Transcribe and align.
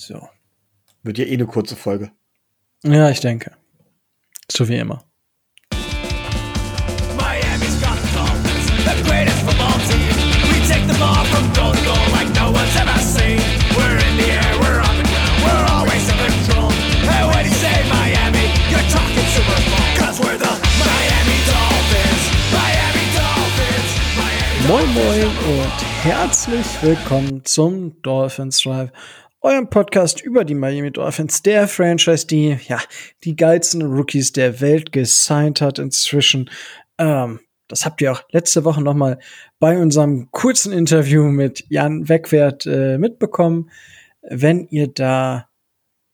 So. 0.00 0.30
Wird 1.02 1.18
ja 1.18 1.26
eh 1.26 1.34
eine 1.34 1.44
kurze 1.44 1.76
Folge. 1.76 2.10
Ja, 2.82 3.10
ich 3.10 3.20
denke. 3.20 3.52
So 4.50 4.66
wie 4.66 4.76
immer. 4.76 5.04
Miami's 7.18 7.76
got 7.82 7.98
the 8.00 8.08
Dolphins, 8.16 8.66
the 8.88 8.96
greatest 9.04 9.36
football 9.44 9.76
team. 9.92 10.14
We 10.48 10.56
take 10.66 10.86
the 10.88 10.96
ball 10.98 11.22
from 11.26 11.52
goal 11.52 11.74
to 11.76 11.84
goal 11.84 12.00
like 12.16 12.32
no 12.32 12.48
one's 12.50 12.74
ever 12.80 12.98
seen. 12.98 13.44
We're 13.76 14.00
in 14.00 14.16
the 14.16 14.28
air, 14.40 14.52
we're 14.64 14.80
on 14.80 14.96
the 14.96 15.04
ground, 15.04 15.36
we're 15.44 15.68
always 15.68 16.08
in 16.08 16.16
control. 16.16 16.72
And 17.04 17.26
when 17.36 17.44
you 17.44 17.56
say 17.60 17.76
Miami, 17.92 18.48
you're 18.72 18.88
talking 18.88 19.26
Super 19.36 19.60
Bowl. 19.68 19.84
Cause 20.00 20.16
we're 20.16 20.40
the 20.40 20.54
Miami 20.80 21.38
Dolphins, 21.44 22.22
Miami 22.56 23.04
Dolphins, 23.20 23.90
Miami 24.16 24.64
Moin 24.64 24.88
Moin 24.96 25.28
und 25.28 25.76
herzlich 26.08 26.66
willkommen 26.80 27.44
zum 27.44 28.00
Dolphins 28.00 28.60
Drive, 28.60 28.90
eurem 29.42 29.70
Podcast 29.70 30.20
über 30.20 30.44
die 30.44 30.54
Miami 30.54 30.90
Dolphins, 30.90 31.42
der 31.42 31.66
Franchise, 31.66 32.26
die 32.26 32.58
ja 32.68 32.78
die 33.24 33.36
geilsten 33.36 33.82
Rookies 33.82 34.32
der 34.32 34.60
Welt 34.60 34.92
gesigned 34.92 35.60
hat 35.60 35.78
inzwischen. 35.78 36.50
Ähm, 36.98 37.40
das 37.68 37.86
habt 37.86 38.02
ihr 38.02 38.12
auch 38.12 38.22
letzte 38.30 38.64
Woche 38.64 38.82
noch 38.82 38.94
mal 38.94 39.18
bei 39.58 39.78
unserem 39.78 40.30
kurzen 40.30 40.72
Interview 40.72 41.24
mit 41.24 41.64
Jan 41.68 42.08
Wegwert 42.08 42.66
äh, 42.66 42.98
mitbekommen. 42.98 43.70
Wenn 44.22 44.66
ihr 44.68 44.88
da 44.88 45.48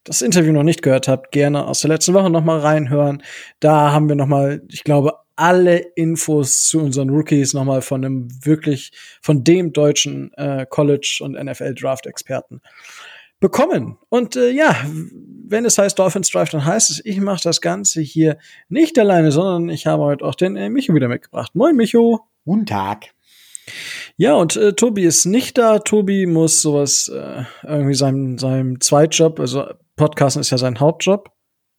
das 0.05 0.23
Interview 0.23 0.53
noch 0.53 0.63
nicht 0.63 0.83
gehört 0.83 1.09
habt, 1.09 1.33
gerne 1.33 1.67
aus 1.67 1.81
der 1.81 1.89
letzten 1.89 2.15
Woche 2.15 2.31
noch 2.31 2.45
mal 2.45 2.61
reinhören. 2.61 3.23
Da 3.59 3.91
haben 3.91 4.09
wir 4.09 4.15
noch 4.15 4.29
mal, 4.29 4.63
ich 4.69 4.85
glaube, 4.85 5.15
alle 5.35 5.79
Infos 5.97 6.69
zu 6.69 6.81
unseren 6.81 7.11
Rookies 7.11 7.55
noch 7.55 7.65
mal 7.65 7.83
von 7.83 8.05
einem 8.05 8.29
wirklich 8.45 8.93
von 9.21 9.43
dem 9.43 9.73
deutschen 9.73 10.33
äh, 10.35 10.65
College 10.69 11.19
und 11.23 11.33
NFL 11.33 11.75
Draft 11.75 12.07
Experten 12.07 12.63
bekommen. 13.41 13.99
Und 14.09 14.37
äh, 14.37 14.51
ja, 14.51 14.77
wenn 15.49 15.65
es 15.65 15.79
heißt 15.79 15.99
Dolphins 15.99 16.31
Drive, 16.31 16.51
dann 16.51 16.65
heißt 16.65 16.91
es, 16.91 17.05
ich 17.05 17.21
mache 17.21 17.43
das 17.43 17.61
Ganze 17.61 18.01
hier 18.01 18.39
nicht 18.69 18.99
alleine, 18.99 19.31
sondern 19.31 19.69
ich 19.69 19.87
habe 19.87 20.03
heute 20.03 20.25
auch 20.25 20.35
den 20.35 20.57
äh, 20.57 20.69
Micho 20.69 20.95
wieder 20.95 21.09
mitgebracht. 21.09 21.55
Moin 21.55 21.77
Micho. 21.77 22.21
Guten 22.45 22.67
Tag. 22.67 23.07
Ja, 24.17 24.35
und 24.35 24.57
äh, 24.57 24.73
Tobi 24.73 25.03
ist 25.03 25.27
nicht 25.27 25.59
da. 25.59 25.81
Tobi 25.81 26.27
muss 26.27 26.63
sowas 26.63 27.09
äh, 27.09 27.43
irgendwie 27.65 27.95
seinem, 27.95 28.39
seinem 28.39 28.81
Zweitjob, 28.81 29.41
also 29.41 29.67
Podcasten 29.97 30.41
ist 30.41 30.51
ja 30.51 30.59
sein 30.59 30.79
Hauptjob 30.79 31.31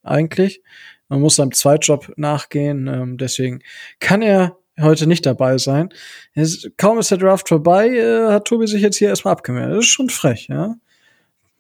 eigentlich. 0.03 0.61
Man 1.07 1.21
muss 1.21 1.37
seinem 1.37 1.53
Zweitjob 1.53 2.13
nachgehen. 2.17 2.87
Ähm, 2.87 3.17
deswegen 3.17 3.61
kann 3.99 4.21
er 4.21 4.57
heute 4.79 5.07
nicht 5.07 5.25
dabei 5.25 5.57
sein. 5.57 5.89
Es, 6.33 6.69
kaum 6.77 6.99
ist 6.99 7.11
der 7.11 7.17
Draft 7.17 7.47
vorbei, 7.47 7.89
äh, 7.89 8.27
hat 8.31 8.45
Tobi 8.45 8.67
sich 8.67 8.81
jetzt 8.81 8.97
hier 8.97 9.09
erstmal 9.09 9.33
abgemeldet. 9.33 9.77
Das 9.77 9.85
ist 9.85 9.91
schon 9.91 10.09
frech, 10.09 10.47
ja. 10.49 10.75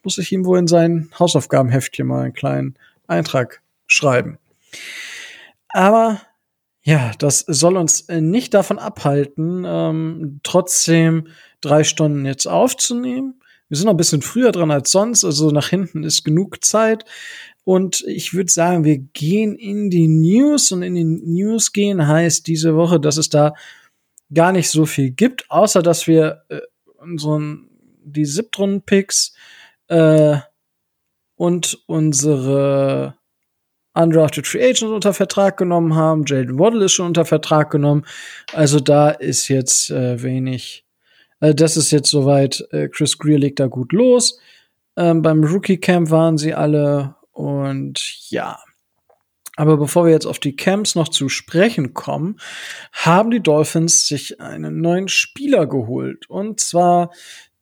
Muss 0.07 0.19
ich 0.19 0.31
ihm 0.31 0.45
wohl 0.45 0.57
in 0.57 0.67
sein 0.67 1.09
Hausaufgabenheftchen 1.19 2.07
mal 2.07 2.23
einen 2.23 2.33
kleinen 2.33 2.75
Eintrag 3.07 3.61
schreiben. 3.87 4.37
Aber 5.67 6.21
ja, 6.81 7.11
das 7.19 7.39
soll 7.39 7.75
uns 7.75 8.07
äh, 8.07 8.21
nicht 8.21 8.53
davon 8.53 8.79
abhalten, 8.79 9.65
ähm, 9.67 10.39
trotzdem 10.43 11.27
drei 11.59 11.83
Stunden 11.83 12.25
jetzt 12.25 12.45
aufzunehmen. 12.45 13.41
Wir 13.67 13.75
sind 13.75 13.87
noch 13.87 13.95
ein 13.95 13.97
bisschen 13.97 14.21
früher 14.21 14.53
dran 14.53 14.71
als 14.71 14.91
sonst, 14.91 15.25
also 15.25 15.51
nach 15.51 15.67
hinten 15.67 16.03
ist 16.03 16.23
genug 16.23 16.63
Zeit. 16.63 17.03
Und 17.65 18.01
ich 18.07 18.33
würde 18.33 18.49
sagen, 18.49 18.85
wir 18.85 18.99
gehen 18.99 19.57
in 19.57 19.89
die 19.89 20.07
News 20.07 20.71
und 20.71 20.83
in 20.83 20.95
die 20.95 21.03
News 21.03 21.73
gehen 21.73 22.07
heißt 22.07 22.47
diese 22.47 22.77
Woche, 22.77 23.01
dass 23.01 23.17
es 23.17 23.27
da 23.27 23.55
gar 24.33 24.53
nicht 24.53 24.69
so 24.69 24.85
viel 24.85 25.11
gibt, 25.11 25.51
außer 25.51 25.81
dass 25.81 26.07
wir 26.07 26.43
äh, 26.47 26.61
unseren, 26.97 27.67
die 28.05 28.23
Siebtrunden-Picks 28.23 29.33
äh, 29.87 30.37
und 31.35 31.79
unsere 31.87 33.15
undrafted 33.93 34.47
Free 34.47 34.63
Agent 34.63 34.91
unter 34.91 35.13
Vertrag 35.13 35.57
genommen 35.57 35.95
haben. 35.95 36.25
Jaden 36.25 36.59
Waddle 36.59 36.85
ist 36.85 36.93
schon 36.93 37.07
unter 37.07 37.25
Vertrag 37.25 37.71
genommen. 37.71 38.05
Also 38.53 38.79
da 38.79 39.09
ist 39.09 39.47
jetzt 39.47 39.89
äh, 39.89 40.21
wenig. 40.21 40.85
Äh, 41.39 41.55
das 41.55 41.77
ist 41.77 41.91
jetzt 41.91 42.09
soweit. 42.09 42.65
Äh, 42.71 42.89
Chris 42.89 43.17
Greer 43.17 43.39
legt 43.39 43.59
da 43.59 43.67
gut 43.67 43.91
los. 43.93 44.39
Ähm, 44.95 45.21
beim 45.21 45.43
Rookie 45.43 45.77
Camp 45.77 46.09
waren 46.09 46.37
sie 46.37 46.53
alle 46.53 47.15
und 47.31 48.29
ja. 48.29 48.59
Aber 49.55 49.77
bevor 49.77 50.05
wir 50.05 50.11
jetzt 50.11 50.27
auf 50.27 50.37
die 50.37 50.55
Camps 50.55 50.93
noch 50.93 51.07
zu 51.07 51.29
sprechen 51.29 51.95
kommen, 51.95 52.39
haben 52.93 53.31
die 53.31 53.41
Dolphins 53.41 54.07
sich 54.07 54.39
einen 54.39 54.81
neuen 54.81 55.07
Spieler 55.07 55.65
geholt. 55.65 56.29
Und 56.29 56.59
zwar 56.59 57.11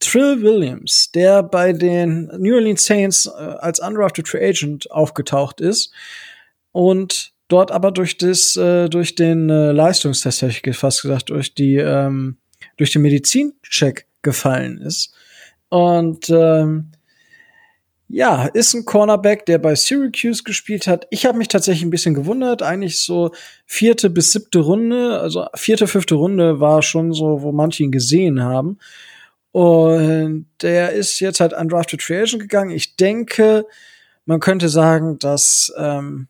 Trill 0.05 0.41
Williams, 0.41 1.11
der 1.13 1.43
bei 1.43 1.73
den 1.73 2.31
New 2.37 2.55
Orleans 2.55 2.85
Saints 2.85 3.25
äh, 3.25 3.29
als 3.31 3.79
undrafted 3.79 4.27
Free 4.27 4.47
Agent 4.47 4.89
aufgetaucht 4.91 5.61
ist 5.61 5.91
und 6.71 7.33
dort 7.47 7.71
aber 7.71 7.91
durch 7.91 8.17
das 8.17 8.55
äh, 8.55 8.89
durch 8.89 9.15
den 9.15 9.49
äh, 9.49 9.71
Leistungstest 9.71 10.41
hätte 10.41 10.69
ich 10.69 10.77
fast 10.77 11.01
gesagt 11.01 11.29
durch 11.29 11.53
die 11.53 11.75
ähm, 11.75 12.37
durch 12.77 12.91
den 12.91 13.01
Medizincheck 13.01 14.07
gefallen 14.21 14.77
ist 14.77 15.13
und 15.69 16.29
ähm, 16.29 16.91
ja, 18.07 18.45
ist 18.45 18.73
ein 18.75 18.85
Cornerback, 18.85 19.45
der 19.47 19.57
bei 19.57 19.73
Syracuse 19.75 20.43
gespielt 20.43 20.85
hat. 20.85 21.07
Ich 21.09 21.25
habe 21.25 21.37
mich 21.37 21.47
tatsächlich 21.47 21.83
ein 21.83 21.89
bisschen 21.89 22.13
gewundert. 22.13 22.61
Eigentlich 22.61 22.99
so 23.01 23.31
vierte 23.65 24.11
bis 24.11 24.31
siebte 24.31 24.59
Runde, 24.59 25.19
also 25.19 25.47
vierte, 25.55 25.87
fünfte 25.87 26.15
Runde 26.15 26.59
war 26.59 26.83
schon 26.83 27.13
so, 27.13 27.41
wo 27.41 27.51
manche 27.51 27.83
ihn 27.83 27.91
gesehen 27.91 28.43
haben. 28.43 28.77
Und 29.55 30.47
der 30.61 30.91
ist 30.91 31.21
jetzt 31.21 31.39
halt 31.39 31.53
undrafted 31.53 32.01
Free 32.01 32.19
Agent 32.19 32.41
gegangen. 32.41 32.71
Ich 32.71 32.97
denke, 32.97 33.65
man 34.25 34.41
könnte 34.41 34.67
sagen, 34.67 35.17
dass 35.17 35.73
ähm, 35.77 36.27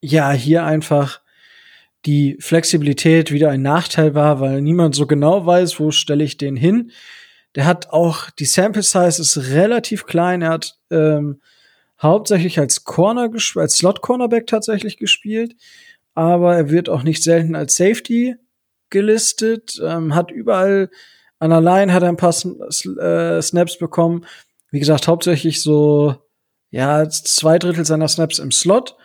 ja 0.00 0.32
hier 0.32 0.64
einfach 0.64 1.20
die 2.06 2.38
Flexibilität 2.40 3.32
wieder 3.32 3.50
ein 3.50 3.60
Nachteil 3.60 4.14
war, 4.14 4.40
weil 4.40 4.62
niemand 4.62 4.94
so 4.94 5.06
genau 5.06 5.44
weiß, 5.44 5.78
wo 5.78 5.90
stelle 5.90 6.24
ich 6.24 6.38
den 6.38 6.56
hin. 6.56 6.92
Der 7.54 7.66
hat 7.66 7.90
auch 7.90 8.30
die 8.30 8.46
Sample 8.46 8.82
Size 8.82 9.20
ist 9.20 9.50
relativ 9.50 10.06
klein. 10.06 10.40
Er 10.40 10.52
hat 10.52 10.78
ähm, 10.90 11.42
hauptsächlich 12.00 12.58
als 12.58 12.84
Corner 12.84 13.28
als 13.56 13.74
Slot 13.74 14.00
Cornerback 14.00 14.46
tatsächlich 14.46 14.96
gespielt, 14.96 15.54
aber 16.14 16.56
er 16.56 16.70
wird 16.70 16.88
auch 16.88 17.02
nicht 17.02 17.22
selten 17.22 17.54
als 17.54 17.76
Safety 17.76 18.36
gelistet. 18.88 19.78
Ähm, 19.84 20.14
hat 20.14 20.30
überall 20.30 20.88
an 21.50 21.64
Line 21.64 21.92
hat 21.92 22.02
er 22.02 22.08
ein 22.08 22.16
paar 22.16 22.34
äh, 22.34 23.42
Snaps 23.42 23.78
bekommen. 23.78 24.24
Wie 24.70 24.78
gesagt, 24.78 25.08
hauptsächlich 25.08 25.60
so 25.60 26.14
ja 26.70 27.08
zwei 27.08 27.58
Drittel 27.58 27.84
seiner 27.84 28.08
Snaps 28.08 28.38
im 28.38 28.52
Slot. 28.52 28.96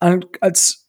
Als 0.00 0.88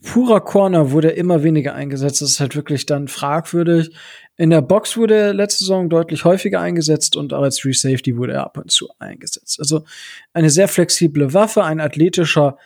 purer 0.00 0.40
Corner 0.40 0.90
wurde 0.92 1.10
er 1.10 1.16
immer 1.16 1.42
weniger 1.42 1.74
eingesetzt. 1.74 2.22
Das 2.22 2.30
ist 2.30 2.40
halt 2.40 2.54
wirklich 2.54 2.86
dann 2.86 3.08
fragwürdig. 3.08 3.94
In 4.36 4.50
der 4.50 4.62
Box 4.62 4.96
wurde 4.96 5.14
er 5.14 5.34
letzte 5.34 5.64
Saison 5.64 5.90
deutlich 5.90 6.24
häufiger 6.24 6.60
eingesetzt 6.60 7.16
und 7.16 7.34
auch 7.34 7.42
als 7.42 7.60
Free 7.60 7.72
Safety 7.72 8.16
wurde 8.16 8.34
er 8.34 8.44
ab 8.44 8.58
und 8.58 8.70
zu 8.70 8.88
eingesetzt. 8.98 9.58
Also 9.58 9.84
eine 10.32 10.50
sehr 10.50 10.68
flexible 10.68 11.34
Waffe, 11.34 11.64
ein 11.64 11.80
athletischer 11.80 12.56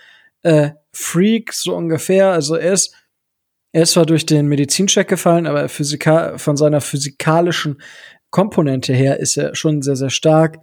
äh, 0.43 0.71
Freak, 0.93 1.53
so 1.53 1.75
ungefähr. 1.75 2.33
Also 2.33 2.55
er 2.55 2.73
ist, 2.73 2.95
er 3.77 3.83
ist 3.83 3.93
zwar 3.93 4.07
durch 4.07 4.25
den 4.25 4.47
Medizincheck 4.47 5.07
gefallen, 5.07 5.47
aber 5.47 5.69
Physika 5.69 6.39
von 6.39 6.57
seiner 6.57 6.81
physikalischen 6.81 7.83
Komponente 8.31 8.95
her 8.95 9.21
ist 9.21 9.37
er 9.37 9.55
schon 9.55 9.83
sehr, 9.83 9.97
sehr 9.97 10.09
stark. 10.09 10.61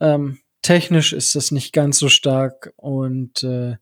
Ähm, 0.00 0.38
technisch 0.60 1.14
ist 1.14 1.34
das 1.34 1.50
nicht 1.50 1.72
ganz 1.72 1.98
so 1.98 2.10
stark 2.10 2.74
und 2.76 3.42
äh, 3.42 3.76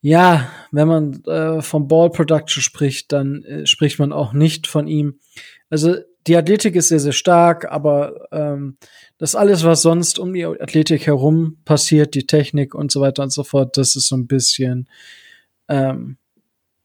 ja, 0.00 0.50
wenn 0.72 0.88
man 0.88 1.22
äh, 1.24 1.60
vom 1.60 1.86
Ball 1.86 2.08
Production 2.08 2.62
spricht, 2.62 3.12
dann 3.12 3.44
äh, 3.44 3.66
spricht 3.66 3.98
man 3.98 4.14
auch 4.14 4.32
nicht 4.32 4.66
von 4.66 4.88
ihm. 4.88 5.20
Also 5.68 5.96
die 6.26 6.38
Athletik 6.38 6.76
ist 6.76 6.88
sehr, 6.88 7.00
sehr 7.00 7.12
stark, 7.12 7.70
aber 7.70 8.26
ähm, 8.32 8.78
das 9.18 9.34
alles, 9.34 9.64
was 9.64 9.82
sonst 9.82 10.18
um 10.18 10.32
die 10.32 10.46
Athletik 10.46 11.06
herum 11.06 11.58
passiert, 11.66 12.14
die 12.14 12.26
Technik 12.26 12.74
und 12.74 12.90
so 12.90 13.02
weiter 13.02 13.22
und 13.22 13.34
so 13.34 13.44
fort, 13.44 13.76
das 13.76 13.96
ist 13.96 14.08
so 14.08 14.16
ein 14.16 14.26
bisschen, 14.26 14.88
ähm, 15.68 16.16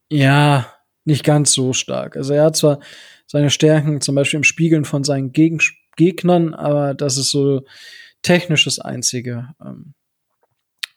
ja, 0.10 0.72
nicht 1.04 1.24
ganz 1.24 1.54
so 1.54 1.74
stark. 1.74 2.16
Also 2.16 2.34
er 2.34 2.46
hat 2.46 2.56
zwar 2.56 2.80
seine 3.28 3.50
Stärken, 3.50 4.02
zum 4.02 4.16
Beispiel 4.16 4.38
im 4.38 4.44
Spiegeln 4.44 4.86
von 4.86 5.04
seinen 5.04 5.32
Gegen 5.32 5.60
Gegnern, 5.96 6.54
aber 6.54 6.94
das 6.94 7.18
ist 7.18 7.32
so 7.32 7.62
technisch 8.22 8.66
das 8.66 8.80
Einzige, 8.80 9.50
ähm, 9.64 9.94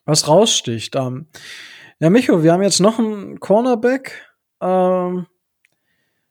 was 0.05 0.27
raussticht. 0.27 0.97
Ähm, 0.97 1.29
ja, 2.01 2.11
Micho, 2.11 2.43
wir 2.43 2.53
haben 2.53 2.63
jetzt 2.63 2.81
noch 2.81 2.99
einen 2.99 3.39
Cornerback. 3.39 4.27
Ähm, 4.61 5.27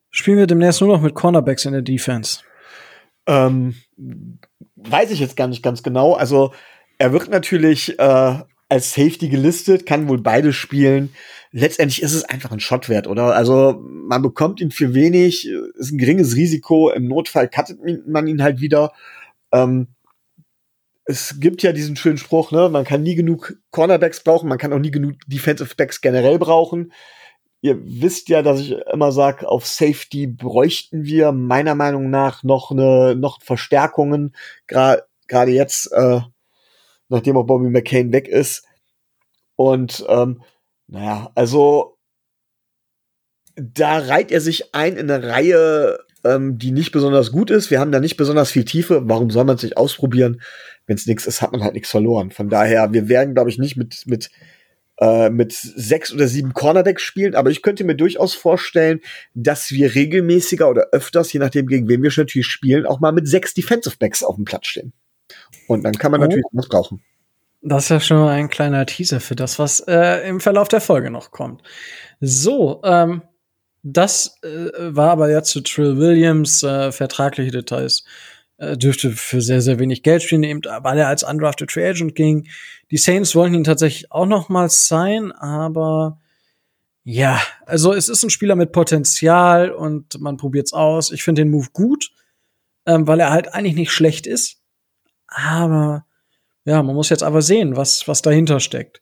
spielen 0.09 0.37
wir 0.37 0.47
demnächst 0.47 0.81
nur 0.81 0.89
noch 0.89 1.01
mit 1.01 1.15
Cornerbacks 1.15 1.65
in 1.65 1.73
der 1.73 1.81
Defense? 1.81 2.41
Ähm, 3.25 3.75
weiß 4.75 5.11
ich 5.11 5.19
jetzt 5.19 5.37
gar 5.37 5.47
nicht 5.47 5.63
ganz 5.63 5.83
genau. 5.83 6.13
Also 6.13 6.53
er 6.97 7.13
wird 7.13 7.29
natürlich 7.29 7.99
äh, 7.99 8.39
als 8.69 8.93
Safety 8.93 9.29
gelistet, 9.29 9.85
kann 9.85 10.09
wohl 10.09 10.21
beide 10.21 10.53
spielen. 10.53 11.13
Letztendlich 11.51 12.01
ist 12.01 12.13
es 12.13 12.25
einfach 12.25 12.51
ein 12.51 12.59
Shotwert, 12.59 13.07
oder? 13.07 13.35
Also 13.35 13.81
man 13.81 14.21
bekommt 14.21 14.59
ihn 14.59 14.71
für 14.71 14.93
wenig, 14.93 15.47
ist 15.47 15.91
ein 15.91 15.97
geringes 15.97 16.35
Risiko. 16.35 16.89
Im 16.89 17.07
Notfall 17.07 17.49
cuttet 17.49 17.79
man 18.07 18.27
ihn 18.27 18.43
halt 18.43 18.59
wieder. 18.59 18.91
Ähm, 19.51 19.87
es 21.05 21.39
gibt 21.39 21.63
ja 21.63 21.71
diesen 21.71 21.95
schönen 21.95 22.17
Spruch, 22.17 22.51
ne, 22.51 22.67
man 22.67 22.83
kann 22.83 23.01
nie 23.01 23.15
genug 23.15 23.55
Cornerbacks 23.71 24.23
brauchen, 24.23 24.49
man 24.49 24.57
kann 24.57 24.73
auch 24.73 24.79
nie 24.79 24.91
genug 24.91 25.15
Defensive 25.25 25.73
Backs 25.75 26.01
generell 26.01 26.37
brauchen. 26.37 26.91
Ihr 27.61 27.79
wisst 27.81 28.27
ja, 28.29 28.41
dass 28.41 28.59
ich 28.59 28.73
immer 28.93 29.13
sage, 29.13 29.47
auf 29.47 29.65
Safety 29.65 30.27
bräuchten 30.27 31.05
wir 31.05 31.31
meiner 31.31 31.75
Meinung 31.75 32.09
nach 32.09 32.43
noch 32.43 32.71
eine 32.71 33.15
noch 33.15 33.41
Verstärkungen, 33.41 34.35
gerade 34.67 35.03
gerade 35.27 35.51
jetzt, 35.51 35.91
äh, 35.93 36.19
nachdem 37.09 37.37
auch 37.37 37.45
Bobby 37.45 37.69
McCain 37.69 38.11
weg 38.11 38.27
ist. 38.27 38.65
Und 39.55 40.05
ähm, 40.09 40.41
naja, 40.87 41.31
also 41.35 41.97
da 43.55 43.97
reiht 43.97 44.31
er 44.31 44.41
sich 44.41 44.73
ein 44.73 44.95
in 44.95 45.09
eine 45.09 45.27
Reihe, 45.27 45.99
ähm, 46.23 46.57
die 46.57 46.71
nicht 46.71 46.91
besonders 46.91 47.31
gut 47.31 47.49
ist. 47.49 47.71
Wir 47.71 47.79
haben 47.79 47.91
da 47.91 47.99
nicht 47.99 48.17
besonders 48.17 48.51
viel 48.51 48.65
Tiefe. 48.65 49.01
Warum 49.05 49.29
soll 49.29 49.45
man 49.45 49.57
sich 49.57 49.77
ausprobieren? 49.77 50.41
Wenn 50.85 50.95
es 50.95 51.07
nichts 51.07 51.25
ist, 51.25 51.41
hat 51.41 51.51
man 51.51 51.63
halt 51.63 51.73
nichts 51.73 51.89
verloren. 51.89 52.31
Von 52.31 52.49
daher, 52.49 52.93
wir 52.93 53.09
werden, 53.09 53.33
glaube 53.33 53.49
ich, 53.49 53.57
nicht 53.57 53.75
mit, 53.75 54.03
mit, 54.05 54.29
äh, 54.99 55.29
mit 55.29 55.53
sechs 55.53 56.13
oder 56.13 56.27
sieben 56.27 56.53
Cornerbacks 56.53 57.01
spielen, 57.01 57.35
aber 57.35 57.49
ich 57.49 57.61
könnte 57.61 57.83
mir 57.83 57.95
durchaus 57.95 58.35
vorstellen, 58.35 59.01
dass 59.33 59.71
wir 59.71 59.95
regelmäßiger 59.95 60.69
oder 60.69 60.87
öfters, 60.91 61.33
je 61.33 61.39
nachdem, 61.39 61.67
gegen 61.67 61.89
wen 61.89 62.03
wir 62.03 62.11
natürlich 62.15 62.47
spielen, 62.47 62.85
auch 62.85 62.99
mal 62.99 63.11
mit 63.11 63.27
sechs 63.27 63.53
Defensive 63.53 63.97
Backs 63.99 64.23
auf 64.23 64.35
dem 64.35 64.45
Platz 64.45 64.67
stehen. 64.67 64.93
Und 65.67 65.83
dann 65.83 65.93
kann 65.93 66.11
man 66.11 66.21
oh. 66.21 66.23
natürlich 66.23 66.45
was 66.53 66.69
brauchen. 66.69 67.03
Das 67.67 67.83
ist 67.83 67.89
ja 67.89 67.99
schon 67.99 68.17
mal 68.19 68.29
ein 68.29 68.49
kleiner 68.49 68.85
Teaser 68.85 69.19
für 69.19 69.35
das, 69.35 69.59
was 69.59 69.81
äh, 69.81 70.25
im 70.27 70.39
Verlauf 70.39 70.69
der 70.69 70.79
Folge 70.79 71.11
noch 71.11 71.31
kommt. 71.31 71.63
So, 72.21 72.81
ähm, 72.85 73.23
das 73.83 74.37
äh, 74.41 74.69
war 74.95 75.11
aber 75.11 75.29
jetzt 75.29 75.49
zu 75.49 75.61
Trill 75.61 75.97
Williams 75.97 76.63
äh, 76.63 76.93
vertragliche 76.93 77.51
Details. 77.51 78.05
Äh, 78.57 78.77
dürfte 78.77 79.11
für 79.11 79.41
sehr, 79.41 79.61
sehr 79.61 79.79
wenig 79.79 80.01
Geld 80.01 80.23
spielen, 80.23 80.43
eben 80.43 80.61
weil 80.63 80.97
er 80.97 81.09
als 81.09 81.23
undrafted 81.23 81.71
Free 81.71 81.87
Agent 81.87 82.15
ging. 82.15 82.47
Die 82.89 82.97
Saints 82.97 83.35
wollten 83.35 83.53
ihn 83.53 83.63
tatsächlich 83.65 84.11
auch 84.13 84.25
noch 84.25 84.47
mal 84.47 84.69
sein, 84.69 85.33
aber 85.33 86.19
ja, 87.03 87.39
also 87.65 87.93
es 87.93 88.09
ist 88.09 88.23
ein 88.23 88.29
Spieler 88.29 88.55
mit 88.55 88.71
Potenzial 88.71 89.71
und 89.71 90.19
man 90.21 90.37
probiert's 90.37 90.73
aus. 90.73 91.11
Ich 91.11 91.23
finde 91.23 91.43
den 91.43 91.51
Move 91.51 91.67
gut, 91.71 92.11
ähm, 92.85 93.07
weil 93.07 93.19
er 93.19 93.29
halt 93.29 93.53
eigentlich 93.53 93.75
nicht 93.75 93.91
schlecht 93.91 94.25
ist. 94.25 94.61
Aber 95.27 96.06
ja, 96.67 96.83
man 96.83 96.95
muss 96.95 97.07
jetzt 97.07 97.23
aber 97.23 97.41
sehen, 97.41 97.77
was, 97.77 98.09
was 98.09 98.21
dahinter 98.21 98.59
steckt. 98.59 99.01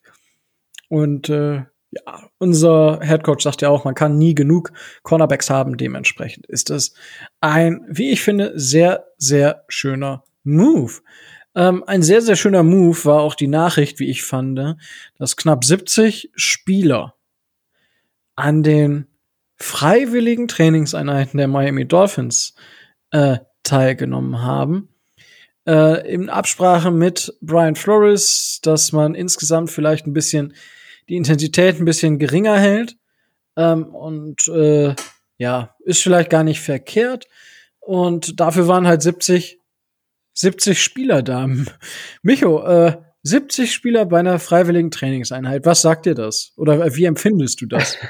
Und 0.88 1.30
äh, 1.30 1.64
ja, 1.90 2.30
unser 2.38 3.00
Headcoach 3.02 3.42
sagt 3.42 3.64
ja 3.64 3.70
auch, 3.70 3.86
man 3.86 3.96
kann 3.96 4.20
nie 4.20 4.36
genug 4.36 4.72
Cornerbacks 5.02 5.50
haben. 5.50 5.76
Dementsprechend 5.76 6.46
ist 6.46 6.70
es 6.70 6.94
ein, 7.42 7.84
wie 7.90 8.12
ich 8.12 8.22
finde, 8.22 8.52
sehr, 8.54 9.08
sehr 9.18 9.66
schöner 9.68 10.24
Move. 10.44 10.94
Ähm, 11.56 11.84
ein 11.88 12.04
sehr, 12.04 12.22
sehr 12.22 12.36
schöner 12.36 12.62
Move 12.62 13.04
war 13.06 13.22
auch 13.22 13.34
die 13.34 13.48
Nachricht, 13.48 14.00
wie 14.00 14.12
ich 14.12 14.22
fand, 14.22 14.78
dass 15.18 15.36
knapp 15.36 15.66
70 15.66 16.30
Spieler 16.36 17.16
an 18.36 18.62
den 18.62 19.08
freiwilligen 19.56 20.48
Trainingseinheiten 20.48 21.40
der 21.40 21.48
Miami 21.48 21.88
Dolphins 21.88 22.54
äh, 23.10 23.40
teilgenommen 23.64 24.44
haben. 24.44 24.90
Äh, 25.68 26.14
in 26.14 26.30
Absprache 26.30 26.92
mit 26.92 27.34
Brian 27.42 27.76
Flores, 27.76 28.60
dass 28.62 28.92
man 28.92 29.16
insgesamt 29.16 29.72
vielleicht 29.72 30.06
ein 30.06 30.14
bisschen 30.14 30.54
die 31.10 31.16
Intensität 31.16 31.80
ein 31.80 31.86
bisschen 31.86 32.20
geringer 32.20 32.60
hält. 32.60 32.98
Ähm, 33.58 33.86
und 33.96 34.48
äh, 34.48 34.96
ja, 35.38 35.76
ist 35.84 36.04
vielleicht 36.04 36.30
gar 36.30 36.44
nicht 36.44 36.62
verkehrt. 36.62 37.28
Und 37.80 38.40
dafür 38.40 38.68
waren 38.68 38.88
halt 38.88 39.02
70, 39.02 39.60
70 40.34 40.82
Spieler 40.82 41.24
da. 41.24 41.48
Micho, 42.22 42.64
äh, 42.66 42.98
70 43.24 43.74
Spieler 43.74 44.06
bei 44.06 44.20
einer 44.20 44.38
freiwilligen 44.38 44.92
Trainingseinheit. 44.92 45.66
Was 45.66 45.82
sagt 45.82 46.06
dir 46.06 46.14
das? 46.14 46.52
Oder 46.58 46.96
wie 46.96 47.06
empfindest 47.06 47.60
du 47.62 47.66
das? 47.66 47.98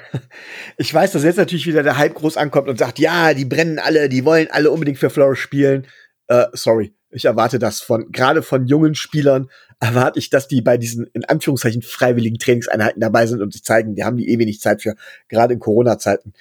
Ich 0.78 0.94
weiß, 0.94 1.14
dass 1.14 1.24
jetzt 1.24 1.38
natürlich 1.38 1.68
wieder 1.68 1.84
der 1.84 1.98
Hype 1.98 2.16
groß 2.16 2.36
ankommt 2.36 2.68
und 2.68 2.78
sagt, 2.78 3.00
ja, 3.00 3.34
die 3.34 3.46
brennen 3.46 3.80
alle, 3.80 4.10
die 4.10 4.26
wollen 4.26 4.50
alle 4.52 4.72
unbedingt 4.72 4.98
für 4.98 5.10
Flores 5.10 5.40
spielen. 5.40 5.88
Äh, 6.28 6.48
sorry, 6.52 6.94
ich 7.16 7.26
erwarte 7.26 7.60
das 7.60 7.82
von, 7.82 8.12
gerade 8.12 8.42
von 8.42 8.68
jungen 8.68 8.96
Spielern, 8.96 9.50
erwarte 9.80 10.20
ich, 10.20 10.30
dass 10.30 10.48
die 10.48 10.62
bei 10.62 10.78
diesen, 10.78 11.08
in 11.14 11.26
Anführungszeichen, 11.26 11.82
freiwilligen 11.82 12.38
Trainingseinheiten 12.38 13.02
dabei 13.02 13.28
sind 13.28 13.42
und 13.42 13.54
sich 13.54 13.64
zeigen, 13.64 13.96
die 13.96 14.04
haben 14.04 14.18
die 14.18 14.30
eh 14.30 14.40
wenig 14.40 14.62
Zeit 14.62 14.82
für, 14.82 14.96
gerade 15.28 15.54
in 15.54 15.60
Corona-Zeiten. 15.60 16.34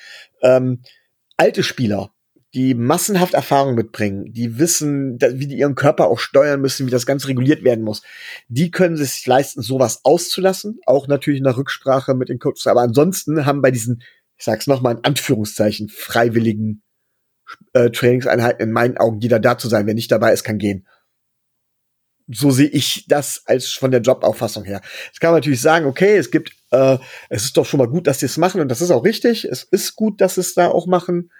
Ähm, 0.42 0.82
alte 1.36 1.62
Spieler, 1.62 2.10
die 2.54 2.74
massenhaft 2.74 3.34
Erfahrung 3.34 3.74
mitbringen, 3.74 4.32
die 4.32 4.58
wissen, 4.58 5.18
wie 5.20 5.48
die 5.48 5.58
ihren 5.58 5.74
Körper 5.74 6.06
auch 6.06 6.20
steuern 6.20 6.60
müssen, 6.60 6.86
wie 6.86 6.92
das 6.92 7.06
Ganze 7.06 7.26
reguliert 7.28 7.64
werden 7.64 7.84
muss, 7.84 8.02
die 8.48 8.70
können 8.70 8.96
sich 8.96 9.26
leisten, 9.26 9.60
sowas 9.60 10.00
auszulassen, 10.04 10.78
auch 10.86 11.08
natürlich 11.08 11.40
nach 11.40 11.56
Rücksprache 11.56 12.14
mit 12.14 12.28
den 12.28 12.38
Coaches, 12.38 12.68
aber 12.68 12.82
ansonsten 12.82 13.44
haben 13.44 13.60
bei 13.60 13.72
diesen, 13.72 14.02
ich 14.36 14.44
sag's 14.44 14.68
nochmal 14.68 14.94
in 14.94 15.04
Anführungszeichen, 15.04 15.88
freiwilligen 15.88 16.83
äh, 17.72 17.90
Trainingseinheiten 17.90 18.62
in 18.62 18.72
meinen 18.72 18.96
Augen 18.96 19.20
jeder 19.20 19.38
da 19.38 19.58
zu 19.58 19.68
sein. 19.68 19.86
Wer 19.86 19.94
nicht 19.94 20.10
dabei 20.10 20.32
ist, 20.32 20.44
kann 20.44 20.58
gehen. 20.58 20.86
So 22.26 22.50
sehe 22.50 22.68
ich 22.68 23.04
das 23.06 23.42
als 23.44 23.68
von 23.68 23.90
der 23.90 24.00
Jobauffassung 24.00 24.64
her. 24.64 24.80
Es 25.12 25.20
kann 25.20 25.30
man 25.30 25.40
natürlich 25.40 25.60
sagen, 25.60 25.86
okay, 25.86 26.16
es 26.16 26.30
gibt, 26.30 26.52
äh, 26.70 26.96
es 27.28 27.44
ist 27.44 27.56
doch 27.56 27.66
schon 27.66 27.78
mal 27.78 27.88
gut, 27.88 28.06
dass 28.06 28.20
sie 28.20 28.26
es 28.26 28.38
machen 28.38 28.62
und 28.62 28.68
das 28.68 28.80
ist 28.80 28.90
auch 28.90 29.04
richtig. 29.04 29.44
Es 29.44 29.62
ist 29.62 29.94
gut, 29.94 30.20
dass 30.20 30.36
sie 30.36 30.40
es 30.40 30.54
da 30.54 30.68
auch 30.68 30.86
machen. 30.86 31.30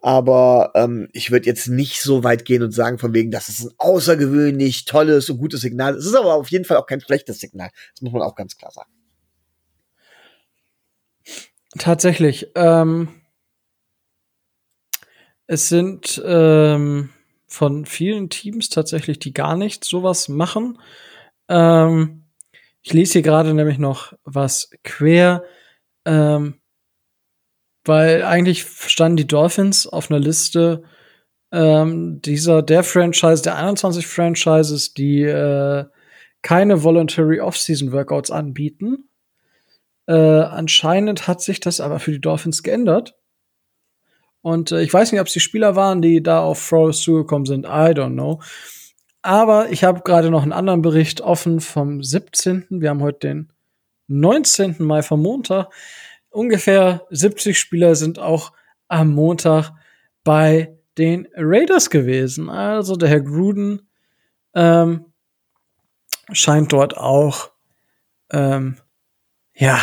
Aber 0.00 0.72
ähm, 0.74 1.08
ich 1.12 1.30
würde 1.30 1.46
jetzt 1.46 1.68
nicht 1.68 2.00
so 2.00 2.22
weit 2.22 2.44
gehen 2.44 2.62
und 2.62 2.70
sagen, 2.70 2.98
von 2.98 3.12
wegen, 3.12 3.30
das 3.30 3.48
ist 3.48 3.64
ein 3.64 3.74
außergewöhnlich 3.78 4.84
tolles 4.84 5.28
und 5.28 5.38
gutes 5.38 5.60
Signal. 5.62 5.96
Es 5.96 6.06
ist 6.06 6.14
aber 6.14 6.34
auf 6.34 6.50
jeden 6.50 6.64
Fall 6.64 6.76
auch 6.76 6.86
kein 6.86 7.00
schlechtes 7.00 7.38
Signal. 7.40 7.70
Das 7.92 8.02
muss 8.02 8.12
man 8.12 8.22
auch 8.22 8.36
ganz 8.36 8.56
klar 8.56 8.70
sagen. 8.70 8.90
Tatsächlich. 11.78 12.48
Ähm 12.54 13.08
es 15.46 15.68
sind 15.68 16.22
ähm, 16.24 17.10
von 17.46 17.86
vielen 17.86 18.28
Teams 18.28 18.68
tatsächlich, 18.68 19.18
die 19.18 19.32
gar 19.32 19.56
nicht 19.56 19.84
sowas 19.84 20.28
machen. 20.28 20.78
Ähm, 21.48 22.24
ich 22.82 22.92
lese 22.92 23.14
hier 23.14 23.22
gerade 23.22 23.54
nämlich 23.54 23.78
noch 23.78 24.12
was 24.24 24.70
quer, 24.84 25.44
ähm, 26.04 26.60
weil 27.84 28.22
eigentlich 28.22 28.64
standen 28.64 29.16
die 29.16 29.26
Dolphins 29.26 29.86
auf 29.86 30.10
einer 30.10 30.20
Liste 30.20 30.82
ähm, 31.52 32.20
dieser 32.22 32.62
der 32.62 32.82
Franchise, 32.82 33.42
der 33.42 33.56
21 33.56 34.06
Franchises, 34.06 34.94
die 34.94 35.22
äh, 35.22 35.84
keine 36.42 36.82
Voluntary 36.82 37.40
Off-Season 37.40 37.92
Workouts 37.92 38.30
anbieten. 38.30 39.08
Äh, 40.06 40.12
anscheinend 40.12 41.26
hat 41.26 41.40
sich 41.40 41.60
das 41.60 41.80
aber 41.80 41.98
für 41.98 42.12
die 42.12 42.20
Dolphins 42.20 42.62
geändert. 42.62 43.14
Und 44.46 44.70
äh, 44.70 44.80
ich 44.80 44.94
weiß 44.94 45.10
nicht, 45.10 45.20
ob 45.20 45.26
es 45.26 45.32
die 45.32 45.40
Spieler 45.40 45.74
waren, 45.74 46.00
die 46.00 46.22
da 46.22 46.38
auf 46.38 46.60
Flores 46.60 47.00
zugekommen 47.00 47.46
sind. 47.46 47.64
I 47.64 47.90
don't 47.90 48.12
know. 48.12 48.40
Aber 49.20 49.72
ich 49.72 49.82
habe 49.82 50.02
gerade 50.04 50.30
noch 50.30 50.44
einen 50.44 50.52
anderen 50.52 50.82
Bericht 50.82 51.20
offen 51.20 51.58
vom 51.58 52.00
17. 52.00 52.64
Wir 52.70 52.90
haben 52.90 53.02
heute 53.02 53.26
den 53.26 53.52
19. 54.06 54.76
Mai 54.78 55.02
vom 55.02 55.20
Montag. 55.20 55.70
Ungefähr 56.30 57.08
70 57.10 57.58
Spieler 57.58 57.96
sind 57.96 58.20
auch 58.20 58.52
am 58.86 59.12
Montag 59.12 59.72
bei 60.22 60.78
den 60.96 61.26
Raiders 61.34 61.90
gewesen. 61.90 62.48
Also 62.48 62.94
der 62.94 63.08
Herr 63.08 63.22
Gruden 63.22 63.88
ähm, 64.54 65.06
scheint 66.30 66.72
dort 66.72 66.96
auch 66.96 67.50
ähm, 68.30 68.76
ja 69.56 69.80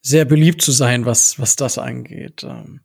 sehr 0.00 0.24
beliebt 0.24 0.62
zu 0.62 0.72
sein, 0.72 1.04
was 1.04 1.38
was 1.38 1.56
das 1.56 1.76
angeht. 1.76 2.42
Ähm, 2.42 2.80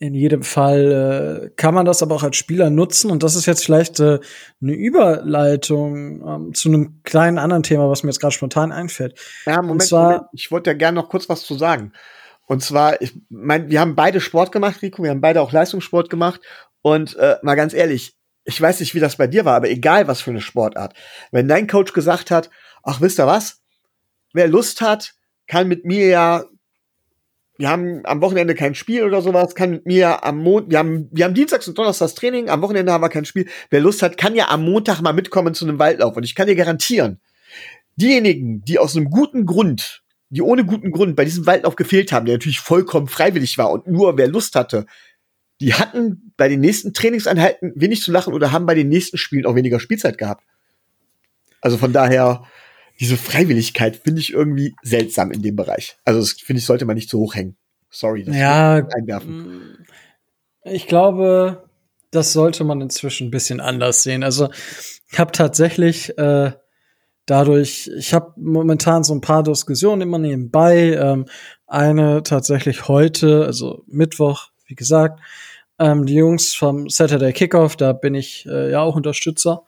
in 0.00 0.14
jedem 0.14 0.42
Fall 0.42 1.50
äh, 1.50 1.50
kann 1.56 1.74
man 1.74 1.84
das 1.84 2.02
aber 2.02 2.14
auch 2.14 2.22
als 2.22 2.36
Spieler 2.38 2.70
nutzen 2.70 3.10
und 3.10 3.22
das 3.22 3.36
ist 3.36 3.44
jetzt 3.44 3.62
vielleicht 3.62 4.00
äh, 4.00 4.18
eine 4.62 4.72
Überleitung 4.72 6.26
ähm, 6.26 6.54
zu 6.54 6.70
einem 6.70 7.02
kleinen 7.04 7.36
anderen 7.36 7.62
Thema, 7.62 7.90
was 7.90 8.02
mir 8.02 8.08
jetzt 8.08 8.18
gerade 8.18 8.32
spontan 8.32 8.72
einfällt. 8.72 9.20
Ja, 9.44 9.56
Moment, 9.56 9.72
und 9.72 9.82
zwar, 9.82 10.10
Moment. 10.12 10.28
ich 10.32 10.50
wollte 10.50 10.70
ja 10.70 10.74
gerne 10.74 10.98
noch 10.98 11.10
kurz 11.10 11.28
was 11.28 11.42
zu 11.42 11.54
sagen. 11.54 11.92
Und 12.46 12.62
zwar, 12.62 13.00
ich 13.02 13.12
mein, 13.28 13.68
wir 13.68 13.80
haben 13.80 13.94
beide 13.94 14.22
Sport 14.22 14.52
gemacht, 14.52 14.80
Rico, 14.80 15.02
wir 15.02 15.10
haben 15.10 15.20
beide 15.20 15.42
auch 15.42 15.52
Leistungssport 15.52 16.08
gemacht 16.08 16.40
und 16.80 17.14
äh, 17.16 17.36
mal 17.42 17.54
ganz 17.54 17.74
ehrlich, 17.74 18.16
ich 18.44 18.58
weiß 18.58 18.80
nicht, 18.80 18.94
wie 18.94 19.00
das 19.00 19.16
bei 19.16 19.26
dir 19.26 19.44
war, 19.44 19.54
aber 19.54 19.68
egal 19.68 20.08
was 20.08 20.22
für 20.22 20.30
eine 20.30 20.40
Sportart, 20.40 20.94
wenn 21.30 21.46
dein 21.46 21.66
Coach 21.66 21.92
gesagt 21.92 22.30
hat, 22.30 22.48
ach 22.82 23.02
wisst 23.02 23.20
ihr 23.20 23.26
was, 23.26 23.60
wer 24.32 24.48
Lust 24.48 24.80
hat, 24.80 25.12
kann 25.46 25.68
mit 25.68 25.84
mir 25.84 26.06
ja 26.06 26.44
wir 27.60 27.68
haben 27.68 28.00
am 28.04 28.22
Wochenende 28.22 28.54
kein 28.54 28.74
Spiel 28.74 29.04
oder 29.04 29.20
sowas, 29.20 29.54
kann 29.54 29.70
mit 29.70 29.86
mir 29.86 30.24
am 30.24 30.38
Montag, 30.38 30.70
wir 30.70 30.78
haben, 30.78 31.08
wir 31.12 31.26
haben 31.26 31.34
Dienstags 31.34 31.68
und 31.68 31.76
Donnerstags 31.76 32.14
Training, 32.14 32.48
am 32.48 32.62
Wochenende 32.62 32.90
haben 32.90 33.02
wir 33.02 33.10
kein 33.10 33.26
Spiel. 33.26 33.46
Wer 33.68 33.80
Lust 33.80 34.00
hat, 34.00 34.16
kann 34.16 34.34
ja 34.34 34.48
am 34.48 34.64
Montag 34.64 35.02
mal 35.02 35.12
mitkommen 35.12 35.52
zu 35.52 35.66
einem 35.66 35.78
Waldlauf. 35.78 36.16
Und 36.16 36.22
ich 36.22 36.34
kann 36.34 36.46
dir 36.46 36.56
garantieren, 36.56 37.20
diejenigen, 37.96 38.64
die 38.64 38.78
aus 38.78 38.96
einem 38.96 39.10
guten 39.10 39.44
Grund, 39.44 40.02
die 40.30 40.40
ohne 40.40 40.64
guten 40.64 40.90
Grund 40.90 41.16
bei 41.16 41.26
diesem 41.26 41.44
Waldlauf 41.44 41.76
gefehlt 41.76 42.12
haben, 42.12 42.24
der 42.24 42.36
natürlich 42.36 42.60
vollkommen 42.60 43.08
freiwillig 43.08 43.58
war 43.58 43.70
und 43.70 43.86
nur 43.86 44.16
wer 44.16 44.28
Lust 44.28 44.56
hatte, 44.56 44.86
die 45.60 45.74
hatten 45.74 46.32
bei 46.38 46.48
den 46.48 46.60
nächsten 46.60 46.94
Trainingseinheiten 46.94 47.74
wenig 47.76 48.00
zu 48.00 48.10
lachen 48.10 48.32
oder 48.32 48.52
haben 48.52 48.64
bei 48.64 48.74
den 48.74 48.88
nächsten 48.88 49.18
Spielen 49.18 49.44
auch 49.44 49.54
weniger 49.54 49.80
Spielzeit 49.80 50.16
gehabt. 50.16 50.44
Also 51.60 51.76
von 51.76 51.92
daher, 51.92 52.44
diese 53.00 53.16
Freiwilligkeit 53.16 53.96
finde 53.96 54.20
ich 54.20 54.32
irgendwie 54.32 54.74
seltsam 54.82 55.32
in 55.32 55.42
dem 55.42 55.56
Bereich. 55.56 55.96
Also 56.04 56.20
das 56.20 56.32
finde 56.32 56.58
ich, 56.58 56.66
sollte 56.66 56.84
man 56.84 56.96
nicht 56.96 57.08
zu 57.08 57.18
hoch 57.18 57.34
hängen. 57.34 57.56
Sorry, 57.90 58.22
das 58.22 58.36
Ja, 58.36 58.74
einwerfen. 58.74 59.86
Ich 60.62 60.86
glaube, 60.86 61.64
das 62.10 62.32
sollte 62.32 62.62
man 62.62 62.80
inzwischen 62.80 63.28
ein 63.28 63.30
bisschen 63.30 63.60
anders 63.60 64.02
sehen. 64.02 64.22
Also 64.22 64.50
ich 65.10 65.18
habe 65.18 65.32
tatsächlich 65.32 66.16
äh, 66.18 66.52
dadurch, 67.26 67.90
ich 67.96 68.12
habe 68.12 68.32
momentan 68.36 69.02
so 69.02 69.14
ein 69.14 69.20
paar 69.20 69.42
Diskussionen 69.42 70.02
immer 70.02 70.18
nebenbei. 70.18 70.94
Ähm, 70.94 71.26
eine 71.66 72.22
tatsächlich 72.22 72.88
heute, 72.88 73.46
also 73.46 73.84
Mittwoch, 73.86 74.48
wie 74.66 74.74
gesagt, 74.74 75.20
ähm, 75.78 76.04
die 76.04 76.14
Jungs 76.14 76.54
vom 76.54 76.88
Saturday 76.90 77.32
Kickoff, 77.32 77.76
da 77.76 77.92
bin 77.92 78.14
ich 78.14 78.46
äh, 78.46 78.70
ja 78.72 78.80
auch 78.82 78.96
Unterstützer. 78.96 79.62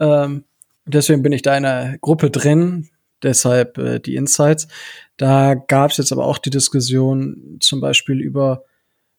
Ähm, 0.00 0.44
deswegen 0.84 1.22
bin 1.22 1.32
ich 1.32 1.42
da 1.42 1.56
in 1.56 1.64
einer 1.64 1.98
Gruppe 1.98 2.30
drin, 2.30 2.88
deshalb 3.22 3.78
äh, 3.78 4.00
die 4.00 4.16
Insights. 4.16 4.68
Da 5.16 5.54
gab 5.54 5.90
es 5.90 5.96
jetzt 5.96 6.12
aber 6.12 6.26
auch 6.26 6.38
die 6.38 6.50
Diskussion 6.50 7.58
zum 7.60 7.80
Beispiel 7.80 8.20
über 8.20 8.64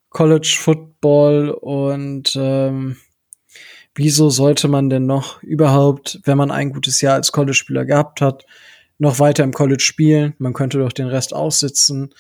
College 0.10 0.56
Football 0.60 1.50
und 1.50 2.36
ähm, 2.36 2.98
wieso 3.96 4.30
sollte 4.30 4.68
man 4.68 4.90
denn 4.90 5.06
noch 5.06 5.42
überhaupt, 5.44 6.20
wenn 6.24 6.38
man 6.38 6.52
ein 6.52 6.72
gutes 6.72 7.02
Jahr 7.02 7.16
als 7.16 7.32
College-Spieler 7.32 7.86
gehabt 7.86 8.22
hat, 8.22 8.46
noch 8.98 9.20
weiter 9.20 9.44
im 9.44 9.54
College 9.54 9.84
spielen? 9.84 10.36
Man 10.38 10.54
könnte 10.54 10.80
doch 10.80 10.94
den 10.94 11.08
Rest 11.08 11.34
aussitzen, 11.34 12.14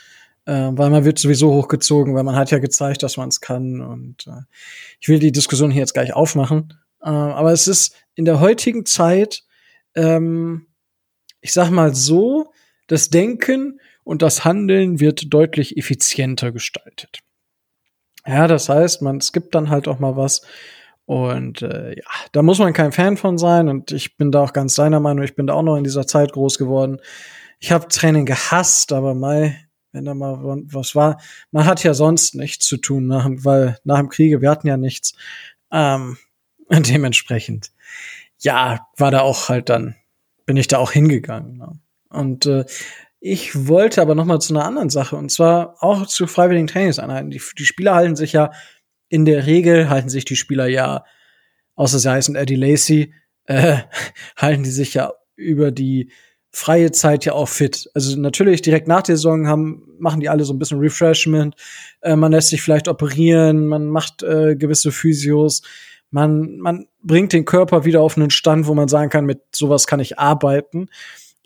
äh, 0.45 0.69
weil 0.71 0.89
man 0.89 1.05
wird 1.05 1.19
sowieso 1.19 1.53
hochgezogen, 1.53 2.15
weil 2.15 2.23
man 2.23 2.35
hat 2.35 2.51
ja 2.51 2.59
gezeigt, 2.59 3.03
dass 3.03 3.17
man 3.17 3.29
es 3.29 3.41
kann. 3.41 3.81
Und 3.81 4.27
äh, 4.27 4.41
ich 4.99 5.07
will 5.07 5.19
die 5.19 5.31
Diskussion 5.31 5.71
hier 5.71 5.81
jetzt 5.81 5.93
gleich 5.93 6.13
aufmachen. 6.13 6.73
Äh, 7.01 7.09
aber 7.09 7.51
es 7.51 7.67
ist 7.67 7.95
in 8.15 8.25
der 8.25 8.39
heutigen 8.39 8.85
Zeit, 8.85 9.43
ähm, 9.95 10.67
ich 11.41 11.53
sag 11.53 11.69
mal 11.69 11.93
so, 11.93 12.51
das 12.87 13.09
Denken 13.09 13.79
und 14.03 14.21
das 14.21 14.45
Handeln 14.45 14.99
wird 14.99 15.33
deutlich 15.33 15.77
effizienter 15.77 16.51
gestaltet. 16.51 17.19
Ja, 18.25 18.47
das 18.47 18.69
heißt, 18.69 19.01
man 19.01 19.21
skippt 19.21 19.53
dann 19.55 19.69
halt 19.69 19.87
auch 19.87 19.99
mal 19.99 20.15
was. 20.15 20.41
Und 21.05 21.61
äh, 21.61 21.95
ja, 21.95 22.03
da 22.31 22.41
muss 22.41 22.59
man 22.59 22.73
kein 22.73 22.93
Fan 22.93 23.17
von 23.17 23.37
sein. 23.37 23.67
Und 23.67 23.91
ich 23.91 24.15
bin 24.15 24.31
da 24.31 24.41
auch 24.41 24.53
ganz 24.53 24.75
deiner 24.75 24.99
Meinung. 24.99 25.23
Ich 25.23 25.35
bin 25.35 25.47
da 25.47 25.53
auch 25.53 25.63
noch 25.63 25.75
in 25.75 25.83
dieser 25.83 26.07
Zeit 26.07 26.31
groß 26.31 26.57
geworden. 26.57 26.99
Ich 27.59 27.71
habe 27.71 27.87
Training 27.87 28.25
gehasst, 28.25 28.93
aber 28.93 29.13
mal, 29.13 29.55
wenn 29.91 30.05
da 30.05 30.13
mal 30.13 30.37
was 30.65 30.95
war, 30.95 31.21
man 31.51 31.65
hat 31.65 31.83
ja 31.83 31.93
sonst 31.93 32.35
nichts 32.35 32.65
zu 32.65 32.77
tun, 32.77 33.07
nach, 33.07 33.27
weil 33.29 33.77
nach 33.83 33.99
dem 33.99 34.09
Kriege, 34.09 34.41
wir 34.41 34.49
hatten 34.49 34.67
ja 34.67 34.77
nichts. 34.77 35.13
Ähm, 35.71 36.17
dementsprechend, 36.69 37.71
ja, 38.39 38.87
war 38.97 39.11
da 39.11 39.21
auch 39.21 39.49
halt 39.49 39.69
dann, 39.69 39.95
bin 40.45 40.57
ich 40.57 40.67
da 40.67 40.77
auch 40.77 40.91
hingegangen. 40.91 41.57
Ne? 41.57 41.79
Und 42.09 42.45
äh, 42.45 42.65
ich 43.19 43.67
wollte 43.67 44.01
aber 44.01 44.15
noch 44.15 44.25
mal 44.25 44.39
zu 44.39 44.53
einer 44.53 44.65
anderen 44.65 44.89
Sache 44.89 45.15
und 45.15 45.31
zwar 45.31 45.81
auch 45.81 46.05
zu 46.07 46.27
freiwilligen 46.27 46.67
Trainingseinheiten. 46.67 47.31
Die, 47.31 47.41
die 47.57 47.65
Spieler 47.65 47.95
halten 47.95 48.15
sich 48.15 48.33
ja 48.33 48.51
in 49.13 49.25
der 49.25 49.45
Regel 49.45 49.89
halten 49.89 50.09
sich 50.09 50.25
die 50.25 50.35
Spieler 50.35 50.65
ja, 50.65 51.05
außer 51.75 51.99
sie 51.99 52.09
heißen 52.09 52.35
Eddie 52.35 52.55
Lacey, 52.55 53.13
äh, 53.45 53.77
halten 54.37 54.63
die 54.63 54.71
sich 54.71 54.95
ja 54.95 55.13
über 55.35 55.71
die 55.71 56.11
freie 56.49 56.91
Zeit 56.91 57.23
ja 57.25 57.33
auch 57.33 57.47
fit. 57.47 57.89
Also 57.93 58.19
natürlich 58.19 58.61
direkt 58.61 58.87
nach 58.87 59.03
der 59.03 59.15
Saison 59.15 59.47
haben, 59.47 59.83
machen 59.99 60.19
die 60.19 60.29
alle 60.29 60.45
so 60.45 60.53
ein 60.53 60.59
bisschen 60.59 60.79
Refreshment. 60.79 61.55
Äh, 62.01 62.15
man 62.15 62.31
lässt 62.31 62.49
sich 62.49 62.61
vielleicht 62.61 62.87
operieren, 62.87 63.67
man 63.67 63.85
macht 63.85 64.23
äh, 64.23 64.55
gewisse 64.55 64.91
Physios, 64.91 65.61
man, 66.13 66.59
man 66.59 66.85
bringt 67.01 67.33
den 67.33 67.43
Körper 67.43 67.85
wieder 67.85 68.01
auf 68.01 68.17
einen 68.17 68.29
Stand, 68.29 68.67
wo 68.67 68.75
man 68.75 68.87
sagen 68.87 69.09
kann, 69.09 69.25
mit 69.25 69.41
sowas 69.51 69.87
kann 69.87 69.99
ich 69.99 70.19
arbeiten. 70.19 70.87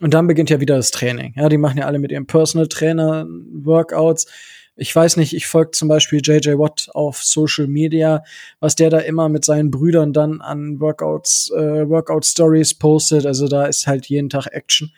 Und 0.02 0.14
dann 0.14 0.28
beginnt 0.28 0.50
ja 0.50 0.60
wieder 0.60 0.76
das 0.76 0.92
Training. 0.92 1.34
Ja, 1.38 1.48
die 1.48 1.58
machen 1.58 1.78
ja 1.78 1.86
alle 1.86 2.00
mit 2.00 2.12
ihrem 2.12 2.28
Personal 2.28 2.68
Trainer 2.68 3.26
Workouts. 3.54 4.28
Ich 4.76 4.94
weiß 4.94 5.18
nicht, 5.18 5.34
ich 5.34 5.48
folge 5.48 5.72
zum 5.72 5.88
Beispiel 5.88 6.20
JJ 6.22 6.60
Watt 6.60 6.90
auf 6.94 7.24
Social 7.24 7.68
Media, 7.68 8.24
was 8.60 8.76
der 8.76 8.90
da 8.90 9.00
immer 9.00 9.30
mit 9.30 9.46
seinen 9.46 9.72
Brüdern 9.72 10.12
dann 10.12 10.42
an 10.42 10.82
Workouts, 10.82 11.50
äh, 11.56 11.90
Workout 11.90 12.26
Stories 12.26 12.74
postet. 12.76 13.26
Also 13.26 13.48
da 13.48 13.66
ist 13.66 13.88
halt 13.88 14.06
jeden 14.08 14.30
Tag 14.30 14.48
Action. 14.52 14.92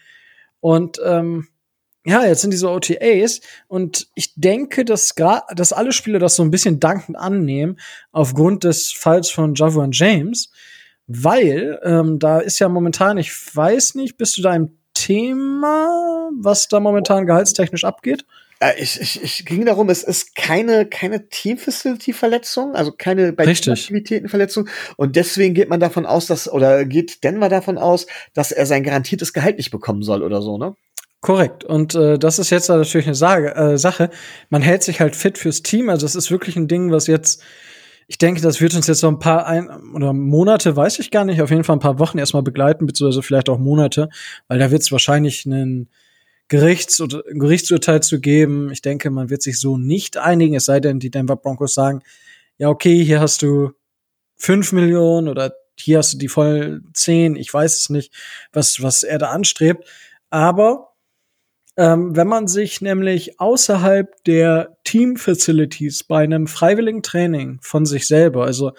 Und 0.59 0.99
ähm, 1.05 1.47
ja, 2.06 2.25
jetzt 2.25 2.41
sind 2.41 2.51
diese 2.51 2.70
OTAs 2.70 3.41
und 3.68 4.08
ich 4.15 4.34
denke, 4.36 4.86
dass 4.86 5.15
gerade, 5.15 5.53
dass 5.56 5.74
alle 5.74 5.91
Spieler 5.91 6.20
das 6.20 6.36
so 6.36 6.44
ein 6.44 6.51
bisschen 6.51 6.79
dankend 6.79 7.18
annehmen 7.18 7.79
aufgrund 8.12 8.63
des 8.63 8.91
Falls 8.91 9.29
von 9.29 9.53
Javan 9.53 9.91
James, 9.91 10.51
weil 11.08 11.79
ähm, 11.84 12.20
da 12.20 12.39
ist 12.39 12.60
ja 12.60 12.70
momentan, 12.70 13.18
ich 13.18 13.32
weiß 13.56 13.96
nicht, 13.96 14.18
bist 14.18 14.38
du 14.38 14.41
da 14.41 14.56
im 14.56 14.77
Thema, 14.94 16.29
was 16.39 16.68
da 16.68 16.79
momentan 16.79 17.25
gehaltstechnisch 17.25 17.84
abgeht? 17.84 18.25
Äh, 18.60 18.74
ich, 18.79 19.00
ich, 19.00 19.24
ich 19.24 19.46
ging 19.46 19.65
darum, 19.65 19.89
es 19.89 20.03
ist 20.03 20.36
keine, 20.36 20.86
keine 20.86 21.29
Team-Facility-Verletzung, 21.29 22.75
also 22.75 22.91
keine 22.91 23.34
bei. 23.34 23.46
Aktivitäten-Verletzung. 23.79 24.68
Und 24.98 25.15
deswegen 25.15 25.53
geht 25.53 25.70
man 25.70 25.79
davon 25.79 26.06
aus, 26.06 26.27
dass, 26.27 26.51
oder 26.51 26.86
geht 26.86 27.24
Denver 27.24 27.50
davon 27.50 27.77
aus, 27.77 28.06
dass 28.34 28.51
er 28.51 28.65
sein 28.65 28.84
garantiertes 28.84 29.34
Gehalt 29.34 29.58
nicht 29.58 29.72
bekommen 29.72 30.03
soll 30.03 30.24
oder 30.24 30.41
so, 30.41 30.58
ne? 30.58 30.75
Korrekt. 31.21 31.65
Und 31.65 31.95
äh, 31.95 32.17
das 32.17 32.39
ist 32.39 32.49
jetzt 32.49 32.69
natürlich 32.69 33.07
eine 33.07 33.15
Sage, 33.15 33.53
äh, 33.55 33.77
Sache. 33.77 34.09
Man 34.49 34.61
hält 34.61 34.83
sich 34.83 35.01
halt 35.01 35.15
fit 35.15 35.38
fürs 35.38 35.63
Team. 35.63 35.89
Also 35.89 36.05
das 36.05 36.15
ist 36.15 36.31
wirklich 36.31 36.55
ein 36.55 36.69
Ding, 36.69 36.91
was 36.91 37.07
jetzt, 37.07 37.43
ich 38.07 38.17
denke, 38.17 38.41
das 38.41 38.61
wird 38.61 38.73
uns 38.73 38.88
jetzt 38.88 39.01
so 39.01 39.09
ein 39.09 39.19
paar 39.19 39.45
ein 39.45 39.69
oder 39.93 40.13
Monate, 40.13 40.77
weiß 40.77 40.99
ich 40.99 41.11
gar 41.11 41.25
nicht, 41.25 41.41
auf 41.41 41.49
jeden 41.49 41.65
Fall 41.65 41.75
ein 41.75 41.81
paar 41.81 41.99
Wochen 41.99 42.19
erstmal 42.19 42.43
begleiten, 42.43 42.85
beziehungsweise 42.85 43.21
vielleicht 43.21 43.49
auch 43.49 43.59
Monate, 43.59 44.09
weil 44.47 44.59
da 44.59 44.71
wird 44.71 44.81
es 44.81 44.93
wahrscheinlich 44.93 45.45
einen 45.45 45.89
Gerichts 46.47 47.01
oder 47.01 47.21
Gerichtsurteil 47.29 48.01
zu 48.01 48.21
geben. 48.21 48.71
Ich 48.71 48.81
denke, 48.81 49.09
man 49.11 49.29
wird 49.29 49.43
sich 49.43 49.59
so 49.59 49.77
nicht 49.77 50.15
einigen, 50.15 50.55
es 50.55 50.65
sei 50.65 50.79
denn, 50.79 50.99
die 50.99 51.11
Denver 51.11 51.35
Broncos 51.35 51.73
sagen, 51.73 52.01
ja, 52.57 52.69
okay, 52.69 53.03
hier 53.03 53.19
hast 53.19 53.41
du 53.41 53.71
fünf 54.38 54.71
Millionen 54.71 55.27
oder 55.27 55.53
hier 55.77 55.97
hast 55.97 56.13
du 56.13 56.17
die 56.17 56.29
voll 56.29 56.81
zehn, 56.93 57.35
ich 57.35 57.53
weiß 57.53 57.75
es 57.77 57.89
nicht, 57.89 58.13
was, 58.53 58.81
was 58.81 59.03
er 59.03 59.17
da 59.19 59.31
anstrebt. 59.31 59.85
Aber 60.29 60.88
ähm, 61.79 62.13
wenn 62.13 62.27
man 62.27 62.50
sich 62.50 62.81
nämlich 62.81 63.39
außerhalb 63.39 64.21
der 64.25 64.77
Team 64.83 65.15
Facilities 65.15 66.03
bei 66.03 66.21
einem 66.21 66.45
freiwilligen 66.45 67.03
Training 67.03 67.59
von 67.62 67.86
sich 67.86 68.05
selber, 68.05 68.43
also 68.43 68.74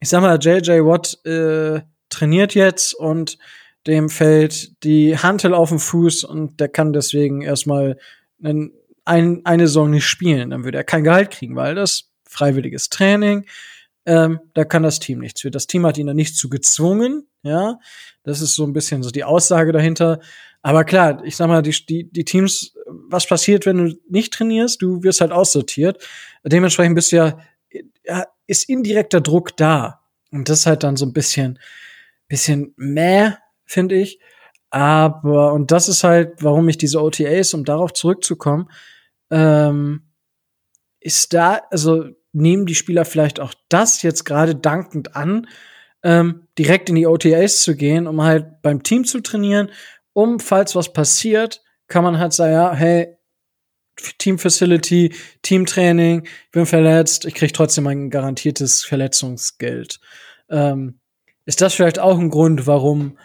ich 0.00 0.08
sag 0.08 0.22
mal, 0.22 0.40
JJ 0.40 0.80
Watt 0.80 1.24
äh, 1.24 1.82
trainiert 2.08 2.56
jetzt 2.56 2.94
und 2.94 3.38
dem 3.86 4.08
fällt 4.08 4.82
die 4.82 5.16
Hantel 5.16 5.54
auf 5.54 5.68
den 5.68 5.78
Fuß 5.78 6.24
und 6.24 6.58
der 6.58 6.68
kann 6.68 6.92
deswegen 6.92 7.42
erstmal 7.42 7.96
einen, 8.42 8.72
ein, 9.04 9.42
eine 9.44 9.68
Saison 9.68 9.90
nicht 9.90 10.06
spielen. 10.06 10.50
Dann 10.50 10.64
würde 10.64 10.78
er 10.78 10.84
kein 10.84 11.04
Gehalt 11.04 11.30
kriegen, 11.30 11.54
weil 11.54 11.76
das 11.76 12.10
freiwilliges 12.28 12.88
Training, 12.88 13.46
ähm, 14.04 14.40
da 14.54 14.64
kann 14.64 14.82
das 14.82 14.98
Team 14.98 15.20
nichts 15.20 15.42
für. 15.42 15.52
Das 15.52 15.68
Team 15.68 15.86
hat 15.86 15.96
ihn 15.96 16.08
da 16.08 16.14
nicht 16.14 16.36
zu 16.36 16.48
gezwungen, 16.48 17.28
ja. 17.44 17.78
Das 18.24 18.40
ist 18.40 18.56
so 18.56 18.64
ein 18.64 18.72
bisschen 18.72 19.04
so 19.04 19.10
die 19.10 19.24
Aussage 19.24 19.70
dahinter. 19.70 20.18
Aber 20.62 20.84
klar, 20.84 21.22
ich 21.24 21.36
sag 21.36 21.48
mal, 21.48 21.62
die, 21.62 21.74
die, 21.86 22.10
die 22.10 22.24
Teams, 22.24 22.74
was 22.86 23.26
passiert, 23.26 23.66
wenn 23.66 23.78
du 23.78 23.98
nicht 24.08 24.32
trainierst? 24.32 24.80
Du 24.80 25.02
wirst 25.02 25.20
halt 25.20 25.32
aussortiert. 25.32 26.02
Dementsprechend 26.44 26.94
bist 26.94 27.10
du 27.12 27.16
ja, 27.16 27.38
ja 28.04 28.26
ist 28.46 28.68
indirekter 28.68 29.20
Druck 29.20 29.56
da. 29.56 30.00
Und 30.30 30.48
das 30.48 30.60
ist 30.60 30.66
halt 30.66 30.84
dann 30.84 30.96
so 30.96 31.04
ein 31.04 31.12
bisschen, 31.12 31.58
bisschen 32.28 32.74
mehr, 32.76 33.38
finde 33.64 33.96
ich. 33.96 34.20
Aber, 34.70 35.52
und 35.52 35.70
das 35.70 35.88
ist 35.88 36.04
halt, 36.04 36.42
warum 36.42 36.68
ich 36.68 36.78
diese 36.78 37.02
OTAs, 37.02 37.52
um 37.54 37.64
darauf 37.64 37.92
zurückzukommen, 37.92 38.70
ähm, 39.30 40.04
ist 41.00 41.34
da, 41.34 41.60
also 41.70 42.06
nehmen 42.32 42.66
die 42.66 42.74
Spieler 42.74 43.04
vielleicht 43.04 43.40
auch 43.40 43.52
das 43.68 44.02
jetzt 44.02 44.24
gerade 44.24 44.54
dankend 44.54 45.16
an, 45.16 45.46
ähm, 46.02 46.46
direkt 46.58 46.88
in 46.88 46.94
die 46.94 47.06
OTAs 47.06 47.62
zu 47.62 47.76
gehen, 47.76 48.06
um 48.06 48.22
halt 48.22 48.62
beim 48.62 48.82
Team 48.82 49.04
zu 49.04 49.20
trainieren, 49.20 49.70
um, 50.12 50.40
falls 50.40 50.74
was 50.74 50.92
passiert, 50.92 51.62
kann 51.88 52.04
man 52.04 52.18
halt 52.18 52.32
sagen, 52.32 52.52
ja, 52.52 52.74
hey, 52.74 53.16
Team 54.18 54.38
Facility, 54.38 55.14
Teamtraining, 55.42 56.24
ich 56.24 56.50
bin 56.50 56.66
verletzt, 56.66 57.24
ich 57.24 57.34
krieg 57.34 57.52
trotzdem 57.52 57.86
ein 57.86 58.10
garantiertes 58.10 58.84
Verletzungsgeld. 58.84 60.00
Ähm, 60.48 60.98
ist 61.44 61.60
das 61.60 61.74
vielleicht 61.74 61.98
auch 61.98 62.18
ein 62.18 62.30
Grund, 62.30 62.66
warum 62.66 63.18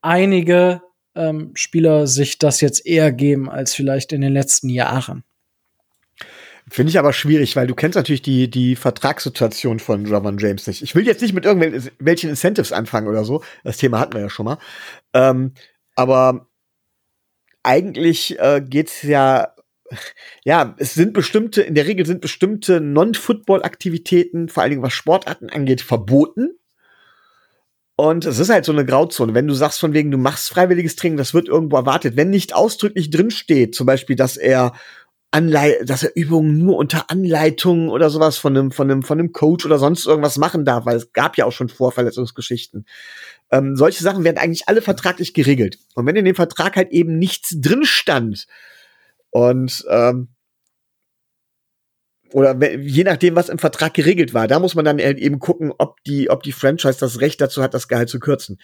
einige 0.00 0.82
ähm, 1.14 1.52
Spieler 1.54 2.06
sich 2.06 2.38
das 2.38 2.60
jetzt 2.60 2.84
eher 2.84 3.12
geben 3.12 3.50
als 3.50 3.74
vielleicht 3.74 4.12
in 4.12 4.20
den 4.20 4.32
letzten 4.32 4.68
Jahren? 4.68 5.24
Finde 6.70 6.90
ich 6.90 6.98
aber 6.98 7.12
schwierig, 7.12 7.56
weil 7.56 7.66
du 7.66 7.74
kennst 7.74 7.96
natürlich 7.96 8.22
die, 8.22 8.48
die 8.48 8.76
Vertragssituation 8.76 9.80
von 9.80 10.06
Javan 10.06 10.38
James 10.38 10.66
nicht. 10.66 10.80
Ich 10.80 10.94
will 10.94 11.04
jetzt 11.04 11.20
nicht 11.20 11.34
mit 11.34 11.44
irgendwelchen 11.44 12.30
Incentives 12.30 12.72
anfangen 12.72 13.08
oder 13.08 13.24
so. 13.24 13.42
Das 13.64 13.76
Thema 13.76 13.98
hatten 13.98 14.14
wir 14.14 14.20
ja 14.20 14.30
schon 14.30 14.46
mal. 14.46 14.58
Ähm, 15.12 15.52
aber 16.02 16.48
eigentlich 17.62 18.38
äh, 18.38 18.60
geht's 18.60 19.02
ja, 19.02 19.54
ja, 20.44 20.74
es 20.78 20.94
sind 20.94 21.12
bestimmte, 21.12 21.62
in 21.62 21.74
der 21.74 21.86
Regel 21.86 22.06
sind 22.06 22.20
bestimmte 22.20 22.80
Non-Football-Aktivitäten, 22.80 24.48
vor 24.48 24.62
allen 24.62 24.70
Dingen 24.70 24.82
was 24.82 24.92
Sportarten 24.92 25.50
angeht, 25.50 25.80
verboten. 25.80 26.58
Und 27.94 28.24
es 28.24 28.38
ist 28.38 28.50
halt 28.50 28.64
so 28.64 28.72
eine 28.72 28.86
Grauzone. 28.86 29.34
Wenn 29.34 29.46
du 29.46 29.54
sagst 29.54 29.78
von 29.78 29.92
wegen, 29.92 30.10
du 30.10 30.18
machst 30.18 30.48
freiwilliges 30.48 30.96
Training, 30.96 31.18
das 31.18 31.34
wird 31.34 31.48
irgendwo 31.48 31.76
erwartet. 31.76 32.16
Wenn 32.16 32.30
nicht 32.30 32.54
ausdrücklich 32.54 33.10
drin 33.10 33.30
steht, 33.30 33.74
zum 33.74 33.86
Beispiel, 33.86 34.16
dass 34.16 34.36
er 34.36 34.72
Anlei 35.32 35.78
dass 35.84 36.02
er 36.02 36.14
Übungen 36.14 36.58
nur 36.58 36.76
unter 36.76 37.10
Anleitung 37.10 37.88
oder 37.88 38.10
sowas 38.10 38.36
von 38.36 38.56
einem, 38.56 38.70
von 38.70 38.90
einem, 38.90 39.02
von 39.02 39.18
einem 39.18 39.32
Coach 39.32 39.66
oder 39.66 39.78
sonst 39.78 40.06
irgendwas 40.06 40.38
machen 40.38 40.64
darf, 40.64 40.86
weil 40.86 40.96
es 40.96 41.12
gab 41.12 41.36
ja 41.36 41.46
auch 41.46 41.52
schon 41.52 41.68
Vorverletzungsgeschichten. 41.68 42.86
Ähm, 43.50 43.74
solche 43.74 44.02
Sachen 44.02 44.24
werden 44.24 44.38
eigentlich 44.38 44.68
alle 44.68 44.82
vertraglich 44.82 45.34
geregelt. 45.34 45.78
Und 45.94 46.06
wenn 46.06 46.16
in 46.16 46.24
dem 46.24 46.34
Vertrag 46.34 46.76
halt 46.76 46.90
eben 46.90 47.18
nichts 47.18 47.56
drin 47.60 47.84
stand 47.84 48.46
und 49.30 49.84
ähm, 49.88 50.28
oder 52.32 52.56
je 52.76 53.04
nachdem, 53.04 53.36
was 53.36 53.48
im 53.48 53.58
Vertrag 53.58 53.94
geregelt 53.94 54.34
war, 54.34 54.48
da 54.48 54.58
muss 54.58 54.74
man 54.74 54.84
dann 54.84 54.98
halt 54.98 55.18
eben 55.18 55.38
gucken, 55.38 55.72
ob 55.78 56.02
die, 56.04 56.30
ob 56.30 56.42
die 56.42 56.52
Franchise 56.52 56.98
das 56.98 57.20
Recht 57.20 57.40
dazu 57.40 57.62
hat, 57.62 57.74
das 57.74 57.88
Gehalt 57.88 58.08
zu 58.08 58.18
kürzen. 58.18 58.58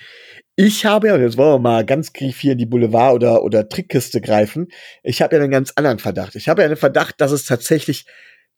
Ich 0.56 0.84
habe 0.84 1.08
ja, 1.08 1.16
jetzt 1.16 1.36
wollen 1.36 1.54
wir 1.54 1.58
mal 1.58 1.84
ganz 1.84 2.12
hier 2.14 2.52
in 2.52 2.58
die 2.58 2.66
Boulevard 2.66 3.14
oder, 3.14 3.42
oder 3.42 3.68
Trickkiste 3.68 4.20
greifen. 4.20 4.68
Ich 5.02 5.22
habe 5.22 5.36
ja 5.36 5.42
einen 5.42 5.50
ganz 5.50 5.72
anderen 5.76 5.98
Verdacht. 5.98 6.34
Ich 6.34 6.48
habe 6.48 6.62
ja 6.62 6.66
einen 6.66 6.76
Verdacht, 6.76 7.20
dass 7.20 7.32
es 7.32 7.44
tatsächlich 7.44 8.06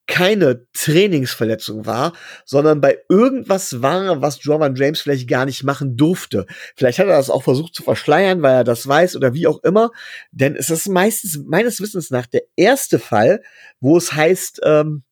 keine 0.06 0.66
Trainingsverletzung 0.72 1.86
war, 1.86 2.12
sondern 2.44 2.80
bei 2.80 2.98
irgendwas 3.08 3.80
war, 3.80 4.20
was 4.20 4.42
Jordan 4.42 4.74
James 4.74 5.00
vielleicht 5.00 5.28
gar 5.28 5.46
nicht 5.46 5.62
machen 5.62 5.96
durfte. 5.96 6.46
Vielleicht 6.76 6.98
hat 6.98 7.06
er 7.06 7.16
das 7.16 7.30
auch 7.30 7.44
versucht 7.44 7.74
zu 7.74 7.82
verschleiern, 7.82 8.42
weil 8.42 8.54
er 8.54 8.64
das 8.64 8.86
weiß 8.86 9.14
oder 9.16 9.34
wie 9.34 9.46
auch 9.46 9.62
immer. 9.62 9.90
Denn 10.32 10.56
es 10.56 10.68
ist 10.68 10.88
meistens 10.88 11.38
meines 11.46 11.80
Wissens 11.80 12.10
nach 12.10 12.26
der 12.26 12.42
erste 12.56 12.98
Fall, 12.98 13.42
wo 13.80 13.96
es 13.96 14.12
heißt, 14.12 14.60
ähm, 14.64 15.04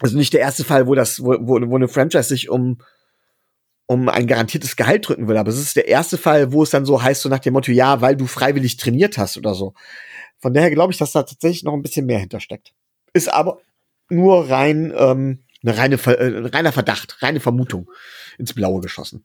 also 0.00 0.16
nicht 0.16 0.32
der 0.32 0.40
erste 0.40 0.64
Fall, 0.64 0.86
wo 0.86 0.94
das, 0.94 1.20
wo, 1.20 1.36
wo, 1.40 1.60
wo 1.68 1.76
eine 1.76 1.88
Franchise 1.88 2.28
sich 2.28 2.50
um 2.50 2.78
um 3.88 4.08
ein 4.08 4.26
garantiertes 4.26 4.74
Gehalt 4.74 5.08
drücken 5.08 5.28
will, 5.28 5.36
aber 5.36 5.50
es 5.50 5.60
ist 5.60 5.76
der 5.76 5.86
erste 5.86 6.18
Fall, 6.18 6.52
wo 6.52 6.64
es 6.64 6.70
dann 6.70 6.84
so 6.84 7.00
heißt, 7.00 7.22
so 7.22 7.28
nach 7.28 7.38
dem 7.38 7.52
Motto, 7.52 7.70
ja, 7.70 8.00
weil 8.00 8.16
du 8.16 8.26
freiwillig 8.26 8.76
trainiert 8.76 9.16
hast 9.16 9.36
oder 9.36 9.54
so. 9.54 9.74
Von 10.38 10.52
daher 10.52 10.70
glaube 10.70 10.92
ich, 10.92 10.98
dass 10.98 11.12
da 11.12 11.22
tatsächlich 11.22 11.62
noch 11.62 11.72
ein 11.72 11.82
bisschen 11.82 12.04
mehr 12.04 12.18
hintersteckt. 12.18 12.74
Ist 13.12 13.32
aber 13.32 13.60
nur 14.08 14.48
rein 14.48 14.92
ähm, 14.96 15.44
eine 15.62 15.76
reine 15.76 15.96
äh, 15.96 16.48
reiner 16.48 16.72
Verdacht, 16.72 17.22
reine 17.22 17.40
Vermutung 17.40 17.90
ins 18.38 18.52
Blaue 18.52 18.80
geschossen. 18.80 19.24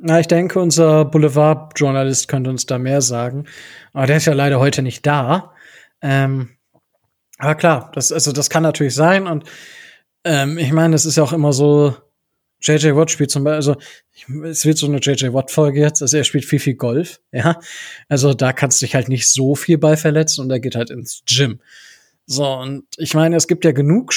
Na, 0.00 0.20
ich 0.20 0.28
denke, 0.28 0.60
unser 0.60 1.04
Boulevard-Journalist 1.04 2.28
könnte 2.28 2.50
uns 2.50 2.66
da 2.66 2.78
mehr 2.78 3.00
sagen. 3.00 3.46
Aber 3.92 4.06
der 4.06 4.18
ist 4.18 4.26
ja 4.26 4.32
leider 4.32 4.60
heute 4.60 4.82
nicht 4.82 5.04
da. 5.06 5.52
Ähm, 6.00 6.50
aber 7.38 7.56
klar, 7.56 7.90
das, 7.94 8.12
also 8.12 8.32
das 8.32 8.48
kann 8.48 8.62
natürlich 8.62 8.94
sein. 8.94 9.26
Und 9.26 9.44
ähm, 10.24 10.56
ich 10.56 10.72
meine, 10.72 10.94
es 10.94 11.04
ist 11.04 11.16
ja 11.16 11.24
auch 11.24 11.32
immer 11.32 11.52
so, 11.52 11.96
JJ 12.60 12.94
Watt 12.94 13.10
spielt 13.10 13.30
zum 13.30 13.44
Beispiel, 13.44 13.56
also 13.56 13.76
es 14.48 14.64
wird 14.64 14.78
so 14.78 14.86
eine 14.86 14.98
JJ 14.98 15.32
Watt-Folge 15.32 15.80
jetzt, 15.80 16.02
also 16.02 16.16
er 16.16 16.24
spielt 16.24 16.44
viel, 16.44 16.58
viel 16.58 16.74
Golf, 16.74 17.20
ja. 17.30 17.60
Also 18.08 18.34
da 18.34 18.52
kannst 18.52 18.80
du 18.80 18.86
dich 18.86 18.94
halt 18.96 19.08
nicht 19.08 19.30
so 19.30 19.54
viel 19.54 19.78
bei 19.78 19.96
verletzen 19.96 20.42
und 20.42 20.50
er 20.50 20.58
geht 20.58 20.74
halt 20.74 20.90
ins 20.90 21.22
Gym. 21.26 21.60
So, 22.30 22.46
und 22.46 22.84
ich 22.98 23.14
meine, 23.14 23.36
es 23.36 23.48
gibt 23.48 23.64
ja 23.64 23.72
genug 23.72 24.12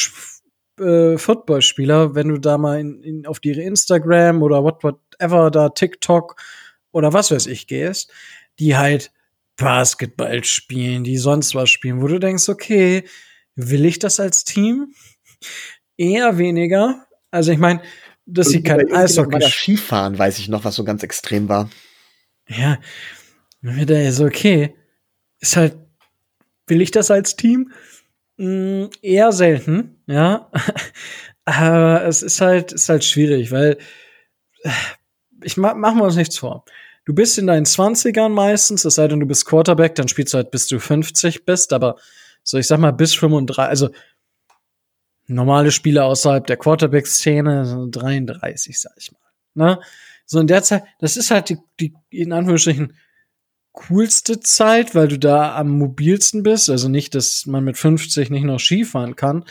äh, 0.82 1.18
Footballspieler, 1.18 2.14
wenn 2.14 2.28
du 2.28 2.40
da 2.40 2.58
mal 2.58 2.78
in, 2.78 3.02
in, 3.02 3.26
auf 3.26 3.40
ihre 3.42 3.62
Instagram 3.62 4.44
oder 4.44 4.64
what, 4.64 4.84
whatever, 4.84 5.50
da 5.50 5.70
TikTok 5.70 6.36
oder 6.92 7.14
was 7.14 7.32
weiß 7.32 7.48
ich 7.48 7.68
gehst, 7.68 8.12
die 8.60 8.76
halt 8.76 9.14
Basketball 9.56 10.44
spielen, 10.44 11.06
die 11.06 11.16
sonst 11.18 11.56
was 11.56 11.70
spielen, 11.70 12.02
wo 12.02 12.08
du 12.08 12.20
denkst, 12.20 12.50
okay, 12.50 13.06
will 13.56 13.86
ich 13.86 13.98
das 13.98 14.20
als 14.20 14.44
Team? 14.44 14.94
Eher 15.96 16.38
weniger. 16.38 17.08
Also 17.32 17.54
ich 17.54 17.60
meine, 17.60 17.82
dass 18.26 18.50
sie 18.50 18.62
kein 18.62 18.92
Eishockey 18.94 19.40
das 19.40 19.54
Skifahren, 19.54 20.18
weiß 20.18 20.38
ich 20.40 20.50
noch, 20.50 20.66
was 20.66 20.76
so 20.76 20.84
ganz 20.84 21.02
extrem 21.04 21.48
war. 21.48 21.70
Ja, 22.50 22.78
mir 23.62 23.86
da 23.86 24.12
so 24.12 24.26
okay, 24.26 24.76
ist 25.40 25.56
halt, 25.56 25.78
will 26.68 26.82
ich 26.82 26.92
das 26.92 27.10
als 27.10 27.38
Team? 27.38 27.72
Mh, 28.42 28.90
eher 29.04 29.32
selten, 29.32 30.02
ja. 30.08 30.50
Aber 31.46 32.04
es 32.06 32.24
ist 32.24 32.42
halt, 32.42 32.72
ist 32.72 32.90
halt 32.90 33.04
schwierig, 33.04 33.52
weil 33.52 33.78
ich 35.44 35.58
mach, 35.58 35.76
machen 35.76 36.00
wir 36.00 36.06
uns 36.06 36.16
nichts 36.16 36.40
vor. 36.40 36.66
Du 37.06 37.14
bist 37.14 37.38
in 37.38 37.46
deinen 37.46 37.68
20ern 37.68 38.30
meistens, 38.30 38.84
es 38.84 38.96
sei 38.96 39.08
denn, 39.08 39.20
du 39.20 39.28
bist 39.28 39.46
Quarterback, 39.46 39.94
dann 39.94 40.08
spielst 40.08 40.34
du 40.34 40.38
halt 40.38 40.50
bis 40.50 40.66
du 40.66 40.80
50 40.80 41.46
bist, 41.46 41.72
aber 41.72 41.98
so, 42.42 42.58
ich 42.58 42.66
sag 42.66 42.80
mal, 42.80 42.94
bis 42.94 43.14
35, 43.14 43.70
also 43.70 43.90
normale 45.28 45.70
Spieler 45.70 46.06
außerhalb 46.06 46.48
der 46.48 46.58
Quarterback-Szene, 46.58 47.66
so 47.66 47.88
33, 47.92 48.80
sag 48.80 48.94
ich 48.98 49.12
mal. 49.12 49.20
Ne? 49.54 49.80
So 50.26 50.40
in 50.40 50.48
der 50.48 50.64
Zeit, 50.64 50.84
das 51.00 51.16
ist 51.16 51.30
halt 51.30 51.50
die, 51.50 51.60
die 51.80 51.94
in 52.10 52.34
Anführungsstrichen 52.34 52.94
coolste 53.74 54.40
Zeit, 54.40 54.96
weil 54.96 55.08
du 55.08 55.18
da 55.18 55.56
am 55.56 55.70
mobilsten 55.70 56.44
bist. 56.44 56.70
Also 56.70 56.90
nicht, 56.90 57.16
dass 57.16 57.46
man 57.46 57.64
mit 57.64 57.78
50 57.78 58.30
nicht 58.30 58.44
noch 58.44 58.60
Skifahren 58.60 59.16
kann. 59.16 59.46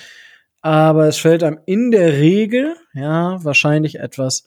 Aber 0.62 1.08
es 1.08 1.16
fällt 1.16 1.42
einem 1.42 1.60
in 1.64 1.90
der 1.90 2.18
Regel, 2.18 2.76
ja, 2.92 3.42
wahrscheinlich 3.42 3.98
etwas 3.98 4.46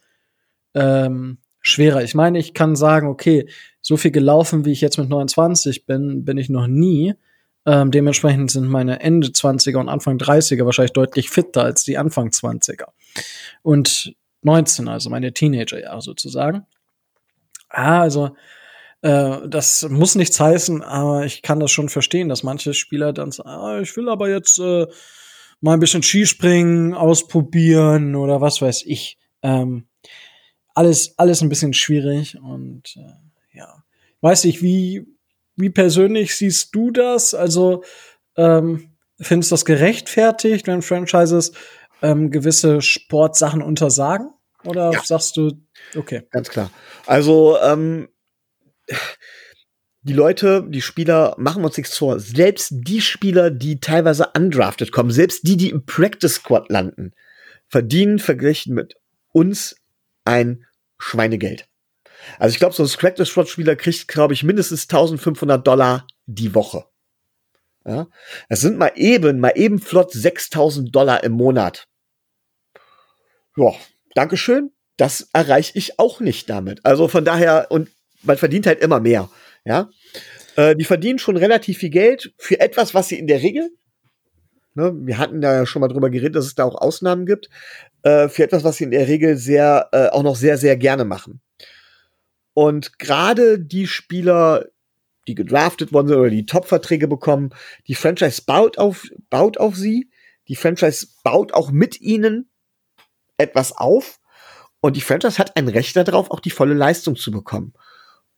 ähm, 0.76 1.40
schwerer. 1.62 2.04
Ich 2.04 2.14
meine, 2.14 2.38
ich 2.38 2.54
kann 2.54 2.76
sagen, 2.76 3.08
okay, 3.08 3.50
so 3.82 3.98
viel 3.98 4.12
gelaufen, 4.12 4.66
wie 4.66 4.72
ich 4.72 4.82
jetzt 4.82 4.98
mit 4.98 5.10
29 5.10 5.86
bin, 5.86 6.24
bin 6.24 6.38
ich 6.38 6.50
noch 6.50 6.68
nie. 6.68 7.16
Ähm, 7.66 7.92
dementsprechend 7.92 8.52
sind 8.52 8.68
meine 8.68 9.00
Ende 9.00 9.30
20er 9.30 9.78
und 9.78 9.90
Anfang 9.90 10.18
30er 10.18 10.66
wahrscheinlich 10.66 10.94
deutlich 10.94 11.30
fitter 11.30 11.64
als 11.64 11.84
die 11.84 11.98
Anfang 11.98 12.30
20er. 12.30 12.88
Und 13.62 14.16
19, 14.44 14.88
also 14.88 15.10
meine 15.10 15.34
Teenagerjahre 15.34 16.02
sozusagen. 16.02 16.66
Ah, 17.70 18.02
also 18.02 18.36
äh, 19.04 19.50
das 19.50 19.88
muss 19.90 20.16
nichts 20.16 20.40
heißen, 20.40 20.82
aber 20.82 21.26
ich 21.26 21.42
kann 21.42 21.60
das 21.60 21.72
schon 21.72 21.90
verstehen, 21.90 22.30
dass 22.30 22.42
manche 22.42 22.74
Spieler 22.74 23.12
dann 23.12 23.32
sagen, 23.32 23.50
ah, 23.50 23.80
ich 23.82 23.96
will 23.98 24.08
aber 24.08 24.30
jetzt 24.30 24.60
äh, 24.60 24.88
mal 25.60 25.74
ein 25.74 25.82
bisschen 25.82 26.04
Skispringen 26.04 26.94
ausprobieren 26.94 28.16
oder 28.16 28.40
was 28.40 28.62
weiß 28.62 28.84
ich. 28.86 29.18
Ähm, 29.42 29.88
alles, 30.74 31.20
alles 31.20 31.42
ein 31.42 31.50
bisschen 31.50 31.74
schwierig 31.74 32.38
und 32.42 32.96
äh, 32.96 33.58
ja. 33.58 33.84
Weiß 34.22 34.46
ich, 34.46 34.64
wie, 34.64 35.06
wie 35.58 35.70
persönlich 35.70 36.38
siehst 36.38 36.74
du 36.74 36.90
das? 36.90 37.34
Also, 37.34 37.84
ähm, 38.38 38.94
findest 39.20 39.52
du 39.52 39.56
das 39.56 39.66
gerechtfertigt, 39.66 40.66
wenn 40.66 40.82
Franchises 40.82 41.52
ähm, 42.02 42.32
gewisse 42.32 42.82
Sportsachen 42.82 43.62
untersagen? 43.62 44.30
Oder 44.64 44.94
ja. 44.94 45.02
sagst 45.04 45.36
du, 45.36 45.52
okay. 45.98 46.24
Ganz 46.32 46.48
klar. 46.48 46.72
Also, 47.06 47.58
ähm, 47.62 48.08
die 50.02 50.14
Leute, 50.14 50.66
die 50.68 50.82
Spieler 50.82 51.36
machen 51.38 51.64
uns 51.64 51.78
nichts 51.78 51.98
vor. 51.98 52.20
Selbst 52.20 52.70
die 52.72 53.02
Spieler, 53.02 53.52
die 53.52 53.80
teilweise 53.80 54.32
undrafted 54.36 54.92
kommen, 54.92 55.12
selbst 55.12 55.48
die, 55.48 55.58
die 55.58 55.70
im 55.70 55.86
Practice 55.86 56.36
Squad 56.36 56.70
landen, 56.70 57.14
verdienen 57.68 58.20
verglichen 58.20 58.76
mit 58.76 58.96
uns 59.32 59.76
ein 60.26 60.66
Schweinegeld. 60.98 61.68
Also 62.40 62.54
ich 62.54 62.60
glaube, 62.60 62.76
so 62.76 62.84
ein 62.84 62.90
Practice 62.90 63.30
Squad 63.30 63.50
Spieler 63.50 63.76
kriegt, 63.76 64.08
glaube 64.08 64.34
ich, 64.34 64.44
mindestens 64.44 64.84
1500 64.84 65.66
Dollar 65.66 66.08
die 66.26 66.54
Woche. 66.54 66.86
Ja, 67.86 68.08
das 68.48 68.62
sind 68.62 68.78
mal 68.78 68.94
eben, 68.96 69.40
mal 69.40 69.54
eben 69.56 69.80
flott 69.80 70.14
6000 70.14 70.96
Dollar 70.96 71.24
im 71.24 71.34
Monat. 71.34 71.88
Ja, 73.58 73.74
Dankeschön. 74.16 74.72
Das 74.98 75.30
erreiche 75.34 75.78
ich 75.78 76.00
auch 76.00 76.20
nicht 76.20 76.50
damit. 76.50 76.86
Also 76.86 77.08
von 77.08 77.26
daher, 77.26 77.68
und 77.72 77.90
man 78.24 78.38
verdient 78.38 78.68
halt 78.68 78.80
immer 78.82 79.00
mehr. 79.00 79.30
Ja, 79.66 79.90
äh, 80.56 80.76
die 80.76 80.86
verdienen 80.86 81.20
schon 81.20 81.38
relativ 81.38 81.78
viel 81.78 81.90
Geld 81.90 82.34
für 82.38 82.60
etwas, 82.60 82.94
was 82.94 83.08
sie 83.08 83.18
in 83.18 83.28
der 83.28 83.42
Regel, 83.42 83.72
ne, 84.76 84.94
wir 84.96 85.18
hatten 85.18 85.42
da 85.42 85.54
ja 85.54 85.66
schon 85.66 85.80
mal 85.80 85.88
drüber 85.88 86.10
geredet, 86.10 86.36
dass 86.36 86.46
es 86.46 86.56
da 86.56 86.66
auch 86.66 86.76
Ausnahmen 86.76 87.26
gibt, 87.26 87.50
äh, 88.04 88.28
für 88.28 88.44
etwas, 88.44 88.64
was 88.64 88.78
sie 88.78 88.86
in 88.86 88.92
der 88.92 89.08
Regel 89.08 89.38
sehr, 89.38 89.90
äh, 89.92 90.08
auch 90.10 90.24
noch 90.24 90.36
sehr, 90.36 90.58
sehr 90.58 90.78
gerne 90.78 91.06
machen. 91.06 91.42
Und 92.54 93.00
gerade 93.00 93.60
die 93.60 93.88
Spieler, 93.88 94.66
die 95.28 95.36
gedraftet 95.36 95.94
worden 95.94 96.10
sind 96.10 96.18
oder 96.18 96.30
die 96.30 96.46
Top-Verträge 96.46 97.08
bekommen, 97.08 97.52
die 97.88 97.96
Franchise 97.96 98.44
baut 98.46 98.78
auf, 98.78 99.08
baut 99.30 99.58
auf 99.58 99.76
sie, 99.76 100.10
die 100.48 100.56
Franchise 100.56 101.08
baut 101.24 101.54
auch 101.54 101.72
mit 101.72 102.02
ihnen 102.02 102.50
etwas 103.38 103.76
auf 103.76 104.20
und 104.82 104.98
die 104.98 105.02
Franchise 105.02 105.38
hat 105.38 105.56
ein 105.56 105.70
Recht 105.70 105.96
darauf, 105.96 106.30
auch 106.30 106.42
die 106.42 106.52
volle 106.52 106.74
Leistung 106.74 107.16
zu 107.16 107.32
bekommen. 107.32 107.74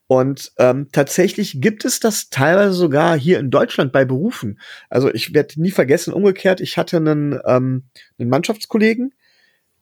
Und 0.08 0.52
ähm, 0.58 0.88
tatsächlich 0.92 1.60
gibt 1.60 1.84
es 1.84 1.98
das 1.98 2.30
teilweise 2.30 2.74
sogar 2.74 3.18
hier 3.18 3.40
in 3.40 3.50
Deutschland 3.50 3.92
bei 3.92 4.04
Berufen. 4.04 4.60
Also 4.88 5.12
ich 5.12 5.34
werde 5.34 5.60
nie 5.60 5.72
vergessen, 5.72 6.12
umgekehrt, 6.12 6.60
ich 6.60 6.78
hatte 6.78 6.98
einen, 6.98 7.40
ähm, 7.44 7.84
einen 8.18 8.30
Mannschaftskollegen, 8.30 9.14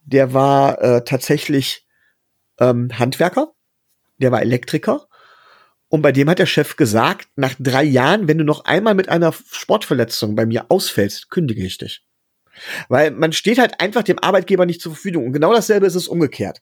der 0.03 0.33
war 0.33 0.81
äh, 0.81 1.03
tatsächlich 1.03 1.85
ähm, 2.59 2.89
Handwerker, 2.97 3.53
der 4.17 4.31
war 4.31 4.41
Elektriker. 4.41 5.07
Und 5.89 6.01
bei 6.01 6.11
dem 6.11 6.29
hat 6.29 6.39
der 6.39 6.47
Chef 6.47 6.75
gesagt, 6.75 7.27
nach 7.35 7.53
drei 7.59 7.83
Jahren, 7.83 8.27
wenn 8.27 8.39
du 8.39 8.43
noch 8.43 8.65
einmal 8.65 8.95
mit 8.95 9.09
einer 9.09 9.31
Sportverletzung 9.51 10.35
bei 10.35 10.47
mir 10.47 10.65
ausfällst, 10.69 11.29
kündige 11.29 11.63
ich 11.63 11.77
dich. 11.77 12.03
Weil 12.89 13.11
man 13.11 13.33
steht 13.33 13.59
halt 13.59 13.79
einfach 13.79 14.03
dem 14.03 14.17
Arbeitgeber 14.19 14.65
nicht 14.65 14.81
zur 14.81 14.93
Verfügung. 14.93 15.25
Und 15.25 15.33
genau 15.33 15.53
dasselbe 15.53 15.85
ist 15.85 15.95
es 15.95 16.07
umgekehrt. 16.07 16.61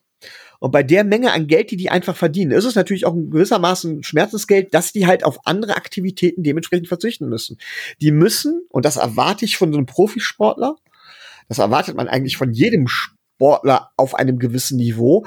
Und 0.60 0.70
bei 0.70 0.82
der 0.82 1.04
Menge 1.04 1.32
an 1.32 1.46
Geld, 1.46 1.70
die 1.70 1.76
die 1.76 1.90
einfach 1.90 2.16
verdienen, 2.16 2.52
ist 2.52 2.64
es 2.64 2.74
natürlich 2.74 3.06
auch 3.06 3.14
ein 3.14 3.30
gewissermaßen 3.30 4.02
Schmerzensgeld, 4.02 4.72
dass 4.74 4.92
die 4.92 5.06
halt 5.06 5.24
auf 5.24 5.46
andere 5.46 5.76
Aktivitäten 5.76 6.42
dementsprechend 6.42 6.88
verzichten 6.88 7.28
müssen. 7.28 7.58
Die 8.00 8.10
müssen, 8.10 8.62
und 8.70 8.84
das 8.84 8.96
erwarte 8.96 9.44
ich 9.44 9.56
von 9.56 9.72
so 9.72 9.78
einem 9.78 9.86
Profisportler, 9.86 10.76
das 11.48 11.58
erwartet 11.58 11.96
man 11.96 12.08
eigentlich 12.08 12.36
von 12.36 12.52
jedem 12.52 12.86
Sportler 12.88 13.90
auf 13.96 14.14
einem 14.14 14.38
gewissen 14.38 14.78
Niveau, 14.78 15.24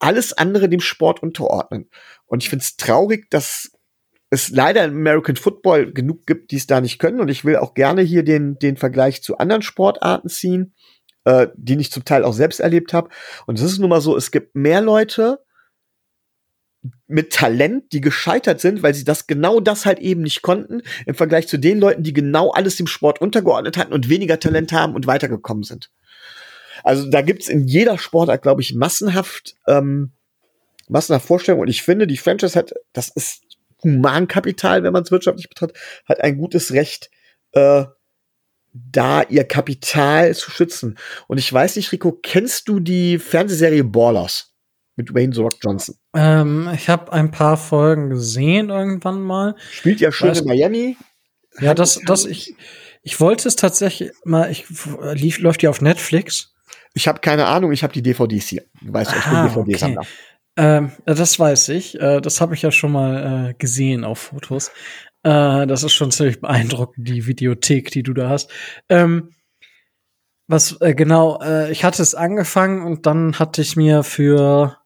alles 0.00 0.32
andere 0.32 0.68
dem 0.68 0.80
Sport 0.80 1.22
unterordnen. 1.22 1.88
Und 2.26 2.42
ich 2.42 2.48
finde 2.48 2.64
es 2.64 2.76
traurig, 2.76 3.30
dass 3.30 3.70
es 4.30 4.50
leider 4.50 4.84
im 4.84 4.96
American 4.96 5.36
Football 5.36 5.92
genug 5.92 6.26
gibt, 6.26 6.50
die 6.50 6.56
es 6.56 6.66
da 6.66 6.80
nicht 6.80 6.98
können. 6.98 7.20
Und 7.20 7.28
ich 7.28 7.44
will 7.44 7.56
auch 7.56 7.74
gerne 7.74 8.02
hier 8.02 8.22
den, 8.22 8.58
den 8.58 8.76
Vergleich 8.76 9.22
zu 9.22 9.38
anderen 9.38 9.62
Sportarten 9.62 10.28
ziehen, 10.28 10.74
äh, 11.28 11.48
die 11.56 11.78
ich 11.78 11.92
zum 11.92 12.06
Teil 12.06 12.24
auch 12.24 12.32
selbst 12.32 12.58
erlebt 12.58 12.94
habe. 12.94 13.10
Und 13.46 13.58
es 13.58 13.64
ist 13.64 13.78
nun 13.78 13.90
mal 13.90 14.00
so, 14.00 14.16
es 14.16 14.30
gibt 14.30 14.54
mehr 14.54 14.80
Leute 14.80 15.40
mit 17.06 17.34
Talent, 17.34 17.92
die 17.92 18.00
gescheitert 18.00 18.62
sind, 18.62 18.82
weil 18.82 18.94
sie 18.94 19.04
das 19.04 19.26
genau 19.26 19.60
das 19.60 19.84
halt 19.84 19.98
eben 19.98 20.22
nicht 20.22 20.40
konnten, 20.40 20.80
im 21.04 21.14
Vergleich 21.14 21.46
zu 21.46 21.58
den 21.58 21.80
Leuten, 21.80 22.02
die 22.02 22.14
genau 22.14 22.50
alles 22.50 22.76
dem 22.76 22.86
Sport 22.86 23.20
untergeordnet 23.20 23.76
hatten 23.76 23.92
und 23.92 24.08
weniger 24.08 24.40
Talent 24.40 24.72
haben 24.72 24.94
und 24.94 25.06
weitergekommen 25.06 25.64
sind. 25.64 25.90
Also 26.82 27.10
da 27.10 27.20
gibt's 27.20 27.48
in 27.48 27.66
jeder 27.66 27.98
Sportart, 27.98 28.40
glaube 28.40 28.62
ich, 28.62 28.74
massenhaft, 28.74 29.54
ähm, 29.66 30.12
massenhaft 30.88 31.26
Vorstellungen. 31.26 31.62
Und 31.62 31.68
ich 31.68 31.82
finde, 31.82 32.06
die 32.06 32.16
Franchise 32.16 32.58
hat, 32.58 32.72
das 32.94 33.10
ist 33.10 33.42
Humankapital, 33.82 34.82
wenn 34.82 34.94
man 34.94 35.02
es 35.02 35.10
wirtschaftlich 35.10 35.50
betrachtet, 35.50 35.76
hat 36.08 36.22
ein 36.22 36.38
gutes 36.38 36.72
Recht, 36.72 37.10
äh, 37.52 37.84
da 38.90 39.22
ihr 39.22 39.44
Kapital 39.44 40.34
zu 40.34 40.50
schützen. 40.50 40.98
Und 41.26 41.38
ich 41.38 41.52
weiß 41.52 41.76
nicht, 41.76 41.92
Rico, 41.92 42.12
kennst 42.22 42.68
du 42.68 42.80
die 42.80 43.18
Fernsehserie 43.18 43.84
Ballers 43.84 44.52
mit 44.96 45.14
Wayne 45.14 45.32
The 45.34 45.42
Rock 45.42 45.56
Johnson? 45.62 45.94
Ähm, 46.14 46.70
ich 46.74 46.88
habe 46.88 47.12
ein 47.12 47.30
paar 47.30 47.56
Folgen 47.56 48.10
gesehen 48.10 48.70
irgendwann 48.70 49.20
mal. 49.20 49.54
Spielt 49.70 50.00
ja 50.00 50.10
schön 50.12 50.30
Weiß- 50.30 50.40
in 50.42 50.46
Miami. 50.48 50.96
Ja, 51.60 51.74
das, 51.74 52.00
das 52.06 52.24
ich, 52.24 52.54
ich 53.02 53.20
wollte 53.20 53.48
es 53.48 53.56
tatsächlich 53.56 54.12
mal. 54.24 54.50
Ich 54.50 54.66
lief, 55.14 55.38
läuft 55.40 55.62
die 55.62 55.68
auf 55.68 55.80
Netflix. 55.80 56.54
Ich 56.94 57.08
habe 57.08 57.20
keine 57.20 57.46
Ahnung, 57.46 57.72
ich 57.72 57.82
habe 57.82 57.92
die 57.92 58.02
DVDs 58.02 58.46
hier. 58.48 58.64
Du 58.80 58.92
weißt, 58.92 59.12
ich 59.16 59.24
bin 59.24 59.34
Ah, 59.34 59.48
DVD-Sammler. 59.48 60.02
Ähm, 60.56 60.92
das 61.04 61.38
weiß 61.38 61.68
ich. 61.70 62.00
Äh, 62.00 62.20
das 62.20 62.40
habe 62.40 62.54
ich 62.54 62.62
ja 62.62 62.72
schon 62.72 62.90
mal 62.92 63.50
äh, 63.50 63.54
gesehen 63.54 64.04
auf 64.04 64.18
Fotos. 64.18 64.72
Äh, 65.28 65.66
das 65.66 65.82
ist 65.82 65.92
schon 65.92 66.10
ziemlich 66.10 66.40
beeindruckend, 66.40 67.06
die 67.06 67.26
Videothek, 67.26 67.90
die 67.90 68.02
du 68.02 68.14
da 68.14 68.30
hast. 68.30 68.50
Ähm, 68.88 69.34
was 70.46 70.80
äh, 70.80 70.94
genau, 70.94 71.38
äh, 71.42 71.70
ich 71.70 71.84
hatte 71.84 72.00
es 72.00 72.14
angefangen 72.14 72.86
und 72.86 73.04
dann 73.04 73.38
hatte 73.38 73.60
ich 73.60 73.76
mir 73.76 74.04
für 74.04 74.78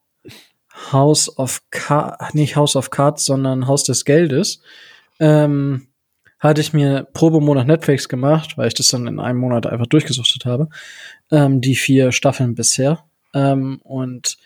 House 0.91 1.37
of 1.37 1.61
Cards, 1.71 2.33
nicht 2.33 2.57
House 2.57 2.75
of 2.75 2.89
Cards, 2.89 3.23
sondern 3.23 3.67
Haus 3.67 3.85
des 3.85 4.03
Geldes, 4.03 4.61
ähm, 5.21 5.87
hatte 6.39 6.59
ich 6.59 6.73
mir 6.73 7.07
Probemonat 7.13 7.67
Netflix 7.67 8.09
gemacht, 8.09 8.57
weil 8.57 8.67
ich 8.67 8.73
das 8.73 8.89
dann 8.89 9.07
in 9.07 9.21
einem 9.21 9.39
Monat 9.39 9.65
einfach 9.65 9.87
durchgesuchtet 9.87 10.43
habe. 10.43 10.67
Ähm, 11.31 11.61
die 11.61 11.75
vier 11.75 12.11
Staffeln 12.11 12.53
bisher. 12.53 13.05
Ähm, 13.33 13.79
und 13.83 14.37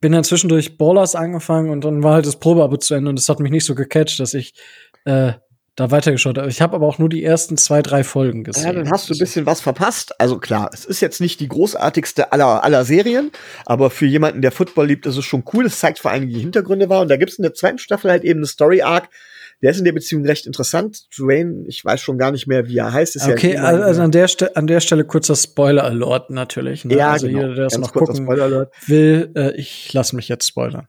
bin 0.00 0.12
dann 0.12 0.24
zwischendurch 0.24 0.76
Ballers 0.76 1.14
angefangen 1.14 1.70
und 1.70 1.84
dann 1.84 2.02
war 2.02 2.14
halt 2.14 2.26
das 2.26 2.38
Probeabo 2.40 2.76
zu 2.76 2.94
Ende 2.94 3.10
und 3.10 3.18
das 3.18 3.28
hat 3.28 3.40
mich 3.40 3.50
nicht 3.50 3.64
so 3.64 3.74
gecatcht, 3.74 4.20
dass 4.20 4.34
ich 4.34 4.54
äh, 5.10 5.32
da 5.76 5.90
weitergeschaut. 5.90 6.38
Ich 6.48 6.60
habe 6.60 6.76
aber 6.76 6.86
auch 6.86 6.98
nur 6.98 7.08
die 7.08 7.24
ersten 7.24 7.56
zwei, 7.56 7.80
drei 7.80 8.04
Folgen 8.04 8.44
gesehen. 8.44 8.64
Ja, 8.64 8.72
dann 8.72 8.90
hast 8.90 9.08
du 9.08 9.14
ein 9.14 9.18
bisschen 9.18 9.46
was 9.46 9.60
verpasst. 9.60 10.18
Also 10.20 10.38
klar, 10.38 10.70
es 10.74 10.84
ist 10.84 11.00
jetzt 11.00 11.20
nicht 11.20 11.40
die 11.40 11.48
großartigste 11.48 12.32
aller, 12.32 12.62
aller 12.62 12.84
Serien, 12.84 13.30
aber 13.64 13.88
für 13.88 14.06
jemanden, 14.06 14.42
der 14.42 14.52
Football 14.52 14.88
liebt, 14.88 15.06
ist 15.06 15.16
es 15.16 15.24
schon 15.24 15.44
cool. 15.54 15.66
Es 15.66 15.78
zeigt 15.78 15.98
vor 15.98 16.10
allem 16.10 16.28
die 16.28 16.38
Hintergründe 16.38 16.88
war. 16.90 17.00
Und 17.00 17.08
da 17.08 17.16
gibt 17.16 17.32
es 17.32 17.38
in 17.38 17.42
der 17.42 17.54
zweiten 17.54 17.78
Staffel 17.78 18.10
halt 18.10 18.24
eben 18.24 18.40
eine 18.40 18.46
Story-Arc. 18.46 19.08
Der 19.62 19.70
ist 19.70 19.78
in 19.78 19.84
der 19.84 19.92
Beziehung 19.92 20.24
recht 20.24 20.46
interessant. 20.46 21.06
Dwayne, 21.18 21.64
ich 21.66 21.84
weiß 21.84 22.00
schon 22.00 22.18
gar 22.18 22.30
nicht 22.30 22.46
mehr, 22.46 22.66
wie 22.66 22.78
er 22.78 22.92
heißt. 22.92 23.16
Ist 23.16 23.28
Okay, 23.28 23.54
ja 23.54 23.62
also 23.62 23.82
also 23.82 24.02
an 24.02 24.10
der, 24.10 24.28
Ste 24.28 24.56
an 24.56 24.66
der 24.66 24.80
Stelle 24.80 25.04
kurzer 25.04 25.36
Spoiler-Alert 25.36 26.30
natürlich. 26.30 26.84
Ne? 26.84 26.96
ja, 26.96 27.12
also 27.12 27.26
genau. 27.26 27.40
jeder, 27.40 27.54
der 27.54 27.64
das 27.64 27.74
Ganz 27.74 27.86
noch 27.86 27.92
gucken 27.92 28.26
will, 28.26 29.32
äh, 29.36 29.52
ich 29.56 29.92
lasse 29.92 30.16
mich 30.16 30.28
jetzt 30.28 30.46
spoilern. 30.46 30.88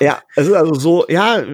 Ja, 0.00 0.22
es 0.36 0.46
ist 0.46 0.54
also 0.54 0.74
so, 0.74 1.06
ja, 1.08 1.44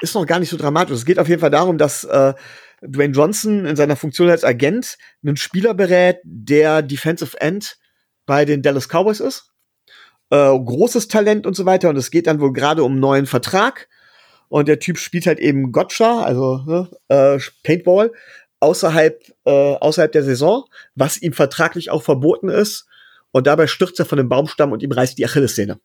ist 0.00 0.14
noch 0.14 0.26
gar 0.26 0.38
nicht 0.38 0.48
so 0.48 0.56
dramatisch. 0.56 0.96
Es 0.96 1.04
geht 1.04 1.18
auf 1.18 1.28
jeden 1.28 1.40
Fall 1.40 1.50
darum, 1.50 1.78
dass 1.78 2.04
äh, 2.04 2.34
Dwayne 2.82 3.14
Johnson 3.14 3.64
in 3.64 3.76
seiner 3.76 3.96
Funktion 3.96 4.28
als 4.28 4.44
Agent 4.44 4.96
einen 5.24 5.36
Spieler 5.36 5.74
berät, 5.74 6.18
der 6.24 6.82
Defensive 6.82 7.40
End 7.40 7.78
bei 8.26 8.44
den 8.44 8.62
Dallas 8.62 8.88
Cowboys 8.88 9.20
ist. 9.20 9.50
Äh, 10.30 10.36
großes 10.58 11.08
Talent 11.08 11.46
und 11.46 11.54
so 11.54 11.66
weiter. 11.66 11.90
Und 11.90 11.96
es 11.96 12.10
geht 12.10 12.26
dann 12.26 12.40
wohl 12.40 12.52
gerade 12.52 12.82
um 12.82 12.92
einen 12.92 13.00
neuen 13.00 13.26
Vertrag. 13.26 13.88
Und 14.48 14.68
der 14.68 14.80
Typ 14.80 14.98
spielt 14.98 15.26
halt 15.26 15.38
eben 15.38 15.72
Gotcha, 15.72 16.22
also 16.22 16.58
ne, 16.66 16.90
äh, 17.08 17.38
Paintball, 17.62 18.12
außerhalb, 18.60 19.18
äh, 19.46 19.74
außerhalb 19.76 20.12
der 20.12 20.24
Saison, 20.24 20.64
was 20.94 21.20
ihm 21.22 21.32
vertraglich 21.32 21.90
auch 21.90 22.02
verboten 22.02 22.48
ist. 22.48 22.86
Und 23.30 23.46
dabei 23.46 23.66
stürzt 23.66 23.98
er 23.98 24.04
von 24.04 24.18
dem 24.18 24.28
Baumstamm 24.28 24.72
und 24.72 24.82
ihm 24.82 24.92
reißt 24.92 25.16
die 25.16 25.24
Achillessehne. 25.24 25.78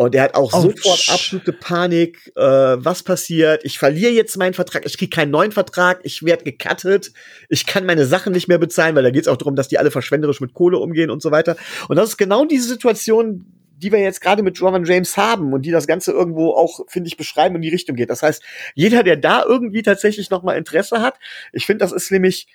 Und 0.00 0.14
er 0.14 0.22
hat 0.22 0.36
auch 0.36 0.52
Oh, 0.54 0.60
sofort 0.60 1.00
sch- 1.00 1.12
absolute 1.12 1.52
Panik. 1.52 2.30
Äh, 2.36 2.40
was 2.40 3.02
passiert? 3.02 3.64
Ich 3.64 3.80
verliere 3.80 4.12
jetzt 4.12 4.36
meinen 4.36 4.54
Vertrag. 4.54 4.86
Ich 4.86 4.96
kriege 4.96 5.10
keinen 5.10 5.32
neuen 5.32 5.50
Vertrag. 5.50 5.98
Ich 6.04 6.22
werde 6.22 6.44
gecuttet. 6.44 7.10
Ich 7.48 7.66
kann 7.66 7.84
meine 7.84 8.06
Sachen 8.06 8.32
nicht 8.32 8.46
mehr 8.46 8.58
bezahlen, 8.58 8.94
weil 8.94 9.02
da 9.02 9.10
geht 9.10 9.22
es 9.22 9.28
auch 9.28 9.36
darum, 9.36 9.56
dass 9.56 9.66
die 9.66 9.76
alle 9.76 9.90
verschwenderisch 9.90 10.40
mit 10.40 10.54
Kohle 10.54 10.78
umgehen 10.78 11.10
und 11.10 11.20
so 11.20 11.32
weiter. 11.32 11.56
Und 11.88 11.96
das 11.96 12.10
ist 12.10 12.16
genau 12.16 12.44
diese 12.44 12.68
Situation, 12.68 13.44
die 13.76 13.90
wir 13.90 13.98
jetzt 13.98 14.20
gerade 14.20 14.44
mit 14.44 14.62
Roman 14.62 14.84
James 14.84 15.16
haben 15.16 15.52
und 15.52 15.62
die 15.62 15.72
das 15.72 15.88
Ganze 15.88 16.12
irgendwo 16.12 16.50
auch, 16.52 16.80
finde 16.86 17.08
ich, 17.08 17.16
beschreiben 17.16 17.56
in 17.56 17.62
die 17.62 17.68
Richtung 17.68 17.96
geht. 17.96 18.10
Das 18.10 18.22
heißt, 18.22 18.40
jeder, 18.76 19.02
der 19.02 19.16
da 19.16 19.44
irgendwie 19.44 19.82
tatsächlich 19.82 20.30
noch 20.30 20.44
mal 20.44 20.56
Interesse 20.56 21.02
hat, 21.02 21.18
ich 21.52 21.66
finde, 21.66 21.84
das 21.84 21.90
ist 21.90 22.12
nämlich 22.12 22.46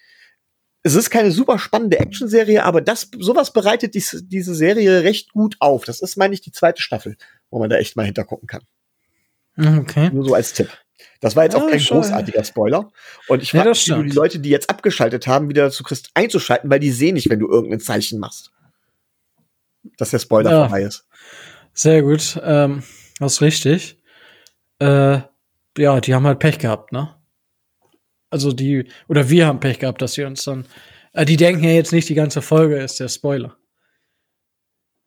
es 0.83 0.95
ist 0.95 1.09
keine 1.09 1.31
super 1.31 1.57
spannende 1.59 1.97
Actionserie, 1.99 2.63
aber 2.63 2.81
das 2.81 3.09
sowas 3.17 3.53
bereitet 3.53 3.95
dies, 3.95 4.23
diese 4.27 4.53
Serie 4.53 5.03
recht 5.03 5.31
gut 5.31 5.55
auf. 5.59 5.85
Das 5.85 6.01
ist, 6.01 6.17
meine 6.17 6.33
ich, 6.33 6.41
die 6.41 6.51
zweite 6.51 6.81
Staffel, 6.81 7.15
wo 7.49 7.59
man 7.59 7.69
da 7.69 7.77
echt 7.77 7.95
mal 7.95 8.05
hintergucken 8.05 8.47
kann. 8.47 8.63
Okay. 9.57 10.09
Nur 10.11 10.25
so 10.25 10.33
als 10.33 10.53
Tipp. 10.53 10.69
Das 11.21 11.35
war 11.35 11.43
jetzt 11.43 11.55
auch 11.55 11.63
Ja, 11.63 11.69
kein 11.69 11.79
schon. 11.79 11.97
großartiger 12.01 12.43
Spoiler. 12.43 12.91
Und 13.27 13.41
ich 13.43 13.53
Ja, 13.53 13.63
frage 13.63 13.77
wie 13.77 13.89
du 13.91 14.03
die. 14.03 14.15
Leute, 14.15 14.39
die 14.39 14.49
jetzt 14.49 14.69
abgeschaltet 14.69 15.25
haben, 15.27 15.47
wieder 15.49 15.63
dazu 15.63 15.83
kriegst, 15.83 16.09
einzuschalten, 16.13 16.69
weil 16.69 16.79
die 16.79 16.91
sehen 16.91 17.13
nicht, 17.15 17.29
wenn 17.29 17.39
du 17.39 17.49
irgendein 17.49 17.79
Zeichen 17.79 18.19
machst. 18.19 18.51
Dass 19.97 20.11
der 20.11 20.19
Spoiler 20.19 20.51
Ja. 20.51 20.61
vorbei 20.67 20.81
ist. 20.83 21.07
Sehr 21.73 22.01
gut. 22.03 22.39
Ähm, 22.43 22.83
das 23.19 23.33
ist 23.33 23.41
richtig. 23.41 23.97
Äh, 24.79 25.19
ja, 25.77 26.01
die 26.01 26.13
haben 26.13 26.25
halt 26.27 26.39
Pech 26.39 26.59
gehabt, 26.59 26.91
ne? 26.91 27.15
Also 28.33 28.51
die, 28.51 28.87
oder 29.07 29.29
wir 29.29 29.45
haben 29.45 29.59
Pech 29.59 29.77
gehabt, 29.77 30.01
dass 30.01 30.13
sie 30.13 30.23
uns 30.23 30.43
dann. 30.43 30.65
Äh, 31.13 31.23
die 31.25 31.37
denken 31.37 31.63
ja 31.63 31.69
jetzt 31.69 31.93
nicht, 31.93 32.09
die 32.09 32.15
ganze 32.15 32.41
Folge 32.41 32.77
ist 32.77 32.99
der 32.99 33.07
Spoiler. 33.07 33.55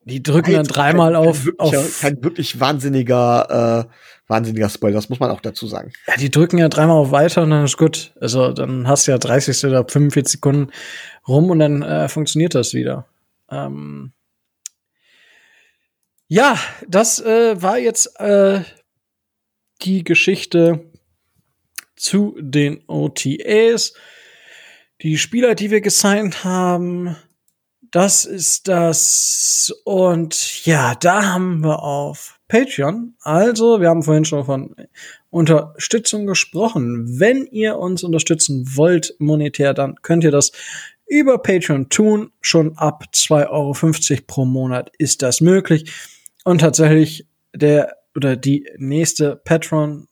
Die 0.05 0.23
drücken 0.23 0.53
dann 0.53 0.63
Jetzt 0.63 0.77
dreimal 0.77 1.15
kein, 1.15 1.29
auf, 1.29 1.39
kein 1.39 1.47
wirklicher, 1.47 1.81
auf 1.81 2.01
kein 2.01 2.23
wirklich 2.23 2.61
wahnsinniger, 2.61 3.89
äh, 3.89 3.93
wahnsinniger 4.29 4.69
Spoiler. 4.69 4.95
Das 4.95 5.09
muss 5.09 5.19
man 5.19 5.33
auch 5.33 5.41
dazu 5.41 5.67
sagen. 5.67 5.93
ja, 6.07 6.15
die 6.15 6.31
drücken 6.31 6.59
ja 6.59 6.69
dreimal 6.69 6.99
auf 6.99 7.11
weiter 7.11 7.43
und 7.43 7.51
dann 7.51 7.65
ist 7.65 7.77
gut. 7.77 8.13
Also 8.21 8.53
dann 8.53 8.87
hast 8.87 9.09
du 9.09 9.11
ja 9.11 9.19
30 9.19 9.67
oder 9.67 9.85
45 9.89 10.35
Sekunden 10.35 10.71
rum 11.27 11.51
und 11.51 11.59
dann 11.59 11.83
äh, 11.83 12.09
funktioniert 12.09 12.55
das 12.55 12.73
wieder. 12.73 13.07
Ähm 13.51 14.13
ja, 16.29 16.57
das 16.87 17.19
äh, 17.19 17.61
war 17.61 17.79
jetzt 17.79 18.21
äh, 18.21 18.61
die 19.83 20.05
Geschichte 20.05 20.85
zu 21.97 22.37
den 22.41 22.83
OTAs. 22.87 23.95
Die 25.03 25.19
Spieler, 25.19 25.55
die 25.55 25.71
wir 25.71 25.81
gesigned 25.81 26.45
haben, 26.45 27.17
das 27.91 28.25
ist 28.25 28.69
das. 28.69 29.75
Und 29.85 30.65
ja, 30.65 30.95
da 30.95 31.33
haben 31.33 31.65
wir 31.65 31.83
auf 31.83 32.41
Patreon. 32.49 33.15
Also, 33.21 33.81
wir 33.81 33.89
haben 33.89 34.03
vorhin 34.03 34.25
schon 34.25 34.45
von 34.45 34.77
Unterstützung 35.31 36.27
gesprochen. 36.27 37.19
Wenn 37.19 37.47
ihr 37.47 37.79
uns 37.79 38.05
unterstützen 38.05 38.77
wollt 38.77 39.15
monetär, 39.19 39.75
dann 39.75 39.97
könnt 40.03 40.25
ihr 40.25 40.31
das 40.31 40.53
über 41.07 41.39
Patreon 41.39 41.89
tun. 41.89 42.33
Schon 42.41 42.77
ab 42.77 43.05
2,50 43.13 43.51
Euro 44.11 44.23
pro 44.27 44.45
Monat 44.45 44.91
ist 44.99 45.23
das 45.23 45.41
möglich. 45.41 45.93
Und 46.45 46.61
tatsächlich 46.61 47.27
der 47.55 47.97
oder 48.15 48.37
die 48.37 48.69
nächste 48.79 49.37
Patron 49.37 50.09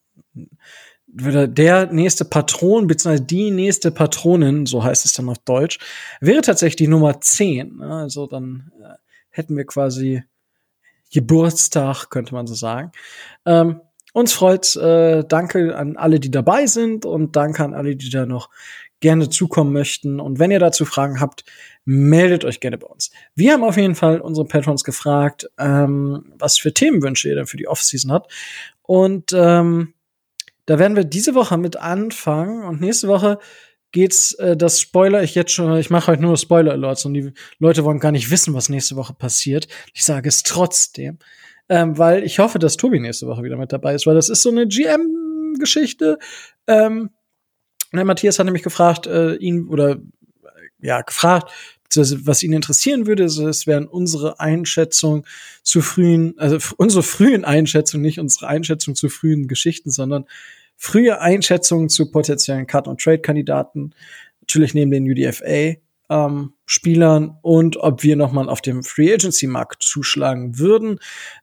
oder 1.26 1.46
der 1.46 1.92
nächste 1.92 2.24
Patron, 2.24 2.86
beziehungsweise 2.86 3.24
die 3.24 3.50
nächste 3.50 3.90
Patronin, 3.90 4.66
so 4.66 4.82
heißt 4.82 5.04
es 5.04 5.12
dann 5.12 5.28
auf 5.28 5.38
Deutsch, 5.38 5.78
wäre 6.20 6.42
tatsächlich 6.42 6.76
die 6.76 6.88
Nummer 6.88 7.20
10. 7.20 7.76
ne? 7.76 7.94
Also 7.94 8.26
dann 8.26 8.72
äh, 8.80 8.94
hätten 9.30 9.56
wir 9.56 9.64
quasi 9.64 10.24
Geburtstag, 11.12 12.10
könnte 12.10 12.34
man 12.34 12.46
so 12.46 12.54
sagen. 12.54 12.92
Ähm, 13.46 13.80
uns 14.12 14.32
freut's. 14.32 14.76
Äh, 14.76 15.24
danke 15.26 15.76
an 15.76 15.96
alle, 15.96 16.20
die 16.20 16.30
dabei 16.30 16.66
sind 16.66 17.06
und 17.06 17.36
danke 17.36 17.64
an 17.64 17.74
alle, 17.74 17.96
die 17.96 18.10
da 18.10 18.26
noch 18.26 18.50
gerne 19.00 19.28
zukommen 19.28 19.72
möchten. 19.72 20.20
Und 20.20 20.38
wenn 20.38 20.50
ihr 20.50 20.60
dazu 20.60 20.84
Fragen 20.84 21.20
habt, 21.20 21.44
meldet 21.84 22.44
euch 22.44 22.60
gerne 22.60 22.78
bei 22.78 22.86
uns. 22.86 23.10
Wir 23.34 23.52
haben 23.52 23.64
auf 23.64 23.76
jeden 23.76 23.94
Fall 23.94 24.20
unsere 24.20 24.46
Patrons 24.46 24.84
gefragt, 24.84 25.50
ähm, 25.58 26.32
was 26.38 26.58
für 26.58 26.72
Themenwünsche 26.72 27.28
ihr 27.28 27.34
denn 27.34 27.46
für 27.46 27.56
die 27.56 27.68
Offseason 27.68 28.12
habt. 28.12 28.32
Und 28.82 29.32
ähm, 29.34 29.93
da 30.66 30.78
werden 30.78 30.96
wir 30.96 31.04
diese 31.04 31.34
Woche 31.34 31.58
mit 31.58 31.76
anfangen 31.76 32.64
und 32.64 32.80
nächste 32.80 33.08
Woche 33.08 33.38
geht's, 33.92 34.34
äh, 34.34 34.56
das 34.56 34.80
Spoiler 34.80 35.22
ich 35.22 35.34
jetzt 35.34 35.52
schon, 35.52 35.78
ich 35.78 35.88
mache 35.88 36.08
heute 36.08 36.22
nur 36.22 36.36
Spoiler-Alerts 36.36 37.04
und 37.06 37.14
die 37.14 37.32
Leute 37.58 37.84
wollen 37.84 38.00
gar 38.00 38.12
nicht 38.12 38.30
wissen, 38.30 38.52
was 38.52 38.68
nächste 38.68 38.96
Woche 38.96 39.14
passiert. 39.14 39.68
Ich 39.94 40.04
sage 40.04 40.28
es 40.28 40.42
trotzdem, 40.42 41.18
ähm, 41.68 41.96
weil 41.96 42.24
ich 42.24 42.38
hoffe, 42.40 42.58
dass 42.58 42.76
Tobi 42.76 42.98
nächste 42.98 43.26
Woche 43.26 43.42
wieder 43.42 43.56
mit 43.56 43.72
dabei 43.72 43.94
ist, 43.94 44.06
weil 44.06 44.16
das 44.16 44.28
ist 44.28 44.42
so 44.42 44.50
eine 44.50 44.66
GM-Geschichte. 44.66 46.18
Ähm, 46.66 47.10
der 47.92 48.04
Matthias 48.04 48.38
hat 48.38 48.46
nämlich 48.46 48.64
gefragt, 48.64 49.06
äh, 49.06 49.36
ihn 49.36 49.68
oder 49.68 49.92
äh, 49.92 49.98
ja 50.80 51.00
gefragt, 51.02 51.52
was 51.96 52.42
ihn 52.42 52.52
interessieren 52.52 53.06
würde, 53.06 53.24
es 53.24 53.66
wären 53.66 53.86
unsere 53.86 54.40
Einschätzung 54.40 55.26
zu 55.62 55.80
frühen, 55.80 56.34
also 56.38 56.58
unsere 56.76 57.02
frühen 57.02 57.44
Einschätzungen, 57.44 58.02
nicht 58.02 58.20
unsere 58.20 58.48
Einschätzung 58.48 58.94
zu 58.94 59.08
frühen 59.08 59.48
Geschichten, 59.48 59.90
sondern 59.90 60.26
frühe 60.76 61.20
Einschätzungen 61.20 61.88
zu 61.88 62.10
potenziellen 62.10 62.66
Cut- 62.66 62.88
und 62.88 63.00
Trade-Kandidaten, 63.00 63.94
natürlich 64.40 64.74
neben 64.74 64.90
den 64.90 65.10
UDFA. 65.10 65.78
Ähm, 66.10 66.52
Spielern 66.66 67.38
und 67.40 67.78
ob 67.78 68.02
wir 68.02 68.14
nochmal 68.14 68.50
auf 68.50 68.60
dem 68.60 68.82
Free 68.82 69.12
Agency 69.14 69.46
Markt 69.46 69.82
zuschlagen 69.82 70.58
würden. 70.58 70.98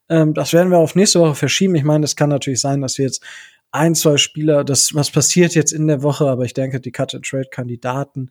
Ähm, 0.07 0.35
das 0.35 0.53
werden 0.53 0.69
wir 0.69 0.77
auf 0.77 0.93
nächste 0.93 1.19
Woche 1.19 1.33
verschieben. 1.33 1.73
Ich 1.73 1.83
meine, 1.83 2.05
es 2.05 2.15
kann 2.15 2.29
natürlich 2.29 2.61
sein, 2.61 2.79
dass 2.79 2.99
wir 2.99 3.05
jetzt 3.05 3.23
ein, 3.71 3.95
zwei 3.95 4.17
Spieler, 4.17 4.63
das, 4.63 4.93
was 4.93 5.11
passiert 5.11 5.55
jetzt 5.55 5.71
in 5.71 5.87
der 5.87 6.03
Woche, 6.03 6.27
aber 6.27 6.45
ich 6.45 6.53
denke, 6.53 6.79
die 6.79 6.91
Cut-and-Trade-Kandidaten 6.91 8.29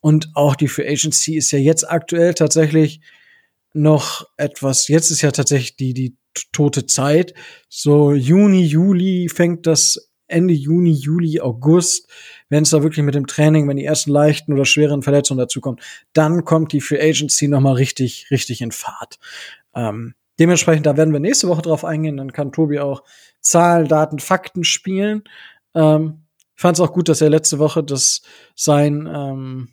und 0.00 0.30
auch 0.34 0.56
die 0.56 0.68
Free 0.68 0.88
Agency 0.88 1.36
ist 1.36 1.50
ja 1.50 1.58
jetzt 1.58 1.88
aktuell 1.88 2.34
tatsächlich 2.34 3.00
noch 3.72 4.26
etwas, 4.36 4.88
jetzt 4.88 5.10
ist 5.10 5.22
ja 5.22 5.30
tatsächlich 5.30 5.76
die, 5.76 5.94
die 5.94 6.16
tote 6.52 6.86
Zeit. 6.86 7.34
So 7.68 8.12
Juni, 8.12 8.62
Juli 8.62 9.28
fängt 9.28 9.66
das 9.66 10.10
Ende 10.26 10.54
Juni, 10.54 10.92
Juli, 10.92 11.40
August, 11.40 12.08
wenn 12.48 12.62
es 12.62 12.70
da 12.70 12.82
wirklich 12.82 13.04
mit 13.04 13.14
dem 13.14 13.26
Training, 13.26 13.68
wenn 13.68 13.76
die 13.76 13.84
ersten 13.84 14.10
leichten 14.10 14.52
oder 14.52 14.64
schweren 14.64 15.02
Verletzungen 15.02 15.38
dazukommen, 15.38 15.80
dann 16.12 16.44
kommt 16.44 16.72
die 16.72 16.80
Free 16.80 17.00
Agency 17.00 17.48
noch 17.48 17.60
mal 17.60 17.74
richtig, 17.74 18.28
richtig 18.30 18.62
in 18.62 18.70
Fahrt. 18.70 19.18
Ähm, 19.74 20.14
dementsprechend, 20.38 20.86
da 20.86 20.96
werden 20.96 21.12
wir 21.12 21.20
nächste 21.20 21.48
Woche 21.48 21.62
drauf 21.62 21.84
eingehen. 21.84 22.16
Dann 22.16 22.32
kann 22.32 22.52
Tobi 22.52 22.78
auch 22.78 23.02
Zahlen, 23.40 23.88
Daten, 23.88 24.18
Fakten 24.18 24.64
spielen. 24.64 25.24
Ähm, 25.74 26.22
ich 26.54 26.62
fand 26.62 26.76
es 26.76 26.80
auch 26.80 26.92
gut, 26.92 27.08
dass 27.08 27.20
er 27.20 27.30
letzte 27.30 27.58
Woche 27.58 27.82
das 27.82 28.22
sein 28.54 29.08
ähm, 29.12 29.68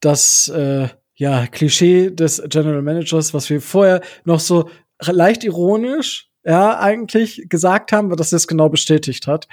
das 0.00 0.48
äh, 0.48 0.88
ja 1.14 1.46
Klischee 1.46 2.10
des 2.10 2.42
General 2.48 2.82
Managers, 2.82 3.34
was 3.34 3.50
wir 3.50 3.60
vorher 3.60 4.00
noch 4.24 4.40
so 4.40 4.70
leicht 5.00 5.44
ironisch 5.44 6.28
ja, 6.44 6.78
eigentlich 6.78 7.46
gesagt 7.48 7.92
haben, 7.92 8.14
dass 8.16 8.32
es 8.32 8.48
genau 8.48 8.68
bestätigt 8.68 9.26
hat. 9.26 9.48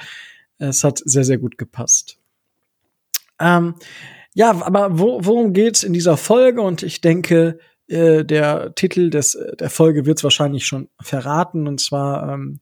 Es 0.58 0.84
hat 0.84 1.02
sehr, 1.04 1.26
sehr 1.26 1.38
gut 1.38 1.58
gepasst. 1.58 2.18
Ähm, 3.40 3.76
ja, 4.34 4.52
aber 4.52 4.98
wo, 4.98 5.20
worum 5.24 5.52
geht's 5.52 5.84
in 5.84 5.92
dieser 5.92 6.16
Folge? 6.16 6.62
Und 6.62 6.84
ich 6.84 7.02
denke, 7.02 7.60
äh, 7.88 8.24
der 8.24 8.74
Titel 8.76 9.10
des, 9.10 9.38
der 9.60 9.70
Folge 9.70 10.06
wird's 10.06 10.24
wahrscheinlich 10.24 10.66
schon 10.66 10.88
verraten. 11.02 11.68
Und 11.68 11.82
zwar, 11.82 12.34
ähm, 12.34 12.60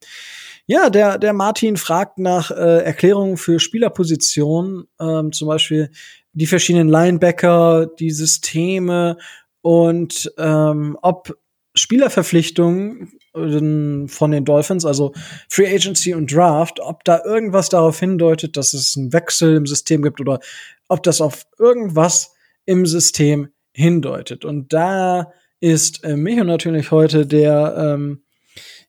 ja, 0.66 0.90
der, 0.90 1.20
der 1.20 1.34
Martin 1.34 1.78
fragt 1.78 2.18
nach 2.18 2.50
äh, 2.50 2.84
Erklärungen 2.84 3.38
für 3.38 3.60
Spielerpositionen, 3.60 4.86
ähm, 5.00 5.32
zum 5.32 5.48
Beispiel 5.48 5.92
die 6.34 6.48
verschiedenen 6.48 6.90
Linebacker, 6.90 7.88
die 8.00 8.12
Systeme 8.12 9.18
und 9.62 10.32
ähm, 10.38 10.98
ob 11.02 11.38
Spielerverpflichtungen 11.76 13.14
von 13.34 14.32
den 14.32 14.46
Dolphins, 14.46 14.86
also 14.86 15.12
Free 15.50 15.74
Agency 15.74 16.14
und 16.14 16.32
Draft, 16.32 16.80
ob 16.80 17.04
da 17.04 17.24
irgendwas 17.26 17.70
darauf 17.70 18.00
hindeutet, 18.00 18.58
dass 18.58 18.74
es 18.74 18.96
einen 18.96 19.12
Wechsel 19.12 19.56
im 19.56 19.66
System 19.66 20.04
gibt 20.04 20.22
oder 20.22 20.40
ob 20.88 21.02
das 21.02 21.20
auf 21.20 21.48
irgendwas 21.58 22.36
im 22.66 22.86
System 22.86 23.50
hindeutet. 23.72 24.46
Und 24.46 24.72
da 24.72 25.34
ist 25.60 26.04
äh, 26.04 26.16
Micho 26.16 26.44
natürlich 26.44 26.92
heute 26.92 27.26
der, 27.26 27.76
ähm, 27.78 28.23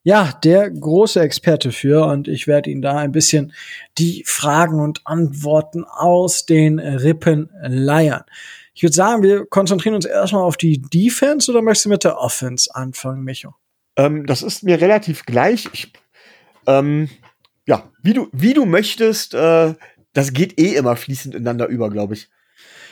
ja, 0.04 0.32
der 0.44 0.70
große 0.70 1.18
Experte 1.20 1.72
für 1.72 2.04
und 2.04 2.28
ich 2.28 2.46
werde 2.46 2.70
ihn 2.70 2.82
da 2.82 2.98
ein 2.98 3.10
bisschen 3.10 3.52
die 3.96 4.22
Fragen 4.26 4.78
und 4.80 5.00
Antworten 5.06 5.84
aus 5.84 6.44
den 6.44 6.78
Rippen 6.78 7.50
leiern. 7.62 8.22
Ich 8.74 8.82
würde 8.82 8.94
sagen, 8.94 9.22
wir 9.22 9.46
konzentrieren 9.46 9.94
uns 9.94 10.04
erstmal 10.04 10.42
auf 10.42 10.58
die 10.58 10.80
Defense 10.80 11.50
oder 11.50 11.62
möchtest 11.62 11.86
du 11.86 11.88
mit 11.88 12.04
der 12.04 12.18
Offense 12.18 12.72
anfangen, 12.74 13.24
Micho? 13.24 13.54
Ähm, 13.96 14.26
das 14.26 14.42
ist 14.42 14.62
mir 14.62 14.80
relativ 14.80 15.24
gleich. 15.24 15.68
Ich, 15.72 15.92
ähm, 16.66 17.08
ja, 17.66 17.90
wie 18.02 18.12
du, 18.12 18.28
wie 18.32 18.52
du 18.52 18.66
möchtest, 18.66 19.32
äh, 19.32 19.74
das 20.12 20.34
geht 20.34 20.60
eh 20.60 20.74
immer 20.74 20.96
fließend 20.96 21.34
ineinander 21.34 21.66
über, 21.68 21.88
glaube 21.88 22.14
ich. 22.14 22.28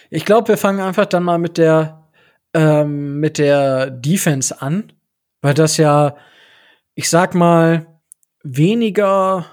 Ich 0.09 0.25
glaube, 0.25 0.49
wir 0.49 0.57
fangen 0.57 0.81
einfach 0.81 1.07
dann 1.07 1.25
mal 1.25 1.39
mit 1.39 1.59
der, 1.59 2.09
ähm, 2.55 3.21
mit 3.21 3.37
der 3.37 3.91
Defense 3.91 4.63
an, 4.63 4.93
weil 5.43 5.53
das 5.53 5.77
ja, 5.77 6.17
ich 6.95 7.09
sag 7.09 7.35
mal, 7.35 8.01
weniger 8.43 9.47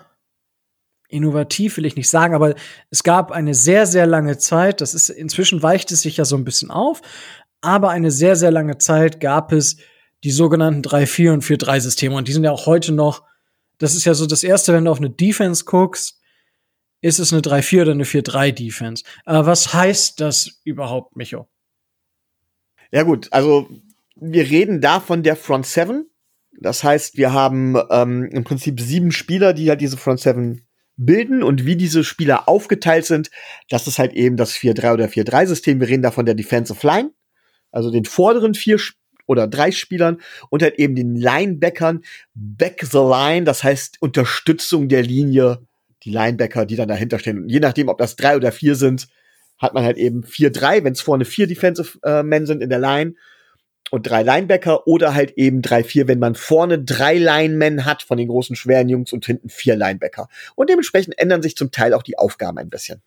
innovativ 1.09 1.77
will 1.77 1.85
ich 1.85 1.95
nicht 1.95 2.09
sagen, 2.09 2.35
aber 2.35 2.53
es 2.91 3.03
gab 3.03 3.31
eine 3.31 3.55
sehr, 3.55 3.87
sehr 3.87 4.05
lange 4.05 4.37
Zeit, 4.37 4.79
das 4.81 4.93
ist, 4.93 5.09
inzwischen 5.09 5.63
weicht 5.63 5.91
es 5.91 6.01
sich 6.01 6.17
ja 6.17 6.25
so 6.25 6.35
ein 6.35 6.43
bisschen 6.43 6.69
auf, 6.69 7.01
aber 7.61 7.89
eine 7.89 8.11
sehr, 8.11 8.35
sehr 8.35 8.51
lange 8.51 8.77
Zeit 8.77 9.19
gab 9.19 9.51
es 9.51 9.77
die 10.23 10.31
sogenannten 10.31 10.81
3-4 10.81 11.33
und 11.33 11.43
4-3-Systeme. 11.43 12.15
Und 12.15 12.27
die 12.27 12.33
sind 12.33 12.43
ja 12.43 12.51
auch 12.51 12.65
heute 12.65 12.91
noch, 12.91 13.23
das 13.77 13.95
ist 13.95 14.05
ja 14.05 14.13
so 14.13 14.25
das 14.25 14.43
Erste, 14.43 14.73
wenn 14.73 14.85
du 14.85 14.91
auf 14.91 14.99
eine 14.99 15.09
Defense 15.09 15.65
guckst, 15.65 16.19
ist 17.01 17.19
es 17.19 17.31
eine 17.31 17.41
3-4 17.41 17.81
oder 17.83 17.91
eine 17.91 18.03
4-3-Defense. 18.03 19.03
Aber 19.25 19.45
was 19.45 19.73
heißt 19.73 20.19
das 20.19 20.59
überhaupt, 20.63 21.15
Micho? 21.15 21.49
Ja 22.91 23.03
gut, 23.03 23.31
also 23.31 23.69
wir 24.15 24.49
reden 24.49 24.81
da 24.81 24.99
von 24.99 25.23
der 25.23 25.35
Front 25.35 25.65
7. 25.65 26.09
Das 26.61 26.83
heißt, 26.83 27.17
wir 27.17 27.31
haben 27.33 27.77
ähm, 27.89 28.29
im 28.31 28.43
Prinzip 28.43 28.79
sieben 28.79 29.11
Spieler, 29.11 29.53
die 29.53 29.69
halt 29.69 29.81
diese 29.81 29.97
Front 29.97 30.19
7 30.19 30.61
bilden 30.97 31.41
und 31.43 31.65
wie 31.65 31.77
diese 31.77 32.03
Spieler 32.03 32.49
aufgeteilt 32.49 33.05
sind, 33.05 33.31
das 33.69 33.87
ist 33.87 33.99
halt 33.99 34.13
eben 34.13 34.35
das 34.35 34.53
4-3 34.53 34.93
oder 34.93 35.05
4-3-System. 35.05 35.79
Wir 35.79 35.87
reden 35.87 36.03
da 36.03 36.11
von 36.11 36.25
der 36.25 36.35
Defensive 36.35 36.85
Line, 36.85 37.11
also 37.71 37.89
den 37.89 38.05
vorderen 38.05 38.53
vier 38.53 38.77
oder 39.25 39.47
drei 39.47 39.71
Spielern 39.71 40.17
und 40.49 40.61
halt 40.61 40.77
eben 40.79 40.95
den 40.95 41.15
Linebackern 41.15 42.01
back 42.33 42.81
the 42.81 42.97
line, 42.97 43.45
das 43.45 43.63
heißt 43.63 44.01
Unterstützung 44.01 44.89
der 44.89 45.03
Linie, 45.03 45.59
die 46.03 46.09
Linebacker, 46.09 46.65
die 46.65 46.75
dann 46.75 46.87
dahinter 46.87 47.19
stehen. 47.19 47.43
Und 47.43 47.49
je 47.49 47.59
nachdem, 47.59 47.89
ob 47.89 47.99
das 47.99 48.15
drei 48.15 48.35
oder 48.35 48.51
vier 48.51 48.75
sind, 48.75 49.07
hat 49.57 49.73
man 49.73 49.83
halt 49.83 49.97
eben 49.97 50.23
vier, 50.23 50.51
drei, 50.51 50.83
wenn 50.83 50.93
es 50.93 51.01
vorne 51.01 51.25
vier 51.25 51.47
Defensive 51.47 51.99
äh, 52.03 52.23
Men 52.23 52.45
sind 52.45 52.63
in 52.63 52.69
der 52.69 52.79
Line 52.79 53.13
und 53.91 54.03
drei 54.03 54.23
Linebacker 54.23 54.87
oder 54.87 55.13
halt 55.15 55.31
eben 55.31 55.61
drei, 55.61 55.83
vier, 55.83 56.07
wenn 56.07 56.19
man 56.19 56.35
vorne 56.35 56.79
drei 56.79 57.17
Linemen 57.17 57.85
hat 57.85 58.03
von 58.03 58.17
den 58.17 58.27
großen 58.27 58.55
schweren 58.55 58.89
Jungs 58.89 59.13
und 59.13 59.25
hinten 59.25 59.49
vier 59.49 59.75
Linebacker. 59.75 60.27
Und 60.55 60.69
dementsprechend 60.69 61.17
ändern 61.17 61.41
sich 61.41 61.55
zum 61.55 61.71
Teil 61.71 61.93
auch 61.93 62.03
die 62.03 62.17
Aufgaben 62.17 62.57
ein 62.57 62.69
bisschen. 62.69 63.01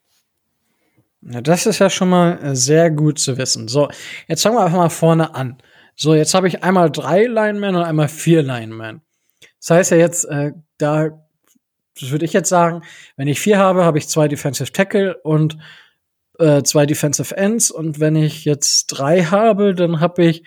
Ja, 1.22 1.40
das 1.40 1.66
ist 1.66 1.78
ja 1.78 1.88
schon 1.88 2.08
mal 2.08 2.38
äh, 2.42 2.56
sehr 2.56 2.90
gut 2.90 3.18
zu 3.18 3.38
wissen. 3.38 3.68
So, 3.68 3.88
jetzt 4.26 4.42
fangen 4.42 4.56
wir 4.56 4.64
einfach 4.64 4.78
mal 4.78 4.88
vorne 4.88 5.34
an. 5.34 5.58
So, 5.94 6.14
jetzt 6.14 6.34
habe 6.34 6.48
ich 6.48 6.64
einmal 6.64 6.90
drei 6.90 7.26
Linemen 7.26 7.76
und 7.76 7.82
einmal 7.82 8.08
vier 8.08 8.42
Linemen. 8.42 9.02
Das 9.60 9.70
heißt 9.70 9.90
ja 9.92 9.98
jetzt, 9.98 10.24
äh, 10.24 10.52
da 10.78 11.22
würde 12.00 12.24
ich 12.24 12.32
jetzt 12.32 12.48
sagen, 12.48 12.82
wenn 13.16 13.28
ich 13.28 13.38
vier 13.38 13.58
habe, 13.58 13.84
habe 13.84 13.98
ich 13.98 14.08
zwei 14.08 14.26
Defensive 14.26 14.72
Tackle 14.72 15.16
und 15.18 15.58
äh, 16.38 16.62
zwei 16.64 16.86
Defensive 16.86 17.36
Ends. 17.36 17.70
Und 17.70 18.00
wenn 18.00 18.16
ich 18.16 18.44
jetzt 18.44 18.86
drei 18.86 19.22
habe, 19.22 19.74
dann 19.74 20.00
habe 20.00 20.24
ich 20.24 20.44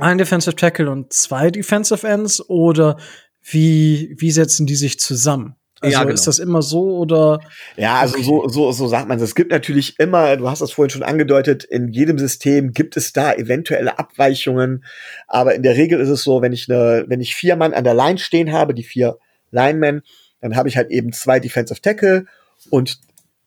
ein 0.00 0.18
Defensive 0.18 0.56
Tackle 0.56 0.90
und 0.90 1.12
zwei 1.12 1.50
Defensive 1.50 2.06
Ends. 2.06 2.46
Oder 2.48 2.98
wie, 3.42 4.14
wie 4.18 4.30
setzen 4.30 4.66
die 4.66 4.76
sich 4.76 4.98
zusammen? 4.98 5.56
Also 5.80 5.94
ja, 5.94 6.02
genau. 6.02 6.14
ist 6.14 6.26
das 6.26 6.40
immer 6.40 6.60
so 6.60 6.98
oder? 6.98 7.40
Ja, 7.76 8.00
also 8.00 8.14
okay. 8.14 8.24
so, 8.24 8.48
so, 8.48 8.72
so 8.72 8.88
sagt 8.88 9.08
man 9.08 9.18
es. 9.18 9.22
Es 9.22 9.34
gibt 9.36 9.52
natürlich 9.52 9.98
immer, 10.00 10.36
du 10.36 10.50
hast 10.50 10.60
das 10.60 10.72
vorhin 10.72 10.90
schon 10.90 11.04
angedeutet, 11.04 11.62
in 11.62 11.88
jedem 11.88 12.18
System 12.18 12.72
gibt 12.72 12.96
es 12.96 13.12
da 13.12 13.32
eventuelle 13.32 13.98
Abweichungen. 13.98 14.84
Aber 15.28 15.54
in 15.54 15.62
der 15.62 15.76
Regel 15.76 16.00
ist 16.00 16.08
es 16.08 16.24
so, 16.24 16.42
wenn 16.42 16.52
ich 16.52 16.68
eine, 16.68 17.04
wenn 17.06 17.20
ich 17.20 17.36
vier 17.36 17.54
Mann 17.54 17.74
an 17.74 17.84
der 17.84 17.94
Line 17.94 18.18
stehen 18.18 18.52
habe, 18.52 18.74
die 18.74 18.82
vier 18.82 19.18
Linemen, 19.52 20.02
dann 20.40 20.56
habe 20.56 20.68
ich 20.68 20.76
halt 20.76 20.90
eben 20.90 21.12
zwei 21.12 21.38
Defensive 21.38 21.80
Tackle 21.80 22.26
und 22.70 22.98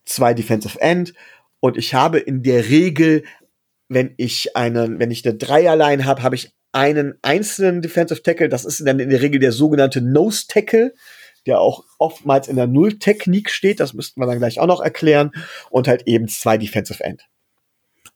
zwei 0.05 0.33
Defensive 0.33 0.79
End. 0.79 1.13
Und 1.59 1.77
ich 1.77 1.93
habe 1.93 2.17
in 2.17 2.43
der 2.43 2.69
Regel, 2.69 3.23
wenn 3.93 4.13
ich 4.17 4.55
einen, 4.55 4.99
wenn 4.99 5.11
ich 5.11 5.25
eine 5.25 5.35
Dreierline 5.35 6.05
habe, 6.05 6.23
habe 6.23 6.35
ich 6.35 6.51
einen 6.71 7.15
einzelnen 7.21 7.81
Defensive 7.81 8.23
Tackle. 8.23 8.49
Das 8.49 8.65
ist 8.65 8.85
dann 8.85 8.99
in 8.99 9.09
der 9.09 9.21
Regel 9.21 9.39
der 9.39 9.51
sogenannte 9.51 10.01
Nose 10.01 10.45
Tackle 10.47 10.93
der 11.45 11.59
auch 11.59 11.83
oftmals 11.97 12.47
in 12.47 12.55
der 12.55 12.67
Null-Technik 12.67 13.49
steht, 13.49 13.79
das 13.79 13.93
müssten 13.93 14.21
wir 14.21 14.27
dann 14.27 14.39
gleich 14.39 14.59
auch 14.59 14.67
noch 14.67 14.81
erklären, 14.81 15.31
und 15.69 15.87
halt 15.87 16.03
eben 16.07 16.27
zwei 16.27 16.57
Defensive 16.57 17.03
End. 17.03 17.27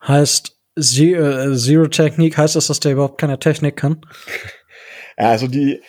Heißt 0.05 0.57
Zero, 0.79 1.51
äh, 1.51 1.57
Zero 1.57 1.87
Technik, 1.87 2.37
heißt 2.37 2.55
das, 2.55 2.67
dass 2.67 2.79
der 2.79 2.93
überhaupt 2.93 3.19
keine 3.19 3.39
Technik 3.39 3.77
kann? 3.77 4.01
Ja, 5.17 5.29
also 5.29 5.47
die 5.47 5.81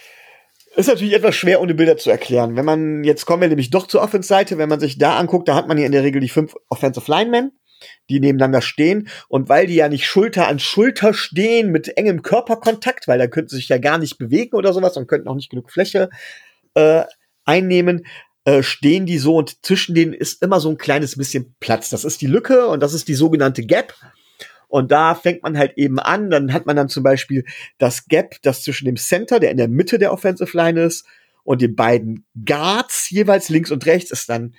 ist 0.77 0.89
natürlich 0.89 1.15
etwas 1.15 1.35
schwer 1.35 1.61
ohne 1.61 1.75
Bilder 1.75 1.97
zu 1.97 2.11
erklären. 2.11 2.55
Wenn 2.55 2.65
man, 2.65 3.03
jetzt 3.03 3.27
kommen 3.27 3.43
wir 3.43 3.49
nämlich 3.49 3.71
doch 3.71 3.87
zur 3.87 4.03
Offense-Seite, 4.03 4.59
wenn 4.59 4.69
man 4.69 4.79
sich 4.79 4.99
da 4.99 5.17
anguckt, 5.17 5.49
da 5.49 5.55
hat 5.55 5.69
man 5.69 5.77
hier 5.77 5.87
in 5.87 5.93
der 5.93 6.05
Regel 6.05 6.21
die 6.21 6.29
fünf 6.29 6.55
Offensive 6.69 7.11
Linemen, 7.11 7.53
die 8.09 8.21
nebeneinander 8.21 8.63
stehen. 8.63 9.09
Und 9.29 9.49
weil 9.49 9.67
die 9.67 9.75
ja 9.75 9.89
nicht 9.89 10.07
Schulter 10.07 10.49
an 10.49 10.59
Schulter 10.59 11.15
stehen 11.15 11.71
mit 11.71 11.97
engem 11.97 12.23
Körperkontakt, 12.23 13.09
weil 13.09 13.19
da 13.19 13.27
könnten 13.27 13.51
sie 13.51 13.57
sich 13.57 13.69
ja 13.69 13.79
gar 13.79 13.99
nicht 13.99 14.19
bewegen 14.19 14.57
oder 14.57 14.73
sowas 14.73 14.97
und 14.97 15.07
könnten 15.07 15.29
auch 15.29 15.35
nicht 15.35 15.51
genug 15.51 15.71
Fläche 15.71 16.11
äh, 16.75 17.05
einnehmen, 17.45 18.07
äh, 18.45 18.63
stehen 18.63 19.07
die 19.07 19.19
so 19.19 19.37
und 19.37 19.65
zwischen 19.65 19.95
denen 19.95 20.13
ist 20.13 20.43
immer 20.43 20.61
so 20.61 20.71
ein 20.71 20.79
kleines 20.79 21.17
bisschen 21.17 21.55
Platz. 21.61 21.91
Das 21.91 22.05
ist 22.05 22.21
die 22.21 22.27
Lücke 22.27 22.69
und 22.69 22.81
das 22.81 22.95
ist 22.95 23.09
die 23.09 23.15
sogenannte 23.15 23.65
Gap. 23.65 23.95
Und 24.69 24.91
da 24.91 25.15
fängt 25.15 25.43
man 25.43 25.57
halt 25.57 25.75
eben 25.77 25.99
an. 25.99 26.31
Dann 26.31 26.53
hat 26.53 26.67
man 26.67 26.77
dann 26.77 26.89
zum 26.89 27.03
Beispiel 27.03 27.45
das 27.79 28.07
Gap, 28.07 28.37
das 28.43 28.63
zwischen 28.63 28.87
dem 28.87 28.97
Center, 28.97 29.39
der 29.41 29.51
in 29.51 29.57
der 29.57 29.69
Mitte 29.69 29.99
der 29.99 30.13
Offensive 30.13 30.57
Line 30.57 30.83
ist, 30.83 31.07
und 31.47 31.63
den 31.63 31.77
beiden 31.77 32.27
Guards 32.45 33.09
jeweils 33.09 33.49
links 33.49 33.71
und 33.71 33.87
rechts 33.87 34.11
ist 34.11 34.29
dann 34.29 34.55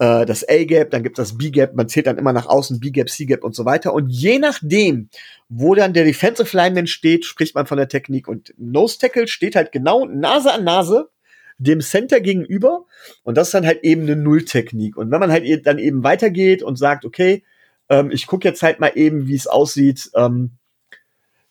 äh, 0.00 0.24
das 0.24 0.48
A-Gap, 0.48 0.90
dann 0.90 1.02
gibt 1.02 1.18
es 1.18 1.28
das 1.28 1.38
B-Gap, 1.38 1.74
man 1.74 1.88
zählt 1.88 2.06
dann 2.06 2.18
immer 2.18 2.32
nach 2.32 2.46
außen 2.46 2.80
B-Gap, 2.80 3.10
C-Gap 3.10 3.44
und 3.44 3.54
so 3.54 3.66
weiter. 3.66 3.92
Und 3.92 4.08
je 4.08 4.38
nachdem, 4.38 5.10
wo 5.48 5.74
dann 5.74 5.92
der 5.92 6.04
Defensive 6.04 6.56
Lineman 6.56 6.86
steht, 6.86 7.26
spricht 7.26 7.54
man 7.54 7.66
von 7.66 7.76
der 7.76 7.88
Technik. 7.88 8.26
Und 8.26 8.54
Nose 8.56 8.98
Tackle 8.98 9.28
steht 9.28 9.56
halt 9.56 9.72
genau 9.72 10.06
Nase 10.06 10.52
an 10.52 10.64
Nase 10.64 11.10
dem 11.58 11.82
Center 11.82 12.20
gegenüber. 12.20 12.86
Und 13.22 13.36
das 13.36 13.48
ist 13.48 13.54
dann 13.54 13.66
halt 13.66 13.84
eben 13.84 14.02
eine 14.02 14.16
Null-Technik. 14.16 14.96
Und 14.96 15.10
wenn 15.10 15.20
man 15.20 15.30
halt 15.30 15.66
dann 15.66 15.78
eben 15.78 16.02
weitergeht 16.02 16.62
und 16.62 16.76
sagt, 16.76 17.04
okay, 17.04 17.44
ähm, 17.90 18.10
ich 18.10 18.26
gucke 18.26 18.48
jetzt 18.48 18.62
halt 18.62 18.80
mal 18.80 18.92
eben, 18.94 19.28
wie 19.28 19.34
es 19.34 19.46
aussieht, 19.46 20.10
ähm, 20.14 20.52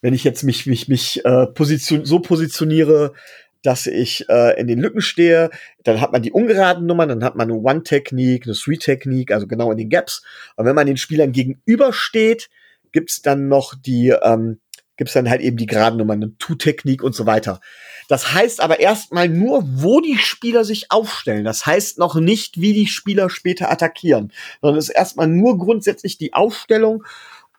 wenn 0.02 0.16
ich 0.16 0.24
jetzt 0.24 0.42
mich, 0.44 0.66
mich, 0.66 0.88
mich 0.88 1.24
äh, 1.24 1.46
position 1.46 2.06
so 2.06 2.20
positioniere, 2.20 3.14
dass 3.62 3.88
ich 3.88 4.28
äh, 4.30 4.60
in 4.60 4.68
den 4.68 4.80
Lücken 4.80 5.02
stehe, 5.02 5.50
dann 5.84 6.02
hat 6.02 6.12
man 6.12 6.22
die 6.22 6.32
ungeraden 6.32 6.86
Nummern, 6.86 7.10
dann 7.10 7.24
hat 7.24 7.36
man 7.36 7.50
eine 7.50 7.60
One-Technik, 7.60 8.46
eine 8.46 8.56
Three-Technik, 8.56 9.32
also 9.32 9.48
genau 9.48 9.72
in 9.72 9.78
den 9.78 9.90
Gaps. 9.90 10.24
Und 10.56 10.66
wenn 10.66 10.76
man 10.76 10.88
den 10.88 10.98
Spielern 10.98 11.32
gegenübersteht, 11.32 12.50
gibt's 12.92 13.22
dann 13.22 13.48
noch 13.48 13.76
die, 13.76 14.10
ähm, 14.22 14.60
gibt's 14.98 15.14
dann 15.14 15.30
halt 15.30 15.42
eben 15.42 15.58
die 15.58 15.66
geraden 15.66 15.98
Nummern, 15.98 16.24
eine 16.24 16.38
Two-Technik 16.38 17.04
und 17.04 17.16
so 17.16 17.26
weiter. 17.26 17.60
Das 18.08 18.34
heißt 18.34 18.62
aber 18.62 18.80
erstmal 18.80 19.30
nur, 19.30 19.64
wo 19.66 20.02
die 20.02 20.18
Spieler 20.18 20.64
sich 20.66 20.92
aufstellen. 20.92 21.46
Das 21.46 21.66
heißt 21.66 22.00
noch 22.00 22.16
nicht, 22.16 22.60
wie 22.60 22.74
die 22.74 22.88
Spieler 22.88 23.30
später 23.30 23.72
attackieren, 23.72 24.34
sondern 24.62 24.80
es 24.80 24.90
ist 24.90 24.96
erstmal 24.96 25.28
nur 25.28 25.58
grundsätzlich 25.58 26.18
die 26.18 26.34
Aufstellung. 26.34 27.04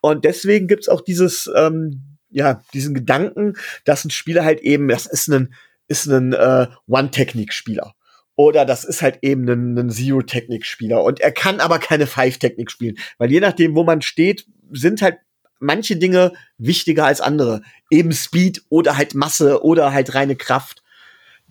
Und 0.01 0.25
deswegen 0.25 0.67
gibt's 0.67 0.89
auch 0.89 1.01
dieses, 1.01 1.49
ähm, 1.55 2.17
ja, 2.31 2.61
diesen 2.73 2.93
Gedanken, 2.93 3.53
dass 3.85 4.03
ein 4.03 4.09
Spieler 4.09 4.43
halt 4.43 4.61
eben, 4.61 4.87
das 4.87 5.05
ist 5.05 5.27
ein, 5.27 5.53
ist 5.91 6.07
ein 6.07 6.33
äh, 6.33 6.67
One-Technik-Spieler. 6.87 7.93
Oder 8.35 8.65
das 8.65 8.85
ist 8.85 9.01
halt 9.01 9.19
eben 9.21 9.47
ein, 9.47 9.77
ein 9.77 9.89
Zero-Technik-Spieler. 9.89 11.03
Und 11.03 11.19
er 11.19 11.31
kann 11.31 11.59
aber 11.59 11.77
keine 11.79 12.07
Five-Technik 12.07 12.71
spielen. 12.71 12.97
Weil 13.17 13.31
je 13.31 13.41
nachdem, 13.41 13.75
wo 13.75 13.83
man 13.83 14.01
steht, 14.01 14.47
sind 14.71 15.01
halt 15.01 15.17
manche 15.59 15.97
Dinge 15.97 16.31
wichtiger 16.57 17.05
als 17.05 17.21
andere. 17.21 17.61
Eben 17.91 18.13
Speed 18.13 18.63
oder 18.69 18.97
halt 18.97 19.13
Masse 19.13 19.63
oder 19.63 19.93
halt 19.93 20.15
reine 20.15 20.35
Kraft. 20.35 20.81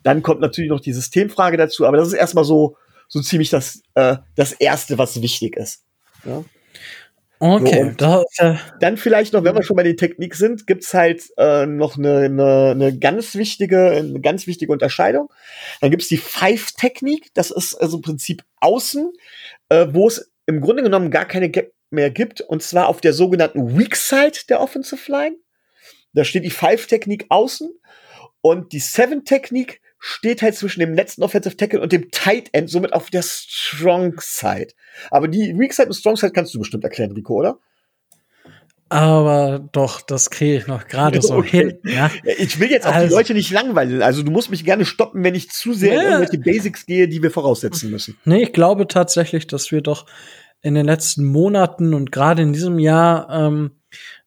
Dann 0.03 0.23
kommt 0.23 0.41
natürlich 0.41 0.71
noch 0.71 0.81
die 0.81 0.93
Systemfrage 0.93 1.57
dazu, 1.57 1.85
aber 1.85 1.97
das 1.97 2.07
ist 2.07 2.15
erstmal 2.15 2.43
so, 2.43 2.75
so 3.07 3.21
ziemlich 3.21 3.51
das, 3.51 3.83
äh, 3.93 4.17
das 4.35 4.51
Erste, 4.51 4.97
was 4.97 5.21
wichtig 5.21 5.55
ist. 5.55 5.83
Ja? 6.25 6.43
Okay, 7.43 7.95
so, 7.99 8.23
da, 8.37 8.59
dann 8.79 8.97
vielleicht 8.97 9.33
noch, 9.33 9.43
wenn 9.43 9.55
wir 9.55 9.63
schon 9.63 9.75
bei 9.75 9.81
den 9.81 9.97
Technik 9.97 10.35
sind, 10.35 10.67
gibt's 10.67 10.93
halt 10.93 11.23
äh, 11.37 11.65
noch 11.65 11.97
eine, 11.97 12.17
eine, 12.17 12.69
eine 12.69 12.99
ganz 12.99 13.33
wichtige, 13.33 13.89
eine 13.89 14.21
ganz 14.21 14.45
wichtige 14.45 14.71
Unterscheidung. 14.71 15.27
Dann 15.79 15.89
gibt's 15.89 16.07
die 16.07 16.17
Five-Technik, 16.17 17.33
das 17.33 17.49
ist 17.49 17.73
also 17.73 17.97
im 17.97 18.03
Prinzip 18.03 18.43
außen, 18.57 19.11
äh, 19.69 19.87
wo 19.89 20.07
es 20.07 20.31
im 20.45 20.61
Grunde 20.61 20.83
genommen 20.83 21.09
gar 21.09 21.25
keine 21.25 21.49
Gap 21.49 21.73
mehr 21.89 22.11
gibt, 22.11 22.41
und 22.41 22.61
zwar 22.61 22.87
auf 22.87 23.01
der 23.01 23.13
sogenannten 23.13 23.75
Weak 23.75 23.95
Side 23.95 24.45
der 24.47 24.61
Offensive 24.61 25.11
Line. 25.11 25.35
Da 26.13 26.23
steht 26.23 26.45
die 26.45 26.51
Five-Technik 26.51 27.25
außen 27.29 27.71
und 28.41 28.71
die 28.71 28.79
Seven-Technik 28.79 29.81
steht 30.01 30.41
halt 30.41 30.55
zwischen 30.55 30.79
dem 30.79 30.95
letzten 30.95 31.23
Offensive 31.23 31.55
Tackle 31.55 31.79
und 31.79 31.91
dem 31.93 32.09
Tight 32.09 32.49
End, 32.51 32.69
somit 32.69 32.91
auf 32.91 33.09
der 33.11 33.21
Strong 33.21 34.15
Side. 34.19 34.73
Aber 35.11 35.27
die 35.27 35.57
Weak 35.57 35.73
Side 35.73 35.87
und 35.87 35.93
Strong 35.93 36.17
Side 36.17 36.33
kannst 36.33 36.53
du 36.53 36.59
bestimmt 36.59 36.83
erklären, 36.83 37.11
Rico, 37.11 37.35
oder? 37.35 37.59
Aber 38.89 39.69
doch, 39.71 40.01
das 40.01 40.31
kriege 40.31 40.57
ich 40.57 40.67
noch 40.67 40.87
gerade 40.87 41.21
so 41.21 41.41
hin. 41.41 41.77
Ja. 41.85 42.11
Ich 42.37 42.59
will 42.59 42.71
jetzt 42.71 42.87
auch 42.87 42.93
also, 42.93 43.07
die 43.07 43.13
Leute 43.13 43.33
nicht 43.35 43.51
langweilen. 43.51 44.01
Also 44.01 44.23
du 44.23 44.31
musst 44.31 44.49
mich 44.49 44.65
gerne 44.65 44.85
stoppen, 44.85 45.23
wenn 45.23 45.35
ich 45.35 45.49
zu 45.49 45.73
sehr 45.73 45.93
ja. 45.93 46.01
in 46.01 46.07
irgendwelche 46.07 46.39
Basics 46.39 46.85
gehe, 46.87 47.07
die 47.07 47.21
wir 47.21 47.31
voraussetzen 47.31 47.91
müssen. 47.91 48.17
Nee, 48.25 48.41
ich 48.41 48.53
glaube 48.53 48.87
tatsächlich, 48.87 49.47
dass 49.47 49.71
wir 49.71 49.81
doch 49.81 50.07
in 50.61 50.73
den 50.73 50.85
letzten 50.87 51.23
Monaten 51.25 51.93
und 51.93 52.11
gerade 52.11 52.41
in 52.41 52.53
diesem 52.53 52.79
Jahr 52.79 53.29
ähm, 53.29 53.71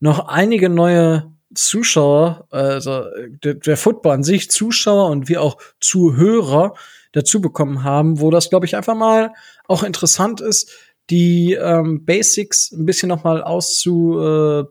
noch 0.00 0.28
einige 0.28 0.68
neue 0.68 1.33
Zuschauer, 1.54 2.46
also 2.50 3.04
der, 3.42 3.54
der 3.54 3.76
Football 3.76 4.14
an 4.14 4.22
sich, 4.22 4.50
Zuschauer 4.50 5.10
und 5.10 5.28
wir 5.28 5.42
auch 5.42 5.58
Zuhörer 5.80 6.74
dazu 7.12 7.40
bekommen 7.40 7.84
haben, 7.84 8.20
wo 8.20 8.30
das, 8.30 8.50
glaube 8.50 8.66
ich, 8.66 8.76
einfach 8.76 8.96
mal 8.96 9.32
auch 9.66 9.82
interessant 9.82 10.40
ist, 10.40 10.70
die 11.10 11.52
ähm, 11.52 12.04
Basics 12.04 12.72
ein 12.72 12.86
bisschen 12.86 13.08
noch 13.08 13.24
mal 13.24 13.42
auszu, 13.42 14.18
äh, 14.18 14.64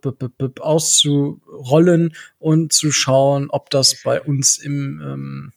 auszurollen 0.59 2.15
und 2.39 2.73
zu 2.73 2.91
schauen, 2.91 3.49
ob 3.49 3.69
das 3.69 4.01
bei 4.03 4.21
uns 4.21 4.57
im, 4.57 5.01
ähm, 5.03 5.53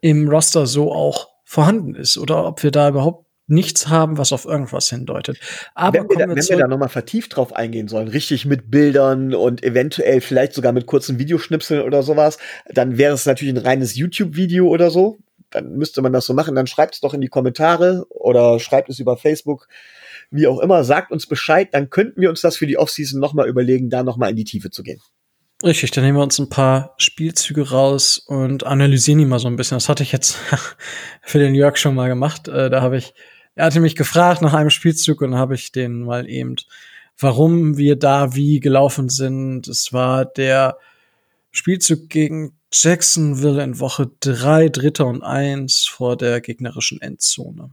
im 0.00 0.28
Roster 0.28 0.66
so 0.66 0.92
auch 0.92 1.28
vorhanden 1.44 1.94
ist 1.94 2.18
oder 2.18 2.46
ob 2.46 2.62
wir 2.62 2.70
da 2.70 2.88
überhaupt 2.88 3.23
nichts 3.46 3.88
haben, 3.88 4.16
was 4.16 4.32
auf 4.32 4.44
irgendwas 4.44 4.88
hindeutet. 4.88 5.38
Aber 5.74 5.98
wenn 5.98 6.08
wir, 6.08 6.26
da, 6.26 6.34
wenn 6.34 6.48
wir 6.48 6.56
da 6.56 6.68
nochmal 6.68 6.88
vertieft 6.88 7.36
drauf 7.36 7.54
eingehen 7.54 7.88
sollen, 7.88 8.08
richtig 8.08 8.46
mit 8.46 8.70
Bildern 8.70 9.34
und 9.34 9.62
eventuell 9.62 10.20
vielleicht 10.20 10.54
sogar 10.54 10.72
mit 10.72 10.86
kurzen 10.86 11.18
Videoschnipseln 11.18 11.82
oder 11.82 12.02
sowas, 12.02 12.38
dann 12.66 12.96
wäre 12.96 13.14
es 13.14 13.26
natürlich 13.26 13.54
ein 13.54 13.64
reines 13.64 13.96
YouTube-Video 13.96 14.66
oder 14.66 14.90
so. 14.90 15.18
Dann 15.50 15.76
müsste 15.76 16.02
man 16.02 16.12
das 16.12 16.26
so 16.26 16.34
machen. 16.34 16.54
Dann 16.54 16.66
schreibt 16.66 16.94
es 16.94 17.00
doch 17.00 17.14
in 17.14 17.20
die 17.20 17.28
Kommentare 17.28 18.06
oder 18.08 18.58
schreibt 18.58 18.88
es 18.88 18.98
über 18.98 19.16
Facebook, 19.16 19.68
wie 20.30 20.46
auch 20.46 20.60
immer. 20.60 20.82
Sagt 20.82 21.12
uns 21.12 21.26
Bescheid, 21.26 21.68
dann 21.72 21.90
könnten 21.90 22.20
wir 22.20 22.30
uns 22.30 22.40
das 22.40 22.56
für 22.56 22.66
die 22.66 22.78
Offseason 22.78 23.20
nochmal 23.20 23.48
überlegen, 23.48 23.90
da 23.90 24.02
nochmal 24.02 24.30
in 24.30 24.36
die 24.36 24.44
Tiefe 24.44 24.70
zu 24.70 24.82
gehen. 24.82 25.00
Richtig, 25.62 25.92
dann 25.92 26.04
nehmen 26.04 26.18
wir 26.18 26.22
uns 26.22 26.38
ein 26.38 26.48
paar 26.48 26.94
Spielzüge 26.98 27.70
raus 27.70 28.18
und 28.18 28.64
analysieren 28.64 29.18
die 29.18 29.24
mal 29.24 29.38
so 29.38 29.48
ein 29.48 29.56
bisschen. 29.56 29.76
Das 29.76 29.88
hatte 29.88 30.02
ich 30.02 30.12
jetzt 30.12 30.36
für 31.22 31.38
den 31.38 31.54
Jörg 31.54 31.76
schon 31.76 31.94
mal 31.94 32.08
gemacht. 32.08 32.48
Äh, 32.48 32.70
da 32.70 32.82
habe 32.82 32.96
ich 32.96 33.14
er 33.54 33.66
hatte 33.66 33.80
mich 33.80 33.96
gefragt 33.96 34.42
nach 34.42 34.54
einem 34.54 34.70
Spielzug 34.70 35.20
und 35.20 35.36
habe 35.36 35.54
ich 35.54 35.72
den 35.72 36.02
mal 36.02 36.28
eben, 36.28 36.56
warum 37.18 37.76
wir 37.76 37.96
da 37.96 38.34
wie 38.34 38.60
gelaufen 38.60 39.08
sind. 39.08 39.68
Es 39.68 39.92
war 39.92 40.24
der 40.24 40.78
Spielzug 41.52 42.08
gegen 42.08 42.58
Jacksonville 42.72 43.62
in 43.62 43.78
Woche 43.78 44.10
drei, 44.18 44.68
Dritter 44.68 45.06
und 45.06 45.22
eins 45.22 45.86
vor 45.86 46.16
der 46.16 46.40
gegnerischen 46.40 47.00
Endzone. 47.00 47.70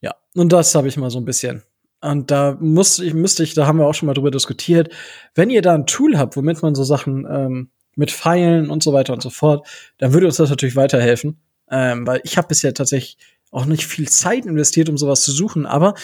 Ja, 0.00 0.14
und 0.34 0.52
das 0.52 0.74
habe 0.74 0.88
ich 0.88 0.96
mal 0.96 1.10
so 1.10 1.18
ein 1.18 1.26
bisschen. 1.26 1.62
Und 2.00 2.30
da 2.30 2.56
muss 2.58 2.98
ich, 2.98 3.12
müsste 3.12 3.42
ich, 3.42 3.52
da 3.52 3.66
haben 3.66 3.78
wir 3.78 3.86
auch 3.86 3.92
schon 3.92 4.06
mal 4.06 4.14
drüber 4.14 4.30
diskutiert, 4.30 4.90
wenn 5.34 5.50
ihr 5.50 5.60
da 5.60 5.74
ein 5.74 5.84
Tool 5.84 6.16
habt, 6.16 6.34
womit 6.34 6.62
man 6.62 6.74
so 6.74 6.82
Sachen 6.82 7.26
ähm, 7.30 7.70
mit 7.94 8.10
Pfeilen 8.10 8.70
und 8.70 8.82
so 8.82 8.94
weiter 8.94 9.12
und 9.12 9.22
so 9.22 9.28
fort, 9.28 9.68
dann 9.98 10.14
würde 10.14 10.26
uns 10.26 10.36
das 10.36 10.48
natürlich 10.48 10.76
weiterhelfen. 10.76 11.38
Ähm, 11.70 12.06
weil 12.06 12.22
ich 12.24 12.38
habe 12.38 12.48
bisher 12.48 12.72
tatsächlich 12.72 13.18
auch 13.50 13.66
nicht 13.66 13.86
viel 13.86 14.08
Zeit 14.08 14.46
investiert, 14.46 14.88
um 14.88 14.96
sowas 14.96 15.22
zu 15.22 15.32
suchen, 15.32 15.66
aber 15.66 15.94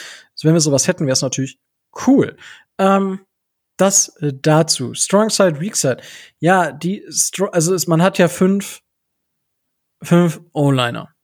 wenn 0.43 0.55
wir 0.55 0.61
sowas 0.61 0.89
hätten, 0.89 1.07
wäre 1.07 1.15
es 1.15 1.23
natürlich 1.23 1.59
cool. 2.07 2.37
Ähm, 2.79 3.21
das 3.77 4.17
äh, 4.17 4.33
dazu. 4.35 4.95
Strong 4.95 5.31
Side, 5.31 5.61
Weak 5.61 5.77
Side. 5.77 5.99
Ja, 6.39 6.73
die, 6.73 7.05
Stro 7.11 7.47
also 7.47 7.75
es, 7.75 7.87
man 7.87 8.03
hat 8.03 8.19
ja 8.19 8.29
fünf, 8.29 8.83
fünf 10.03 10.41
O-Liner. 10.53 11.15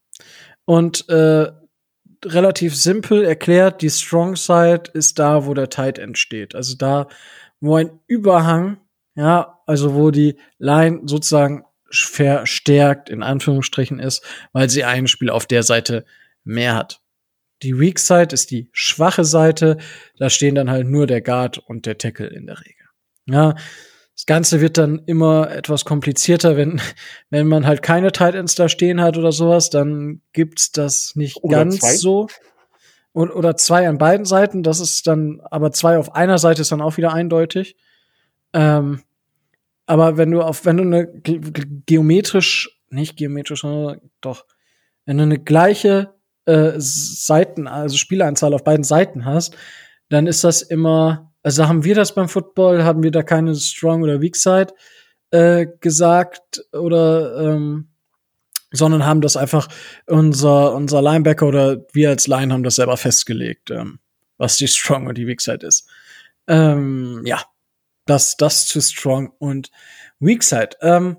Und 0.65 1.09
äh, 1.09 1.51
relativ 2.25 2.77
simpel 2.77 3.25
erklärt, 3.25 3.83
die 3.83 3.91
Strong 3.91 4.37
Side 4.37 4.85
ist 4.93 5.19
da, 5.19 5.47
wo 5.47 5.55
der 5.55 5.71
Tight 5.71 5.99
End 5.99 6.19
steht. 6.19 6.55
Also 6.55 6.77
da, 6.77 7.09
wo 7.61 7.77
ein 7.77 7.99
Überhang, 8.07 8.79
ja, 9.15 9.61
also 9.67 9.95
wo 9.95 10.11
die 10.11 10.39
Line 10.59 11.03
sozusagen 11.05 11.65
verstärkt 11.93 13.09
in 13.11 13.23
Anführungsstrichen 13.23 13.99
ist, 13.99 14.25
weil 14.53 14.69
sie 14.69 14.85
ein 14.85 15.07
Spiel 15.07 15.31
auf 15.31 15.47
der 15.47 15.63
Seite 15.63 16.05
mehr 16.45 16.75
hat. 16.75 17.01
Die 17.63 17.79
Weak 17.79 17.99
Side 17.99 18.35
ist 18.35 18.51
die 18.51 18.69
schwache 18.73 19.25
Seite. 19.25 19.79
Da 20.19 20.31
stehen 20.31 20.55
dann 20.55 20.71
halt 20.71 20.89
nur 20.89 21.07
der 21.07 21.21
Guard 21.21 21.59
und 21.59 21.87
der 21.87 21.99
Tackle 21.99 22.27
in 22.27 22.47
der 22.47 22.59
Regel. 22.59 22.87
Ja, 23.27 23.55
das 24.15 24.27
Ganze 24.27 24.61
wird 24.61 24.79
dann 24.79 25.03
immer 25.07 25.51
etwas 25.51 25.85
komplizierter, 25.85 26.57
wenn, 26.57 26.81
wenn 27.31 27.47
man 27.47 27.67
halt 27.67 27.83
keine 27.83 28.13
Tight 28.13 28.35
Ends 28.35 28.55
da 28.55 28.69
stehen 28.69 29.01
hat 29.01 29.17
oder 29.17 29.33
sowas, 29.33 29.71
dann 29.71 30.21
gibt's 30.33 30.73
das 30.73 31.17
nicht 31.17 31.37
Oder 31.43 31.59
ganz 31.59 31.79
zwei. 31.79 31.97
so. 31.97 32.29
Und, 33.13 33.31
oder 33.31 33.57
zwei 33.57 33.89
an 33.89 33.99
beiden 33.99 34.25
Seiten, 34.25 34.63
das 34.63 34.81
ist 34.81 35.07
dann, 35.07 35.43
aber 35.51 35.71
zwei 35.71 35.99
auf 35.99 36.15
einer 36.15 36.39
Seite 36.39 36.63
ist 36.63 36.73
dann 36.73 36.81
auch 36.81 36.97
wieder 36.97 37.13
eindeutig. 37.13 37.77
Ähm, 38.55 39.03
aber 39.87 40.17
wenn 40.17 40.31
du 40.31 40.43
auf, 40.43 40.65
wenn 40.65 40.77
du 40.77 40.83
eine 40.85 41.07
ge 41.07 41.39
ge 41.39 41.65
geometrisch, 41.87 42.81
nicht 42.91 43.17
geometrisch, 43.17 43.63
sondern 43.63 44.01
doch, 44.21 44.47
wenn 45.07 45.17
du 45.17 45.25
eine 45.25 45.39
gleiche 45.39 46.15
äh, 46.45 46.73
Seiten, 46.77 47.67
also 47.67 47.97
Spielanzahl 47.97 48.55
auf 48.55 48.65
beiden 48.65 48.85
Seiten 48.85 49.25
hast, 49.25 49.57
dann 50.09 50.27
ist 50.27 50.45
das 50.45 50.63
immer, 50.63 51.33
also 51.43 51.67
haben 51.69 51.85
wir 51.85 51.95
das 51.95 52.15
beim 52.15 52.29
Football, 52.29 52.85
haben 52.85 53.03
wir 53.03 53.11
da 53.11 53.23
keine 53.23 53.55
Strong 53.55 54.03
oder 54.03 54.21
Weak 54.21 54.37
Side 54.37 54.75
äh, 55.31 55.67
gesagt 55.81 56.65
oder 56.73 57.37
ähm, 57.39 57.89
sondern 58.75 59.05
haben 59.05 59.21
das 59.21 59.37
einfach 59.37 59.69
unser 60.07 60.75
unser 60.75 61.03
Linebacker 61.03 61.47
oder 61.47 61.85
wir 61.93 62.11
als 62.11 62.27
Line 62.27 62.53
haben 62.53 62.63
das 62.63 62.77
selber 62.77 62.97
festgelegt, 62.97 63.71
ähm, 63.71 63.99
was 64.39 64.57
die 64.57 64.69
Strong 64.69 65.07
und 65.07 65.19
die 65.19 65.27
Weak 65.27 65.41
Side 65.41 65.67
ist. 65.67 65.89
Ähm, 66.47 67.23
ja, 67.25 67.43
das 68.07 68.37
das 68.37 68.67
zu 68.67 68.81
Strong 68.81 69.33
und 69.39 69.71
Weak 70.21 70.43
Side. 70.43 70.71
Ähm, 70.81 71.17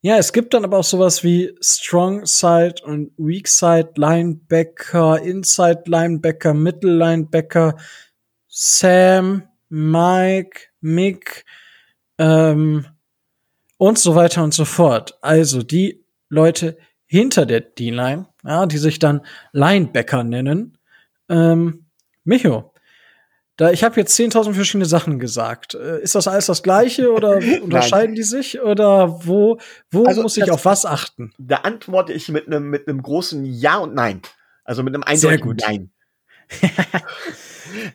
ja, 0.00 0.16
es 0.16 0.32
gibt 0.32 0.54
dann 0.54 0.64
aber 0.64 0.78
auch 0.78 0.84
sowas 0.84 1.24
wie 1.24 1.56
Strong 1.60 2.24
Side 2.24 2.76
und 2.84 3.12
Weak 3.18 3.48
Side 3.48 3.92
Linebacker, 3.96 5.20
Inside 5.20 5.82
Linebacker, 5.86 6.54
Middle 6.54 6.96
Linebacker, 6.96 7.76
Sam, 8.46 9.42
Mike, 9.68 10.60
Mick 10.80 11.44
ähm, 12.18 12.86
und 13.76 13.98
so 13.98 14.14
weiter 14.14 14.44
und 14.44 14.54
so 14.54 14.64
fort. 14.64 15.18
Also 15.20 15.62
die 15.62 16.04
Leute 16.28 16.78
hinter 17.06 17.46
der 17.46 17.62
D-Line, 17.62 18.28
ja, 18.44 18.66
die 18.66 18.78
sich 18.78 18.98
dann 18.98 19.22
Linebacker 19.52 20.22
nennen. 20.22 20.78
Ähm, 21.28 21.86
Micho, 22.24 22.72
da 23.58 23.72
ich 23.72 23.84
habe 23.84 24.00
jetzt 24.00 24.18
10.000 24.18 24.54
verschiedene 24.54 24.86
Sachen 24.86 25.18
gesagt. 25.18 25.74
Äh, 25.74 26.00
Ist 26.00 26.14
das 26.14 26.28
alles 26.28 26.46
das 26.46 26.62
Gleiche 26.62 27.12
oder 27.12 27.38
unterscheiden 27.62 28.14
die 28.14 28.22
sich 28.22 28.62
oder 28.62 29.26
wo 29.26 29.58
wo 29.90 30.06
Also, 30.06 30.22
muss 30.22 30.36
ich 30.36 30.50
auf 30.50 30.64
was 30.64 30.86
achten? 30.86 31.32
Da 31.38 31.56
antworte 31.56 32.12
ich 32.12 32.28
mit 32.28 32.46
einem 32.46 32.70
mit 32.70 32.88
einem 32.88 33.02
großen 33.02 33.44
Ja 33.44 33.78
und 33.78 33.94
Nein. 33.94 34.22
Also 34.64 34.82
mit 34.82 34.94
einem 34.94 35.02
eindeutigen. 35.02 35.56
Nein. 35.58 35.90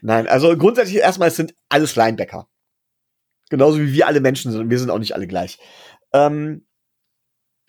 Nein, 0.01 0.27
also 0.27 0.55
grundsätzlich 0.57 0.97
erstmal, 0.97 1.29
es 1.29 1.35
sind 1.35 1.55
alles 1.69 1.95
Linebacker. 1.95 2.47
Genauso 3.49 3.79
wie 3.79 3.93
wir 3.93 4.07
alle 4.07 4.19
Menschen 4.21 4.51
sind. 4.51 4.69
Wir 4.69 4.79
sind 4.79 4.89
auch 4.89 4.99
nicht 4.99 5.15
alle 5.15 5.27
gleich. 5.27 5.59
Ähm, 6.13 6.65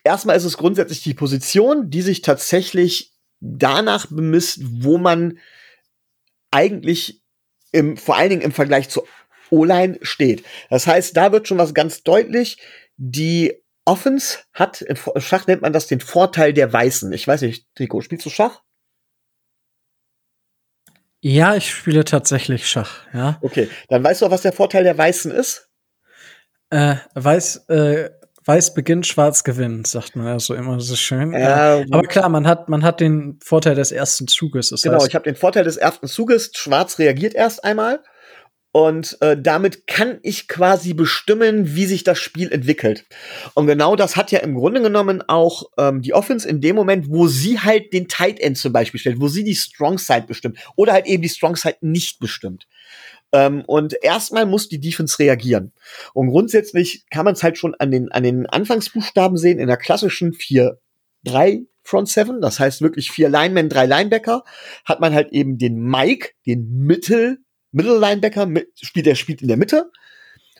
erstmal 0.02 0.36
ist 0.36 0.44
es 0.44 0.56
grundsätzlich 0.56 1.02
die 1.02 1.14
Position, 1.14 1.90
die 1.90 2.02
sich 2.02 2.22
tatsächlich 2.22 3.12
danach 3.40 4.06
bemisst, 4.06 4.60
wo 4.62 4.98
man 4.98 5.38
eigentlich 6.50 7.23
im, 7.74 7.96
vor 7.96 8.16
allen 8.16 8.30
Dingen 8.30 8.42
im 8.42 8.52
Vergleich 8.52 8.88
zur 8.88 9.06
O-Line 9.50 9.98
steht. 10.02 10.44
Das 10.70 10.86
heißt, 10.86 11.16
da 11.16 11.32
wird 11.32 11.48
schon 11.48 11.58
was 11.58 11.74
ganz 11.74 12.02
deutlich. 12.02 12.58
Die 12.96 13.52
Offense 13.84 14.38
hat, 14.52 14.82
im 14.82 14.96
Schach 15.20 15.46
nennt 15.46 15.62
man 15.62 15.72
das 15.72 15.86
den 15.86 16.00
Vorteil 16.00 16.52
der 16.52 16.72
Weißen. 16.72 17.12
Ich 17.12 17.26
weiß 17.26 17.42
nicht, 17.42 17.66
Trikot, 17.74 18.00
spielst 18.00 18.24
du 18.24 18.30
Schach? 18.30 18.62
Ja, 21.20 21.54
ich 21.56 21.70
spiele 21.70 22.04
tatsächlich 22.04 22.68
Schach, 22.68 23.06
ja. 23.12 23.38
Okay, 23.42 23.68
dann 23.88 24.04
weißt 24.04 24.22
du 24.22 24.26
auch, 24.26 24.30
was 24.30 24.42
der 24.42 24.52
Vorteil 24.52 24.84
der 24.84 24.96
Weißen 24.96 25.30
ist? 25.30 25.70
Äh, 26.70 26.96
weiß, 27.14 27.68
äh, 27.68 28.10
weiß 28.44 28.74
beginnt, 28.74 29.06
schwarz 29.06 29.44
gewinnt, 29.44 29.86
sagt 29.86 30.16
man 30.16 30.26
ja 30.26 30.38
so 30.38 30.54
immer 30.54 30.80
so 30.80 30.96
schön. 30.96 31.32
Äh, 31.32 31.84
aber 31.90 32.02
klar, 32.02 32.28
man 32.28 32.46
hat, 32.46 32.68
man 32.68 32.82
hat 32.82 33.00
den 33.00 33.38
Vorteil 33.42 33.74
des 33.74 33.92
ersten 33.92 34.28
Zuges. 34.28 34.70
Das 34.70 34.82
Genau, 34.82 34.96
heißt, 34.96 35.08
ich 35.08 35.14
habe 35.14 35.24
den 35.24 35.36
Vorteil 35.36 35.64
des 35.64 35.76
ersten 35.76 36.06
Zuges. 36.06 36.50
Schwarz 36.54 36.98
reagiert 36.98 37.34
erst 37.34 37.64
einmal. 37.64 38.00
Und 38.76 39.16
äh, 39.20 39.36
damit 39.40 39.86
kann 39.86 40.18
ich 40.22 40.48
quasi 40.48 40.94
bestimmen, 40.94 41.76
wie 41.76 41.86
sich 41.86 42.02
das 42.02 42.18
Spiel 42.18 42.50
entwickelt. 42.50 43.06
Und 43.54 43.68
genau 43.68 43.94
das 43.94 44.16
hat 44.16 44.32
ja 44.32 44.40
im 44.40 44.56
Grunde 44.56 44.82
genommen 44.82 45.22
auch 45.28 45.66
ähm, 45.78 46.02
die 46.02 46.12
Offense 46.12 46.48
in 46.48 46.60
dem 46.60 46.74
Moment, 46.74 47.08
wo 47.08 47.28
sie 47.28 47.60
halt 47.60 47.92
den 47.92 48.08
Tight 48.08 48.40
End 48.40 48.58
zum 48.58 48.72
Beispiel 48.72 48.98
stellt, 48.98 49.20
wo 49.20 49.28
sie 49.28 49.44
die 49.44 49.54
Strong 49.54 49.98
Side 49.98 50.24
bestimmt 50.26 50.58
oder 50.74 50.92
halt 50.92 51.06
eben 51.06 51.22
die 51.22 51.28
Strong 51.28 51.54
Side 51.54 51.76
nicht 51.82 52.18
bestimmt. 52.18 52.66
Ähm, 53.34 53.64
und 53.66 53.96
erstmal 54.00 54.46
muss 54.46 54.68
die 54.68 54.78
Defense 54.78 55.18
reagieren. 55.18 55.72
Und 56.12 56.28
grundsätzlich 56.28 57.04
kann 57.10 57.24
man 57.24 57.34
es 57.34 57.42
halt 57.42 57.58
schon 57.58 57.74
an 57.74 57.90
den, 57.90 58.12
an 58.12 58.22
den 58.22 58.46
Anfangsbuchstaben 58.46 59.36
sehen, 59.36 59.58
in 59.58 59.66
der 59.66 59.76
klassischen 59.76 60.32
4-3 60.32 61.66
Front 61.82 62.08
Seven, 62.08 62.40
das 62.40 62.60
heißt 62.60 62.80
wirklich 62.80 63.10
vier 63.10 63.28
Linemen, 63.28 63.68
drei 63.68 63.86
Linebacker, 63.86 64.44
hat 64.84 65.00
man 65.00 65.12
halt 65.12 65.32
eben 65.32 65.58
den 65.58 65.82
Mike, 65.82 66.30
den 66.46 66.84
Mittel, 66.86 67.38
Middle 67.72 67.98
Linebacker, 67.98 68.46
mit, 68.46 68.68
spielt, 68.80 69.06
der 69.06 69.16
spielt 69.16 69.42
in 69.42 69.48
der 69.48 69.56
Mitte. 69.56 69.90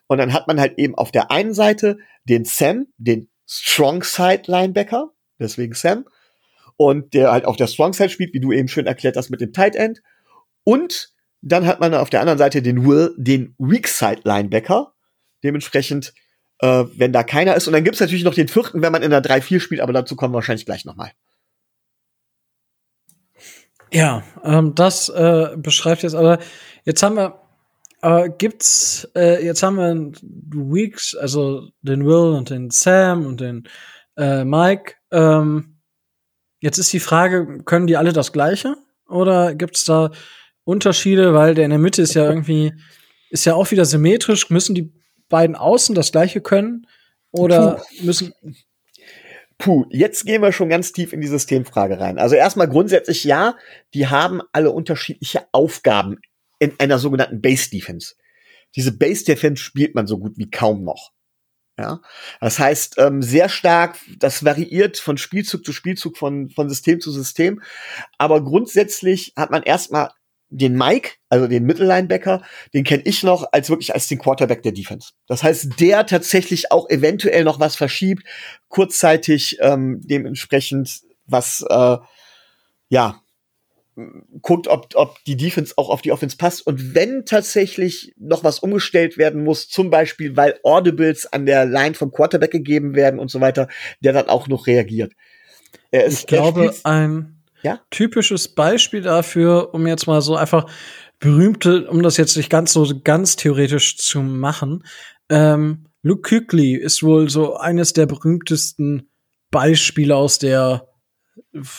Und 0.09 0.19
dann 0.19 0.33
hat 0.33 0.49
man 0.49 0.59
halt 0.59 0.77
eben 0.77 0.97
auf 0.97 1.13
der 1.13 1.31
einen 1.31 1.55
Seite 1.55 1.99
den 2.25 2.45
Sam, 2.45 2.89
den 2.99 3.31
Strong 3.47 4.03
Side 4.03 4.43
Linebacker, 4.47 5.13
deswegen 5.39 5.75
Sam. 5.75 6.07
Und 6.77 7.15
der 7.15 7.31
halt 7.31 7.45
auf 7.45 7.57
der 7.57 7.69
Strong 7.69 7.93
Side 7.93 8.11
spielt, 8.11 8.35
wie 8.35 8.41
du 8.41 8.51
eben 8.51 8.67
schön 8.67 8.87
erklärt 8.87 9.17
hast 9.17 9.31
mit 9.31 9.41
dem 9.41 9.53
Tight 9.53 9.77
End. 9.77 10.03
Und 10.65 11.14
dann 11.45 11.67
hat 11.67 11.79
man 11.79 11.95
auf 11.95 12.11
der 12.11 12.21
anderen 12.21 12.39
Seite 12.39 12.63
den 12.63 12.87
Will, 12.87 13.15
den 13.19 13.55
Weak 13.59 13.87
Side 13.87 14.23
Linebacker. 14.25 14.95
Dementsprechend, 15.43 16.15
äh, 16.61 16.85
wenn 16.95 17.13
da 17.13 17.23
keiner 17.23 17.55
ist. 17.55 17.67
Und 17.67 17.75
dann 17.75 17.85
gibt's 17.85 18.01
natürlich 18.01 18.25
noch 18.25 18.35
den 18.35 18.49
vierten, 18.49 18.81
wenn 18.81 18.93
man 18.93 19.03
in 19.03 19.11
der 19.11 19.23
3-4 19.23 19.61
spielt, 19.61 19.81
aber 19.83 19.93
dazu 19.93 20.17
kommen 20.17 20.33
wir 20.33 20.37
wahrscheinlich 20.37 20.65
gleich 20.65 20.87
nochmal. 20.87 21.13
Ja, 23.93 24.25
ähm, 24.43 24.75
das 24.75 25.11
äh, 25.11 25.51
beschreibt 25.57 26.03
jetzt 26.03 26.15
aber, 26.15 26.39
jetzt 26.85 27.03
haben 27.03 27.17
wir, 27.17 27.41
äh, 28.01 28.31
gibt's, 28.39 29.09
äh, 29.15 29.45
jetzt 29.45 29.63
haben 29.63 29.77
wir 29.77 30.13
Weeks, 30.73 31.15
also 31.15 31.69
den 31.83 32.07
Will 32.07 32.35
und 32.35 32.49
den 32.49 32.71
Sam 32.71 33.27
und 33.27 33.41
den 33.41 33.69
äh, 34.17 34.45
Mike. 34.45 34.95
Ähm, 35.13 35.79
jetzt 36.61 36.79
ist 36.79 36.93
die 36.93 37.01
Frage, 37.01 37.59
können 37.65 37.87
die 37.87 37.99
alle 37.99 38.15
das 38.15 38.33
Gleiche? 38.33 38.77
Oder 39.07 39.55
gibt's 39.55 39.85
da 39.85 40.11
Unterschiede, 40.65 41.35
weil 41.35 41.55
der 41.55 41.65
in 41.65 41.71
der 41.71 41.79
Mitte 41.79 42.03
ist 42.03 42.15
ja 42.15 42.29
irgendwie, 42.29 42.73
ist 43.31 43.45
ja 43.45 43.55
auch 43.55 43.71
wieder 43.71 43.85
symmetrisch, 43.85 44.51
müssen 44.51 44.75
die 44.75 44.93
beiden 45.29 45.57
Außen 45.57 45.95
das 45.95 46.13
Gleiche 46.13 46.41
können? 46.41 46.87
Oder 47.33 47.83
müssen, 48.01 48.33
Puh, 49.59 49.87
jetzt 49.91 50.27
gehen 50.27 50.43
wir 50.43 50.53
schon 50.53 50.69
ganz 50.69 50.93
tief 50.93 51.13
in 51.13 51.21
die 51.21 51.29
Systemfrage 51.29 52.01
rein. 52.01 52.19
Also 52.19 52.35
erstmal 52.35 52.69
grundsätzlich 52.69 53.25
ja, 53.25 53.57
die 53.93 54.09
haben 54.09 54.41
alle 54.53 54.71
unterschiedliche 54.71 55.47
Aufgaben 55.53 56.19
in 56.59 56.73
einer 56.79 56.99
sogenannten 56.99 57.41
Base 57.41 57.71
Defense. 57.71 58.15
Diese 58.75 58.93
Base 58.97 59.25
Defense 59.25 59.63
spielt 59.63 59.95
man 59.95 60.07
so 60.07 60.19
gut 60.19 60.37
wie 60.37 60.51
kaum 60.51 60.83
noch. 60.83 61.13
Ja, 61.79 62.01
das 62.41 62.59
heißt 62.59 62.97
ähm, 62.99 63.21
sehr 63.23 63.49
stark. 63.49 63.99
Das 64.19 64.45
variiert 64.45 64.97
von 64.97 65.19
Spielzug 65.19 65.65
zu 65.65 65.73
Spielzug, 65.73 66.17
von 66.17 66.51
von 66.51 66.69
System 66.69 67.01
zu 67.01 67.11
System. 67.11 67.63
Aber 68.19 68.45
grundsätzlich 68.45 69.33
hat 69.37 69.51
man 69.51 69.63
erstmal 69.63 70.11
den 70.57 70.77
Mike, 70.77 71.13
also 71.29 71.47
den 71.49 71.65
Mittellinebacker, 71.65 72.43
den 72.73 72.85
kenne 72.85 73.03
ich 73.05 73.23
noch 73.23 73.47
als 73.53 73.71
wirklich 73.71 73.93
als 73.95 74.07
den 74.07 74.19
Quarterback 74.19 74.63
der 74.63 74.73
Defense. 74.73 75.11
Das 75.27 75.43
heißt, 75.43 75.81
der 75.81 76.07
tatsächlich 76.07 76.71
auch 76.71 76.89
eventuell 76.89 77.45
noch 77.45 77.61
was 77.61 77.77
verschiebt, 77.77 78.25
kurzzeitig 78.69 79.59
ähm, 79.61 80.01
dementsprechend 80.05 81.01
was 81.27 81.65
äh, 81.69 81.97
ja 82.89 83.21
guckt, 84.43 84.67
ob, 84.67 84.89
ob 84.95 85.23
die 85.25 85.37
Defense 85.37 85.75
auch 85.77 85.89
auf 85.89 86.03
die 86.03 86.11
Offense 86.11 86.37
passt. 86.37 86.67
Und 86.67 86.95
wenn 86.95 87.25
tatsächlich 87.25 88.13
noch 88.19 88.43
was 88.43 88.59
umgestellt 88.59 89.19
werden 89.19 89.45
muss, 89.45 89.69
zum 89.69 89.91
Beispiel, 89.91 90.37
weil 90.37 90.59
Audibles 90.65 91.33
an 91.33 91.47
der 91.47 91.65
Line 91.65 91.95
vom 91.95 92.11
Quarterback 92.11 92.51
gegeben 92.51 92.97
werden 92.97 93.21
und 93.21 93.31
so 93.31 93.41
weiter, 93.41 93.69
der 94.01 94.13
dann 94.13 94.29
auch 94.29 94.49
noch 94.49 94.67
reagiert. 94.67 95.13
Er 95.93 96.05
ist, 96.05 96.21
Ich 96.21 96.27
glaube, 96.27 96.75
ein 96.83 97.34
Ja? 97.65 97.81
typisches 97.91 98.55
Beispiel 98.55 99.03
dafür, 99.03 99.73
um 99.75 99.87
jetzt 99.87 100.07
mal 100.07 100.21
so 100.21 100.37
einfach 100.37 100.67
berühmte, 101.19 101.89
um 101.89 102.03
das 102.03 102.17
jetzt 102.19 102.37
nicht 102.37 102.51
ganz 102.51 102.73
so 102.73 102.87
ganz 103.03 103.37
theoretisch 103.37 103.97
zu 103.97 104.21
machen. 104.21 104.85
Ähm, 105.31 105.87
Luke 106.03 106.23
Kuechly 106.29 106.75
ist 106.77 107.03
wohl 107.03 107.31
so 107.31 107.57
eines 107.57 107.95
der 107.95 108.05
berühmtesten 108.07 109.09
Beispiele 109.51 110.15
aus 110.17 110.39
der 110.39 110.89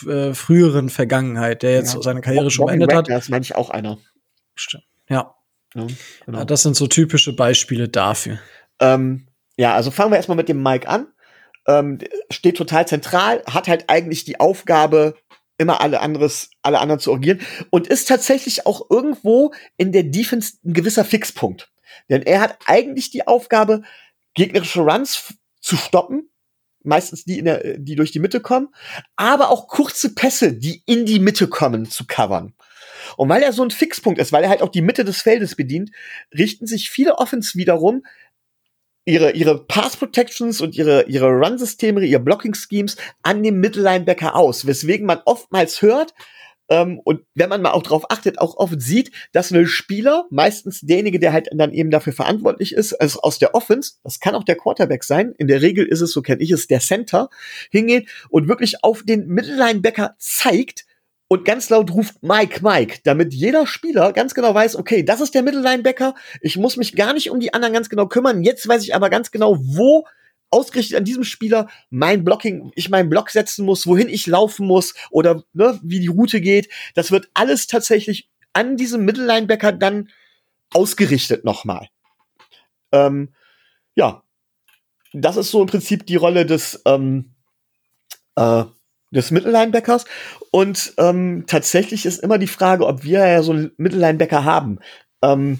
äh, 0.08 0.34
früheren 0.34 0.90
Vergangenheit, 0.90 1.62
der 1.64 1.74
jetzt 1.76 1.94
Ja. 1.94 2.02
seine 2.02 2.22
Karriere 2.22 2.50
schon 2.50 2.66
beendet 2.68 2.92
hat. 2.94 3.06
Wagner 3.06 3.18
ist, 3.18 3.30
meine 3.30 3.44
ich, 3.44 3.56
auch 3.56 3.70
einer. 3.70 3.98
Stimmt. 4.56 4.86
Ja, 5.10 5.36
Ja, 5.76 5.88
genau. 6.26 6.44
das 6.46 6.64
sind 6.64 6.76
so 6.76 6.88
typische 6.88 7.36
Beispiele 7.36 7.88
dafür. 7.88 8.40
Ähm, 8.80 9.28
ja, 9.58 9.76
also 9.76 9.92
fangen 9.92 10.12
wir 10.12 10.18
erstmal 10.18 10.38
mit 10.38 10.50
dem 10.50 10.64
Mike 10.64 10.88
an. 10.90 11.08
Ähm, 11.68 11.98
steht 12.30 12.58
total 12.58 12.88
zentral, 12.88 13.44
hat 13.50 13.68
halt 13.68 13.86
eigentlich 13.90 14.24
die 14.24 14.40
Aufgabe, 14.40 15.16
immer 15.58 15.82
alle 15.82 16.02
anderes, 16.02 16.50
alle 16.62 16.80
anderen 16.80 17.00
zu 17.00 17.14
agieren 17.14 17.42
und 17.70 17.88
ist 17.88 18.08
tatsächlich 18.08 18.66
auch 18.66 18.90
irgendwo 18.90 19.54
in 19.78 19.92
der 19.92 20.04
Defense 20.04 20.54
ein 20.66 20.74
gewisser 20.74 21.06
Fixpunkt. 21.06 21.72
Denn 22.10 22.22
er 22.24 22.42
hat 22.42 22.58
eigentlich 22.66 23.10
die 23.10 23.28
Aufgabe, 23.28 23.84
gegnerische 24.34 24.82
Runs 24.82 25.34
zu 25.62 25.78
stoppen, 25.78 26.30
meistens 26.84 27.26
die, 27.26 27.40
in 27.40 27.46
der, 27.46 27.78
die 27.78 27.96
durch 27.96 28.12
die 28.12 28.20
Mitte 28.20 28.42
kommen, 28.42 28.70
aber 29.16 29.50
auch 29.50 29.68
kurze 29.68 30.14
Pässe, 30.14 30.54
die 30.54 30.84
in 30.86 31.06
die 31.06 31.20
Mitte 31.20 31.48
kommen, 31.48 31.90
zu 31.90 32.06
covern. 32.06 32.54
Und 33.18 33.30
weil 33.30 33.44
er 33.44 33.54
so 33.54 33.64
ein 33.64 33.72
Fixpunkt 33.72 34.20
ist, 34.20 34.32
weil 34.32 34.44
er 34.44 34.50
halt 34.50 34.62
auch 34.62 34.70
die 34.70 34.82
Mitte 34.82 35.06
des 35.06 35.22
Feldes 35.22 35.56
bedient, 35.56 35.92
richten 36.36 36.68
sich 36.68 36.90
viele 36.90 37.18
Offens 37.18 37.56
wiederum 37.56 38.04
ihre, 39.06 39.32
ihre 39.32 39.66
Pass 39.66 39.96
Protections 39.98 40.62
und 40.62 40.76
ihre, 40.76 41.04
ihre 41.04 41.28
Run-Systeme, 41.28 42.04
ihre 42.04 42.20
Blocking-Schemes 42.20 42.98
an 43.22 43.44
dem 43.44 43.60
Mittellinebacker 43.60 44.36
aus, 44.36 44.66
weswegen 44.66 45.06
man 45.06 45.22
oftmals 45.26 45.82
hört, 45.82 46.14
ähm, 46.70 47.00
und 47.04 47.22
wenn 47.36 47.50
man 47.50 47.62
mal 47.62 47.72
auch 47.72 47.84
drauf 47.84 48.10
achtet, 48.10 48.40
auch 48.40 48.58
oft 48.58 48.82
sieht, 48.82 49.12
dass 49.34 49.52
ein 49.52 49.68
Spieler, 49.68 50.26
meistens 50.32 50.82
derjenige, 50.82 51.20
der 51.20 51.34
halt 51.34 51.48
dann 51.52 51.74
eben 51.74 51.92
dafür 51.92 52.14
verantwortlich 52.14 52.74
ist, 52.74 52.94
also 52.94 53.22
aus 53.22 53.38
der 53.38 53.54
Offense, 53.54 53.94
das 54.04 54.20
kann 54.20 54.36
auch 54.36 54.44
der 54.44 54.56
Quarterback 54.56 55.04
sein, 55.04 55.34
in 55.38 55.48
der 55.48 55.62
Regel 55.62 55.86
ist 55.86 56.02
es, 56.02 56.12
so 56.12 56.22
kenne 56.22 56.42
ich 56.42 56.52
es, 56.52 56.68
der 56.68 56.80
Center, 56.80 57.30
hingeht 57.70 58.10
und 58.30 58.48
wirklich 58.48 58.84
auf 58.84 59.04
den 59.04 59.28
Mittellinebacker 59.28 60.16
zeigt, 60.18 60.86
und 61.28 61.46
ganz 61.46 61.70
laut 61.70 61.92
ruft 61.92 62.22
Mike, 62.22 62.62
Mike, 62.62 63.00
damit 63.04 63.34
jeder 63.34 63.66
Spieler 63.66 64.14
ganz 64.14 64.34
genau 64.34 64.54
weiß, 64.54 64.76
okay, 64.76 65.04
das 65.04 65.22
ist 65.22 65.34
der 65.34 65.44
Mittellinebacker, 65.44 66.14
ich 66.42 66.58
muss 66.58 66.78
mich 66.78 66.96
gar 66.96 67.14
nicht 67.14 67.32
um 67.32 67.40
die 67.40 67.54
anderen 67.54 67.74
ganz 67.74 67.90
genau 67.90 68.08
kümmern, 68.08 68.44
jetzt 68.44 68.68
weiß 68.68 68.84
ich 68.84 68.94
aber 68.94 69.10
ganz 69.10 69.32
genau, 69.32 69.58
wo 69.60 70.06
ausgerichtet 70.52 70.98
an 70.98 71.04
diesem 71.06 71.24
Spieler 71.24 71.68
mein 71.90 72.24
Blocking, 72.24 72.72
ich 72.76 72.90
meinen 72.90 73.10
Block 73.10 73.30
setzen 73.30 73.66
muss, 73.66 73.88
wohin 73.88 74.08
ich 74.08 74.28
laufen 74.28 74.68
muss 74.68 74.94
oder 75.10 75.44
ne, 75.54 75.80
wie 75.84 76.00
die 76.00 76.08
Route 76.08 76.40
geht. 76.40 76.70
Das 76.94 77.12
wird 77.12 77.30
alles 77.34 77.68
tatsächlich 77.68 78.30
an 78.54 78.78
diesem 78.78 79.04
Mittellinebacker 79.04 79.74
dann 79.74 80.10
ausgerichtet 80.72 81.44
nochmal. 81.44 81.90
Ähm, 82.92 83.34
ja, 83.96 84.24
das 85.14 85.38
ist 85.38 85.52
so 85.52 85.62
im 85.62 85.68
Prinzip 85.68 86.06
die 86.06 86.16
Rolle 86.16 86.46
des 86.46 86.82
ähm, 86.86 87.36
äh, 88.36 88.64
des 89.16 89.32
Mittellinebackers. 89.32 90.06
Und 90.52 90.94
ähm, 90.98 91.46
tatsächlich 91.48 92.06
ist 92.06 92.22
immer 92.22 92.38
die 92.38 92.48
Frage, 92.48 92.86
ob 92.86 93.04
wir 93.04 93.28
ja 93.28 93.42
so 93.42 93.54
einen 93.54 93.72
Mittellinebacker 93.78 94.44
haben. 94.44 94.80
Ähm, 95.24 95.60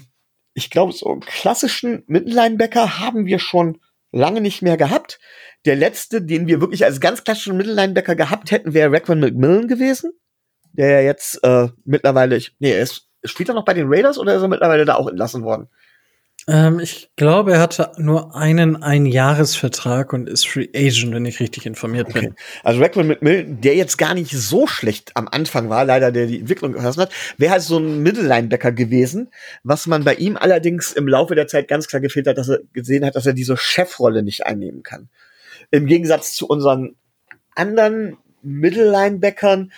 ich 0.54 0.70
glaube, 0.70 0.92
so 0.92 1.10
einen 1.10 1.20
klassischen 1.20 2.04
Mittellinebacker 2.06 3.00
haben 3.00 3.26
wir 3.26 3.38
schon 3.38 3.78
lange 4.12 4.40
nicht 4.40 4.62
mehr 4.62 4.76
gehabt. 4.76 5.18
Der 5.64 5.76
letzte, 5.76 6.22
den 6.22 6.46
wir 6.46 6.60
wirklich 6.60 6.84
als 6.84 7.00
ganz 7.00 7.24
klassischen 7.24 7.56
Mittellinebacker 7.56 8.14
gehabt 8.14 8.50
hätten, 8.50 8.72
wäre 8.72 8.92
Raquan 8.92 9.20
McMillan 9.20 9.68
gewesen. 9.68 10.12
Der 10.72 10.90
ja 10.90 11.00
jetzt 11.00 11.42
äh, 11.42 11.68
mittlerweile, 11.84 12.36
ich, 12.36 12.54
nee, 12.58 12.72
er 12.72 12.82
ist, 12.82 13.08
spielt 13.24 13.48
er 13.48 13.54
noch 13.54 13.64
bei 13.64 13.74
den 13.74 13.88
Raiders 13.88 14.18
oder 14.18 14.34
ist 14.34 14.42
er 14.42 14.48
mittlerweile 14.48 14.84
da 14.84 14.94
auch 14.94 15.08
entlassen 15.08 15.42
worden? 15.42 15.68
Ähm, 16.48 16.78
ich 16.78 17.10
glaube, 17.16 17.54
er 17.54 17.60
hatte 17.60 17.90
nur 17.98 18.36
einen 18.36 18.80
Einjahresvertrag 18.80 20.12
und 20.12 20.28
ist 20.28 20.46
Free 20.46 20.68
Agent, 20.74 21.12
wenn 21.12 21.24
ich 21.24 21.40
richtig 21.40 21.66
informiert 21.66 22.12
bin. 22.12 22.26
Okay. 22.26 22.34
Also 22.62 22.80
Rackman 22.80 23.08
McMillan, 23.08 23.60
der 23.60 23.74
jetzt 23.74 23.98
gar 23.98 24.14
nicht 24.14 24.30
so 24.30 24.68
schlecht 24.68 25.16
am 25.16 25.26
Anfang 25.26 25.68
war, 25.70 25.84
leider 25.84 26.12
der 26.12 26.26
die 26.26 26.38
Entwicklung 26.38 26.72
gehört 26.72 26.98
hat, 26.98 27.12
wäre 27.36 27.52
halt 27.52 27.62
so 27.62 27.78
ein 27.78 28.00
Mittellinebacker 28.02 28.70
gewesen, 28.70 29.30
was 29.64 29.88
man 29.88 30.04
bei 30.04 30.14
ihm 30.14 30.36
allerdings 30.36 30.92
im 30.92 31.08
Laufe 31.08 31.34
der 31.34 31.48
Zeit 31.48 31.66
ganz 31.66 31.88
klar 31.88 32.00
gefehlt 32.00 32.28
hat, 32.28 32.38
dass 32.38 32.48
er 32.48 32.60
gesehen 32.72 33.04
hat, 33.04 33.16
dass 33.16 33.26
er 33.26 33.32
diese 33.32 33.56
Chefrolle 33.56 34.22
nicht 34.22 34.46
einnehmen 34.46 34.84
kann. 34.84 35.08
Im 35.72 35.86
Gegensatz 35.86 36.34
zu 36.34 36.46
unseren 36.46 36.94
anderen 37.56 38.18
Mittellinebackern, 38.42 39.72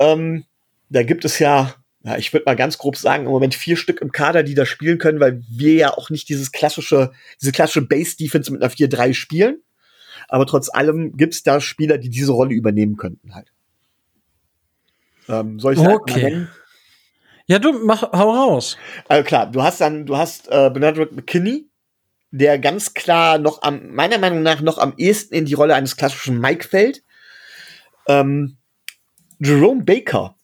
ähm, 0.00 0.44
da 0.88 1.04
gibt 1.04 1.24
es 1.24 1.38
ja 1.38 1.74
ja, 2.02 2.16
ich 2.16 2.32
würde 2.32 2.44
mal 2.46 2.56
ganz 2.56 2.78
grob 2.78 2.96
sagen, 2.96 3.26
im 3.26 3.30
Moment 3.30 3.54
vier 3.54 3.76
Stück 3.76 4.00
im 4.00 4.10
Kader, 4.10 4.42
die 4.42 4.54
da 4.54 4.64
spielen 4.64 4.98
können, 4.98 5.20
weil 5.20 5.42
wir 5.50 5.74
ja 5.74 5.90
auch 5.90 6.08
nicht 6.08 6.28
dieses 6.28 6.50
klassische, 6.50 7.12
diese 7.40 7.52
klassische 7.52 7.82
Base-Defense 7.82 8.50
mit 8.50 8.62
einer 8.62 8.72
4-3 8.72 9.12
spielen. 9.12 9.62
Aber 10.28 10.46
trotz 10.46 10.72
allem 10.72 11.16
gibt's 11.16 11.42
da 11.42 11.60
Spieler, 11.60 11.98
die 11.98 12.08
diese 12.08 12.32
Rolle 12.32 12.54
übernehmen 12.54 12.96
könnten 12.96 13.34
halt. 13.34 13.52
Ähm, 15.28 15.60
soll 15.60 15.74
ich 15.74 15.78
okay. 15.80 16.46
Ja, 17.46 17.58
du 17.58 17.72
mach, 17.84 18.02
hau 18.12 18.30
raus. 18.30 18.78
Also 19.08 19.24
klar, 19.24 19.50
du 19.50 19.62
hast 19.62 19.80
dann, 19.80 20.06
du 20.06 20.16
hast 20.16 20.48
äh, 20.48 20.70
Benedict 20.70 21.12
McKinney, 21.12 21.68
der 22.30 22.58
ganz 22.58 22.94
klar 22.94 23.38
noch 23.38 23.62
am, 23.62 23.92
meiner 23.92 24.18
Meinung 24.18 24.42
nach 24.42 24.60
noch 24.60 24.78
am 24.78 24.94
ehesten 24.96 25.34
in 25.34 25.46
die 25.46 25.54
Rolle 25.54 25.74
eines 25.74 25.96
klassischen 25.96 26.40
Mike 26.40 26.66
fällt. 26.66 27.02
Ähm, 28.06 28.56
Jerome 29.40 29.82
Baker, 29.84 30.36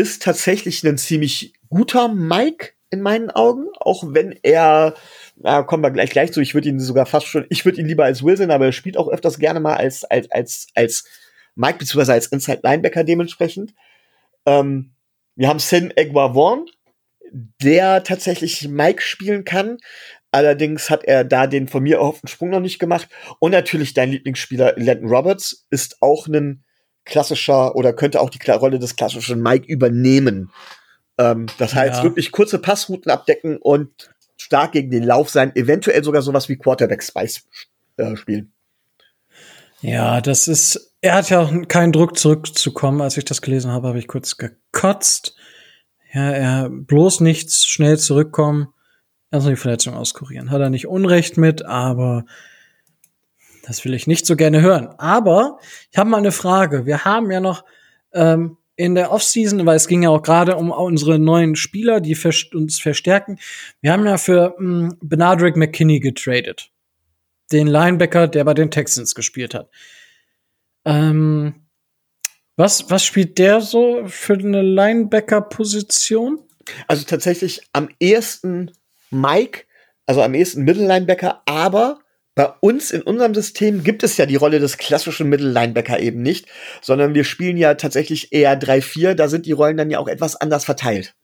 ist 0.00 0.22
tatsächlich 0.22 0.82
ein 0.82 0.96
ziemlich 0.96 1.52
guter 1.68 2.08
Mike 2.08 2.70
in 2.88 3.02
meinen 3.02 3.30
Augen, 3.30 3.66
auch 3.78 4.02
wenn 4.08 4.32
er, 4.42 4.94
na, 5.36 5.62
kommen 5.62 5.82
wir 5.82 5.90
gleich 5.90 6.10
gleich 6.10 6.32
zu, 6.32 6.40
ich 6.40 6.54
würde 6.54 6.70
ihn 6.70 6.80
sogar 6.80 7.04
fast 7.04 7.26
schon, 7.26 7.44
ich 7.50 7.66
würde 7.66 7.80
ihn 7.80 7.86
lieber 7.86 8.04
als 8.04 8.24
Wilson, 8.24 8.50
aber 8.50 8.64
er 8.64 8.72
spielt 8.72 8.96
auch 8.96 9.08
öfters 9.08 9.38
gerne 9.38 9.60
mal 9.60 9.76
als, 9.76 10.04
als, 10.04 10.30
als, 10.30 10.68
als 10.74 11.04
Mike, 11.54 11.78
beziehungsweise 11.78 12.14
als 12.14 12.26
Inside 12.28 12.60
Linebacker 12.62 13.04
dementsprechend. 13.04 13.74
Ähm, 14.46 14.92
wir 15.36 15.48
haben 15.48 15.58
Sin 15.58 15.92
Egwa 15.94 16.32
Vaughn, 16.32 16.66
der 17.62 18.02
tatsächlich 18.02 18.66
Mike 18.68 19.02
spielen 19.02 19.44
kann. 19.44 19.76
Allerdings 20.32 20.88
hat 20.88 21.04
er 21.04 21.24
da 21.24 21.46
den 21.46 21.68
von 21.68 21.82
mir 21.82 21.98
erhofften 21.98 22.28
Sprung 22.28 22.50
noch 22.50 22.60
nicht 22.60 22.78
gemacht. 22.78 23.08
Und 23.38 23.52
natürlich 23.52 23.92
dein 23.92 24.10
Lieblingsspieler 24.10 24.74
Landon 24.76 25.10
Roberts 25.10 25.66
ist 25.70 26.00
auch 26.00 26.26
ein 26.26 26.64
klassischer 27.10 27.76
oder 27.76 27.92
könnte 27.92 28.20
auch 28.20 28.30
die 28.30 28.50
Rolle 28.50 28.78
des 28.78 28.96
klassischen 28.96 29.42
Mike 29.42 29.66
übernehmen. 29.66 30.50
Ähm, 31.18 31.46
das 31.58 31.74
heißt, 31.74 31.98
ja. 31.98 32.02
wirklich 32.04 32.32
kurze 32.32 32.58
Passrouten 32.58 33.10
abdecken 33.10 33.58
und 33.58 34.10
stark 34.38 34.72
gegen 34.72 34.90
den 34.90 35.02
Lauf 35.02 35.28
sein, 35.28 35.54
eventuell 35.54 36.02
sogar 36.02 36.22
sowas 36.22 36.48
wie 36.48 36.56
Quarterback 36.56 37.02
Spice 37.02 37.46
äh, 37.98 38.16
spielen. 38.16 38.52
Ja, 39.82 40.20
das 40.20 40.48
ist, 40.48 40.94
er 41.00 41.14
hat 41.14 41.30
ja 41.30 41.40
auch 41.40 41.52
keinen 41.68 41.92
Druck 41.92 42.18
zurückzukommen. 42.18 43.00
Als 43.00 43.16
ich 43.16 43.24
das 43.24 43.42
gelesen 43.42 43.70
habe, 43.70 43.88
habe 43.88 43.98
ich 43.98 44.08
kurz 44.08 44.36
gekotzt. 44.36 45.34
Ja, 46.12 46.30
er 46.30 46.70
bloß 46.70 47.20
nichts 47.20 47.66
schnell 47.66 47.98
zurückkommen, 47.98 48.68
erstmal 49.30 49.54
die 49.54 49.60
Verletzung 49.60 49.94
auskurieren. 49.94 50.50
Hat 50.50 50.60
er 50.60 50.70
nicht 50.70 50.88
Unrecht 50.88 51.36
mit, 51.36 51.64
aber 51.64 52.24
das 53.70 53.84
will 53.84 53.94
ich 53.94 54.08
nicht 54.08 54.26
so 54.26 54.34
gerne 54.34 54.62
hören. 54.62 54.88
Aber 54.98 55.60
ich 55.92 55.96
habe 55.96 56.10
mal 56.10 56.16
eine 56.16 56.32
Frage. 56.32 56.86
Wir 56.86 57.04
haben 57.04 57.30
ja 57.30 57.38
noch 57.38 57.64
ähm, 58.12 58.56
in 58.74 58.96
der 58.96 59.12
Offseason, 59.12 59.64
weil 59.64 59.76
es 59.76 59.86
ging 59.86 60.02
ja 60.02 60.08
auch 60.08 60.22
gerade 60.22 60.56
um 60.56 60.72
unsere 60.72 61.20
neuen 61.20 61.54
Spieler, 61.54 62.00
die 62.00 62.18
uns 62.52 62.80
verstärken. 62.80 63.38
Wir 63.80 63.92
haben 63.92 64.04
ja 64.04 64.18
für 64.18 64.56
ähm, 64.58 64.96
Benadryl 65.00 65.52
McKinney 65.54 66.00
getradet. 66.00 66.72
Den 67.52 67.68
Linebacker, 67.68 68.26
der 68.26 68.42
bei 68.42 68.54
den 68.54 68.72
Texans 68.72 69.14
gespielt 69.14 69.54
hat. 69.54 69.70
Ähm, 70.84 71.54
was, 72.56 72.90
was 72.90 73.04
spielt 73.04 73.38
der 73.38 73.60
so 73.60 74.02
für 74.06 74.34
eine 74.34 74.62
Linebacker-Position? 74.62 76.40
Also 76.88 77.04
tatsächlich 77.04 77.60
am 77.72 77.88
ehesten 78.00 78.72
Mike, 79.12 79.66
also 80.06 80.22
am 80.22 80.34
ehesten 80.34 80.64
Mittellinebacker, 80.64 81.42
aber 81.46 82.00
bei 82.40 82.54
uns 82.60 82.90
in 82.90 83.02
unserem 83.02 83.34
System 83.34 83.84
gibt 83.84 84.02
es 84.02 84.16
ja 84.16 84.24
die 84.24 84.36
Rolle 84.36 84.60
des 84.60 84.78
klassischen 84.78 85.28
Mittellinebacker 85.28 86.00
eben 86.00 86.22
nicht, 86.22 86.46
sondern 86.80 87.12
wir 87.12 87.24
spielen 87.24 87.58
ja 87.58 87.74
tatsächlich 87.74 88.32
eher 88.32 88.58
3-4, 88.58 89.12
da 89.12 89.28
sind 89.28 89.44
die 89.44 89.52
Rollen 89.52 89.76
dann 89.76 89.90
ja 89.90 89.98
auch 89.98 90.08
etwas 90.08 90.36
anders 90.36 90.64
verteilt. 90.64 91.14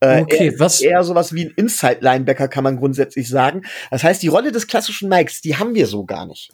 Äh, 0.00 0.20
okay, 0.20 0.48
eher, 0.48 0.60
was? 0.60 0.82
Eher 0.82 1.04
sowas 1.04 1.32
wie 1.32 1.46
ein 1.46 1.54
Inside-Linebacker 1.56 2.48
kann 2.48 2.64
man 2.64 2.76
grundsätzlich 2.76 3.30
sagen. 3.30 3.62
Das 3.90 4.04
heißt, 4.04 4.22
die 4.22 4.28
Rolle 4.28 4.52
des 4.52 4.66
klassischen 4.66 5.08
Mikes, 5.08 5.40
die 5.40 5.56
haben 5.56 5.74
wir 5.74 5.86
so 5.86 6.04
gar 6.04 6.26
nicht. 6.26 6.52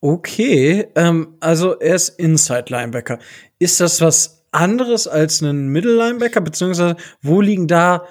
Okay, 0.00 0.86
ähm, 0.94 1.36
also 1.40 1.76
er 1.80 1.96
ist 1.96 2.10
Inside-Linebacker. 2.10 3.18
Ist 3.58 3.80
das 3.80 4.02
was 4.02 4.46
anderes 4.52 5.08
als 5.08 5.40
ein 5.40 5.66
Middle-Linebacker, 5.66 6.40
beziehungsweise 6.40 6.94
wo 7.22 7.40
liegen 7.40 7.66
da 7.66 8.06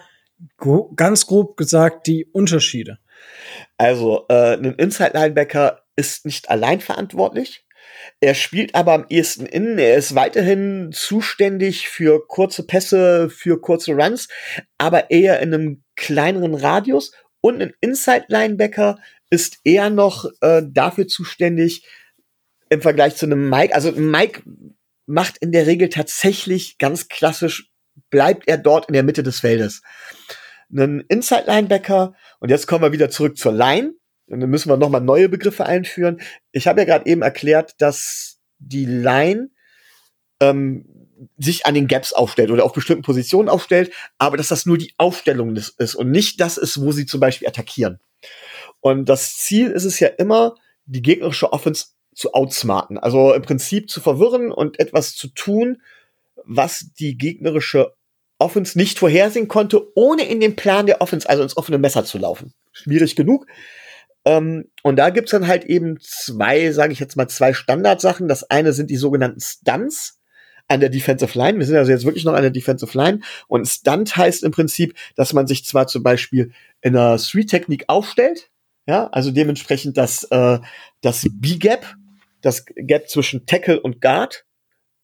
ganz 0.97 1.25
grob 1.25 1.55
gesagt 1.55 2.05
die 2.07 2.25
Unterschiede? 2.25 2.97
Also, 3.77 4.25
äh, 4.29 4.53
ein 4.53 4.75
Inside-Linebacker 4.75 5.83
ist 5.95 6.25
nicht 6.25 6.49
allein 6.49 6.81
verantwortlich. 6.81 7.65
Er 8.19 8.33
spielt 8.33 8.75
aber 8.75 8.93
am 8.93 9.05
ehesten 9.09 9.45
innen. 9.45 9.77
Er 9.77 9.95
ist 9.95 10.15
weiterhin 10.15 10.91
zuständig 10.93 11.89
für 11.89 12.25
kurze 12.27 12.65
Pässe, 12.65 13.29
für 13.29 13.59
kurze 13.59 13.93
Runs, 13.93 14.27
aber 14.77 15.11
eher 15.11 15.39
in 15.39 15.53
einem 15.53 15.83
kleineren 15.95 16.55
Radius. 16.55 17.11
Und 17.41 17.61
ein 17.61 17.73
Inside-Linebacker 17.81 18.99
ist 19.29 19.59
eher 19.63 19.89
noch 19.89 20.25
äh, 20.41 20.61
dafür 20.65 21.07
zuständig 21.07 21.85
im 22.69 22.81
Vergleich 22.81 23.15
zu 23.15 23.25
einem 23.25 23.49
Mike. 23.49 23.75
Also 23.75 23.91
Mike 23.91 24.43
macht 25.05 25.37
in 25.39 25.51
der 25.51 25.67
Regel 25.67 25.89
tatsächlich 25.89 26.77
ganz 26.77 27.09
klassisch, 27.09 27.69
bleibt 28.09 28.47
er 28.47 28.57
dort 28.57 28.87
in 28.87 28.93
der 28.93 29.03
Mitte 29.03 29.23
des 29.23 29.41
Feldes 29.41 29.81
einen 30.75 31.01
Inside 31.01 31.45
Linebacker 31.47 32.13
und 32.39 32.49
jetzt 32.49 32.67
kommen 32.67 32.83
wir 32.83 32.91
wieder 32.91 33.09
zurück 33.09 33.37
zur 33.37 33.53
Line. 33.53 33.93
Und 34.27 34.39
dann 34.39 34.49
müssen 34.49 34.69
wir 34.69 34.77
nochmal 34.77 35.01
neue 35.01 35.29
Begriffe 35.29 35.65
einführen. 35.65 36.21
Ich 36.51 36.67
habe 36.67 36.81
ja 36.81 36.85
gerade 36.85 37.05
eben 37.09 37.21
erklärt, 37.21 37.75
dass 37.79 38.39
die 38.57 38.85
Line 38.85 39.49
ähm, 40.39 40.85
sich 41.37 41.65
an 41.65 41.73
den 41.73 41.87
Gaps 41.87 42.13
aufstellt 42.13 42.51
oder 42.51 42.63
auf 42.63 42.73
bestimmten 42.73 43.03
Positionen 43.03 43.49
aufstellt, 43.49 43.91
aber 44.17 44.37
dass 44.37 44.47
das 44.47 44.65
nur 44.65 44.77
die 44.77 44.93
Aufstellung 44.97 45.55
ist 45.55 45.95
und 45.95 46.11
nicht 46.11 46.39
das 46.39 46.57
ist, 46.57 46.81
wo 46.81 46.91
sie 46.91 47.05
zum 47.05 47.19
Beispiel 47.19 47.47
attackieren. 47.47 47.99
Und 48.79 49.05
das 49.07 49.37
Ziel 49.37 49.71
ist 49.71 49.85
es 49.85 49.99
ja 49.99 50.07
immer, 50.07 50.55
die 50.85 51.01
gegnerische 51.01 51.53
Offense 51.53 51.87
zu 52.13 52.33
outsmarten. 52.33 52.97
Also 52.97 53.33
im 53.33 53.41
Prinzip 53.41 53.89
zu 53.89 54.01
verwirren 54.01 54.51
und 54.51 54.79
etwas 54.79 55.15
zu 55.15 55.29
tun, 55.29 55.81
was 56.45 56.91
die 56.99 57.17
gegnerische 57.17 57.93
Offense 58.43 58.77
nicht 58.77 58.99
vorhersehen 58.99 59.47
konnte, 59.47 59.81
ohne 59.95 60.23
in 60.25 60.39
den 60.39 60.55
Plan 60.55 60.85
der 60.85 61.01
Offense, 61.01 61.27
also 61.29 61.43
ins 61.43 61.57
offene 61.57 61.77
Messer 61.77 62.05
zu 62.05 62.17
laufen. 62.17 62.53
Schwierig 62.71 63.15
genug. 63.15 63.47
Ähm, 64.25 64.69
und 64.83 64.97
da 64.97 65.09
gibt's 65.09 65.31
dann 65.31 65.47
halt 65.47 65.65
eben 65.65 65.99
zwei, 65.99 66.71
sage 66.71 66.93
ich 66.93 66.99
jetzt 66.99 67.15
mal, 67.15 67.27
zwei 67.27 67.53
Standardsachen. 67.53 68.27
Das 68.27 68.49
eine 68.49 68.73
sind 68.73 68.89
die 68.89 68.97
sogenannten 68.97 69.41
Stunts 69.41 70.19
an 70.67 70.79
der 70.79 70.89
Defensive 70.89 71.37
Line. 71.37 71.59
Wir 71.59 71.65
sind 71.65 71.75
also 71.75 71.91
jetzt 71.91 72.05
wirklich 72.05 72.23
noch 72.23 72.33
an 72.33 72.41
der 72.41 72.51
Defensive 72.51 72.97
Line. 72.97 73.19
Und 73.47 73.67
Stunt 73.67 74.15
heißt 74.15 74.43
im 74.43 74.51
Prinzip, 74.51 74.95
dass 75.15 75.33
man 75.33 75.47
sich 75.47 75.65
zwar 75.65 75.87
zum 75.87 76.03
Beispiel 76.03 76.51
in 76.81 76.95
einer 76.95 77.17
Three-Technik 77.17 77.85
aufstellt, 77.87 78.49
ja, 78.85 79.07
also 79.07 79.31
dementsprechend 79.31 79.97
das, 79.97 80.23
äh, 80.25 80.59
das 81.01 81.25
B-Gap, 81.31 81.95
das 82.41 82.65
Gap 82.65 83.09
zwischen 83.09 83.45
Tackle 83.45 83.79
und 83.79 84.01
Guard 84.01 84.45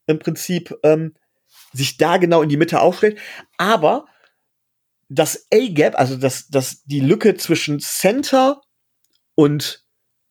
im 0.06 0.18
Prinzip 0.18 0.76
ähm, 0.82 1.14
sich 1.72 1.96
da 1.96 2.16
genau 2.16 2.42
in 2.42 2.48
die 2.48 2.56
Mitte 2.56 2.80
aufstellt, 2.80 3.18
aber 3.56 4.06
das 5.08 5.46
A-Gap, 5.52 5.98
also 5.98 6.16
das, 6.16 6.48
das, 6.48 6.84
die 6.84 7.00
Lücke 7.00 7.36
zwischen 7.36 7.80
Center 7.80 8.60
und 9.34 9.84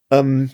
ähm, 0.09 0.51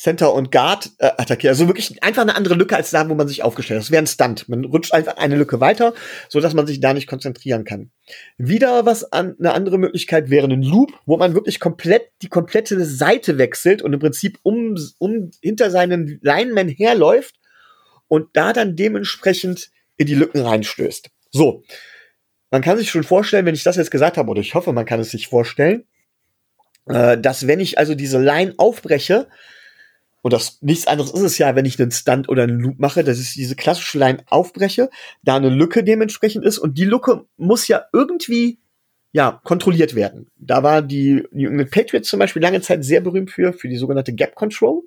Center 0.00 0.32
und 0.32 0.50
Guard 0.50 0.92
äh, 0.98 1.10
attackiert. 1.18 1.50
Also 1.50 1.66
wirklich 1.66 2.02
einfach 2.02 2.22
eine 2.22 2.34
andere 2.34 2.54
Lücke 2.54 2.74
als 2.74 2.90
da, 2.90 3.06
wo 3.10 3.14
man 3.14 3.28
sich 3.28 3.42
aufgestellt 3.42 3.80
hat. 3.80 3.84
Das 3.84 3.90
wäre 3.90 4.02
ein 4.02 4.06
Stunt. 4.06 4.48
Man 4.48 4.64
rutscht 4.64 4.94
einfach 4.94 5.18
eine 5.18 5.36
Lücke 5.36 5.60
weiter, 5.60 5.92
so 6.30 6.40
dass 6.40 6.54
man 6.54 6.66
sich 6.66 6.80
da 6.80 6.94
nicht 6.94 7.06
konzentrieren 7.06 7.64
kann. 7.64 7.90
Wieder 8.38 8.86
was 8.86 9.12
an 9.12 9.36
eine 9.38 9.52
andere 9.52 9.76
Möglichkeit 9.76 10.30
wäre 10.30 10.48
ein 10.48 10.62
Loop, 10.62 10.92
wo 11.04 11.18
man 11.18 11.34
wirklich 11.34 11.60
komplett 11.60 12.10
die 12.22 12.28
komplette 12.28 12.82
Seite 12.82 13.36
wechselt 13.36 13.82
und 13.82 13.92
im 13.92 14.00
Prinzip 14.00 14.38
um, 14.42 14.74
um 14.98 15.30
hinter 15.42 15.70
seinen 15.70 16.18
Linemen 16.22 16.68
herläuft 16.68 17.34
und 18.08 18.28
da 18.32 18.54
dann 18.54 18.76
dementsprechend 18.76 19.70
in 20.00 20.06
die 20.06 20.14
Lücken 20.14 20.40
reinstößt. 20.40 21.10
So. 21.30 21.62
Man 22.50 22.62
kann 22.62 22.78
sich 22.78 22.90
schon 22.90 23.04
vorstellen, 23.04 23.44
wenn 23.44 23.54
ich 23.54 23.64
das 23.64 23.76
jetzt 23.76 23.90
gesagt 23.90 24.16
habe, 24.16 24.30
oder 24.30 24.40
ich 24.40 24.54
hoffe, 24.54 24.72
man 24.72 24.86
kann 24.86 24.98
es 24.98 25.10
sich 25.10 25.28
vorstellen, 25.28 25.84
äh, 26.86 27.18
dass 27.18 27.46
wenn 27.46 27.60
ich 27.60 27.78
also 27.78 27.94
diese 27.94 28.18
Line 28.18 28.54
aufbreche, 28.56 29.28
und 30.22 30.32
das 30.32 30.58
nichts 30.62 30.86
anderes 30.86 31.12
ist 31.12 31.20
es 31.20 31.38
ja, 31.38 31.54
wenn 31.54 31.66
ich 31.66 31.78
einen 31.78 31.90
Stunt 31.90 32.30
oder 32.30 32.44
einen 32.44 32.60
Loop 32.60 32.78
mache, 32.78 33.04
dass 33.04 33.20
ich 33.20 33.34
diese 33.34 33.56
klassische 33.56 33.98
Line 33.98 34.24
aufbreche, 34.26 34.88
da 35.22 35.36
eine 35.36 35.50
Lücke 35.50 35.84
dementsprechend 35.84 36.46
ist 36.46 36.58
und 36.58 36.78
die 36.78 36.86
Lücke 36.86 37.26
muss 37.36 37.68
ja 37.68 37.84
irgendwie 37.92 38.58
ja 39.12 39.38
kontrolliert 39.44 39.94
werden. 39.94 40.30
Da 40.38 40.62
war 40.62 40.80
die 40.80 41.26
New 41.30 41.50
England 41.50 41.70
Patriots 41.70 42.08
zum 42.08 42.18
Beispiel 42.18 42.42
lange 42.42 42.62
Zeit 42.62 42.84
sehr 42.84 43.02
berühmt 43.02 43.30
für 43.30 43.52
für 43.52 43.68
die 43.68 43.76
sogenannte 43.76 44.14
Gap 44.14 44.34
Control. 44.34 44.82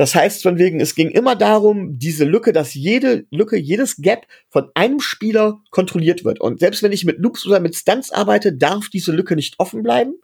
Das 0.00 0.14
heißt 0.14 0.42
von 0.42 0.56
wegen, 0.56 0.80
es 0.80 0.94
ging 0.94 1.10
immer 1.10 1.36
darum, 1.36 1.98
diese 1.98 2.24
Lücke, 2.24 2.54
dass 2.54 2.72
jede 2.72 3.26
Lücke, 3.30 3.58
jedes 3.58 3.96
Gap 3.96 4.26
von 4.48 4.70
einem 4.72 4.98
Spieler 4.98 5.60
kontrolliert 5.68 6.24
wird. 6.24 6.40
Und 6.40 6.60
selbst 6.60 6.82
wenn 6.82 6.92
ich 6.92 7.04
mit 7.04 7.18
Loops 7.18 7.46
oder 7.46 7.60
mit 7.60 7.76
Stunts 7.76 8.10
arbeite, 8.10 8.54
darf 8.54 8.88
diese 8.88 9.12
Lücke 9.12 9.36
nicht 9.36 9.56
offen 9.58 9.82
bleiben, 9.82 10.14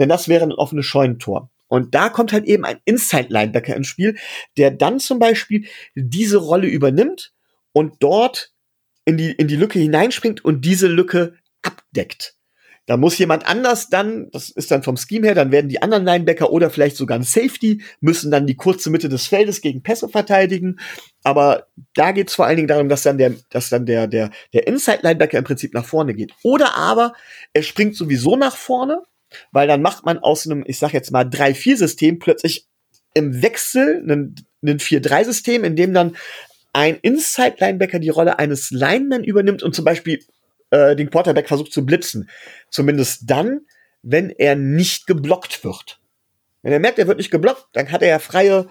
denn 0.00 0.08
das 0.08 0.26
wäre 0.26 0.42
ein 0.42 0.50
offenes 0.50 0.84
Scheunentor. 0.86 1.48
Und 1.68 1.94
da 1.94 2.08
kommt 2.08 2.32
halt 2.32 2.44
eben 2.46 2.64
ein 2.64 2.80
Inside-Linebacker 2.84 3.76
ins 3.76 3.86
Spiel, 3.86 4.16
der 4.56 4.72
dann 4.72 4.98
zum 4.98 5.20
Beispiel 5.20 5.64
diese 5.94 6.38
Rolle 6.38 6.66
übernimmt 6.66 7.32
und 7.70 7.98
dort 8.00 8.52
in 9.04 9.16
die, 9.16 9.30
in 9.30 9.46
die 9.46 9.54
Lücke 9.54 9.78
hineinspringt 9.78 10.44
und 10.44 10.64
diese 10.64 10.88
Lücke 10.88 11.34
abdeckt. 11.62 12.34
Da 12.90 12.96
muss 12.96 13.16
jemand 13.18 13.46
anders 13.46 13.88
dann, 13.88 14.32
das 14.32 14.50
ist 14.50 14.72
dann 14.72 14.82
vom 14.82 14.96
Scheme 14.96 15.28
her, 15.28 15.36
dann 15.36 15.52
werden 15.52 15.68
die 15.68 15.80
anderen 15.80 16.04
Linebacker 16.04 16.50
oder 16.50 16.70
vielleicht 16.70 16.96
sogar 16.96 17.16
ein 17.16 17.22
Safety, 17.22 17.84
müssen 18.00 18.32
dann 18.32 18.48
die 18.48 18.56
kurze 18.56 18.90
Mitte 18.90 19.08
des 19.08 19.28
Feldes 19.28 19.60
gegen 19.60 19.80
Pässe 19.80 20.08
verteidigen. 20.08 20.80
Aber 21.22 21.68
da 21.94 22.10
geht 22.10 22.30
es 22.30 22.34
vor 22.34 22.46
allen 22.46 22.56
Dingen 22.56 22.66
darum, 22.66 22.88
dass 22.88 23.04
dann 23.04 23.16
der, 23.16 23.34
dass 23.50 23.68
dann 23.68 23.86
der, 23.86 24.08
der, 24.08 24.32
der 24.52 24.66
Inside-Linebacker 24.66 25.38
im 25.38 25.44
Prinzip 25.44 25.72
nach 25.72 25.84
vorne 25.84 26.14
geht. 26.14 26.32
Oder 26.42 26.76
aber 26.76 27.12
er 27.52 27.62
springt 27.62 27.94
sowieso 27.94 28.34
nach 28.34 28.56
vorne, 28.56 29.00
weil 29.52 29.68
dann 29.68 29.82
macht 29.82 30.04
man 30.04 30.18
aus 30.18 30.44
einem, 30.44 30.64
ich 30.66 30.80
sag 30.80 30.92
jetzt 30.92 31.12
mal, 31.12 31.26
3-4-System 31.26 32.18
plötzlich 32.18 32.66
im 33.14 33.40
Wechsel 33.40 34.02
ein, 34.04 34.34
ein 34.64 34.80
4-3-System, 34.80 35.62
in 35.62 35.76
dem 35.76 35.94
dann 35.94 36.16
ein 36.72 36.98
Inside-Linebacker 37.00 38.00
die 38.00 38.08
Rolle 38.08 38.40
eines 38.40 38.72
Linemen 38.72 39.22
übernimmt 39.22 39.62
und 39.62 39.76
zum 39.76 39.84
Beispiel 39.84 40.24
äh, 40.70 40.96
den 40.96 41.10
Quarterback 41.10 41.48
versucht 41.48 41.72
zu 41.72 41.84
blitzen. 41.84 42.28
Zumindest 42.70 43.22
dann, 43.26 43.60
wenn 44.02 44.30
er 44.30 44.56
nicht 44.56 45.06
geblockt 45.06 45.64
wird. 45.64 46.00
Wenn 46.62 46.72
er 46.72 46.80
merkt, 46.80 46.98
er 46.98 47.06
wird 47.06 47.18
nicht 47.18 47.30
geblockt, 47.30 47.66
dann 47.72 47.90
hat 47.90 48.02
er 48.02 48.08
ja 48.08 48.18
freie, 48.18 48.66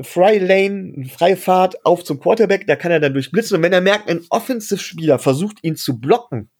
freie 0.00 0.38
Lane, 0.38 1.08
freie 1.08 1.36
Fahrt 1.36 1.84
auf 1.84 2.04
zum 2.04 2.20
Quarterback, 2.20 2.66
da 2.66 2.76
kann 2.76 2.92
er 2.92 3.00
dann 3.00 3.14
durchblitzen. 3.14 3.56
Und 3.56 3.62
wenn 3.62 3.72
er 3.72 3.80
merkt, 3.80 4.08
ein 4.08 4.24
Offensive-Spieler 4.28 5.18
versucht 5.18 5.58
ihn 5.62 5.76
zu 5.76 5.98
blocken, 5.98 6.50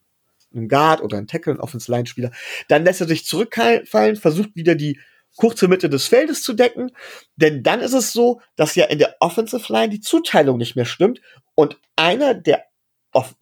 ein 0.55 0.69
Guard 0.69 1.03
oder 1.03 1.19
ein 1.19 1.27
Tackle, 1.27 1.55
ein 1.55 1.61
Offensive-Line-Spieler, 1.61 2.31
dann 2.69 2.85
lässt 2.85 3.01
er 3.01 3.09
sich 3.09 3.27
zurückfallen, 3.27 4.17
versucht 4.17 4.57
wieder 4.57 4.75
die 4.75 4.99
kurze 5.37 5.69
Mitte 5.69 5.91
des 5.91 6.07
Feldes 6.07 6.43
zu 6.43 6.55
decken, 6.55 6.91
denn 7.37 7.63
dann 7.63 7.81
ist 7.81 7.93
es 7.93 8.13
so, 8.13 8.41
dass 8.57 8.75
ja 8.75 8.87
in 8.87 8.99
der 8.99 9.17
Offensive 9.21 9.71
Line 9.71 9.91
die 9.91 10.01
Zuteilung 10.01 10.57
nicht 10.57 10.77
mehr 10.77 10.87
stimmt 10.87 11.21
und 11.55 11.79
einer 11.95 12.35
der 12.35 12.65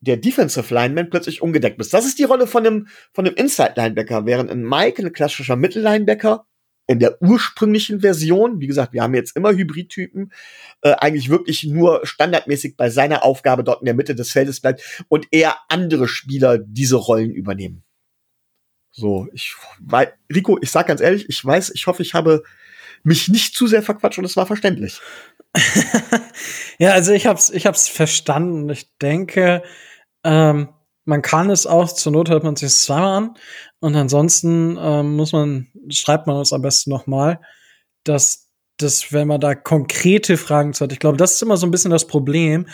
der 0.01 0.17
Defensive 0.17 0.73
Lineman 0.73 1.11
plötzlich 1.11 1.43
ungedeckt 1.43 1.79
bist. 1.79 1.93
Das 1.93 2.07
ist 2.07 2.19
die 2.19 2.25
Rolle 2.25 2.47
von 2.47 2.67
einem, 2.67 2.89
von 3.13 3.27
einem 3.27 3.37
Inside 3.37 3.75
Linebacker, 3.77 4.27
während 4.27 4.51
ein 4.51 4.63
Mike 4.63 5.03
ein 5.03 5.13
klassischer 5.13 5.57
Mittellinebacker 5.57 6.47
in 6.87 6.99
der 6.99 7.21
ursprünglichen 7.23 8.01
Version, 8.01 8.61
wie 8.61 8.67
gesagt, 8.67 8.93
wir 8.93 9.03
haben 9.03 9.15
jetzt 9.15 9.37
immer 9.37 9.53
Hybridtypen, 9.53 10.33
äh, 10.83 10.93
eigentlich 10.93 11.31
wirklich 11.31 11.65
nur 11.65 12.01
standardmäßig 12.05 12.77
bei 12.77 12.91
seiner 12.91 13.25
Aufgabe 13.25 13.65
dort 13.65 13.81
in 13.81 13.87
der 13.87 13.95
Mitte 13.95 14.15
des 14.15 14.31
Feldes 14.31 14.61
bleibt 14.61 15.05
und 15.09 15.27
eher 15.31 15.57
andere 15.69 16.09
Spieler 16.09 16.59
diese 16.59 16.97
Rollen 16.97 17.31
übernehmen. 17.31 17.85
So, 18.93 19.29
ich 19.33 19.55
weil 19.81 20.13
Rico, 20.33 20.59
ich 20.61 20.71
sag 20.71 20.87
ganz 20.87 21.01
ehrlich, 21.01 21.29
ich 21.29 21.45
weiß, 21.45 21.71
ich 21.75 21.87
hoffe, 21.87 22.03
ich 22.03 22.15
habe 22.15 22.45
mich 23.05 23.29
nicht 23.29 23.55
zu 23.55 23.67
sehr 23.67 23.83
verquatscht 23.83 24.19
und 24.19 24.25
es 24.25 24.37
war 24.37 24.47
verständlich. 24.47 25.01
ja, 26.79 26.91
also 26.93 27.13
ich 27.13 27.27
hab's, 27.27 27.51
ich 27.51 27.67
hab's 27.67 27.89
verstanden. 27.89 28.69
Ich 28.71 28.97
denke, 28.99 29.63
ähm, 30.25 30.69
man 31.05 31.23
kann 31.23 31.51
es 31.51 31.67
auch, 31.67 31.93
zur 31.93 32.13
Not 32.13 32.31
hört 32.31 32.45
man 32.45 32.57
sich 32.57 32.73
zweimal 32.73 33.17
an. 33.17 33.35
Und 33.81 33.95
ansonsten 33.95 34.79
ähm, 34.81 35.17
muss 35.17 35.33
man, 35.33 35.69
schreibt 35.91 36.27
man 36.27 36.37
uns 36.37 36.53
am 36.53 36.63
besten 36.63 36.91
nochmal, 36.91 37.41
dass, 38.05 38.49
dass, 38.79 39.13
wenn 39.13 39.29
man 39.29 39.41
da 39.41 39.55
konkrete 39.55 40.37
Fragen 40.37 40.73
zu 40.73 40.85
hat, 40.85 40.93
ich 40.93 40.99
glaube, 40.99 41.19
das 41.19 41.35
ist 41.35 41.43
immer 41.43 41.59
so 41.59 41.67
ein 41.67 41.71
bisschen 41.71 41.91
das 41.91 42.07
Problem, 42.07 42.67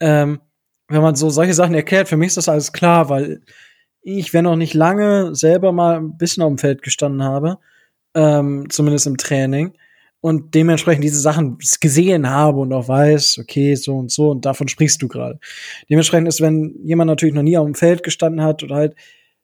ähm, 0.00 0.40
wenn 0.88 1.02
man 1.02 1.14
so 1.14 1.30
solche 1.30 1.54
Sachen 1.54 1.74
erklärt, 1.74 2.08
für 2.08 2.16
mich 2.16 2.28
ist 2.28 2.36
das 2.38 2.48
alles 2.48 2.72
klar, 2.72 3.08
weil 3.08 3.42
ich, 4.00 4.32
wenn 4.34 4.46
auch 4.46 4.56
nicht 4.56 4.74
lange, 4.74 5.34
selber 5.34 5.72
mal 5.72 5.96
ein 5.96 6.16
bisschen 6.16 6.42
auf 6.42 6.50
dem 6.50 6.58
Feld 6.58 6.82
gestanden 6.82 7.22
habe, 7.22 7.58
ähm, 8.14 8.66
zumindest 8.70 9.06
im 9.06 9.16
Training, 9.16 9.72
und 10.24 10.54
dementsprechend 10.54 11.04
diese 11.04 11.20
Sachen 11.20 11.58
gesehen 11.82 12.30
habe 12.30 12.60
und 12.60 12.72
auch 12.72 12.88
weiß, 12.88 13.40
okay, 13.40 13.74
so 13.74 13.96
und 13.96 14.10
so 14.10 14.30
und 14.30 14.46
davon 14.46 14.68
sprichst 14.68 15.02
du 15.02 15.06
gerade. 15.06 15.38
Dementsprechend 15.90 16.28
ist, 16.28 16.40
wenn 16.40 16.74
jemand 16.82 17.10
natürlich 17.10 17.34
noch 17.34 17.42
nie 17.42 17.58
auf 17.58 17.66
dem 17.66 17.74
Feld 17.74 18.02
gestanden 18.02 18.42
hat 18.42 18.62
oder 18.62 18.74
halt 18.74 18.94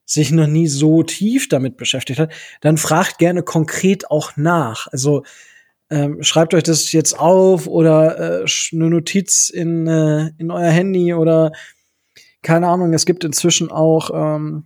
sich 0.06 0.32
noch 0.32 0.46
nie 0.46 0.68
so 0.68 1.02
tief 1.02 1.50
damit 1.50 1.76
beschäftigt 1.76 2.18
hat, 2.18 2.32
dann 2.62 2.78
fragt 2.78 3.18
gerne 3.18 3.42
konkret 3.42 4.10
auch 4.10 4.38
nach. 4.38 4.86
Also 4.86 5.22
ähm, 5.90 6.22
schreibt 6.22 6.54
euch 6.54 6.62
das 6.62 6.92
jetzt 6.92 7.12
auf 7.18 7.66
oder 7.66 8.40
äh, 8.40 8.46
eine 8.72 8.88
Notiz 8.88 9.50
in, 9.50 9.86
äh, 9.86 10.30
in 10.38 10.50
euer 10.50 10.70
Handy 10.70 11.12
oder 11.12 11.52
keine 12.40 12.68
Ahnung, 12.68 12.94
es 12.94 13.04
gibt 13.04 13.22
inzwischen 13.22 13.70
auch, 13.70 14.10
ähm, 14.14 14.64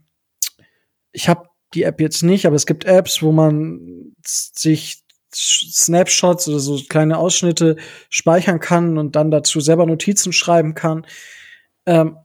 ich 1.10 1.28
habe 1.28 1.48
die 1.74 1.82
App 1.82 2.00
jetzt 2.00 2.22
nicht, 2.22 2.46
aber 2.46 2.56
es 2.56 2.66
gibt 2.66 2.84
Apps, 2.84 3.22
wo 3.22 3.32
man 3.32 4.14
sich 4.24 5.02
Snapshots 5.34 6.48
oder 6.48 6.60
so 6.60 6.80
kleine 6.88 7.18
Ausschnitte 7.18 7.76
speichern 8.08 8.60
kann 8.60 8.98
und 8.98 9.16
dann 9.16 9.30
dazu 9.30 9.60
selber 9.60 9.86
Notizen 9.86 10.32
schreiben 10.32 10.74
kann. 10.74 11.06
Ähm, 11.86 12.16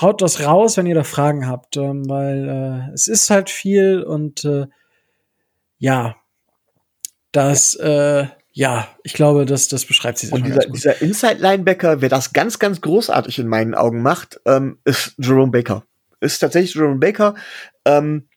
haut 0.00 0.22
das 0.22 0.44
raus, 0.44 0.76
wenn 0.76 0.86
ihr 0.86 0.94
da 0.94 1.04
Fragen 1.04 1.46
habt, 1.46 1.76
ähm, 1.76 2.08
weil 2.08 2.88
äh, 2.88 2.94
es 2.94 3.08
ist 3.08 3.30
halt 3.30 3.50
viel 3.50 4.02
und 4.02 4.44
äh, 4.44 4.66
ja, 5.78 6.16
das, 7.32 7.74
äh, 7.76 8.26
ja, 8.52 8.88
ich 9.04 9.12
glaube, 9.12 9.46
das, 9.46 9.68
das 9.68 9.84
beschreibt 9.84 10.18
sich 10.18 10.32
Und 10.32 10.44
dieser, 10.44 10.60
dieser 10.60 11.00
Inside-Linebacker, 11.00 12.00
wer 12.00 12.08
das 12.08 12.32
ganz, 12.32 12.58
ganz 12.58 12.80
großartig 12.80 13.38
in 13.38 13.48
meinen 13.48 13.74
Augen 13.74 14.02
macht, 14.02 14.40
ähm, 14.46 14.78
ist 14.84 15.14
Jerome 15.18 15.52
Baker. 15.52 15.84
Ist 16.20 16.38
tatsächlich 16.40 16.74
Jerome 16.74 16.98
Baker. 16.98 17.34
Ähm, 17.84 18.28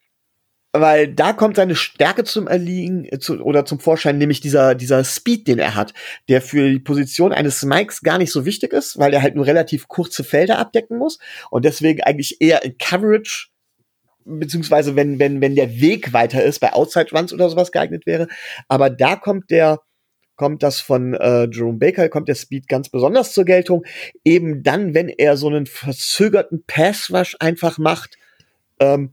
weil 0.74 1.13
da 1.13 1.34
kommt 1.34 1.57
seine 1.57 1.76
Stärke 1.76 2.24
zum 2.24 2.47
Erliegen 2.47 3.05
äh, 3.05 3.19
zu, 3.19 3.41
oder 3.41 3.65
zum 3.65 3.80
Vorschein, 3.80 4.17
nämlich 4.17 4.41
dieser, 4.41 4.76
dieser 4.76 5.03
Speed, 5.03 5.47
den 5.47 5.59
er 5.59 5.76
hat, 5.76 5.93
der 6.30 6.41
für 6.41 6.69
die 6.69 6.80
Position 6.80 7.34
eines 7.34 7.63
Mikes 7.63 8.01
gar 8.01 8.17
nicht 8.17 8.32
so 8.32 8.45
wichtig 8.45 8.74
ist, 8.74 8.97
weil 8.97 9.13
er 9.13 9.22
halt 9.22 9.36
nur 9.36 9.45
relativ 9.45 9.88
kurze 9.88 10.24
Felder 10.24 10.59
abdecken 10.59 10.97
muss 10.97 11.19
und 11.49 11.65
deswegen 11.65 12.01
eigentlich 12.01 12.41
eher 12.41 12.63
in 12.63 12.78
Coverage 12.78 13.49
beziehungsweise 14.24 14.95
wenn, 14.95 15.19
wenn, 15.19 15.41
wenn 15.41 15.55
der 15.55 15.82
Weg 15.82 16.13
weiter 16.13 16.43
ist, 16.43 16.59
bei 16.59 16.74
Outside 16.74 17.07
Runs 17.11 17.34
oder 17.34 17.49
sowas 17.49 17.72
geeignet 17.72 18.05
wäre. 18.05 18.28
Aber 18.67 18.89
da 18.89 19.15
kommt 19.15 19.49
der, 19.49 19.80
kommt 20.36 20.63
das 20.63 20.80
von 20.80 21.13
äh, 21.15 21.47
Jerome 21.51 21.80
Baker, 21.80 22.07
kommt 22.09 22.28
der 22.28 22.36
Speed 22.36 22.67
ganz 22.67 22.89
besonders 22.89 23.34
zur 23.34 23.45
Geltung. 23.45 23.84
Eben 24.24 24.63
dann, 24.63 24.93
wenn 24.93 25.09
er 25.09 25.38
so 25.38 25.47
einen 25.47 25.65
verzögerten 25.65 26.63
Pass-Rush 26.65 27.38
einfach 27.39 27.78
macht, 27.78 28.17
ähm, 28.80 29.11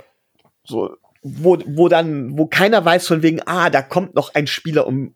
so, 0.64 0.94
wo, 1.22 1.58
wo 1.66 1.88
dann, 1.88 2.38
wo 2.38 2.46
keiner 2.46 2.84
weiß 2.84 3.06
von 3.06 3.22
wegen, 3.22 3.42
ah, 3.46 3.70
da 3.70 3.82
kommt 3.82 4.14
noch 4.14 4.34
ein 4.34 4.46
Spieler 4.46 4.86
um 4.86 5.14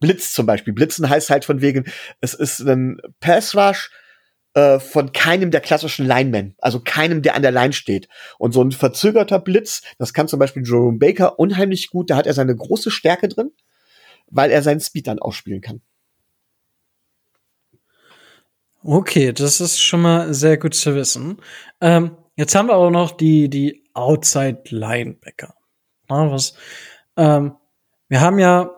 Blitz 0.00 0.32
zum 0.32 0.46
Beispiel. 0.46 0.74
Blitzen 0.74 1.08
heißt 1.08 1.30
halt 1.30 1.44
von 1.44 1.60
wegen, 1.60 1.84
es 2.20 2.34
ist 2.34 2.60
ein 2.60 3.00
Pass-Rush, 3.20 3.90
äh, 4.54 4.78
von 4.78 5.12
keinem 5.12 5.50
der 5.50 5.60
klassischen 5.60 6.06
Linemen, 6.06 6.54
also 6.58 6.80
keinem, 6.80 7.22
der 7.22 7.34
an 7.34 7.42
der 7.42 7.50
Line 7.50 7.72
steht. 7.72 8.08
Und 8.38 8.52
so 8.52 8.62
ein 8.62 8.72
verzögerter 8.72 9.38
Blitz, 9.38 9.82
das 9.98 10.14
kann 10.14 10.28
zum 10.28 10.38
Beispiel 10.38 10.62
Jerome 10.64 10.98
Baker 10.98 11.38
unheimlich 11.38 11.90
gut, 11.90 12.10
da 12.10 12.16
hat 12.16 12.26
er 12.26 12.34
seine 12.34 12.54
große 12.54 12.90
Stärke 12.90 13.28
drin, 13.28 13.50
weil 14.30 14.50
er 14.50 14.62
seinen 14.62 14.80
Speed 14.80 15.08
dann 15.08 15.18
ausspielen 15.18 15.60
kann. 15.60 15.80
Okay, 18.84 19.32
das 19.32 19.60
ist 19.60 19.80
schon 19.80 20.02
mal 20.02 20.34
sehr 20.34 20.58
gut 20.58 20.74
zu 20.74 20.94
wissen. 20.94 21.38
Ähm, 21.80 22.16
jetzt 22.36 22.54
haben 22.54 22.68
wir 22.68 22.76
auch 22.76 22.90
noch 22.90 23.12
die, 23.12 23.48
die 23.48 23.83
Outside 23.94 24.62
Linebacker. 24.68 25.54
Na, 26.08 26.30
was, 26.30 26.54
ähm, 27.16 27.56
wir 28.08 28.20
haben 28.20 28.38
ja 28.38 28.70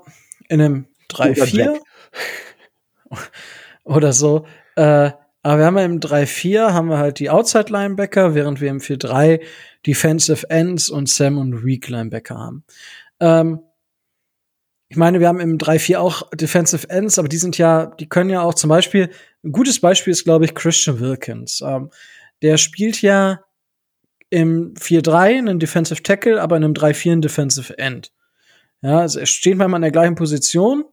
in 0.48 0.60
einem 0.60 0.86
3-4 1.10 1.78
oder 3.84 4.12
so, 4.12 4.46
äh, 4.76 5.10
aber 5.42 5.58
wir 5.58 5.66
haben 5.66 5.78
ja 5.78 5.84
im 5.84 6.00
3-4 6.00 6.72
haben 6.72 6.88
wir 6.88 6.98
halt 6.98 7.18
die 7.18 7.30
Outside 7.30 7.70
Linebacker, 7.70 8.34
während 8.34 8.60
wir 8.60 8.70
im 8.70 8.78
4-3 8.78 9.40
Defensive 9.86 10.50
Ends 10.50 10.90
und 10.90 11.08
Sam 11.08 11.38
und 11.38 11.64
Weak 11.64 11.88
Linebacker 11.88 12.36
haben. 12.36 12.64
Ähm, 13.20 13.60
ich 14.88 14.96
meine, 14.96 15.20
wir 15.20 15.28
haben 15.28 15.40
im 15.40 15.58
3-4 15.58 15.98
auch 15.98 16.30
Defensive 16.30 16.88
Ends, 16.90 17.18
aber 17.18 17.28
die 17.28 17.38
sind 17.38 17.58
ja, 17.58 17.86
die 17.86 18.08
können 18.08 18.30
ja 18.30 18.42
auch 18.42 18.54
zum 18.54 18.68
Beispiel, 18.68 19.10
ein 19.44 19.52
gutes 19.52 19.80
Beispiel 19.80 20.12
ist, 20.12 20.24
glaube 20.24 20.44
ich, 20.44 20.54
Christian 20.54 21.00
Wilkins. 21.00 21.60
Ähm, 21.60 21.90
der 22.42 22.56
spielt 22.56 23.02
ja 23.02 23.40
im 24.30 24.74
4-3 24.74 25.38
einen 25.38 25.58
Defensive 25.58 26.02
Tackle, 26.02 26.40
aber 26.40 26.56
in 26.56 26.64
einem 26.64 26.74
3-4 26.74 27.12
ein 27.12 27.22
Defensive 27.22 27.78
End. 27.78 28.12
Ja, 28.82 29.00
also 29.00 29.18
er 29.20 29.26
steht 29.26 29.56
manchmal 29.56 29.78
in 29.78 29.82
der 29.82 29.90
gleichen 29.90 30.16
Position, 30.16 30.84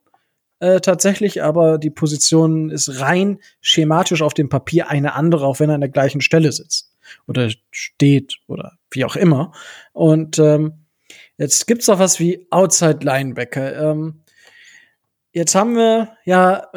äh, 0.59 0.79
tatsächlich, 0.79 1.43
aber 1.43 1.77
die 1.77 1.89
Position 1.89 2.69
ist 2.69 3.01
rein 3.01 3.39
schematisch 3.59 4.21
auf 4.21 4.33
dem 4.33 4.49
Papier 4.49 4.89
eine 4.89 5.13
andere, 5.13 5.45
auch 5.45 5.59
wenn 5.59 5.69
er 5.69 5.75
an 5.75 5.81
der 5.81 5.89
gleichen 5.89 6.21
Stelle 6.21 6.51
sitzt 6.51 6.95
oder 7.27 7.49
steht 7.71 8.37
oder 8.47 8.77
wie 8.89 9.03
auch 9.03 9.15
immer. 9.15 9.51
Und 9.91 10.39
ähm, 10.39 10.85
jetzt 11.37 11.67
gibt's 11.67 11.87
noch 11.87 11.99
was 11.99 12.19
wie 12.19 12.47
Outside 12.49 12.99
Linebacker. 13.01 13.91
Ähm, 13.91 14.21
jetzt 15.33 15.53
haben 15.53 15.75
wir 15.75 16.15
ja, 16.23 16.71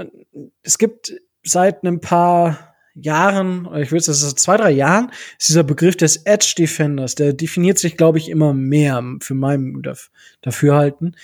es 0.62 0.78
gibt 0.78 1.14
seit 1.44 1.84
ein 1.84 2.00
paar 2.00 2.65
Jahren, 2.96 3.68
ich 3.76 3.92
würde 3.92 4.12
sagen, 4.12 4.36
zwei, 4.36 4.56
drei 4.56 4.70
Jahren, 4.70 5.10
ist 5.38 5.48
dieser 5.48 5.64
Begriff 5.64 5.96
des 5.96 6.16
Edge 6.24 6.54
Defenders, 6.56 7.14
der 7.14 7.32
definiert 7.32 7.78
sich, 7.78 7.96
glaube 7.96 8.18
ich, 8.18 8.28
immer 8.28 8.54
mehr 8.54 9.02
für 9.20 9.34
mein 9.34 9.82
Dafürhalten. 10.40 11.16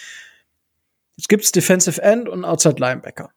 Es 1.17 1.29
gibt 1.29 1.55
Defensive 1.55 2.01
End 2.03 2.29
und 2.29 2.45
Outside 2.45 2.77
Linebacker. 2.79 3.31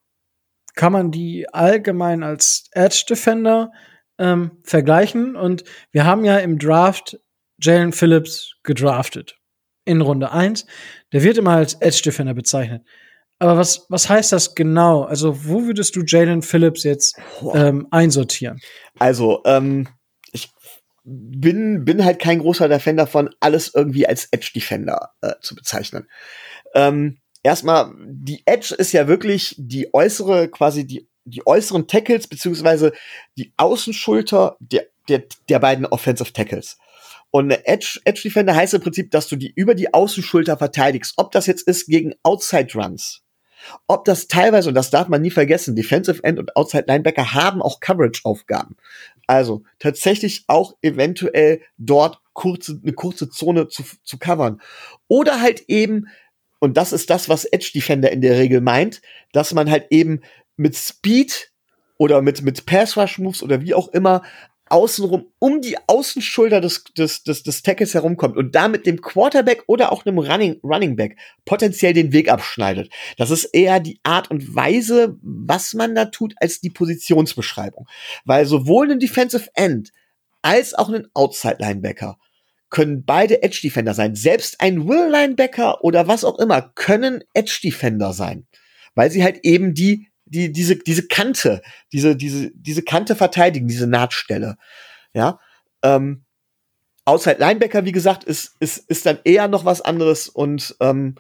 Kann 0.76 0.92
man 0.92 1.12
die 1.12 1.48
allgemein 1.54 2.24
als 2.24 2.70
Edge 2.72 3.06
Defender 3.10 3.72
ähm, 4.18 4.52
vergleichen? 4.64 5.36
Und 5.36 5.64
wir 5.92 6.06
haben 6.06 6.26
ja 6.26 6.38
im 6.38 6.60
Draft 6.60 7.20
Jalen 7.62 7.94
Phillips 7.94 8.56
gedraftet 8.64 9.38
in 9.86 10.02
Runde 10.02 10.32
1. 10.32 10.66
Der 11.14 11.24
wird 11.24 11.38
immer 11.38 11.52
als 11.52 11.76
Edge 11.76 12.02
Defender 12.04 12.34
bezeichnet. 12.34 12.84
Aber 13.40 13.58
was, 13.58 13.86
was 13.90 14.08
heißt 14.08 14.32
das 14.32 14.56
genau? 14.56 15.04
Also, 15.04 15.46
wo 15.46 15.66
würdest 15.66 15.96
du 15.96 16.04
Jalen 16.06 16.42
Phillips 16.42 16.84
jetzt 16.84 17.18
ähm, 17.54 17.88
einsortieren? 17.92 18.60
Also, 18.98 19.42
ähm, 19.46 19.88
ich 20.32 20.50
bin, 21.04 21.84
bin 21.84 22.06
halt 22.06 22.20
kein 22.20 22.40
großer 22.40 22.70
Defender 22.70 23.04
davon, 23.04 23.30
alles 23.40 23.74
irgendwie 23.74 24.08
als 24.08 24.28
Edge 24.32 24.52
Defender 24.56 25.12
äh, 25.22 25.34
zu 25.42 25.54
bezeichnen. 25.54 26.08
Ähm, 26.74 27.20
erstmal, 27.44 27.94
die 28.08 28.42
Edge 28.46 28.74
ist 28.78 28.94
ja 28.94 29.08
wirklich 29.08 29.56
die 29.58 29.94
äußere, 29.94 30.50
quasi 30.50 30.88
die, 30.88 31.10
die 31.26 31.46
äußeren 31.46 31.88
Tackles, 31.88 32.28
beziehungsweise 32.28 32.94
die 33.38 33.54
Außenschulter 33.58 34.56
der, 34.60 34.86
der, 35.10 35.24
der 35.50 35.60
beiden 35.60 35.86
Offensive 35.86 36.32
Tackles. 36.32 36.78
Und 37.32 37.52
eine 37.52 37.68
Edge, 37.68 38.00
Edge 38.06 38.22
Defender 38.24 38.56
heißt 38.56 38.76
im 38.76 38.82
Prinzip, 38.82 39.12
dass 39.12 39.28
du 39.28 39.36
die 39.36 39.52
über 39.54 39.76
die 39.76 39.94
Außenschulter 39.94 40.58
verteidigst. 40.58 41.16
Ob 41.18 41.34
das 41.34 41.48
jetzt 41.48 41.68
ist 41.68 41.88
gegen 41.88 42.14
Outside 42.24 42.74
Runs. 42.76 43.25
Ob 43.88 44.06
das 44.06 44.28
teilweise, 44.28 44.70
und 44.70 44.76
das 44.76 44.90
darf 44.90 45.08
man 45.08 45.22
nie 45.22 45.32
vergessen, 45.32 45.76
Defensive 45.76 46.24
End 46.24 46.40
und 46.40 46.56
Outside 46.56 46.86
Linebacker 46.88 47.34
haben 47.34 47.62
auch 47.62 47.80
Coverage-Aufgaben. 47.80 48.78
Also 49.28 49.64
tatsächlich 49.80 50.44
auch 50.48 50.76
eventuell 50.82 51.62
dort 51.78 52.22
kurze, 52.34 52.80
eine 52.82 52.94
kurze 52.94 53.30
Zone 53.30 53.68
zu, 53.68 53.84
zu 54.04 54.18
covern. 54.18 54.62
Oder 55.08 55.42
halt 55.42 55.64
eben 55.68 56.08
und 56.60 56.78
das 56.78 56.94
ist 56.94 57.10
das, 57.10 57.30
was 57.30 57.46
Edge 57.46 57.72
Defender 57.76 58.12
in 58.12 58.22
der 58.22 58.38
Regel 58.38 58.62
meint, 58.62 59.02
dass 59.34 59.54
man 59.54 59.70
halt 59.70 59.88
eben 59.92 60.22
mit 60.58 60.76
Speed 60.76 61.52
oder 61.98 62.22
mit, 62.22 62.42
mit 62.42 62.66
Pass 62.66 62.98
Rush 62.98 63.20
Moves 63.20 63.44
oder 63.44 63.62
wie 63.62 63.74
auch 63.74 63.90
immer 63.90 64.24
außenrum 64.76 65.32
um 65.40 65.62
die 65.62 65.78
Außenschulter 65.88 66.60
des, 66.60 66.84
des, 66.98 67.24
des, 67.24 67.44
des 67.44 67.64
Tackles 67.64 67.94
herumkommt 67.94 68.36
und 68.36 68.54
damit 68.56 68.86
dem 68.86 69.00
Quarterback 69.00 69.64
oder 69.68 69.94
auch 69.94 70.06
einem 70.06 70.20
Running, 70.20 70.60
Running 70.64 70.98
Back 70.98 71.16
potenziell 71.46 71.94
den 71.94 72.12
Weg 72.12 72.30
abschneidet. 72.30 72.92
Das 73.18 73.32
ist 73.32 73.46
eher 73.46 73.80
die 73.80 74.02
Art 74.04 74.30
und 74.30 74.54
Weise, 74.54 75.18
was 75.22 75.74
man 75.74 75.96
da 75.96 76.06
tut, 76.06 76.34
als 76.42 76.60
die 76.60 76.70
Positionsbeschreibung. 76.70 77.88
Weil 78.26 78.46
sowohl 78.46 78.92
ein 78.92 79.00
Defensive 79.00 79.50
End 79.54 79.94
als 80.42 80.74
auch 80.74 80.90
ein 80.90 81.08
Outside 81.14 81.58
Linebacker 81.60 82.18
können 82.70 83.06
beide 83.06 83.44
Edge 83.44 83.62
Defender 83.64 83.94
sein. 83.94 84.16
Selbst 84.16 84.60
ein 84.60 84.90
Will 84.90 85.10
Linebacker 85.10 85.86
oder 85.86 86.10
was 86.10 86.26
auch 86.26 86.38
immer 86.38 86.74
können 86.76 87.24
Edge 87.34 87.60
Defender 87.64 88.12
sein, 88.12 88.46
weil 88.94 89.10
sie 89.10 89.24
halt 89.24 89.40
eben 89.44 89.74
die 89.74 90.10
die 90.36 90.52
diese 90.52 90.76
diese 90.76 91.08
Kante, 91.08 91.62
diese 91.94 92.16
diese 92.16 92.52
diese 92.54 92.84
Kante 92.84 93.16
verteidigen, 93.16 93.68
diese 93.68 93.88
Nahtstelle. 93.88 94.58
Ja, 95.14 95.40
ähm, 95.82 96.26
Outside 97.06 97.38
Linebacker, 97.40 97.86
wie 97.86 97.92
gesagt, 97.92 98.24
ist 98.24 98.56
ist 98.60 98.78
ist 98.90 99.06
dann 99.06 99.20
eher 99.24 99.48
noch 99.48 99.64
was 99.64 99.82
anderes 99.82 100.28
und 100.28 100.76
ähm, 100.80 101.16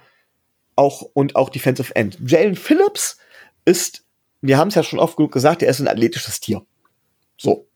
auch 0.76 1.02
und 1.14 1.36
auch 1.36 1.50
Defensive 1.50 1.96
End. 1.96 2.18
Jalen 2.26 2.56
Phillips 2.56 3.18
ist, 3.66 4.04
wir 4.42 4.58
haben 4.58 4.70
es 4.70 4.76
ja 4.76 4.84
schon 4.84 5.00
oft 5.00 5.16
genug 5.16 5.32
gesagt, 5.32 5.62
er 5.62 5.70
ist 5.70 5.80
ein 5.80 5.88
athletisches 5.88 6.40
Tier. 6.40 6.66
So, 7.38 7.68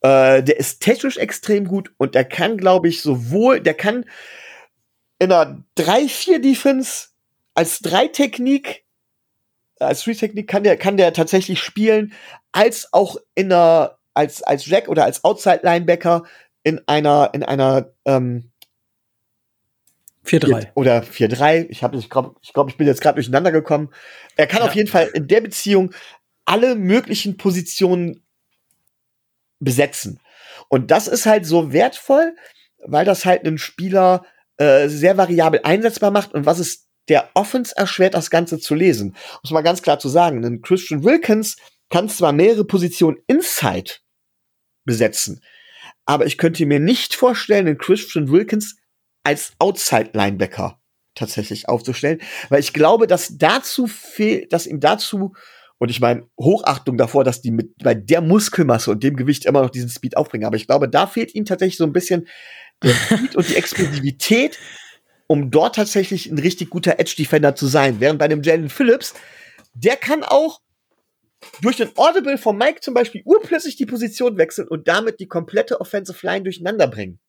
äh, 0.00 0.42
der 0.42 0.58
ist 0.58 0.80
technisch 0.80 1.16
extrem 1.16 1.66
gut 1.66 1.92
und 1.96 2.14
der 2.14 2.24
kann, 2.24 2.56
glaube 2.56 2.88
ich, 2.88 3.02
sowohl, 3.02 3.60
der 3.60 3.74
kann 3.74 4.04
in 5.18 5.32
einer 5.32 5.64
3-4-Defense 5.76 7.08
als 7.54 7.82
3-Technik, 7.82 8.84
als 9.80 10.04
3-Technik 10.04 10.48
kann 10.48 10.64
der, 10.64 10.76
kann 10.76 10.96
der 10.96 11.12
tatsächlich 11.12 11.60
spielen, 11.60 12.12
als 12.52 12.92
auch 12.92 13.16
in 13.34 13.52
einer, 13.52 13.98
als, 14.14 14.42
als 14.42 14.66
Jack 14.66 14.88
oder 14.88 15.04
als 15.04 15.24
Outside-Linebacker 15.24 16.24
in 16.62 16.80
einer, 16.86 17.30
in 17.32 17.42
einer, 17.42 17.92
ähm, 18.04 18.50
4-3. 20.24 20.68
Oder 20.74 21.02
4-3. 21.02 21.66
Ich 21.70 21.82
habe, 21.82 21.96
ich 21.96 22.10
glaube, 22.10 22.34
ich, 22.42 22.52
glaub, 22.52 22.68
ich 22.68 22.76
bin 22.76 22.86
jetzt 22.86 23.00
gerade 23.00 23.14
durcheinander 23.14 23.50
gekommen. 23.50 23.90
Er 24.36 24.46
kann 24.46 24.60
ja. 24.60 24.66
auf 24.66 24.74
jeden 24.74 24.88
Fall 24.88 25.08
in 25.14 25.26
der 25.26 25.40
Beziehung 25.40 25.94
alle 26.44 26.74
möglichen 26.74 27.36
Positionen 27.36 28.22
besetzen. 29.58 30.20
Und 30.68 30.90
das 30.90 31.08
ist 31.08 31.26
halt 31.26 31.46
so 31.46 31.72
wertvoll, 31.72 32.36
weil 32.84 33.04
das 33.04 33.24
halt 33.24 33.46
einen 33.46 33.58
Spieler 33.58 34.24
äh, 34.58 34.88
sehr 34.88 35.16
variabel 35.16 35.60
einsetzbar 35.62 36.10
macht 36.10 36.34
und 36.34 36.46
was 36.46 36.58
es 36.58 36.87
der 37.08 37.30
Offense 37.34 37.74
erschwert, 37.76 38.14
das 38.14 38.30
Ganze 38.30 38.58
zu 38.58 38.74
lesen. 38.74 39.10
Um 39.10 39.40
es 39.44 39.50
mal 39.50 39.62
ganz 39.62 39.82
klar 39.82 39.98
zu 39.98 40.08
sagen, 40.08 40.44
ein 40.44 40.62
Christian 40.62 41.04
Wilkins 41.04 41.56
kann 41.90 42.08
zwar 42.08 42.32
mehrere 42.32 42.64
Positionen 42.64 43.18
inside 43.26 43.92
besetzen, 44.84 45.42
aber 46.06 46.26
ich 46.26 46.38
könnte 46.38 46.64
mir 46.66 46.80
nicht 46.80 47.14
vorstellen, 47.14 47.66
den 47.66 47.78
Christian 47.78 48.30
Wilkins 48.30 48.76
als 49.24 49.52
Outside 49.58 50.10
Linebacker 50.14 50.80
tatsächlich 51.14 51.68
aufzustellen, 51.68 52.20
weil 52.48 52.60
ich 52.60 52.72
glaube, 52.72 53.06
dass 53.06 53.36
dazu 53.36 53.86
fehlt, 53.86 54.52
dass 54.52 54.66
ihm 54.66 54.80
dazu 54.80 55.34
und 55.78 55.90
ich 55.90 56.00
meine, 56.00 56.26
Hochachtung 56.38 56.98
davor, 56.98 57.22
dass 57.22 57.40
die 57.40 57.52
mit 57.52 57.78
bei 57.78 57.94
der 57.94 58.20
Muskelmasse 58.20 58.90
und 58.90 59.02
dem 59.02 59.16
Gewicht 59.16 59.44
immer 59.44 59.62
noch 59.62 59.70
diesen 59.70 59.88
Speed 59.88 60.16
aufbringen. 60.16 60.44
Aber 60.44 60.56
ich 60.56 60.66
glaube, 60.66 60.88
da 60.88 61.06
fehlt 61.06 61.34
ihm 61.34 61.44
tatsächlich 61.44 61.76
so 61.76 61.84
ein 61.84 61.92
bisschen 61.92 62.26
der 62.82 62.94
Speed 62.94 63.36
und 63.36 63.48
die 63.48 63.56
Explosivität, 63.56 64.58
um 65.28 65.52
dort 65.52 65.76
tatsächlich 65.76 66.26
ein 66.26 66.38
richtig 66.38 66.70
guter 66.70 66.98
Edge-Defender 66.98 67.54
zu 67.54 67.68
sein. 67.68 68.00
Während 68.00 68.18
bei 68.18 68.26
dem 68.26 68.42
Jalen 68.42 68.68
Phillips, 68.68 69.14
der 69.74 69.94
kann 69.94 70.24
auch 70.24 70.60
durch 71.62 71.76
den 71.76 71.90
Audible 71.96 72.38
von 72.38 72.56
Mike 72.58 72.80
zum 72.80 72.94
Beispiel 72.94 73.22
urplötzlich 73.24 73.76
die 73.76 73.86
Position 73.86 74.38
wechseln 74.38 74.66
und 74.66 74.88
damit 74.88 75.20
die 75.20 75.28
komplette 75.28 75.80
Offensive 75.80 76.26
Line 76.26 76.42
durcheinander 76.42 76.88
bringen. 76.88 77.20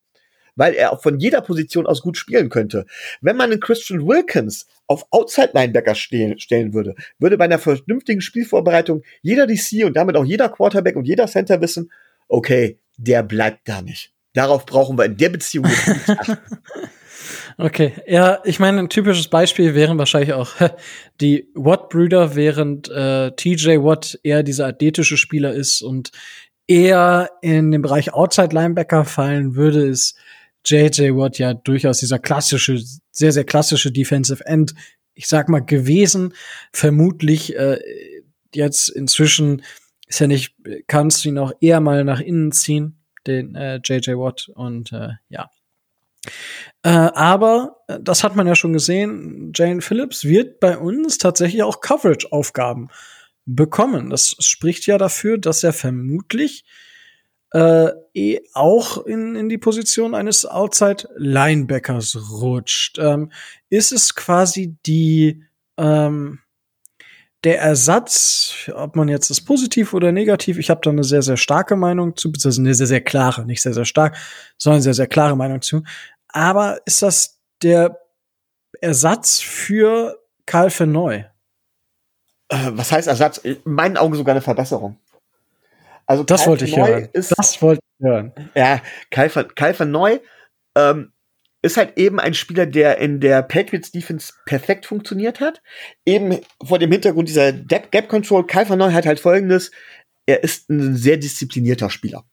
weil 0.56 0.74
er 0.74 0.98
von 0.98 1.20
jeder 1.20 1.40
Position 1.40 1.88
aus 1.88 2.02
gut 2.02 2.18
spielen 2.18 2.50
könnte. 2.50 2.86
Wenn 3.22 3.38
man 3.38 3.50
einen 3.50 3.62
Christian 3.62 4.06
Wilkins 4.06 4.68
auf 4.88 5.06
Outside 5.12 5.52
Linebacker 5.54 5.96
stellen 5.96 6.74
würde, 6.74 6.96
würde 7.18 7.38
bei 7.38 7.46
einer 7.46 7.60
vernünftigen 7.60 8.20
Spielvorbereitung 8.20 9.04
jeder 9.22 9.48
DC 9.48 9.86
und 9.86 9.96
damit 9.96 10.18
auch 10.18 10.26
jeder 10.26 10.50
Quarterback 10.50 10.98
und 10.98 11.06
jeder 11.06 11.28
Center 11.28 11.62
wissen, 11.62 11.92
okay, 12.28 12.78
der 12.98 13.24
bleibt 13.24 13.70
da 13.70 13.82
nicht. 13.82 14.12
Darauf 14.34 14.66
brauchen 14.66 14.98
wir 14.98 15.06
in 15.06 15.16
der 15.16 15.30
Beziehung 15.30 15.66
nicht 15.66 16.10
achten. 16.10 16.38
Okay, 17.62 17.92
ja, 18.08 18.40
ich 18.46 18.58
meine, 18.62 18.80
ein 18.80 18.88
typisches 18.88 19.28
Beispiel 19.28 19.76
wären 19.76 19.98
wahrscheinlich 19.98 20.32
auch 20.32 20.56
die 21.20 21.50
Watt-Brüder, 21.56 22.34
während 22.34 22.88
äh, 22.88 23.32
TJ 23.32 23.84
Watt 23.84 24.18
eher 24.24 24.44
dieser 24.44 24.68
athletische 24.68 25.18
Spieler 25.18 25.54
ist 25.54 25.82
und 25.82 26.12
eher 26.68 27.30
in 27.42 27.72
den 27.72 27.82
Bereich 27.82 28.14
Outside 28.14 28.56
Linebacker 28.56 29.04
fallen 29.04 29.56
würde, 29.56 29.86
ist 29.86 30.18
JJ 30.66 31.12
Watt 31.18 31.38
ja 31.38 31.54
durchaus 31.54 32.00
dieser 32.00 32.18
klassische, 32.18 32.82
sehr, 33.12 33.34
sehr 33.34 33.44
klassische 33.44 33.92
Defensive 33.92 34.46
End, 34.46 34.74
ich 35.14 35.28
sag 35.28 35.50
mal, 35.50 35.60
gewesen. 35.60 36.34
Vermutlich 36.72 37.58
äh, 37.58 37.78
jetzt 38.56 38.88
inzwischen 38.88 39.64
ist 40.08 40.22
ja 40.22 40.28
nicht, 40.28 40.56
kannst 40.88 41.26
du 41.26 41.30
ihn 41.30 41.38
auch 41.38 41.52
eher 41.60 41.82
mal 41.82 42.06
nach 42.06 42.22
innen 42.22 42.54
ziehen, 42.54 43.04
den 43.28 43.56
äh, 43.56 43.82
JJ 43.84 44.12
Watt. 44.12 44.50
Und 44.56 44.94
äh, 44.94 45.10
ja, 45.28 45.50
äh, 46.84 46.90
aber 46.90 47.78
äh, 47.88 48.00
das 48.02 48.24
hat 48.24 48.36
man 48.36 48.48
ja 48.48 48.56
schon 48.56 48.74
gesehen. 48.74 49.52
Jane 49.56 49.82
Phillips 49.82 50.26
wird 50.26 50.60
bei 50.60 50.78
uns 50.78 51.18
tatsächlich 51.18 51.64
auch 51.64 51.82
Coverage-Aufgaben 51.82 52.90
bekommen. 53.46 54.10
Das 54.10 54.36
spricht 54.40 54.86
ja 54.86 54.98
dafür, 54.98 55.38
dass 55.38 55.64
er 55.64 55.74
vermutlich 55.74 56.66
äh, 57.52 57.90
eh 58.14 58.42
auch 58.54 59.06
in, 59.06 59.36
in 59.36 59.50
die 59.50 59.58
Position 59.58 60.14
eines 60.14 60.46
Outside-Linebackers 60.46 62.32
rutscht. 62.32 63.00
Ähm, 63.00 63.32
ist 63.70 63.92
es 63.92 64.14
quasi 64.16 64.78
die 64.86 65.44
ähm, 65.78 66.40
der 67.44 67.62
Ersatz, 67.62 68.70
ob 68.74 68.96
man 68.96 69.08
jetzt 69.08 69.30
das 69.30 69.42
positiv 69.42 69.94
oder 69.94 70.12
negativ, 70.12 70.58
ich 70.58 70.70
habe 70.70 70.82
da 70.84 70.90
eine 70.90 71.04
sehr, 71.04 71.22
sehr 71.22 71.38
starke 71.38 71.76
Meinung 71.76 72.16
zu, 72.16 72.32
beziehungsweise 72.32 72.62
eine 72.62 72.74
sehr, 72.74 72.88
sehr 72.88 73.02
klare, 73.02 73.46
nicht 73.46 73.62
sehr, 73.62 73.74
sehr 73.74 73.86
stark, 73.86 74.18
sondern 74.58 74.78
eine 74.78 74.84
sehr, 74.84 74.94
sehr 74.94 75.08
klare 75.08 75.38
Meinung 75.38 75.62
zu. 75.62 75.84
Aber 76.28 76.80
ist 76.86 77.02
das 77.02 77.40
der 77.62 78.00
Ersatz 78.82 79.40
für 79.40 80.20
Karl 80.46 80.70
Verneu? 80.70 81.24
Äh, 82.50 82.72
was 82.72 82.92
heißt 82.92 83.08
Ersatz? 83.08 83.38
In 83.38 83.58
meinen 83.64 83.98
Augen 83.98 84.16
sogar 84.16 84.34
eine 84.34 84.42
Verbesserung. 84.42 84.98
Also 86.06 86.24
das 86.24 86.42
Karl 86.42 86.50
wollte 86.50 86.66
ich 86.66 86.76
hören. 86.76 87.10
Ist, 87.14 87.34
das 87.38 87.62
wollte 87.62 87.82
ich 88.00 88.06
hören. 88.06 88.34
Ja, 88.54 88.82
Karl, 89.12 89.30
Karl 89.30 89.74
Verneu 89.74 90.20
ähm, 90.76 91.14
ist 91.62 91.78
halt 91.78 91.98
eben 91.98 92.20
ein 92.20 92.34
Spieler, 92.34 92.66
der 92.66 93.00
in 93.00 93.20
der 93.20 93.42
Patriots 93.42 93.92
Defense 93.92 94.34
perfekt 94.46 94.86
funktioniert 94.86 95.40
hat. 95.40 95.62
Eben 96.06 96.40
vor 96.64 96.80
dem 96.80 96.92
Hintergrund 96.92 97.28
dieser 97.28 97.52
Gap 97.52 98.08
Control. 98.08 98.48
Kai 98.48 98.68
van 98.68 98.80
Neu 98.80 98.92
hat 98.92 99.06
halt 99.06 99.20
folgendes. 99.20 99.72
Er 100.26 100.44
ist 100.44 100.70
ein 100.70 100.96
sehr 100.96 101.18
disziplinierter 101.18 101.90
Spieler 101.90 102.24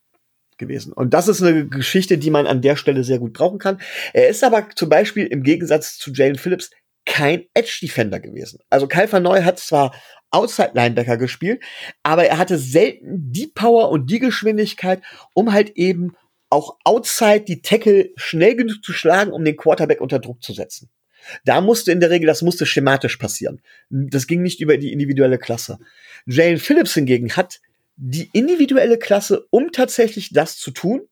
gewesen. 0.57 0.93
Und 0.93 1.13
das 1.13 1.27
ist 1.27 1.41
eine 1.41 1.67
Geschichte, 1.67 2.17
die 2.17 2.31
man 2.31 2.47
an 2.47 2.61
der 2.61 2.75
Stelle 2.75 3.03
sehr 3.03 3.19
gut 3.19 3.33
brauchen 3.33 3.59
kann. 3.59 3.79
Er 4.13 4.29
ist 4.29 4.43
aber 4.43 4.69
zum 4.75 4.89
Beispiel 4.89 5.27
im 5.27 5.43
Gegensatz 5.43 5.97
zu 5.97 6.11
Jalen 6.11 6.37
Phillips 6.37 6.71
kein 7.05 7.45
Edge 7.53 7.79
Defender 7.81 8.19
gewesen. 8.19 8.59
Also 8.69 8.87
Kai 8.87 9.11
van 9.11 9.23
Neu 9.23 9.43
hat 9.43 9.59
zwar 9.59 9.95
Outside 10.29 10.71
Linebacker 10.73 11.15
gespielt, 11.15 11.63
aber 12.03 12.25
er 12.25 12.37
hatte 12.37 12.57
selten 12.57 13.31
die 13.31 13.47
Power 13.47 13.89
und 13.89 14.11
die 14.11 14.19
Geschwindigkeit, 14.19 15.01
um 15.33 15.53
halt 15.53 15.69
eben 15.77 16.15
auch 16.49 16.77
outside 16.83 17.41
die 17.41 17.61
Tackle 17.61 18.11
schnell 18.15 18.55
genug 18.55 18.83
zu 18.83 18.93
schlagen, 18.93 19.31
um 19.31 19.43
den 19.43 19.57
Quarterback 19.57 20.01
unter 20.01 20.19
Druck 20.19 20.41
zu 20.41 20.53
setzen. 20.53 20.89
Da 21.45 21.61
musste 21.61 21.91
in 21.91 21.99
der 21.99 22.09
Regel, 22.09 22.27
das 22.27 22.41
musste 22.41 22.65
schematisch 22.65 23.17
passieren. 23.17 23.61
Das 23.89 24.27
ging 24.27 24.41
nicht 24.41 24.61
über 24.61 24.77
die 24.77 24.93
individuelle 24.93 25.37
Klasse. 25.37 25.77
Jalen 26.25 26.59
Phillips 26.59 26.93
hingegen 26.93 27.35
hat 27.35 27.59
die 27.95 28.29
individuelle 28.33 28.97
Klasse, 28.97 29.47
um 29.49 29.71
tatsächlich 29.71 30.31
das 30.31 30.57
zu 30.57 30.71
tun 30.71 31.07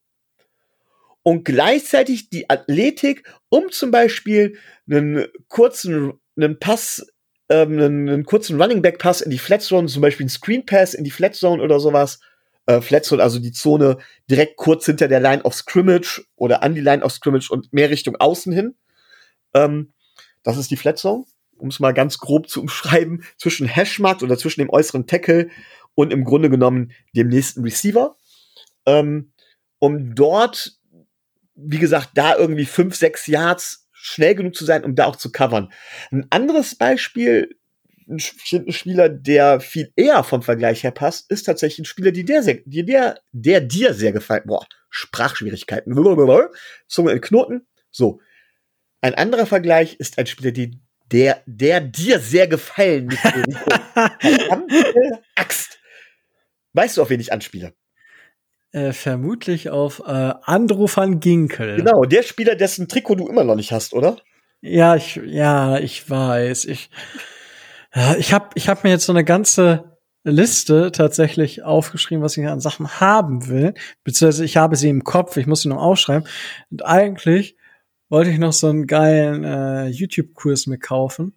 und 1.24 1.44
gleichzeitig 1.44 2.30
die 2.30 2.50
Athletik, 2.50 3.24
um 3.50 3.72
zum 3.72 3.92
Beispiel 3.92 4.60
einen 4.90 5.26
kurzen, 5.48 6.14
einen 6.38 6.60
Pass, 6.60 7.06
ähm, 7.50 7.72
einen, 7.74 8.10
einen 8.10 8.26
kurzen 8.26 8.62
Running 8.62 8.84
Back 8.84 9.00
Pass 9.00 9.22
in 9.22 9.32
die 9.32 9.40
Flat 9.40 9.64
Zone, 9.64 9.88
zum 9.88 10.04
Beispiel 10.04 10.26
einen 10.26 10.30
Screen 10.30 10.66
Pass 10.66 10.94
in 10.94 11.04
die 11.04 11.12
Flat 11.12 11.36
Zone 11.36 11.62
oder 11.62 11.80
sowas, 11.80 12.20
äh, 12.66 12.82
Flatzone, 12.82 13.22
also 13.22 13.40
die 13.40 13.52
Zone 13.52 13.98
direkt 14.30 14.58
kurz 14.58 14.86
hinter 14.86 15.08
der 15.08 15.20
Line 15.20 15.44
of 15.44 15.54
Scrimmage 15.54 16.26
oder 16.36 16.64
an 16.64 16.76
die 16.76 16.82
Line 16.82 17.04
of 17.04 17.12
Scrimmage 17.12 17.50
und 17.52 17.72
mehr 17.74 17.90
Richtung 17.90 18.16
außen 18.16 18.52
hin. 18.52 18.76
Ähm, 19.54 19.94
das 20.44 20.58
ist 20.58 20.72
die 20.72 20.78
Flatzone, 20.78 21.26
um 21.58 21.70
es 21.70 21.80
mal 21.80 21.94
ganz 21.94 22.18
grob 22.18 22.50
zu 22.50 22.62
umschreiben, 22.62 23.24
zwischen 23.38 23.68
Hashmark 23.68 24.22
oder 24.22 24.38
zwischen 24.38 24.62
dem 24.62 24.70
äußeren 24.70 25.08
Tackle 25.08 25.50
und 25.94 26.12
im 26.12 26.24
Grunde 26.24 26.50
genommen 26.50 26.92
dem 27.16 27.28
nächsten 27.28 27.62
Receiver. 27.62 28.18
Ähm, 28.86 29.32
um 29.80 30.16
dort, 30.16 30.78
wie 31.56 31.80
gesagt, 31.80 32.12
da 32.16 32.36
irgendwie 32.36 32.66
fünf, 32.66 32.96
sechs 32.96 33.28
Yards 33.28 33.88
schnell 33.92 34.36
genug 34.36 34.56
zu 34.56 34.66
sein, 34.66 34.84
um 34.84 34.96
da 34.96 35.06
auch 35.06 35.16
zu 35.16 35.32
covern. 35.32 35.72
Ein 36.12 36.28
anderes 36.30 36.76
Beispiel, 36.76 37.58
ein, 38.08 38.20
Spieler, 38.20 39.10
der 39.10 39.60
viel 39.60 39.92
eher 39.96 40.24
vom 40.24 40.42
Vergleich 40.42 40.84
her 40.84 40.92
passt, 40.92 41.30
ist 41.32 41.44
tatsächlich 41.44 41.80
ein 41.80 41.86
Spieler, 41.86 42.12
die 42.12 42.26
der, 42.26 42.44
sehr, 42.44 42.60
die 42.66 42.86
der, 42.86 43.20
der 43.32 43.62
dir 43.62 43.94
sehr 43.94 44.12
gefällt. 44.12 44.46
Boah, 44.46 44.66
Sprachschwierigkeiten. 44.90 45.94
Zunge 46.88 47.12
in 47.12 47.22
Knoten. 47.22 47.68
So. 47.92 48.20
Ein 49.02 49.16
anderer 49.16 49.46
Vergleich 49.46 49.96
ist 49.96 50.18
ein 50.18 50.28
Spieler, 50.28 50.52
die, 50.52 50.80
der, 51.12 51.44
der 51.46 51.82
dir 51.82 52.20
sehr 52.20 52.48
gefallen 52.48 53.10
Axt. 55.36 55.80
Weißt 56.74 56.98
du, 56.98 57.02
auf 57.02 57.10
wen 57.10 57.20
ich 57.20 57.32
anspiele? 57.32 57.74
Äh, 58.72 58.92
vermutlich 58.92 59.70
auf 59.70 60.02
äh, 60.06 60.34
Andro 60.44 60.90
van 60.94 61.20
Ginkel. 61.20 61.78
Genau, 61.78 62.04
der 62.04 62.24
Spieler, 62.24 62.56
dessen 62.56 62.90
Trikot 62.90 63.16
du 63.16 63.28
immer 63.28 63.44
noch 63.44 63.56
nicht 63.56 63.72
hast, 63.72 63.94
oder? 63.94 64.18
Ja, 64.62 64.96
ich, 64.96 65.16
ja, 65.26 65.78
ich 65.80 66.10
weiß. 66.10 66.66
Ich, 66.66 66.90
ich 68.18 68.34
habe 68.34 68.50
ich 68.56 68.68
hab 68.68 68.84
mir 68.84 68.90
jetzt 68.90 69.06
so 69.06 69.14
eine 69.14 69.24
ganze 69.24 69.98
Liste 70.24 70.92
tatsächlich 70.92 71.64
aufgeschrieben, 71.64 72.24
was 72.24 72.36
ich 72.36 72.48
an 72.48 72.60
Sachen 72.60 73.00
haben 73.00 73.48
will. 73.48 73.74
Beziehungsweise 74.04 74.44
ich 74.44 74.58
habe 74.58 74.76
sie 74.76 74.90
im 74.90 75.04
Kopf, 75.04 75.38
ich 75.38 75.48
muss 75.48 75.62
sie 75.62 75.70
noch 75.70 75.82
aufschreiben. 75.82 76.28
Und 76.72 76.84
eigentlich 76.84 77.58
wollte 78.10 78.32
ich 78.32 78.38
noch 78.38 78.54
so 78.54 78.68
einen 78.68 78.88
geilen 78.88 79.44
äh, 79.44 79.88
YouTube-Kurs 79.88 80.68
mir 80.68 80.80
kaufen. 80.80 81.36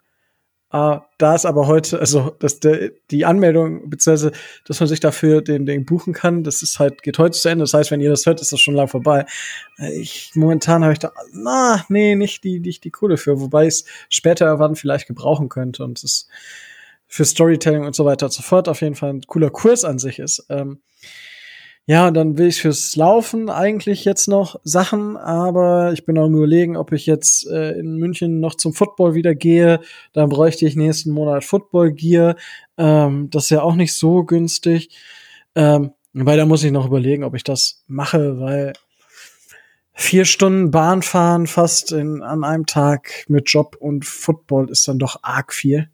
Uh, 0.71 0.99
da 1.17 1.35
ist 1.35 1.47
aber 1.47 1.67
heute, 1.67 1.99
also 1.99 2.37
dass 2.41 2.61
der, 2.61 2.91
die 3.11 3.25
Anmeldung, 3.25 3.89
beziehungsweise, 3.89 4.33
dass 4.67 4.79
man 4.81 4.89
sich 4.89 5.01
dafür 5.01 5.41
den, 5.41 5.65
den 5.65 5.87
buchen 5.87 6.13
kann, 6.13 6.45
das 6.45 6.61
ist 6.61 6.79
halt, 6.79 7.03
geht 7.03 7.19
heute 7.19 7.39
zu 7.39 7.49
Ende. 7.49 7.63
Das 7.63 7.73
heißt, 7.73 7.91
wenn 7.91 8.03
ihr 8.03 8.11
das 8.11 8.27
hört, 8.27 8.43
ist 8.43 8.53
das 8.53 8.61
schon 8.61 8.75
lang 8.75 8.87
vorbei. 8.87 9.25
Ich, 9.79 10.33
momentan 10.35 10.83
habe 10.83 10.93
ich 10.93 10.99
da, 10.99 11.13
na, 11.33 11.87
nee, 11.89 12.15
nicht 12.17 12.45
die, 12.45 12.61
nicht 12.61 12.85
die 12.85 12.91
Kohle 12.91 13.17
für, 13.17 13.41
wobei 13.41 13.63
ich 13.63 13.75
es 13.75 13.85
später 14.11 14.45
irgendwann 14.45 14.77
vielleicht 14.77 15.07
gebrauchen 15.07 15.49
könnte 15.49 15.85
und 15.85 16.05
es 16.05 16.29
für 17.07 17.25
Storytelling 17.25 17.87
und 17.87 17.97
so 17.97 18.05
weiter 18.05 18.27
und 18.27 18.33
so 18.33 18.43
fort 18.43 18.69
auf 18.69 18.83
jeden 18.83 18.95
Fall 18.95 19.11
ein 19.11 19.23
cooler 19.23 19.49
Kurs 19.49 19.87
an 19.87 19.99
sich 19.99 20.19
ist. 20.19 20.45
Ähm, 20.51 20.83
ja, 21.89 22.11
dann 22.11 22.37
will 22.37 22.49
ich 22.49 22.61
fürs 22.61 22.97
Laufen 22.97 23.49
eigentlich 23.49 24.05
jetzt 24.05 24.29
noch 24.29 24.61
Sachen, 24.63 25.17
aber 25.17 25.95
ich 25.95 26.05
bin 26.05 26.19
auch 26.19 26.29
überlegen, 26.29 26.77
ob 26.77 26.93
ich 26.93 27.07
jetzt 27.07 27.47
äh, 27.47 27.79
in 27.79 27.97
München 27.97 28.41
noch 28.41 28.57
zum 28.57 28.75
Football 28.75 29.15
wieder 29.15 29.35
gehe. 29.35 29.81
Dann 30.13 30.29
bräuchte 30.29 30.67
ich 30.67 30.77
nächsten 30.77 31.13
Monat 31.13 31.45
Football 31.45 31.93
Gear. 31.93 32.37
Ähm, 32.77 33.31
das 33.31 33.45
ist 33.45 33.51
ja 33.51 33.63
auch 33.63 33.75
nicht 33.75 33.95
so 33.95 34.23
günstig. 34.23 34.91
Ähm, 35.55 35.93
weil 36.13 36.37
da 36.37 36.45
muss 36.45 36.63
ich 36.63 36.73
noch 36.73 36.85
überlegen, 36.85 37.25
ob 37.25 37.35
ich 37.35 37.43
das 37.43 37.85
mache, 37.87 38.39
weil 38.39 38.75
vier 39.95 40.27
Stunden 40.27 40.71
Bahn 40.71 41.01
fahren 41.01 41.47
fast 41.47 41.93
in, 41.93 42.23
an 42.23 42.45
einem 42.45 42.67
Tag 42.67 43.25
mit 43.29 43.49
Job 43.49 43.77
und 43.81 44.05
Football 44.05 44.69
ist 44.69 44.87
dann 44.89 44.99
doch 44.99 45.21
arg 45.23 45.55
viel. 45.55 45.89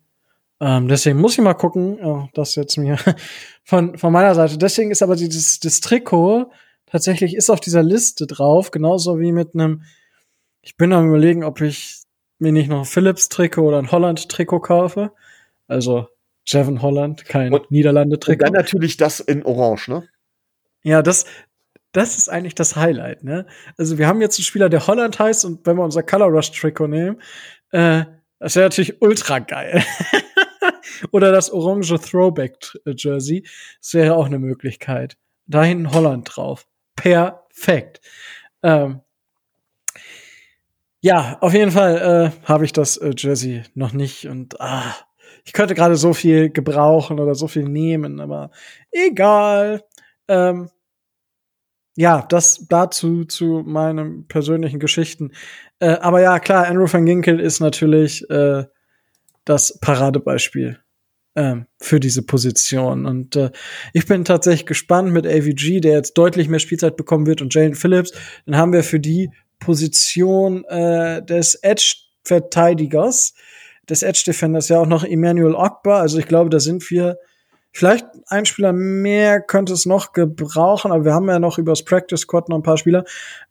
Ähm, 0.60 0.88
deswegen 0.88 1.20
muss 1.20 1.32
ich 1.32 1.40
mal 1.40 1.54
gucken, 1.54 1.98
oh, 2.02 2.28
das 2.34 2.54
jetzt 2.54 2.76
mir 2.76 2.96
von, 3.64 3.98
von 3.98 4.12
meiner 4.12 4.34
Seite. 4.34 4.58
Deswegen 4.58 4.90
ist 4.90 5.02
aber 5.02 5.16
dieses 5.16 5.60
das 5.60 5.80
Trikot 5.80 6.50
tatsächlich 6.86 7.34
ist 7.34 7.50
auf 7.50 7.58
dieser 7.58 7.82
Liste 7.82 8.26
drauf, 8.26 8.70
genauso 8.70 9.18
wie 9.18 9.32
mit 9.32 9.54
einem, 9.54 9.82
ich 10.62 10.76
bin 10.76 10.92
am 10.92 11.08
überlegen, 11.08 11.42
ob 11.42 11.60
ich 11.60 12.02
mir 12.38 12.52
nicht 12.52 12.68
noch 12.68 12.80
ein 12.80 12.84
Philips-Trikot 12.84 13.62
oder 13.62 13.78
ein 13.78 13.90
Holland-Trikot 13.90 14.60
kaufe. 14.60 15.12
Also 15.66 16.06
Jevon 16.46 16.82
Holland, 16.82 17.24
kein 17.24 17.58
Niederlande-Trikot. 17.68 18.44
Und 18.44 18.54
dann 18.54 18.62
natürlich 18.62 18.96
das 18.96 19.18
in 19.18 19.44
Orange, 19.44 19.88
ne? 19.88 20.08
Ja, 20.84 21.02
das, 21.02 21.24
das 21.90 22.16
ist 22.16 22.28
eigentlich 22.28 22.54
das 22.54 22.76
Highlight, 22.76 23.24
ne? 23.24 23.46
Also 23.76 23.98
wir 23.98 24.06
haben 24.06 24.20
jetzt 24.20 24.38
einen 24.38 24.44
Spieler, 24.44 24.68
der 24.68 24.86
Holland 24.86 25.18
heißt 25.18 25.44
und 25.44 25.66
wenn 25.66 25.76
wir 25.76 25.82
unser 25.84 26.04
Color 26.04 26.28
Rush 26.28 26.52
Trikot 26.52 26.86
nehmen, 26.86 27.20
äh, 27.72 28.04
das 28.38 28.54
wäre 28.54 28.66
natürlich 28.66 29.00
ultra 29.00 29.40
geil. 29.40 29.82
Oder 31.12 31.32
das 31.32 31.50
orange 31.50 31.98
Throwback-Jersey. 32.00 33.44
Das 33.80 33.94
wäre 33.94 34.16
auch 34.16 34.26
eine 34.26 34.38
Möglichkeit. 34.38 35.16
Da 35.46 35.62
hinten 35.62 35.92
Holland 35.92 36.28
drauf. 36.34 36.66
Perfekt. 36.96 38.00
Ähm, 38.62 39.00
Ja, 41.00 41.36
auf 41.40 41.52
jeden 41.52 41.70
Fall 41.70 42.32
äh, 42.42 42.48
habe 42.48 42.64
ich 42.64 42.72
das 42.72 42.96
äh, 42.96 43.12
Jersey 43.16 43.62
noch 43.74 43.92
nicht 43.92 44.26
und 44.26 44.58
ah, 44.60 44.94
ich 45.44 45.52
könnte 45.52 45.74
gerade 45.74 45.96
so 45.96 46.14
viel 46.14 46.48
gebrauchen 46.50 47.20
oder 47.20 47.34
so 47.34 47.46
viel 47.46 47.64
nehmen, 47.64 48.20
aber 48.20 48.50
egal. 48.90 49.84
Ähm, 50.28 50.70
ja, 51.96 52.22
das 52.28 52.66
dazu 52.68 53.24
zu 53.24 53.62
meinen 53.64 54.26
persönlichen 54.26 54.80
Geschichten. 54.80 55.32
Äh, 55.78 55.98
aber 56.00 56.20
ja, 56.20 56.38
klar, 56.40 56.66
Andrew 56.66 56.86
van 56.92 57.06
Ginkel 57.06 57.38
ist 57.38 57.60
natürlich 57.60 58.28
äh, 58.30 58.64
das 59.44 59.78
Paradebeispiel 59.80 60.78
ähm, 61.34 61.66
für 61.80 62.00
diese 62.00 62.22
Position. 62.22 63.06
Und 63.06 63.36
äh, 63.36 63.50
ich 63.92 64.06
bin 64.06 64.24
tatsächlich 64.24 64.66
gespannt 64.66 65.12
mit 65.12 65.26
AVG, 65.26 65.80
der 65.80 65.92
jetzt 65.92 66.14
deutlich 66.14 66.48
mehr 66.48 66.60
Spielzeit 66.60 66.96
bekommen 66.96 67.26
wird, 67.26 67.42
und 67.42 67.54
Jalen 67.54 67.74
Phillips. 67.74 68.12
Dann 68.46 68.56
haben 68.56 68.72
wir 68.72 68.82
für 68.82 69.00
die 69.00 69.30
Position 69.58 70.64
äh, 70.64 71.24
des 71.24 71.56
Edge-Verteidigers, 71.56 73.34
des 73.88 74.02
Edge-Defenders 74.02 74.68
ja 74.68 74.78
auch 74.78 74.86
noch 74.86 75.04
Emmanuel 75.04 75.54
Ogba. 75.54 76.00
Also 76.00 76.18
ich 76.18 76.26
glaube, 76.26 76.50
da 76.50 76.60
sind 76.60 76.88
wir 76.90 77.18
Vielleicht 77.76 78.06
ein 78.28 78.46
Spieler 78.46 78.72
mehr 78.72 79.40
könnte 79.40 79.72
es 79.72 79.84
noch 79.84 80.12
gebrauchen, 80.12 80.92
aber 80.92 81.04
wir 81.04 81.12
haben 81.12 81.28
ja 81.28 81.40
noch 81.40 81.58
übers 81.58 81.84
Practice 81.84 82.20
Squad 82.20 82.48
noch 82.48 82.56
ein 82.56 82.62
paar 82.62 82.78
Spieler. 82.78 83.04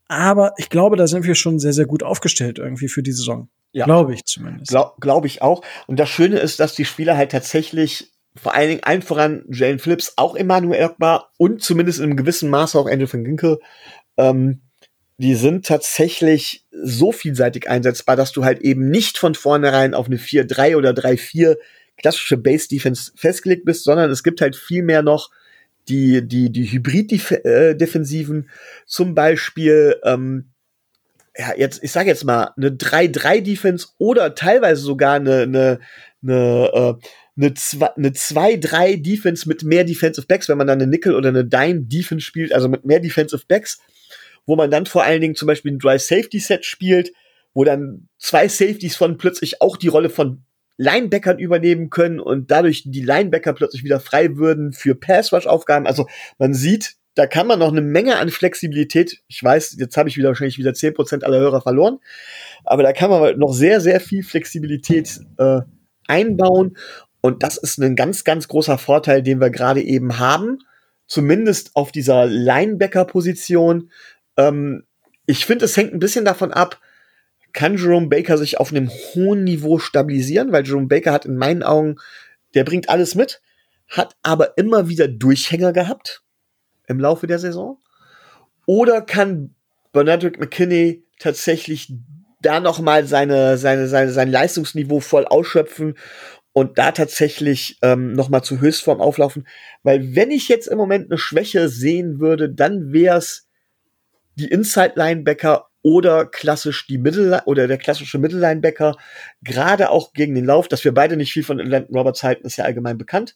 Aber 0.07 0.53
ich 0.55 0.69
glaube, 0.69 0.95
da 0.95 1.07
sind 1.07 1.25
wir 1.25 1.35
schon 1.35 1.59
sehr, 1.59 1.73
sehr 1.73 1.85
gut 1.85 2.03
aufgestellt 2.03 2.57
irgendwie 2.57 2.87
für 2.87 3.03
die 3.03 3.11
Saison. 3.11 3.49
Ja. 3.73 3.85
Glaube 3.85 4.13
ich 4.13 4.25
zumindest. 4.25 4.69
Glaube 4.69 4.93
glaub 4.99 5.25
ich 5.25 5.41
auch. 5.41 5.63
Und 5.87 5.99
das 5.99 6.09
Schöne 6.09 6.39
ist, 6.39 6.59
dass 6.59 6.75
die 6.75 6.85
Spieler 6.85 7.17
halt 7.17 7.31
tatsächlich 7.31 8.11
vor 8.35 8.53
allen 8.53 8.69
Dingen 8.69 8.83
allen 8.83 9.01
voran 9.01 9.45
Jalen 9.49 9.79
Phillips, 9.79 10.13
auch 10.15 10.35
Emmanuel 10.35 10.79
Erkbar 10.79 11.31
und 11.37 11.61
zumindest 11.61 11.99
in 11.99 12.05
einem 12.05 12.17
gewissen 12.17 12.49
Maße 12.49 12.79
auch 12.79 12.89
Andrew 12.89 13.11
van 13.11 13.23
Ginkel, 13.23 13.59
ähm, 14.17 14.61
die 15.17 15.35
sind 15.35 15.65
tatsächlich 15.65 16.65
so 16.71 17.11
vielseitig 17.11 17.69
einsetzbar, 17.69 18.15
dass 18.15 18.31
du 18.31 18.43
halt 18.43 18.61
eben 18.61 18.89
nicht 18.89 19.17
von 19.17 19.35
vornherein 19.35 19.93
auf 19.93 20.07
eine 20.07 20.17
4-3 20.17 20.75
oder 20.75 20.91
3-4 20.91 21.57
klassische 21.97 22.37
Base 22.37 22.67
Defense 22.67 23.11
festgelegt 23.15 23.65
bist, 23.65 23.83
sondern 23.83 24.09
es 24.09 24.23
gibt 24.23 24.41
halt 24.41 24.55
viel 24.55 24.81
mehr 24.81 25.03
noch 25.03 25.29
die, 25.87 26.27
die, 26.27 26.51
die 26.51 26.71
Hybrid-Defensiven, 26.71 28.49
zum 28.85 29.15
Beispiel, 29.15 29.97
ähm, 30.03 30.52
ja, 31.37 31.53
jetzt, 31.57 31.83
ich 31.83 31.91
sage 31.91 32.09
jetzt 32.09 32.23
mal, 32.23 32.51
eine 32.57 32.69
3-3-Defense 32.69 33.87
oder 33.97 34.35
teilweise 34.35 34.81
sogar 34.81 35.15
eine, 35.15 35.41
eine, 35.41 35.79
eine, 36.21 36.69
äh, 36.73 36.93
eine 37.35 37.49
2-3-Defense 37.49 39.47
mit 39.47 39.63
mehr 39.63 39.83
Defensive 39.83 40.27
Backs, 40.27 40.47
wenn 40.49 40.57
man 40.57 40.67
dann 40.67 40.81
eine 40.81 40.89
Nickel 40.89 41.15
oder 41.15 41.29
eine 41.29 41.45
Dime-Defense 41.45 42.25
spielt, 42.25 42.53
also 42.53 42.69
mit 42.69 42.85
mehr 42.85 42.99
Defensive 42.99 43.43
Backs, 43.47 43.79
wo 44.45 44.55
man 44.55 44.69
dann 44.69 44.85
vor 44.85 45.03
allen 45.03 45.21
Dingen 45.21 45.35
zum 45.35 45.47
Beispiel 45.47 45.71
ein 45.71 45.79
Dry 45.79 45.97
Safety 45.97 46.39
Set 46.39 46.65
spielt, 46.65 47.11
wo 47.53 47.63
dann 47.63 48.09
zwei 48.17 48.47
Safeties 48.47 48.95
von 48.95 49.17
plötzlich 49.17 49.61
auch 49.61 49.77
die 49.77 49.87
Rolle 49.87 50.09
von 50.09 50.43
Linebackern 50.77 51.39
übernehmen 51.39 51.89
können 51.89 52.19
und 52.19 52.51
dadurch 52.51 52.83
die 52.85 53.03
Linebacker 53.03 53.53
plötzlich 53.53 53.83
wieder 53.83 53.99
frei 53.99 54.35
würden 54.37 54.73
für 54.73 54.95
Pass-Rush-Aufgaben. 54.95 55.87
Also 55.87 56.07
man 56.37 56.53
sieht, 56.53 56.95
da 57.15 57.27
kann 57.27 57.47
man 57.47 57.59
noch 57.59 57.71
eine 57.71 57.81
Menge 57.81 58.17
an 58.17 58.29
Flexibilität, 58.29 59.21
ich 59.27 59.43
weiß, 59.43 59.75
jetzt 59.79 59.97
habe 59.97 60.09
ich 60.09 60.17
wieder 60.17 60.29
wahrscheinlich 60.29 60.57
wieder 60.57 60.73
zehn 60.73 60.93
Prozent 60.93 61.23
aller 61.23 61.39
Hörer 61.39 61.61
verloren, 61.61 61.99
aber 62.63 62.83
da 62.83 62.93
kann 62.93 63.09
man 63.09 63.37
noch 63.37 63.53
sehr, 63.53 63.81
sehr 63.81 63.99
viel 63.99 64.23
Flexibilität 64.23 65.19
äh, 65.37 65.61
einbauen 66.07 66.77
und 67.21 67.43
das 67.43 67.57
ist 67.57 67.77
ein 67.77 67.95
ganz, 67.95 68.23
ganz 68.23 68.47
großer 68.47 68.77
Vorteil, 68.77 69.21
den 69.21 69.39
wir 69.39 69.49
gerade 69.49 69.81
eben 69.81 70.17
haben, 70.19 70.59
zumindest 71.07 71.75
auf 71.75 71.91
dieser 71.91 72.25
Linebacker-Position. 72.25 73.91
Ähm, 74.37 74.83
ich 75.25 75.45
finde, 75.45 75.65
es 75.65 75.77
hängt 75.77 75.93
ein 75.93 75.99
bisschen 75.99 76.25
davon 76.25 76.51
ab, 76.51 76.81
kann 77.53 77.77
Jerome 77.77 78.07
Baker 78.07 78.37
sich 78.37 78.59
auf 78.59 78.71
einem 78.71 78.89
hohen 78.89 79.43
Niveau 79.43 79.77
stabilisieren, 79.77 80.51
weil 80.51 80.65
Jerome 80.65 80.87
Baker 80.87 81.13
hat 81.13 81.25
in 81.25 81.37
meinen 81.37 81.61
Augen, 81.61 81.97
der 82.55 82.63
bringt 82.63 82.89
alles 82.89 83.13
mit, 83.13 83.41
hat 83.87 84.15
aber 84.23 84.57
immer 84.57 84.89
wieder 84.89 85.07
Durchhänger 85.07 85.71
gehabt 85.71 86.22
im 86.87 86.99
Laufe 86.99 87.27
der 87.27 87.39
Saison. 87.39 87.77
Oder 88.65 89.01
kann 89.01 89.55
Bernardrick 89.91 90.39
McKinney 90.39 91.05
tatsächlich 91.19 91.93
da 92.41 92.59
noch 92.59 92.79
mal 92.79 93.05
seine, 93.05 93.57
seine, 93.57 93.87
seine, 93.87 94.11
sein 94.11 94.29
Leistungsniveau 94.29 94.99
voll 94.99 95.25
ausschöpfen 95.25 95.95
und 96.51 96.77
da 96.77 96.91
tatsächlich 96.91 97.79
ähm, 97.81 98.13
noch 98.13 98.29
mal 98.29 98.43
zu 98.43 98.59
Höchstform 98.59 99.01
auflaufen. 99.01 99.47
Weil 99.81 100.15
wenn 100.15 100.31
ich 100.31 100.49
jetzt 100.49 100.67
im 100.67 100.77
Moment 100.77 101.09
eine 101.09 101.17
Schwäche 101.17 101.69
sehen 101.69 102.19
würde, 102.19 102.49
dann 102.49 102.93
wäre 102.93 103.17
es 103.17 103.47
die 104.35 104.47
Inside-Linebacker 104.47 105.67
oder 105.81 106.25
klassisch 106.25 106.87
die 106.87 106.97
Mittel 106.97 107.41
oder 107.45 107.67
der 107.67 107.77
klassische 107.77 108.17
Mittellinebacker, 108.17 108.95
gerade 109.41 109.89
auch 109.89 110.13
gegen 110.13 110.33
den 110.33 110.45
Lauf, 110.45 110.67
dass 110.67 110.83
wir 110.83 110.93
beide 110.93 111.17
nicht 111.17 111.33
viel 111.33 111.43
von 111.43 111.57
Landon 111.57 111.95
Roberts 111.95 112.23
halten, 112.23 112.45
ist 112.45 112.57
ja 112.57 112.65
allgemein 112.65 112.97
bekannt. 112.97 113.35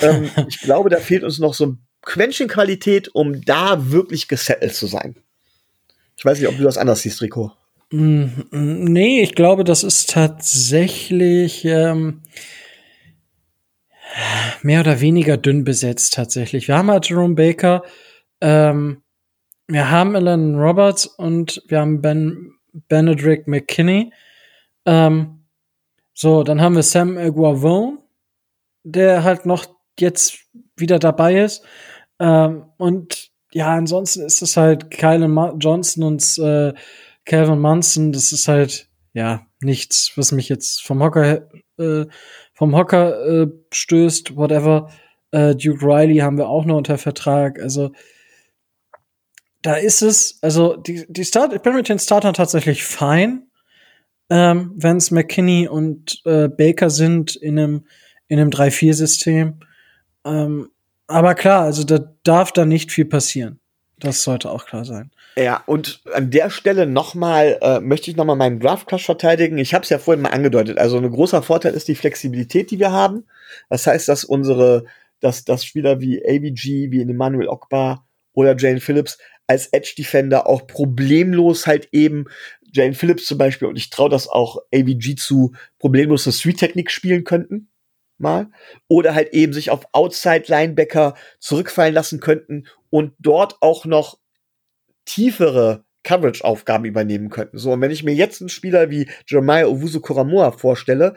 ähm, 0.00 0.30
ich 0.48 0.60
glaube, 0.60 0.90
da 0.90 0.98
fehlt 0.98 1.24
uns 1.24 1.38
noch 1.38 1.54
so 1.54 1.66
ein 1.66 1.87
Quäntchen 2.02 2.48
Qualität, 2.48 3.08
um 3.08 3.42
da 3.42 3.90
wirklich 3.90 4.28
gesettelt 4.28 4.74
zu 4.74 4.86
sein. 4.86 5.16
Ich 6.16 6.24
weiß 6.24 6.40
nicht, 6.40 6.48
ob 6.48 6.56
du 6.56 6.64
das 6.64 6.78
anders 6.78 7.02
siehst, 7.02 7.22
Rico. 7.22 7.52
Mm, 7.90 8.24
mm, 8.50 8.84
nee, 8.84 9.22
ich 9.22 9.34
glaube, 9.34 9.64
das 9.64 9.82
ist 9.82 10.10
tatsächlich 10.10 11.64
ähm, 11.64 12.22
mehr 14.62 14.80
oder 14.80 15.00
weniger 15.00 15.36
dünn 15.36 15.64
besetzt 15.64 16.14
tatsächlich. 16.14 16.68
Wir 16.68 16.76
haben 16.76 16.90
halt 16.90 17.08
Jerome 17.08 17.34
Baker, 17.34 17.82
ähm, 18.40 19.02
wir 19.66 19.90
haben 19.90 20.16
Alan 20.16 20.54
Roberts 20.54 21.06
und 21.06 21.62
wir 21.68 21.80
haben 21.80 22.00
Ben 22.00 22.54
Benedict 22.88 23.48
McKinney. 23.48 24.12
Ähm, 24.86 25.44
so, 26.14 26.42
dann 26.42 26.60
haben 26.60 26.74
wir 26.74 26.82
Sam 26.82 27.16
Aguavone, 27.16 27.98
der 28.82 29.24
halt 29.24 29.46
noch 29.46 29.66
jetzt 29.98 30.46
wieder 30.80 30.98
dabei 30.98 31.42
ist. 31.42 31.64
Ähm, 32.18 32.66
und 32.76 33.30
ja, 33.52 33.74
ansonsten 33.74 34.22
ist 34.22 34.42
es 34.42 34.56
halt 34.56 34.90
Kyle 34.90 35.54
Johnson 35.58 36.04
und 36.04 36.38
äh, 36.38 36.74
Calvin 37.24 37.60
Munson. 37.60 38.12
Das 38.12 38.32
ist 38.32 38.48
halt 38.48 38.88
ja 39.12 39.46
nichts, 39.60 40.12
was 40.16 40.32
mich 40.32 40.48
jetzt 40.48 40.82
vom 40.82 41.02
Hocker 41.02 41.48
äh, 41.78 42.06
vom 42.52 42.76
Hocker 42.76 43.26
äh, 43.26 43.46
stößt. 43.72 44.36
Whatever. 44.36 44.90
Äh, 45.30 45.54
Duke 45.54 45.84
Riley 45.84 46.18
haben 46.18 46.38
wir 46.38 46.48
auch 46.48 46.64
noch 46.64 46.76
unter 46.76 46.98
Vertrag. 46.98 47.60
Also 47.60 47.92
da 49.62 49.74
ist 49.74 50.02
es, 50.02 50.38
also 50.42 50.76
die, 50.76 51.04
die 51.08 51.24
Start, 51.24 51.52
ich 51.52 51.62
bin 51.62 51.74
mit 51.74 51.88
den 51.88 51.98
Startern 51.98 52.34
tatsächlich 52.34 52.84
fein, 52.84 53.48
ähm, 54.30 54.72
wenn 54.76 54.96
es 54.96 55.10
McKinney 55.10 55.68
und 55.68 56.22
äh, 56.24 56.48
Baker 56.48 56.90
sind 56.90 57.36
in 57.36 57.58
einem, 57.58 57.86
in 58.28 58.38
einem 58.38 58.50
3-4-System. 58.50 59.60
Ähm, 60.28 60.70
aber 61.06 61.34
klar, 61.34 61.64
also 61.64 61.84
da 61.84 62.12
darf 62.22 62.52
da 62.52 62.64
nicht 62.64 62.92
viel 62.92 63.06
passieren. 63.06 63.60
Das 63.98 64.22
sollte 64.22 64.50
auch 64.50 64.66
klar 64.66 64.84
sein. 64.84 65.10
Ja, 65.36 65.62
und 65.66 66.02
an 66.12 66.30
der 66.30 66.50
Stelle 66.50 66.86
nochmal, 66.86 67.58
äh, 67.60 67.80
möchte 67.80 68.10
ich 68.10 68.16
nochmal 68.16 68.36
meinen 68.36 68.60
Draft 68.60 68.86
Clash 68.86 69.04
verteidigen. 69.04 69.58
Ich 69.58 69.74
habe 69.74 69.82
es 69.82 69.88
ja 69.88 69.98
vorhin 69.98 70.22
mal 70.22 70.30
angedeutet. 70.30 70.78
Also 70.78 70.98
ein 70.98 71.10
großer 71.10 71.42
Vorteil 71.42 71.74
ist 71.74 71.88
die 71.88 71.94
Flexibilität, 71.94 72.70
die 72.70 72.78
wir 72.78 72.92
haben. 72.92 73.24
Das 73.68 73.86
heißt, 73.86 74.08
dass 74.08 74.24
unsere, 74.24 74.84
dass, 75.20 75.44
dass 75.44 75.64
Spieler 75.64 76.00
wie 76.00 76.22
ABG, 76.24 76.90
wie 76.90 77.02
Emmanuel 77.02 77.48
Ogbar 77.48 78.06
oder 78.32 78.56
Jane 78.56 78.80
Phillips 78.80 79.18
als 79.48 79.68
Edge 79.68 79.94
Defender 79.96 80.46
auch 80.46 80.66
problemlos 80.66 81.66
halt 81.66 81.88
eben 81.92 82.26
Jane 82.72 82.94
Phillips 82.94 83.24
zum 83.24 83.38
Beispiel 83.38 83.66
und 83.66 83.76
ich 83.76 83.90
traue 83.90 84.10
das 84.10 84.28
auch 84.28 84.58
AVG 84.74 85.16
zu, 85.16 85.54
problemlos 85.78 86.26
eine 86.26 86.34
Street 86.34 86.58
Technik 86.58 86.90
spielen 86.90 87.24
könnten. 87.24 87.68
Mal. 88.18 88.50
Oder 88.88 89.14
halt 89.14 89.32
eben 89.32 89.52
sich 89.52 89.70
auf 89.70 89.86
Outside 89.92 90.44
Linebacker 90.46 91.14
zurückfallen 91.38 91.94
lassen 91.94 92.20
könnten 92.20 92.66
und 92.90 93.14
dort 93.18 93.56
auch 93.60 93.84
noch 93.84 94.18
tiefere 95.04 95.84
Coverage-Aufgaben 96.04 96.84
übernehmen 96.84 97.28
könnten. 97.28 97.58
So, 97.58 97.72
und 97.72 97.80
wenn 97.80 97.90
ich 97.90 98.04
mir 98.04 98.14
jetzt 98.14 98.40
einen 98.40 98.48
Spieler 98.48 98.90
wie 98.90 99.10
Jeremiah 99.26 99.66
Owusu 99.66 100.00
Koramoa 100.00 100.52
vorstelle, 100.52 101.14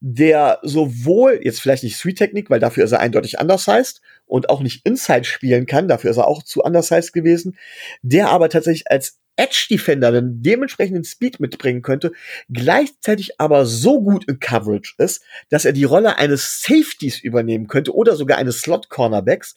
der 0.00 0.58
sowohl, 0.62 1.40
jetzt 1.42 1.60
vielleicht 1.60 1.82
nicht 1.82 1.96
Sweet 1.96 2.18
Technik, 2.18 2.48
weil 2.48 2.60
dafür 2.60 2.84
ist 2.84 2.92
er 2.92 3.00
eindeutig 3.00 3.38
undersized 3.38 4.00
und 4.30 4.48
auch 4.48 4.60
nicht 4.60 4.86
Inside 4.86 5.24
spielen 5.24 5.66
kann, 5.66 5.88
dafür 5.88 6.10
ist 6.10 6.16
er 6.16 6.28
auch 6.28 6.42
zu 6.42 6.62
undersized 6.62 7.12
gewesen, 7.12 7.56
der 8.02 8.30
aber 8.30 8.48
tatsächlich 8.48 8.90
als 8.90 9.18
Edge 9.36 9.66
Defender 9.70 10.12
den 10.12 10.42
dementsprechenden 10.42 11.04
Speed 11.04 11.40
mitbringen 11.40 11.82
könnte, 11.82 12.12
gleichzeitig 12.50 13.40
aber 13.40 13.64
so 13.64 14.02
gut 14.02 14.24
in 14.28 14.38
Coverage 14.38 14.94
ist, 14.98 15.22
dass 15.48 15.64
er 15.64 15.72
die 15.72 15.84
Rolle 15.84 16.18
eines 16.18 16.62
Safeties 16.62 17.20
übernehmen 17.20 17.66
könnte 17.66 17.94
oder 17.94 18.16
sogar 18.16 18.38
eines 18.38 18.60
Slot 18.60 18.90
Cornerbacks. 18.90 19.56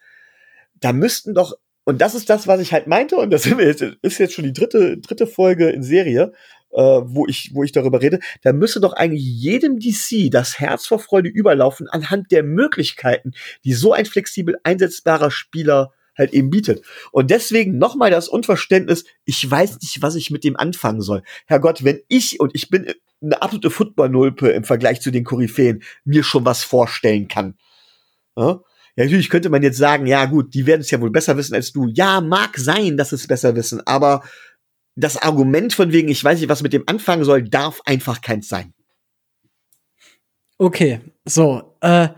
Da 0.79 0.93
müssten 0.93 1.33
doch 1.33 1.57
und 1.85 1.99
das 1.99 2.15
ist 2.15 2.29
das, 2.29 2.47
was 2.47 2.61
ich 2.61 2.71
halt 2.71 2.87
meinte, 2.87 3.17
und 3.17 3.29
das 3.29 3.45
ist 3.45 4.17
jetzt 4.17 4.33
schon 4.33 4.45
die 4.45 4.53
dritte, 4.53 4.97
dritte 4.99 5.27
Folge 5.27 5.69
in 5.69 5.83
Serie, 5.83 6.31
äh, 6.73 6.81
wo, 6.81 7.27
ich, 7.27 7.51
wo 7.53 7.63
ich 7.63 7.71
darüber 7.71 8.01
rede, 8.01 8.19
da 8.41 8.53
müsste 8.53 8.79
doch 8.79 8.93
eigentlich 8.93 9.23
jedem 9.23 9.79
DC 9.79 10.31
das 10.31 10.59
Herz 10.59 10.87
vor 10.87 10.99
Freude 10.99 11.29
überlaufen 11.29 11.87
anhand 11.87 12.31
der 12.31 12.43
Möglichkeiten, 12.43 13.33
die 13.63 13.73
so 13.73 13.93
ein 13.93 14.05
flexibel 14.05 14.57
einsetzbarer 14.63 15.31
Spieler 15.31 15.93
halt 16.17 16.33
eben 16.33 16.49
bietet. 16.49 16.85
Und 17.11 17.31
deswegen 17.31 17.77
nochmal 17.77 18.11
das 18.11 18.27
Unverständnis, 18.27 19.05
ich 19.25 19.49
weiß 19.49 19.79
nicht, 19.81 20.01
was 20.01 20.15
ich 20.15 20.29
mit 20.29 20.43
dem 20.43 20.55
anfangen 20.55 21.01
soll. 21.01 21.23
Herrgott, 21.47 21.83
wenn 21.83 22.01
ich, 22.07 22.39
und 22.39 22.53
ich 22.53 22.69
bin 22.69 22.93
eine 23.21 23.41
absolute 23.41 23.69
Football-Nulpe 23.69 24.49
im 24.49 24.63
Vergleich 24.63 25.01
zu 25.01 25.11
den 25.11 25.23
Koryphäen, 25.23 25.81
mir 26.03 26.23
schon 26.23 26.45
was 26.45 26.63
vorstellen 26.63 27.27
kann. 27.27 27.55
Ja? 28.35 28.61
Ja, 28.95 29.05
natürlich 29.05 29.31
könnte 29.31 29.49
man 29.49 29.63
jetzt 29.63 29.79
sagen, 29.79 30.05
ja 30.05 30.25
gut, 30.25 30.53
die 30.53 30.67
werden 30.67 30.81
es 30.81 30.91
ja 30.91 31.01
wohl 31.01 31.09
besser 31.09 31.35
wissen 31.35 31.55
als 31.55 31.71
du. 31.71 31.87
Ja, 31.87 32.21
mag 32.21 32.57
sein, 32.57 32.95
dass 32.95 33.11
es 33.11 33.25
besser 33.25 33.55
wissen, 33.55 33.81
aber 33.87 34.21
das 34.95 35.17
Argument 35.17 35.73
von 35.73 35.91
wegen, 35.91 36.09
ich 36.09 36.23
weiß 36.23 36.39
nicht, 36.39 36.49
was 36.49 36.63
mit 36.63 36.73
dem 36.73 36.83
anfangen 36.87 37.23
soll, 37.23 37.43
darf 37.43 37.81
einfach 37.85 38.21
keins 38.21 38.47
sein. 38.47 38.73
Okay, 40.57 41.01
so, 41.25 41.75
äh, 41.81 42.09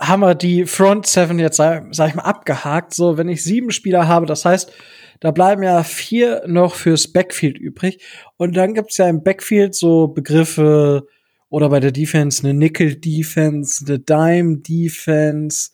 haben 0.00 0.20
wir 0.20 0.34
die 0.34 0.66
Front 0.66 1.06
Seven 1.06 1.38
jetzt, 1.38 1.56
sag, 1.56 1.94
sag 1.94 2.08
ich 2.08 2.14
mal, 2.14 2.22
abgehakt. 2.22 2.94
So, 2.94 3.16
wenn 3.18 3.28
ich 3.28 3.44
sieben 3.44 3.70
Spieler 3.70 4.08
habe, 4.08 4.26
das 4.26 4.44
heißt, 4.44 4.72
da 5.20 5.30
bleiben 5.30 5.62
ja 5.62 5.84
vier 5.84 6.42
noch 6.46 6.74
fürs 6.74 7.12
Backfield 7.12 7.56
übrig. 7.56 8.02
Und 8.36 8.56
dann 8.56 8.74
gibt's 8.74 8.96
ja 8.96 9.08
im 9.08 9.22
Backfield 9.22 9.74
so 9.74 10.08
Begriffe 10.08 11.06
oder 11.48 11.68
bei 11.68 11.78
der 11.78 11.92
Defense 11.92 12.42
eine 12.42 12.54
Nickel 12.54 12.96
Defense, 12.96 13.84
eine 13.86 14.00
Dime 14.00 14.58
Defense. 14.58 15.70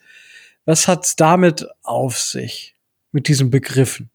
Was 0.66 0.86
hat's 0.86 1.16
damit 1.16 1.66
auf 1.82 2.18
sich 2.18 2.74
mit 3.12 3.28
diesen 3.28 3.48
Begriffen? 3.50 4.10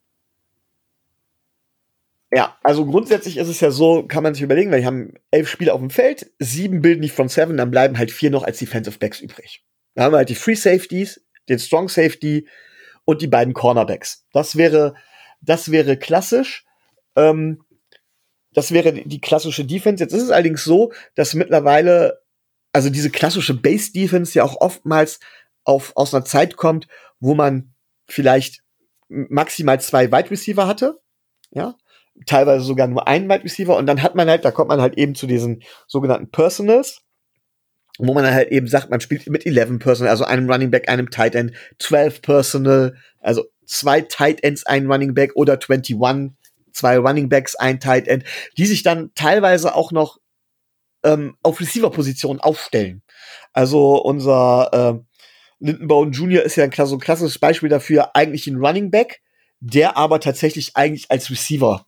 Ja, 2.36 2.58
also 2.64 2.86
grundsätzlich 2.86 3.38
ist 3.38 3.48
es 3.48 3.60
ja 3.60 3.70
so, 3.70 4.08
kann 4.08 4.24
man 4.24 4.34
sich 4.34 4.42
überlegen, 4.42 4.72
weil 4.72 4.80
wir 4.80 4.88
haben 4.88 5.14
elf 5.30 5.48
Spieler 5.48 5.76
auf 5.76 5.80
dem 5.80 5.92
Feld, 5.92 6.32
sieben 6.40 6.82
bilden 6.82 7.04
die 7.04 7.10
Front 7.10 7.32
Seven, 7.32 7.58
dann 7.58 7.70
bleiben 7.70 8.00
halt 8.00 8.12
vier 8.12 8.32
noch 8.32 8.44
als 8.44 8.58
Defensive 8.58 8.98
Backs 8.98 9.20
übrig. 9.20 9.64
Da 9.94 10.04
haben 10.04 10.14
wir 10.14 10.18
halt 10.18 10.30
die 10.30 10.36
Free 10.36 10.56
Safeties, 10.56 11.24
den 11.48 11.60
Strong 11.60 11.90
Safety 11.90 12.48
und 13.06 13.22
die 13.22 13.28
beiden 13.28 13.54
Cornerbacks. 13.54 14.26
Das 14.34 14.56
wäre, 14.56 14.96
das 15.42 15.70
wäre 15.70 15.96
klassisch. 15.96 16.66
Ähm, 17.16 17.64
das 18.54 18.72
wäre 18.72 18.94
die 18.94 19.22
klassische 19.22 19.64
Defense. 19.64 20.04
Jetzt 20.04 20.14
ist 20.14 20.24
es 20.24 20.32
allerdings 20.32 20.64
so, 20.64 20.92
dass 21.14 21.36
mittlerweile, 21.36 22.24
also 22.72 22.90
diese 22.90 23.12
klassische 23.12 23.54
Base 23.54 23.92
Defense 23.92 24.34
ja 24.34 24.44
auch 24.44 24.60
oftmals 24.60 25.20
auf, 25.66 25.96
aus 25.96 26.16
einer 26.16 26.26
Zeit 26.26 26.58
kommt, 26.58 26.88
wo 27.20 27.36
man 27.36 27.76
vielleicht 28.08 28.64
maximal 29.08 29.80
zwei 29.80 30.12
Wide 30.12 30.32
Receiver 30.32 30.66
hatte. 30.66 31.00
Ja, 31.52 31.76
teilweise 32.26 32.64
sogar 32.64 32.88
nur 32.88 33.08
einen 33.08 33.30
Wide 33.30 33.44
Receiver 33.44 33.76
und 33.76 33.88
dann 33.88 34.04
hat 34.04 34.16
man 34.16 34.30
halt, 34.30 34.46
da 34.46 34.52
kommt 34.52 34.70
man 34.70 34.82
halt 34.82 34.98
eben 34.98 35.16
zu 35.16 35.28
diesen 35.28 35.64
sogenannten 35.88 36.30
Personals 36.32 37.04
wo 38.00 38.14
man 38.14 38.26
halt 38.26 38.52
eben 38.52 38.68
sagt, 38.68 38.90
man 38.90 39.02
spielt 39.02 39.28
mit 39.28 39.46
11 39.46 39.80
Personal, 39.80 40.10
also 40.10 40.24
einem 40.24 40.50
Running 40.50 40.72
Back, 40.72 40.90
einem 40.90 41.10
Tight 41.12 41.36
End, 41.36 41.54
12 41.80 42.22
Personal, 42.22 42.96
also 43.20 43.46
zwei 43.66 44.02
Tight 44.02 44.44
Ends, 44.44 44.66
ein 44.66 44.92
Running 44.92 45.14
Back 45.14 45.34
oder 45.36 45.54
21, 45.54 45.98
zwei 46.72 46.98
Running 46.98 47.30
Backs, 47.30 47.56
ein 47.56 47.80
Tight 47.80 48.08
End, 48.08 48.24
die 48.58 48.66
sich 48.66 48.84
dann 48.84 49.12
teilweise 49.16 49.76
auch 49.76 49.92
noch 49.92 50.18
ähm, 51.04 51.38
auf 51.44 51.60
Receiver-Positionen 51.60 52.40
aufstellen. 52.40 53.04
Also 53.52 54.02
unser 54.02 54.70
äh, 54.74 55.20
Lindenbaum 55.60 56.12
Jr. 56.12 56.44
ist 56.44 56.56
ja 56.56 56.64
ein 56.64 56.72
so 56.72 56.96
ein 56.96 57.00
klassisches 57.00 57.40
Beispiel 57.40 57.70
dafür, 57.70 58.16
eigentlich 58.16 58.48
ein 58.48 58.58
Running 58.58 58.90
Back, 58.90 59.22
der 59.60 59.98
aber 59.98 60.20
tatsächlich 60.20 60.76
eigentlich 60.76 61.12
als 61.12 61.30
Receiver 61.30 61.86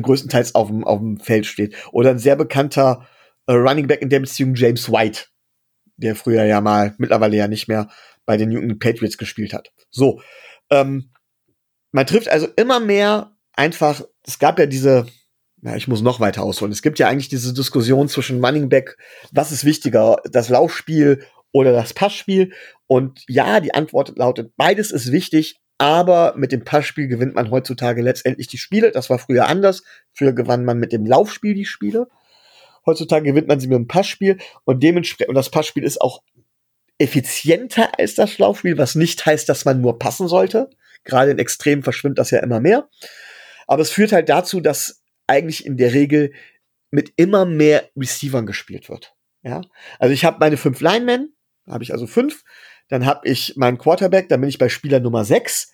größtenteils 0.00 0.54
auf 0.54 0.68
dem, 0.68 0.84
auf 0.84 0.98
dem 0.98 1.18
Feld 1.20 1.46
steht. 1.46 1.76
Oder 1.92 2.10
ein 2.10 2.18
sehr 2.18 2.36
bekannter 2.36 3.06
äh, 3.46 3.52
Running 3.52 3.86
Back 3.86 4.00
in 4.00 4.08
der 4.08 4.20
Beziehung 4.20 4.54
James 4.54 4.90
White, 4.90 5.24
der 5.96 6.16
früher 6.16 6.44
ja 6.44 6.60
mal, 6.60 6.94
mittlerweile 6.98 7.36
ja 7.36 7.48
nicht 7.48 7.68
mehr 7.68 7.88
bei 8.24 8.36
den 8.36 8.48
New 8.48 8.60
England 8.60 8.80
Patriots 8.80 9.18
gespielt 9.18 9.52
hat. 9.52 9.72
So, 9.90 10.22
ähm, 10.70 11.10
man 11.90 12.06
trifft 12.06 12.28
also 12.28 12.48
immer 12.56 12.80
mehr 12.80 13.36
einfach, 13.52 14.02
es 14.24 14.38
gab 14.38 14.58
ja 14.58 14.66
diese, 14.66 15.06
ja, 15.62 15.76
ich 15.76 15.88
muss 15.88 16.02
noch 16.02 16.20
weiter 16.20 16.42
ausholen. 16.42 16.72
Es 16.72 16.82
gibt 16.82 16.98
ja 16.98 17.08
eigentlich 17.08 17.28
diese 17.28 17.52
Diskussion 17.52 18.08
zwischen 18.08 18.44
Running 18.44 18.68
Back, 18.68 18.96
was 19.30 19.52
ist 19.52 19.64
wichtiger, 19.64 20.16
das 20.30 20.48
Laufspiel 20.48 21.24
oder 21.52 21.72
das 21.72 21.92
Passspiel? 21.92 22.52
Und 22.86 23.22
ja, 23.28 23.60
die 23.60 23.74
Antwort 23.74 24.16
lautet, 24.16 24.52
beides 24.56 24.90
ist 24.90 25.12
wichtig, 25.12 25.61
aber 25.82 26.34
mit 26.36 26.52
dem 26.52 26.62
Passspiel 26.62 27.08
gewinnt 27.08 27.34
man 27.34 27.50
heutzutage 27.50 28.02
letztendlich 28.02 28.46
die 28.46 28.56
Spiele. 28.56 28.92
Das 28.92 29.10
war 29.10 29.18
früher 29.18 29.48
anders. 29.48 29.82
Früher 30.12 30.32
gewann 30.32 30.64
man 30.64 30.78
mit 30.78 30.92
dem 30.92 31.04
Laufspiel 31.04 31.54
die 31.54 31.64
Spiele. 31.64 32.06
Heutzutage 32.86 33.24
gewinnt 33.24 33.48
man 33.48 33.58
sie 33.58 33.66
mit 33.66 33.78
dem 33.78 33.88
Passspiel 33.88 34.38
und 34.62 34.80
dementsprechend, 34.80 35.30
und 35.30 35.34
das 35.34 35.50
Passspiel 35.50 35.82
ist 35.82 36.00
auch 36.00 36.22
effizienter 36.98 37.98
als 37.98 38.14
das 38.14 38.38
Laufspiel, 38.38 38.78
was 38.78 38.94
nicht 38.94 39.26
heißt, 39.26 39.48
dass 39.48 39.64
man 39.64 39.80
nur 39.80 39.98
passen 39.98 40.28
sollte. 40.28 40.70
Gerade 41.02 41.32
in 41.32 41.40
Extremen 41.40 41.82
verschwimmt 41.82 42.18
das 42.18 42.30
ja 42.30 42.38
immer 42.38 42.60
mehr. 42.60 42.88
Aber 43.66 43.82
es 43.82 43.90
führt 43.90 44.12
halt 44.12 44.28
dazu, 44.28 44.60
dass 44.60 45.02
eigentlich 45.26 45.66
in 45.66 45.76
der 45.76 45.94
Regel 45.94 46.32
mit 46.92 47.12
immer 47.16 47.44
mehr 47.44 47.90
Receivern 47.96 48.46
gespielt 48.46 48.88
wird. 48.88 49.16
Ja, 49.42 49.62
also 49.98 50.14
ich 50.14 50.24
habe 50.24 50.36
meine 50.38 50.56
fünf 50.56 50.80
Linemen, 50.80 51.34
habe 51.66 51.82
ich 51.82 51.92
also 51.92 52.06
fünf. 52.06 52.44
Dann 52.92 53.06
habe 53.06 53.26
ich 53.26 53.54
meinen 53.56 53.78
Quarterback, 53.78 54.28
dann 54.28 54.42
bin 54.42 54.50
ich 54.50 54.58
bei 54.58 54.68
Spieler 54.68 55.00
Nummer 55.00 55.24
sechs. 55.24 55.72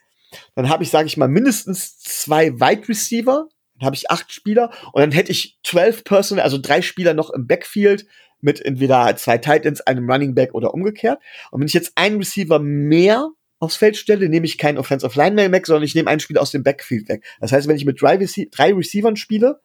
Dann 0.55 0.69
habe 0.69 0.85
ich, 0.85 0.91
sage 0.91 1.09
ich 1.09 1.16
mal, 1.16 1.27
mindestens 1.27 1.99
zwei 1.99 2.53
Wide 2.61 2.89
Receiver, 2.89 3.49
dann 3.77 3.87
habe 3.87 3.97
ich 3.97 4.09
acht 4.09 4.33
Spieler 4.33 4.71
und 4.93 5.01
dann 5.01 5.11
hätte 5.11 5.33
ich 5.33 5.59
zwölf 5.64 6.05
Personal, 6.05 6.45
also 6.45 6.59
drei 6.59 6.81
Spieler 6.81 7.14
noch 7.14 7.31
im 7.31 7.49
Backfield 7.49 8.07
mit 8.41 8.64
entweder 8.64 9.16
zwei 9.16 9.37
Titans, 9.37 9.81
einem 9.81 10.09
Running 10.09 10.37
Back 10.37 10.55
oder 10.55 10.73
umgekehrt. 10.73 11.19
Und 11.51 11.59
wenn 11.59 11.66
ich 11.66 11.75
jetzt 11.75 11.91
einen 11.97 12.19
Receiver 12.19 12.61
mehr 12.61 13.29
aufs 13.59 13.75
Feld 13.75 13.97
stelle, 13.97 14.29
nehme 14.29 14.47
ich 14.47 14.57
keinen 14.57 14.79
Offensive 14.79 15.19
Lineman 15.19 15.51
weg, 15.51 15.66
sondern 15.66 15.83
ich 15.83 15.97
nehme 15.97 16.09
einen 16.09 16.21
Spieler 16.21 16.41
aus 16.41 16.53
dem 16.53 16.62
Backfield 16.62 17.09
weg. 17.09 17.25
Das 17.41 17.51
heißt, 17.51 17.66
wenn 17.66 17.75
ich 17.75 17.85
mit 17.85 18.01
drei, 18.01 18.14
Rece 18.14 18.49
drei 18.53 18.73
Receivern 18.73 19.16
spiele, 19.16 19.61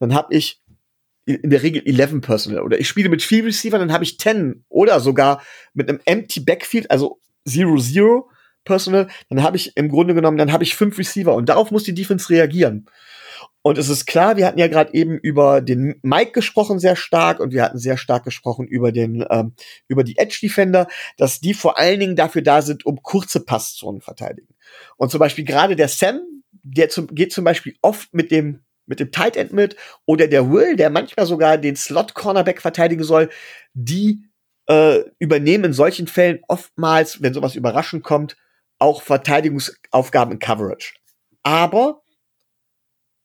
dann 0.00 0.12
habe 0.12 0.34
ich 0.34 0.60
in 1.24 1.50
der 1.50 1.62
Regel 1.62 1.82
11 1.86 2.20
Personal. 2.20 2.62
Oder 2.62 2.80
ich 2.80 2.88
spiele 2.88 3.08
mit 3.08 3.22
vier 3.22 3.44
Receivern, 3.44 3.80
dann 3.80 3.92
habe 3.92 4.04
ich 4.04 4.18
10. 4.18 4.64
Oder 4.68 5.00
sogar 5.00 5.42
mit 5.74 5.88
einem 5.88 6.00
Empty 6.04 6.40
Backfield, 6.40 6.90
also 6.90 7.20
0-0 7.46 8.22
Personal, 8.64 9.08
dann 9.28 9.42
habe 9.42 9.56
ich 9.56 9.76
im 9.76 9.88
Grunde 9.88 10.14
genommen, 10.14 10.36
dann 10.36 10.52
habe 10.52 10.64
ich 10.64 10.74
fünf 10.74 10.98
Receiver. 10.98 11.34
Und 11.34 11.48
darauf 11.48 11.70
muss 11.70 11.84
die 11.84 11.94
Defense 11.94 12.30
reagieren. 12.30 12.86
Und 13.62 13.76
es 13.76 13.90
ist 13.90 14.06
klar, 14.06 14.36
wir 14.36 14.46
hatten 14.46 14.58
ja 14.58 14.68
gerade 14.68 14.94
eben 14.94 15.18
über 15.18 15.60
den 15.60 15.98
Mike 16.02 16.32
gesprochen 16.32 16.78
sehr 16.78 16.96
stark 16.96 17.40
und 17.40 17.52
wir 17.52 17.62
hatten 17.62 17.78
sehr 17.78 17.98
stark 17.98 18.24
gesprochen 18.24 18.66
über 18.66 18.90
den 18.90 19.24
ähm, 19.28 19.54
über 19.86 20.02
die 20.02 20.16
Edge 20.16 20.38
Defender, 20.42 20.88
dass 21.18 21.40
die 21.40 21.52
vor 21.52 21.78
allen 21.78 22.00
Dingen 22.00 22.16
dafür 22.16 22.40
da 22.40 22.62
sind, 22.62 22.86
um 22.86 23.02
kurze 23.02 23.44
Passzonen 23.44 24.00
verteidigen. 24.00 24.54
Und 24.96 25.10
zum 25.10 25.20
Beispiel 25.20 25.44
gerade 25.44 25.76
der 25.76 25.88
Sam, 25.88 26.20
der 26.62 26.88
zum, 26.88 27.08
geht 27.08 27.32
zum 27.32 27.44
Beispiel 27.44 27.76
oft 27.82 28.14
mit 28.14 28.30
dem 28.30 28.60
mit 28.90 29.00
dem 29.00 29.10
Tight 29.10 29.36
End 29.36 29.52
mit 29.52 29.76
oder 30.04 30.28
der 30.28 30.50
Will, 30.50 30.76
der 30.76 30.90
manchmal 30.90 31.24
sogar 31.24 31.56
den 31.56 31.76
Slot 31.76 32.12
Cornerback 32.12 32.60
verteidigen 32.60 33.04
soll, 33.04 33.30
die 33.72 34.26
äh, 34.68 35.04
übernehmen 35.18 35.64
in 35.64 35.72
solchen 35.72 36.06
Fällen 36.06 36.40
oftmals, 36.48 37.22
wenn 37.22 37.32
sowas 37.32 37.54
überraschend 37.54 38.04
kommt, 38.04 38.36
auch 38.78 39.00
Verteidigungsaufgaben 39.02 40.34
in 40.34 40.38
Coverage. 40.38 40.94
Aber 41.42 42.02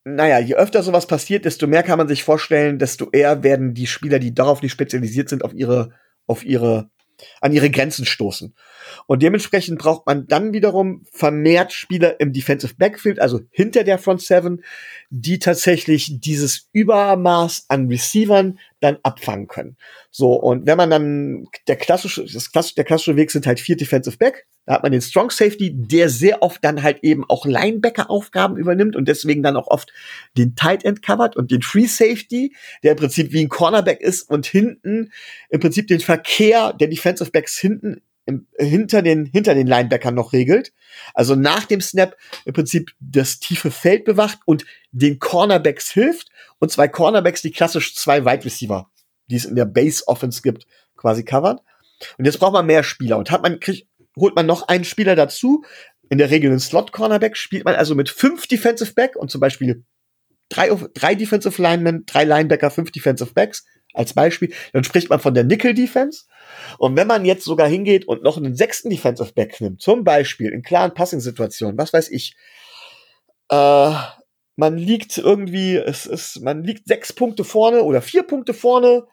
naja, 0.04 0.38
je 0.38 0.54
öfter 0.54 0.84
sowas 0.84 1.06
passiert, 1.06 1.44
desto 1.44 1.66
mehr 1.66 1.82
kann 1.82 1.98
man 1.98 2.06
sich 2.06 2.22
vorstellen, 2.22 2.78
desto 2.78 3.10
eher 3.10 3.42
werden 3.42 3.74
die 3.74 3.88
Spieler, 3.88 4.20
die 4.20 4.32
darauf 4.32 4.62
nicht 4.62 4.72
spezialisiert 4.72 5.28
sind, 5.28 5.44
auf 5.44 5.52
ihre, 5.52 5.90
auf 6.26 6.44
ihre, 6.44 6.90
an 7.40 7.52
ihre 7.52 7.70
Grenzen 7.70 8.04
stoßen. 8.04 8.54
Und 9.06 9.22
dementsprechend 9.22 9.78
braucht 9.78 10.06
man 10.06 10.26
dann 10.26 10.52
wiederum 10.52 11.04
vermehrt 11.10 11.72
Spieler 11.72 12.20
im 12.20 12.32
Defensive 12.32 12.74
Backfield, 12.76 13.18
also 13.18 13.40
hinter 13.50 13.84
der 13.84 13.98
Front 13.98 14.22
Seven, 14.22 14.62
die 15.10 15.38
tatsächlich 15.38 16.20
dieses 16.20 16.68
Übermaß 16.72 17.66
an 17.68 17.88
Receivern 17.88 18.58
dann 18.80 18.98
abfangen 19.02 19.48
können. 19.48 19.76
So, 20.10 20.34
und 20.34 20.66
wenn 20.66 20.76
man 20.76 20.90
dann 20.90 21.46
der 21.66 21.76
klassische, 21.76 22.24
das 22.24 22.52
klassische, 22.52 22.76
der 22.76 22.84
klassische 22.84 23.16
Weg 23.16 23.30
sind 23.30 23.46
halt 23.46 23.60
vier 23.60 23.76
Defensive 23.76 24.16
Back, 24.16 24.46
da 24.66 24.74
hat 24.74 24.82
man 24.82 24.92
den 24.92 25.00
Strong 25.00 25.30
Safety, 25.30 25.72
der 25.72 26.08
sehr 26.08 26.42
oft 26.42 26.62
dann 26.62 26.82
halt 26.82 26.98
eben 27.02 27.24
auch 27.28 27.46
Linebacker-Aufgaben 27.46 28.56
übernimmt 28.56 28.96
und 28.96 29.06
deswegen 29.06 29.42
dann 29.42 29.56
auch 29.56 29.68
oft 29.68 29.92
den 30.36 30.56
Tight 30.56 30.84
End 30.84 31.02
covert 31.02 31.36
und 31.36 31.50
den 31.50 31.62
Free 31.62 31.86
Safety, 31.86 32.54
der 32.82 32.92
im 32.92 32.98
Prinzip 32.98 33.32
wie 33.32 33.40
ein 33.40 33.48
Cornerback 33.48 34.00
ist 34.00 34.28
und 34.28 34.44
hinten 34.46 35.12
im 35.48 35.60
Prinzip 35.60 35.86
den 35.86 36.00
Verkehr 36.00 36.72
der 36.72 36.88
Defensive 36.88 37.30
Backs 37.30 37.56
hinten 37.56 38.02
im, 38.26 38.48
hinter 38.58 39.02
den, 39.02 39.24
hinter 39.24 39.54
den 39.54 39.68
Linebackern 39.68 40.14
noch 40.14 40.32
regelt. 40.32 40.72
Also 41.14 41.36
nach 41.36 41.64
dem 41.64 41.80
Snap 41.80 42.16
im 42.44 42.52
Prinzip 42.52 42.90
das 42.98 43.38
tiefe 43.38 43.70
Feld 43.70 44.04
bewacht 44.04 44.40
und 44.44 44.64
den 44.90 45.20
Cornerbacks 45.20 45.92
hilft 45.92 46.28
und 46.58 46.72
zwei 46.72 46.88
Cornerbacks, 46.88 47.40
die 47.40 47.52
klassisch 47.52 47.94
zwei 47.94 48.24
Wide 48.24 48.44
Receiver, 48.44 48.90
die 49.30 49.36
es 49.36 49.44
in 49.44 49.54
der 49.54 49.64
Base 49.64 50.02
Offense 50.08 50.42
gibt, 50.42 50.66
quasi 50.96 51.24
covern. 51.24 51.60
Und 52.18 52.24
jetzt 52.24 52.40
braucht 52.40 52.52
man 52.52 52.66
mehr 52.66 52.82
Spieler 52.82 53.16
und 53.16 53.30
hat 53.30 53.42
man, 53.42 53.60
kriegt, 53.60 53.86
holt 54.18 54.34
man 54.34 54.46
noch 54.46 54.68
einen 54.68 54.84
Spieler 54.84 55.14
dazu. 55.14 55.64
In 56.08 56.18
der 56.18 56.30
Regel 56.30 56.50
einen 56.50 56.60
Slot 56.60 56.92
Cornerback 56.92 57.36
spielt 57.36 57.64
man 57.64 57.74
also 57.74 57.94
mit 57.94 58.08
fünf 58.08 58.46
Defensive 58.46 58.94
Back 58.94 59.16
und 59.16 59.30
zum 59.30 59.40
Beispiel 59.40 59.84
drei, 60.48 60.68
drei 60.94 61.14
Defensive 61.14 61.60
Linemen, 61.60 62.04
drei 62.06 62.24
Linebacker, 62.24 62.70
fünf 62.70 62.92
Defensive 62.92 63.32
Backs 63.34 63.64
als 63.92 64.12
Beispiel, 64.12 64.52
dann 64.72 64.84
spricht 64.84 65.08
man 65.08 65.20
von 65.20 65.34
der 65.34 65.44
Nickel 65.44 65.74
Defense. 65.74 66.24
Und 66.78 66.96
wenn 66.96 67.06
man 67.06 67.24
jetzt 67.24 67.44
sogar 67.44 67.66
hingeht 67.66 68.06
und 68.06 68.22
noch 68.22 68.36
einen 68.36 68.54
sechsten 68.54 68.90
Defensive 68.90 69.32
Back 69.32 69.60
nimmt, 69.60 69.80
zum 69.80 70.04
Beispiel 70.04 70.52
in 70.52 70.62
klaren 70.62 70.94
Passing-Situationen, 70.94 71.78
was 71.78 71.92
weiß 71.92 72.10
ich, 72.10 72.36
äh, 73.50 73.94
man 74.56 74.78
liegt 74.78 75.18
irgendwie, 75.18 75.76
es 75.76 76.06
ist, 76.06 76.40
man 76.40 76.62
liegt 76.62 76.88
sechs 76.88 77.12
Punkte 77.12 77.44
vorne 77.44 77.82
oder 77.82 78.02
vier 78.02 78.22
Punkte 78.22 78.54
vorne, 78.54 79.06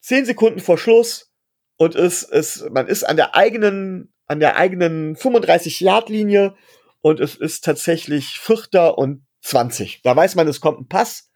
zehn 0.00 0.24
Sekunden 0.24 0.60
vor 0.60 0.78
Schluss 0.78 1.32
und 1.76 1.94
es, 1.94 2.22
es, 2.22 2.64
man 2.70 2.86
ist 2.86 3.04
an 3.04 3.16
der 3.16 3.34
eigenen, 3.34 4.12
an 4.26 4.40
der 4.40 4.56
eigenen 4.56 5.16
35-Yard-Linie 5.16 6.54
und 7.00 7.20
es 7.20 7.34
ist 7.34 7.64
tatsächlich 7.64 8.38
Vierter 8.38 8.98
und 8.98 9.26
20. 9.42 10.02
Da 10.02 10.16
weiß 10.16 10.34
man, 10.34 10.48
es 10.48 10.60
kommt 10.60 10.80
ein 10.80 10.88
Pass 10.88 11.30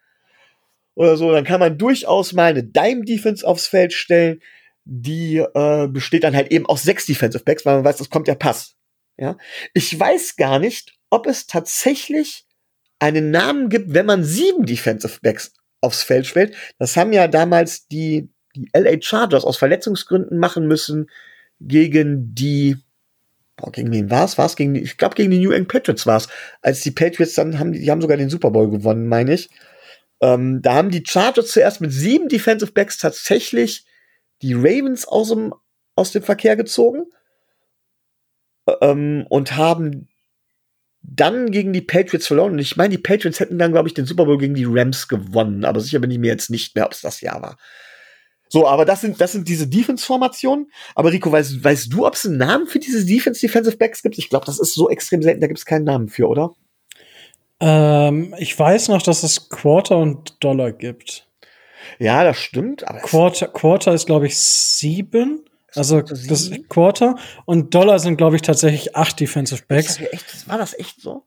oder 0.95 1.17
so, 1.17 1.31
dann 1.33 1.45
kann 1.45 1.61
man 1.61 1.79
durchaus 1.79 2.33
mal 2.33 2.51
eine 2.51 2.65
Dime-Defense 2.65 3.47
aufs 3.47 3.67
Feld 3.67 3.93
stellen, 3.93 4.41
die 4.85 5.37
äh, 5.37 5.89
besteht 5.89 6.25
dann 6.25 6.35
halt 6.35 6.51
eben 6.51 6.67
aus 6.67 6.83
sechs 6.83 7.07
Defensive 7.07 7.45
Backs, 7.45 7.65
weil 7.65 7.77
man 7.77 7.85
weiß, 7.85 8.01
es 8.01 8.11
kommt 8.11 8.29
der 8.29 8.35
Pass. 8.35 8.75
Ja, 9.17 9.37
ich 9.75 9.99
weiß 9.99 10.37
gar 10.37 10.59
nicht, 10.59 10.99
ob 11.11 11.27
es 11.27 11.47
tatsächlich 11.47 12.47
einen 12.99 13.31
Namen 13.31 13.69
gibt, 13.69 13.93
wenn 13.93 14.07
man 14.07 14.25
sieben 14.25 14.65
Defensive 14.65 15.19
Backs 15.23 15.53
aufs 15.81 16.03
Feld 16.03 16.27
stellt. 16.27 16.55
Das 16.79 16.97
haben 16.97 17.13
ja 17.13 17.29
damals 17.29 17.87
die, 17.87 18.31
die 18.57 18.69
LA 18.73 19.01
Chargers 19.01 19.45
aus 19.45 19.57
Verletzungsgründen 19.57 20.39
machen 20.39 20.67
müssen 20.67 21.11
gegen 21.61 22.35
die, 22.35 22.77
boah, 23.57 23.71
gegen 23.71 23.93
wen 23.93 24.11
war's? 24.11 24.39
War's 24.39 24.57
gegen 24.57 24.75
die, 24.75 24.81
ich 24.81 24.97
glaube 24.97 25.15
gegen 25.15 25.31
die 25.31 25.39
New 25.39 25.51
England 25.51 25.69
Patriots 25.69 26.07
war's. 26.07 26.29
Als 26.63 26.81
die 26.81 26.91
Patriots 26.91 27.35
dann 27.35 27.59
haben, 27.59 27.73
die 27.73 27.91
haben 27.91 28.01
sogar 28.01 28.17
den 28.17 28.31
Super 28.31 28.51
Bowl 28.51 28.71
gewonnen, 28.71 29.07
meine 29.07 29.35
ich. 29.35 29.51
Ähm, 30.21 30.61
da 30.63 30.75
haben 30.75 30.91
die 30.91 31.05
Chargers 31.07 31.49
zuerst 31.49 31.81
mit 31.81 31.93
sieben 31.93 32.29
Defensive 32.29 32.73
Backs 32.73 32.99
tatsächlich 32.99 33.85
die 34.43 34.55
Ravens 34.55 35.07
aus 35.07 35.29
dem, 35.29 35.55
aus 35.95 36.13
dem 36.13 36.23
Verkehr 36.23 36.57
gezogen 36.57 37.07
ähm, 38.81 39.27
und 39.29 39.57
haben 39.57 40.09
dann 41.03 41.51
gegen 41.51 41.73
die 41.73 41.81
Patriots 41.81 42.27
verloren. 42.27 42.53
Und 42.53 42.59
ich 42.59 42.77
meine, 42.77 42.91
die 42.91 43.03
Patriots 43.03 43.41
hätten 43.41 43.59
dann, 43.59 43.73
glaube 43.73 43.89
ich, 43.89 43.95
den 43.95 44.07
Super 44.07 44.27
Bowl 44.27 44.39
gegen 44.39 44.55
die 44.55 44.67
Rams 44.69 45.09
gewonnen. 45.09 45.65
Aber 45.65 45.81
sicher 45.81 45.99
bin 45.99 46.11
ich 46.11 46.19
mir 46.19 46.31
jetzt 46.31 46.51
nicht 46.51 46.75
mehr, 46.75 46.87
ob 46.87 46.93
es 46.93 47.01
das 47.01 47.21
Jahr 47.21 47.41
war. 47.41 47.57
So, 48.53 48.67
aber 48.67 48.85
das 48.85 49.01
sind, 49.01 49.21
das 49.21 49.33
sind 49.33 49.49
diese 49.49 49.69
Defense-Formationen. 49.69 50.71
Aber 50.97 51.13
Rico, 51.13 51.31
weißt, 51.31 51.63
weißt 51.63 51.93
du, 51.93 52.05
ob 52.05 52.15
es 52.15 52.27
einen 52.27 52.37
Namen 52.37 52.67
für 52.67 52.81
diese 52.81 53.07
Defense-Defensive 53.07 53.77
Backs 53.77 54.03
gibt? 54.03 54.19
Ich 54.19 54.29
glaube, 54.29 54.45
das 54.45 54.59
ist 54.59 54.75
so 54.75 54.91
extrem 54.91 55.23
selten, 55.23 55.41
da 55.41 55.47
gibt 55.47 55.61
es 55.61 55.65
keinen 55.65 55.85
Namen 55.85 56.09
für, 56.09 56.29
oder? 56.29 56.55
Ähm, 57.61 58.35
ich 58.39 58.59
weiß 58.59 58.89
noch, 58.89 59.03
dass 59.03 59.23
es 59.23 59.49
Quarter 59.51 59.99
und 59.99 60.43
Dollar 60.43 60.73
gibt. 60.73 61.29
Ja, 62.01 62.25
das 62.25 62.39
stimmt. 62.39 62.89
Aber 62.89 62.99
Quarter, 62.99 63.47
Quarter 63.47 63.95
ist, 63.95 64.07
glaube 64.07 64.27
ich, 64.27 64.37
sieben. 64.37 65.45
Also 65.77 66.03
Quarter 66.03 66.27
das 66.29 66.45
sieben? 66.47 66.69
Quarter 66.69 67.17
und 67.45 67.73
Dollar 67.73 68.01
sind, 68.01 68.17
glaube 68.17 68.35
ich, 68.35 68.43
tatsächlich 68.43 68.97
acht 68.97 69.21
Defensive 69.21 69.63
Backs. 69.69 70.01
echt, 70.01 70.49
war 70.49 70.59
das 70.59 70.77
echt 70.77 71.01
so? 71.01 71.25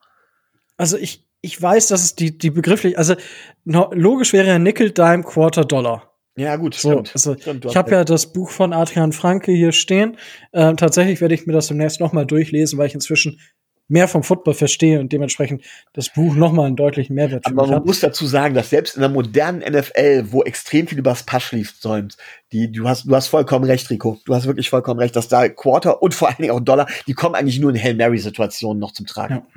Also 0.75 0.97
ich, 0.97 1.25
ich 1.39 1.61
weiß, 1.61 1.87
dass 1.87 2.03
es 2.03 2.15
die, 2.15 2.37
die 2.37 2.49
begrifflich, 2.49 2.97
also 2.97 3.15
logisch 3.63 4.33
wäre 4.33 4.47
ja 4.47 4.59
Nickel, 4.59 4.91
Dime, 4.91 5.23
Quarter, 5.23 5.63
Dollar. 5.63 6.12
Ja, 6.35 6.55
gut, 6.55 6.73
So, 6.73 6.91
stimmt. 6.91 7.11
also 7.13 7.35
Stimmt, 7.39 7.65
ich 7.65 7.75
habe 7.75 7.91
ja 7.91 8.03
das 8.03 8.33
Buch 8.33 8.49
von 8.49 8.73
Adrian 8.73 9.11
Franke 9.11 9.51
hier 9.51 9.71
stehen. 9.71 10.17
Ähm, 10.51 10.77
tatsächlich 10.77 11.21
werde 11.21 11.35
ich 11.35 11.45
mir 11.45 11.53
das 11.53 11.67
demnächst 11.67 11.99
noch 11.99 12.11
mal 12.11 12.25
durchlesen, 12.25 12.79
weil 12.79 12.87
ich 12.87 12.95
inzwischen 12.95 13.39
mehr 13.87 14.07
vom 14.07 14.23
Football 14.23 14.53
verstehe 14.53 14.99
und 14.99 15.11
dementsprechend 15.11 15.63
das 15.93 16.09
Buch 16.09 16.35
noch 16.35 16.51
mal 16.51 16.65
einen 16.65 16.75
deutlichen 16.75 17.15
Mehrwert 17.15 17.45
Aber 17.45 17.67
man 17.67 17.75
hat. 17.75 17.85
muss 17.85 17.99
dazu 17.99 18.25
sagen, 18.25 18.55
dass 18.55 18.69
selbst 18.69 18.95
in 18.95 19.01
der 19.01 19.09
modernen 19.09 19.59
NFL, 19.59 20.31
wo 20.31 20.41
extrem 20.43 20.87
viel 20.87 20.97
übers 20.97 21.23
Pass 21.23 21.51
säumt, 21.79 22.17
die, 22.51 22.71
du 22.71 22.87
hast, 22.87 23.05
du 23.05 23.15
hast 23.15 23.27
vollkommen 23.27 23.65
recht, 23.65 23.89
Rico. 23.89 24.19
Du 24.25 24.33
hast 24.33 24.47
wirklich 24.47 24.69
vollkommen 24.69 24.99
recht, 24.99 25.15
dass 25.15 25.27
da 25.27 25.47
Quarter 25.49 26.01
und 26.01 26.13
vor 26.13 26.29
allen 26.29 26.37
Dingen 26.37 26.51
auch 26.51 26.61
Dollar, 26.61 26.87
die 27.07 27.13
kommen 27.13 27.35
eigentlich 27.35 27.59
nur 27.59 27.69
in 27.71 27.81
Hail 27.81 27.95
Mary-Situationen 27.95 28.79
noch 28.79 28.93
zum 28.93 29.05
Tragen. 29.05 29.35
Ja. 29.35 29.47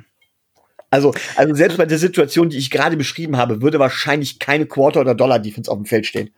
Also, 0.89 1.13
also 1.35 1.53
selbst 1.53 1.77
bei 1.77 1.85
der 1.85 1.97
Situation, 1.97 2.49
die 2.49 2.57
ich 2.57 2.69
gerade 2.69 2.95
beschrieben 2.95 3.35
habe, 3.35 3.61
würde 3.61 3.77
wahrscheinlich 3.77 4.39
keine 4.39 4.65
Quarter- 4.65 5.01
oder 5.01 5.15
Dollar-Defense 5.15 5.69
auf 5.69 5.77
dem 5.77 5.85
Feld 5.85 6.05
stehen. 6.05 6.29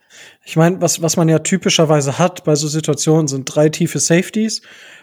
Ich 0.44 0.56
meine, 0.56 0.80
was, 0.80 1.00
was 1.02 1.16
man 1.16 1.28
ja 1.28 1.38
typischerweise 1.38 2.18
hat 2.18 2.42
bei 2.44 2.56
so 2.56 2.66
Situationen, 2.66 3.28
sind 3.28 3.44
drei 3.44 3.68
tiefe 3.68 4.00
Safeties 4.00 4.62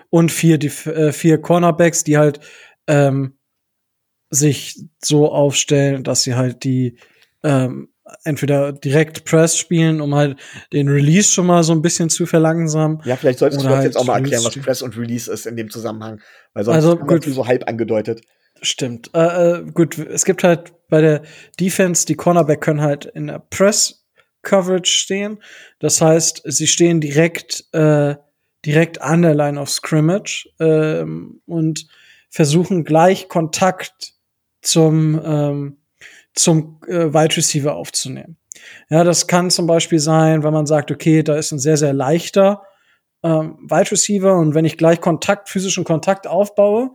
und 0.09 0.31
vier, 0.31 0.57
die, 0.57 0.67
äh, 0.67 1.13
vier 1.13 1.37
Cornerbacks, 1.37 2.03
die 2.03 2.17
halt 2.17 2.41
ähm, 2.87 3.37
sich 4.29 4.83
so 5.03 5.31
aufstellen, 5.31 6.03
dass 6.03 6.23
sie 6.23 6.35
halt 6.35 6.65
die 6.65 6.97
ähm, 7.43 7.89
entweder 8.23 8.73
direkt 8.73 9.25
Press 9.25 9.57
spielen, 9.57 10.01
um 10.01 10.15
halt 10.15 10.37
den 10.73 10.87
Release 10.87 11.31
schon 11.31 11.45
mal 11.45 11.63
so 11.63 11.73
ein 11.73 11.81
bisschen 11.81 12.09
zu 12.09 12.25
verlangsamen. 12.25 13.01
Ja, 13.05 13.15
vielleicht 13.15 13.39
solltest 13.39 13.61
du 13.61 13.67
Oder 13.67 13.77
das 13.77 13.85
jetzt 13.85 13.95
halt 13.95 14.03
auch 14.03 14.07
mal 14.07 14.17
erklären, 14.17 14.43
was 14.43 14.55
Press 14.57 14.81
und 14.81 14.97
Release 14.97 15.31
ist 15.31 15.45
in 15.45 15.55
dem 15.55 15.69
Zusammenhang. 15.69 16.21
Weil 16.53 16.63
sonst 16.63 16.75
Also, 16.75 16.97
gut. 16.97 17.23
so 17.23 17.47
halb 17.47 17.67
angedeutet. 17.67 18.21
Stimmt. 18.61 19.11
Äh, 19.13 19.59
äh, 19.59 19.71
gut, 19.71 19.97
es 19.97 20.25
gibt 20.25 20.43
halt 20.43 20.73
bei 20.89 21.01
der 21.01 21.23
Defense, 21.59 22.05
die 22.05 22.15
Cornerback 22.15 22.61
können 22.61 22.81
halt 22.81 23.05
in 23.05 23.27
der 23.27 23.39
Press 23.39 24.05
Coverage 24.41 24.91
stehen. 24.91 25.41
Das 25.79 26.01
heißt, 26.01 26.43
sie 26.45 26.67
stehen 26.67 27.01
direkt, 27.01 27.65
äh, 27.73 28.15
direkt 28.65 29.01
an 29.01 29.21
der 29.21 29.35
Line 29.35 29.59
of 29.59 29.69
Scrimmage 29.69 30.49
ähm, 30.59 31.41
und 31.45 31.88
versuchen 32.29 32.84
gleich 32.84 33.29
Kontakt 33.29 34.13
zum, 34.61 35.21
ähm, 35.23 35.77
zum 36.34 36.79
äh, 36.88 37.13
Wide 37.13 37.38
Receiver 37.38 37.75
aufzunehmen. 37.75 38.38
Ja, 38.89 39.03
das 39.03 39.27
kann 39.27 39.49
zum 39.49 39.67
Beispiel 39.67 39.99
sein, 39.99 40.43
wenn 40.43 40.53
man 40.53 40.65
sagt, 40.65 40.91
okay, 40.91 41.23
da 41.23 41.35
ist 41.35 41.51
ein 41.51 41.59
sehr, 41.59 41.77
sehr 41.77 41.93
leichter 41.93 42.63
ähm, 43.23 43.57
Wide 43.69 43.91
Receiver 43.91 44.35
und 44.38 44.55
wenn 44.55 44.65
ich 44.65 44.77
gleich 44.77 45.01
Kontakt, 45.01 45.49
physischen 45.49 45.84
Kontakt 45.84 46.27
aufbaue, 46.27 46.91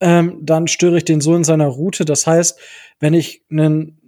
ähm, 0.00 0.38
dann 0.42 0.68
störe 0.68 0.98
ich 0.98 1.04
den 1.04 1.20
so 1.20 1.34
in 1.34 1.44
seiner 1.44 1.66
Route. 1.66 2.04
Das 2.04 2.26
heißt, 2.26 2.58
wenn 3.00 3.14
ich 3.14 3.42
einen 3.50 4.00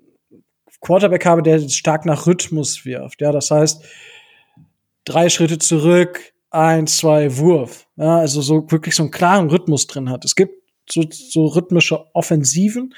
Quarterback 0.81 1.27
habe, 1.27 1.43
der 1.43 1.61
stark 1.69 2.07
nach 2.07 2.27
Rhythmus 2.27 2.85
wirft, 2.85 3.21
ja, 3.21 3.33
das 3.33 3.51
heißt, 3.51 3.85
drei 5.05 5.29
Schritte 5.29 5.59
zurück, 5.59 6.33
eins, 6.51 6.99
zwei, 6.99 7.37
Wurf, 7.37 7.87
ja, 7.97 8.19
also 8.19 8.41
so 8.41 8.71
wirklich 8.71 8.95
so 8.95 9.03
einen 9.03 9.13
klaren 9.13 9.51
Rhythmus 9.51 9.87
drin 9.87 10.11
hat. 10.11 10.25
Es 10.25 10.35
gibt 10.35 10.55
so, 10.89 11.05
so 11.11 11.47
rhythmische 11.47 12.15
Offensiven, 12.15 12.95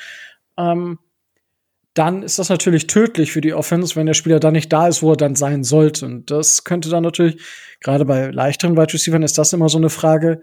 ähm, 0.56 0.98
dann 1.94 2.22
ist 2.22 2.38
das 2.38 2.48
natürlich 2.48 2.86
tödlich 2.86 3.32
für 3.32 3.42
die 3.42 3.52
Offense, 3.52 3.96
wenn 3.96 4.06
der 4.06 4.14
Spieler 4.14 4.40
dann 4.40 4.54
nicht 4.54 4.72
da 4.72 4.88
ist, 4.88 5.02
wo 5.02 5.10
er 5.10 5.16
dann 5.16 5.34
sein 5.34 5.62
sollte. 5.62 6.06
Und 6.06 6.30
das 6.30 6.64
könnte 6.64 6.88
dann 6.88 7.02
natürlich, 7.02 7.42
gerade 7.80 8.06
bei 8.06 8.28
leichteren 8.28 8.78
Wide 8.78 8.94
Receivers, 8.94 9.24
ist 9.24 9.38
das 9.38 9.52
immer 9.52 9.68
so 9.68 9.76
eine 9.76 9.90
Frage, 9.90 10.42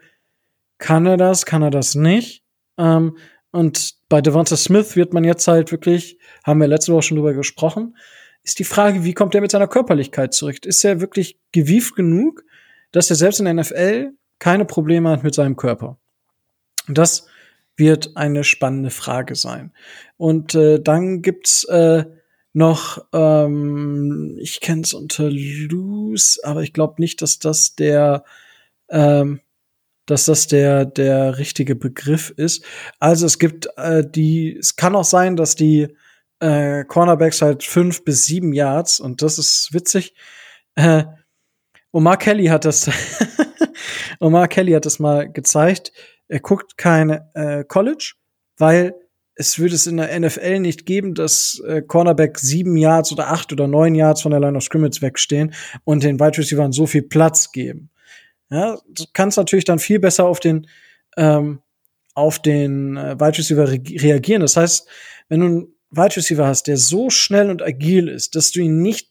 kann 0.80 1.06
er 1.06 1.18
das, 1.18 1.46
kann 1.46 1.62
er 1.62 1.70
das 1.70 1.94
nicht? 1.94 2.44
Ähm, 2.78 3.18
und 3.52 3.96
bei 4.10 4.22
Devonta 4.22 4.58
Smith 4.58 4.96
wird 4.96 5.14
man 5.14 5.24
jetzt 5.24 5.48
halt 5.48 5.72
wirklich, 5.72 6.18
haben 6.44 6.60
wir 6.60 6.68
letzte 6.68 6.94
Woche 6.94 7.04
schon 7.04 7.18
drüber 7.18 7.34
gesprochen, 7.34 7.96
ist 8.44 8.60
die 8.60 8.64
Frage, 8.64 9.04
wie 9.04 9.14
kommt 9.14 9.36
er 9.36 9.42
mit 9.42 9.52
seiner 9.52 9.68
Körperlichkeit 9.68 10.34
zurück? 10.34 10.66
Ist 10.66 10.84
er 10.84 11.02
wirklich 11.02 11.38
gewieft 11.52 11.96
genug, 11.96 12.44
dass 12.92 13.10
er 13.10 13.16
selbst 13.16 13.40
in 13.40 13.46
der 13.46 13.54
NFL 13.54 14.14
keine 14.40 14.66
Probleme 14.66 15.10
hat 15.10 15.24
mit 15.24 15.36
seinem 15.36 15.56
Körper? 15.56 16.00
Und 16.88 16.98
das 16.98 17.28
wird 17.76 18.16
eine 18.16 18.44
spannende 18.44 18.90
Frage 18.90 19.36
sein. 19.36 19.72
Und 20.18 20.56
äh, 20.56 20.82
dann 20.82 21.22
gibt's 21.22 21.64
äh, 21.66 22.06
noch, 22.54 23.06
ähm, 23.14 24.38
ich 24.40 24.60
kenne 24.60 24.82
es 24.82 24.94
unter 24.94 25.30
Loose, 25.30 26.40
aber 26.44 26.64
ich 26.64 26.74
glaube 26.74 26.96
nicht, 26.98 27.22
dass 27.22 27.40
das 27.40 27.76
der, 27.76 28.24
ähm, 28.90 29.42
dass 30.10 30.26
das 30.26 30.48
der 30.48 30.86
der 30.86 31.38
richtige 31.38 31.76
Begriff 31.76 32.32
ist. 32.32 32.64
Also 33.00 33.26
es 33.26 33.38
gibt 33.38 33.68
äh, 33.78 34.04
die, 34.08 34.56
es 34.58 34.76
kann 34.76 34.96
auch 34.96 35.04
sein, 35.04 35.36
dass 35.36 35.56
die 35.56 35.96
äh, 36.40 36.84
Cornerbacks 36.86 37.42
halt 37.42 37.64
fünf 37.64 38.04
bis 38.04 38.26
sieben 38.26 38.54
Yards 38.54 39.00
und 39.00 39.22
das 39.22 39.38
ist 39.38 39.74
witzig. 39.74 40.14
Äh, 40.76 41.04
Omar 41.92 42.18
Kelly 42.18 42.48
hat 42.48 42.66
das, 42.66 42.90
Omar 44.20 44.48
Kelly 44.48 44.74
hat 44.74 44.86
das 44.86 45.00
mal 45.00 45.32
gezeigt. 45.32 45.92
Er 46.28 46.40
guckt 46.40 46.78
keine 46.78 47.30
äh, 47.34 47.64
College, 47.64 48.14
weil 48.58 48.96
es 49.36 49.58
würde 49.58 49.76
es 49.76 49.88
in 49.88 49.98
der 49.98 50.20
NFL 50.20 50.60
nicht 50.60 50.86
geben, 50.86 51.16
dass 51.16 51.62
äh, 51.66 51.82
Cornerback 51.82 52.38
sieben 52.38 52.78
Yards 52.78 53.12
oder 53.12 53.32
acht 53.32 53.52
oder 53.54 53.68
neun 53.68 53.96
Yards 53.96 54.22
von 54.22 54.32
der 54.32 54.40
Line 54.40 54.58
of 54.58 54.64
Scrimmage 54.64 55.02
wegstehen 55.02 55.54
und 55.84 56.04
den 56.04 56.20
Wide 56.20 56.38
Receivers 56.38 56.76
so 56.76 56.86
viel 56.86 57.04
Platz 57.04 57.52
geben. 57.52 57.90
Ja, 58.50 58.80
du 58.88 59.06
kannst 59.14 59.38
natürlich 59.38 59.66
dann 59.66 59.80
viel 59.80 60.00
besser 60.00 60.26
auf 60.26 60.40
den 60.40 60.68
ähm, 61.18 61.62
auf 62.16 62.40
den 62.40 62.98
äh, 62.98 63.20
Wide 63.20 63.38
Receiver 63.38 63.68
re 63.68 63.82
reagieren. 64.02 64.42
Das 64.42 64.58
heißt, 64.58 64.88
wenn 65.30 65.40
du 65.40 65.46
einen 65.46 65.68
Wide 65.92 66.18
Receiver 66.18 66.46
hast, 66.46 66.68
der 66.68 66.78
so 66.78 67.10
schnell 67.10 67.50
und 67.50 67.62
agil 67.62 68.08
ist, 68.08 68.36
dass 68.36 68.52
du 68.52 68.60
ihn 68.60 68.82
nicht 68.82 69.10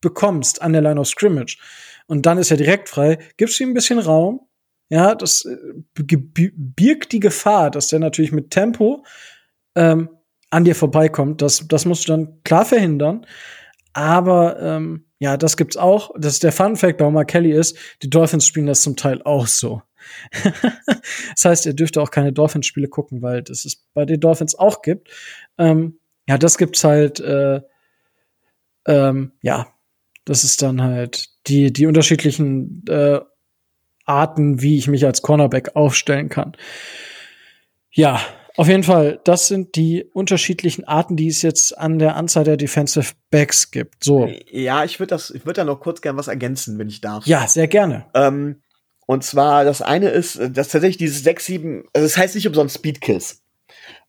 bekommst 0.00 0.60
an 0.60 0.72
der 0.72 0.82
Line 0.82 1.00
of 1.00 1.08
Scrimmage 1.08 1.58
und 2.06 2.26
dann 2.26 2.38
ist 2.38 2.50
er 2.50 2.56
direkt 2.56 2.88
frei, 2.88 3.18
gibst 3.36 3.58
du 3.58 3.64
ihm 3.64 3.70
ein 3.70 3.74
bisschen 3.74 3.98
Raum. 3.98 4.40
Ja, 4.90 5.14
das 5.14 5.44
äh, 5.46 5.56
birgt 5.94 7.12
die 7.12 7.20
Gefahr, 7.20 7.70
dass 7.70 7.88
der 7.88 8.00
natürlich 8.00 8.32
mit 8.32 8.50
Tempo 8.50 9.04
ähm, 9.74 10.10
an 10.50 10.64
dir 10.64 10.74
vorbeikommt. 10.74 11.40
Das, 11.40 11.66
das 11.66 11.84
musst 11.86 12.06
du 12.06 12.12
dann 12.12 12.42
klar 12.44 12.64
verhindern. 12.64 13.26
Aber 13.94 14.60
ähm, 14.60 15.06
ja, 15.18 15.36
das 15.36 15.56
gibt's 15.56 15.76
auch. 15.76 16.10
Das 16.18 16.34
ist 16.34 16.42
der 16.42 16.52
Fun 16.52 16.76
Fact 16.76 16.98
bei 16.98 17.06
Omar 17.06 17.24
Kelly 17.24 17.52
ist, 17.52 17.78
die 18.02 18.10
Dolphins 18.10 18.46
spielen 18.46 18.66
das 18.66 18.82
zum 18.82 18.96
Teil 18.96 19.22
auch 19.22 19.46
so. 19.46 19.82
das 21.34 21.44
heißt, 21.44 21.66
ihr 21.66 21.74
dürft 21.74 21.96
auch 21.96 22.10
keine 22.10 22.32
Dolphins-Spiele 22.32 22.88
gucken, 22.88 23.22
weil 23.22 23.42
das 23.42 23.64
es 23.64 23.76
bei 23.94 24.04
den 24.04 24.20
Dolphins 24.20 24.54
auch 24.54 24.82
gibt. 24.82 25.08
Ähm, 25.56 25.98
ja, 26.28 26.36
das 26.36 26.58
gibt's 26.58 26.84
halt, 26.84 27.20
äh, 27.20 27.60
ähm, 28.86 29.32
ja, 29.42 29.68
das 30.24 30.44
ist 30.44 30.60
dann 30.60 30.82
halt 30.82 31.28
die, 31.46 31.72
die 31.72 31.86
unterschiedlichen 31.86 32.84
äh, 32.88 33.20
Arten, 34.04 34.60
wie 34.60 34.76
ich 34.76 34.88
mich 34.88 35.06
als 35.06 35.22
Cornerback 35.22 35.76
aufstellen 35.76 36.28
kann. 36.28 36.56
Ja, 37.90 38.20
auf 38.56 38.68
jeden 38.68 38.84
Fall, 38.84 39.20
das 39.24 39.48
sind 39.48 39.74
die 39.74 40.04
unterschiedlichen 40.12 40.84
Arten, 40.84 41.16
die 41.16 41.26
es 41.26 41.42
jetzt 41.42 41.76
an 41.76 41.98
der 41.98 42.16
Anzahl 42.16 42.44
der 42.44 42.56
Defensive 42.56 43.12
Backs 43.30 43.70
gibt. 43.72 44.04
So. 44.04 44.28
Ja, 44.50 44.84
ich 44.84 45.00
würde 45.00 45.10
das, 45.10 45.30
ich 45.30 45.44
würde 45.44 45.60
da 45.60 45.64
noch 45.64 45.80
kurz 45.80 46.00
gern 46.00 46.16
was 46.16 46.28
ergänzen, 46.28 46.78
wenn 46.78 46.88
ich 46.88 47.00
darf. 47.00 47.26
Ja, 47.26 47.48
sehr 47.48 47.66
gerne. 47.66 48.06
Ähm, 48.14 48.62
und 49.06 49.24
zwar, 49.24 49.64
das 49.64 49.82
eine 49.82 50.08
ist, 50.10 50.36
dass 50.36 50.68
tatsächlich 50.68 50.98
dieses 50.98 51.24
6, 51.24 51.46
7, 51.46 51.84
also 51.92 52.06
das 52.06 52.16
heißt 52.16 52.34
nicht 52.36 52.46
umsonst 52.46 52.76
Speedkills. 52.76 53.42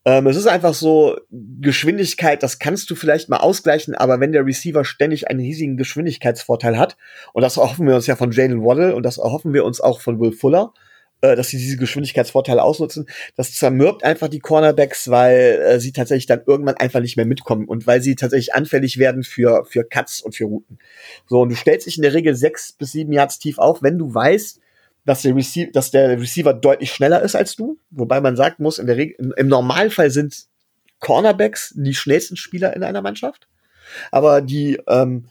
Ähm, 0.05 0.27
es 0.27 0.37
ist 0.37 0.45
einfach 0.45 0.75
so, 0.75 1.17
Geschwindigkeit, 1.31 2.43
das 2.43 2.59
kannst 2.59 2.89
du 2.91 2.95
vielleicht 2.95 3.27
mal 3.27 3.37
ausgleichen, 3.37 3.95
aber 3.95 4.19
wenn 4.19 4.31
der 4.31 4.45
Receiver 4.45 4.85
ständig 4.85 5.27
einen 5.27 5.39
riesigen 5.39 5.75
Geschwindigkeitsvorteil 5.75 6.77
hat, 6.77 6.97
und 7.33 7.41
das 7.41 7.57
erhoffen 7.57 7.87
wir 7.87 7.95
uns 7.95 8.05
ja 8.05 8.15
von 8.15 8.31
Jalen 8.31 8.63
Waddle 8.63 8.95
und 8.95 9.03
das 9.03 9.17
erhoffen 9.17 9.53
wir 9.53 9.65
uns 9.65 9.81
auch 9.81 10.01
von 10.01 10.19
Will 10.19 10.31
Fuller, 10.31 10.73
äh, 11.21 11.35
dass 11.35 11.49
sie 11.49 11.57
diese 11.57 11.77
Geschwindigkeitsvorteile 11.77 12.61
ausnutzen, 12.61 13.07
das 13.35 13.53
zermürbt 13.53 14.03
einfach 14.03 14.27
die 14.27 14.39
Cornerbacks, 14.39 15.09
weil 15.09 15.61
äh, 15.65 15.79
sie 15.79 15.91
tatsächlich 15.91 16.25
dann 16.25 16.43
irgendwann 16.45 16.75
einfach 16.75 16.99
nicht 16.99 17.17
mehr 17.17 17.25
mitkommen 17.25 17.67
und 17.67 17.87
weil 17.87 18.01
sie 18.01 18.15
tatsächlich 18.15 18.53
anfällig 18.53 18.97
werden 18.97 19.23
für, 19.23 19.65
für 19.65 19.83
Cuts 19.83 20.21
und 20.21 20.35
für 20.35 20.45
Routen. 20.45 20.79
So, 21.27 21.41
und 21.41 21.49
du 21.49 21.55
stellst 21.55 21.87
dich 21.87 21.97
in 21.97 22.03
der 22.03 22.13
Regel 22.13 22.35
sechs 22.35 22.73
bis 22.73 22.91
sieben 22.91 23.13
Yards 23.13 23.39
tief 23.39 23.57
auf, 23.57 23.81
wenn 23.81 23.97
du 23.97 24.13
weißt, 24.13 24.59
dass 25.05 25.21
der, 25.21 25.35
Receiver, 25.35 25.71
dass 25.71 25.91
der 25.91 26.19
Receiver 26.19 26.53
deutlich 26.53 26.91
schneller 26.91 27.21
ist 27.21 27.35
als 27.35 27.55
du. 27.55 27.77
Wobei 27.91 28.21
man 28.21 28.35
sagen 28.35 28.63
muss, 28.63 28.79
in 28.79 28.87
der 28.87 28.97
Regel, 28.97 29.33
im 29.37 29.47
Normalfall 29.47 30.09
sind 30.09 30.47
Cornerbacks 30.99 31.73
die 31.77 31.93
schnellsten 31.93 32.35
Spieler 32.35 32.75
in 32.75 32.83
einer 32.83 33.01
Mannschaft. 33.01 33.47
Aber 34.11 34.41
die, 34.41 34.79
ähm, 34.87 35.27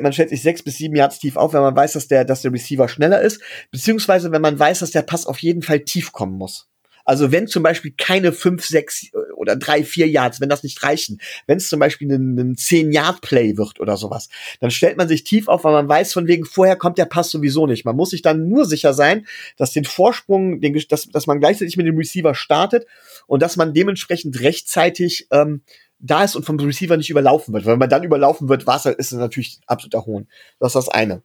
man 0.00 0.12
stellt 0.12 0.30
sich 0.30 0.42
sechs 0.42 0.62
bis 0.62 0.76
sieben 0.76 0.96
Yards 0.96 1.18
tief 1.18 1.36
auf, 1.36 1.52
wenn 1.52 1.60
man 1.60 1.76
weiß, 1.76 1.94
dass 1.94 2.08
der, 2.08 2.24
dass 2.24 2.42
der 2.42 2.52
Receiver 2.52 2.88
schneller 2.88 3.20
ist, 3.20 3.40
beziehungsweise 3.70 4.32
wenn 4.32 4.42
man 4.42 4.58
weiß, 4.58 4.80
dass 4.80 4.90
der 4.90 5.02
Pass 5.02 5.26
auf 5.26 5.38
jeden 5.38 5.62
Fall 5.62 5.80
tief 5.80 6.12
kommen 6.12 6.36
muss. 6.38 6.68
Also 7.06 7.30
wenn 7.30 7.46
zum 7.46 7.62
Beispiel 7.62 7.94
keine 7.96 8.32
fünf, 8.32 8.66
sechs 8.66 9.06
oder 9.36 9.54
drei, 9.54 9.84
vier 9.84 10.08
Yards, 10.08 10.40
wenn 10.40 10.48
das 10.48 10.64
nicht 10.64 10.82
reichen, 10.82 11.20
wenn 11.46 11.58
es 11.58 11.68
zum 11.68 11.78
Beispiel 11.78 12.12
ein, 12.12 12.36
ein 12.36 12.56
zehn 12.56 12.90
Yard 12.90 13.20
Play 13.20 13.56
wird 13.56 13.78
oder 13.78 13.96
sowas, 13.96 14.28
dann 14.60 14.72
stellt 14.72 14.96
man 14.96 15.06
sich 15.06 15.22
tief 15.22 15.46
auf, 15.46 15.62
weil 15.62 15.72
man 15.72 15.88
weiß 15.88 16.12
von 16.12 16.26
wegen 16.26 16.44
vorher 16.44 16.74
kommt 16.74 16.98
der 16.98 17.04
Pass 17.04 17.30
sowieso 17.30 17.68
nicht. 17.68 17.84
Man 17.84 17.94
muss 17.94 18.10
sich 18.10 18.22
dann 18.22 18.48
nur 18.48 18.64
sicher 18.64 18.92
sein, 18.92 19.24
dass 19.56 19.72
den 19.72 19.84
Vorsprung, 19.84 20.60
den, 20.60 20.82
dass, 20.88 21.04
dass 21.06 21.28
man 21.28 21.38
gleichzeitig 21.38 21.76
mit 21.76 21.86
dem 21.86 21.96
Receiver 21.96 22.34
startet 22.34 22.86
und 23.28 23.40
dass 23.40 23.56
man 23.56 23.72
dementsprechend 23.72 24.40
rechtzeitig 24.40 25.28
ähm, 25.30 25.62
da 25.98 26.24
ist 26.24 26.36
und 26.36 26.44
vom 26.44 26.58
Receiver 26.58 26.96
nicht 26.96 27.10
überlaufen 27.10 27.54
wird. 27.54 27.64
Weil 27.64 27.72
wenn 27.72 27.78
man 27.78 27.88
dann 27.88 28.04
überlaufen 28.04 28.48
wird, 28.48 28.66
was 28.66 28.86
ist 28.86 29.12
es 29.12 29.18
natürlich 29.18 29.60
absoluter 29.66 30.06
Hohn. 30.06 30.28
Das 30.58 30.70
ist 30.70 30.74
das 30.74 30.88
eine. 30.88 31.22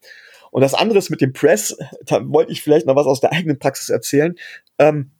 Und 0.52 0.62
das 0.62 0.74
andere 0.74 1.00
ist 1.00 1.10
mit 1.10 1.22
dem 1.22 1.34
Press, 1.34 1.78
da 2.06 2.28
wollte 2.30 2.52
ich 2.52 2.62
vielleicht 2.62 2.86
noch 2.86 2.96
was 2.96 3.08
aus 3.08 3.22
der 3.22 3.32
eigenen 3.32 3.60
Praxis 3.60 3.90
erzählen. 3.90 4.36
Ähm, 4.78 5.12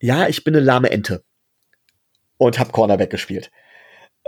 ja, 0.00 0.28
ich 0.28 0.44
bin 0.44 0.54
eine 0.54 0.64
lahme 0.64 0.90
Ente 0.90 1.24
und 2.36 2.58
habe 2.58 2.72
Cornerback 2.72 3.10
gespielt. 3.10 3.50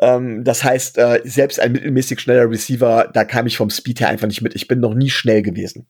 Ähm, 0.03 0.45
das 0.45 0.63
heißt, 0.63 0.99
äh, 0.99 1.21
selbst 1.25 1.59
ein 1.59 1.73
mittelmäßig 1.73 2.21
schneller 2.21 2.51
Receiver, 2.51 3.11
da 3.13 3.25
kam 3.25 3.47
ich 3.47 3.57
vom 3.57 3.71
Speed 3.71 4.01
her 4.01 4.09
einfach 4.09 4.27
nicht 4.27 4.43
mit. 4.43 4.55
Ich 4.55 4.69
bin 4.69 4.81
noch 4.81 4.95
nie 4.95 5.09
schnell 5.09 5.43
gewesen. 5.43 5.87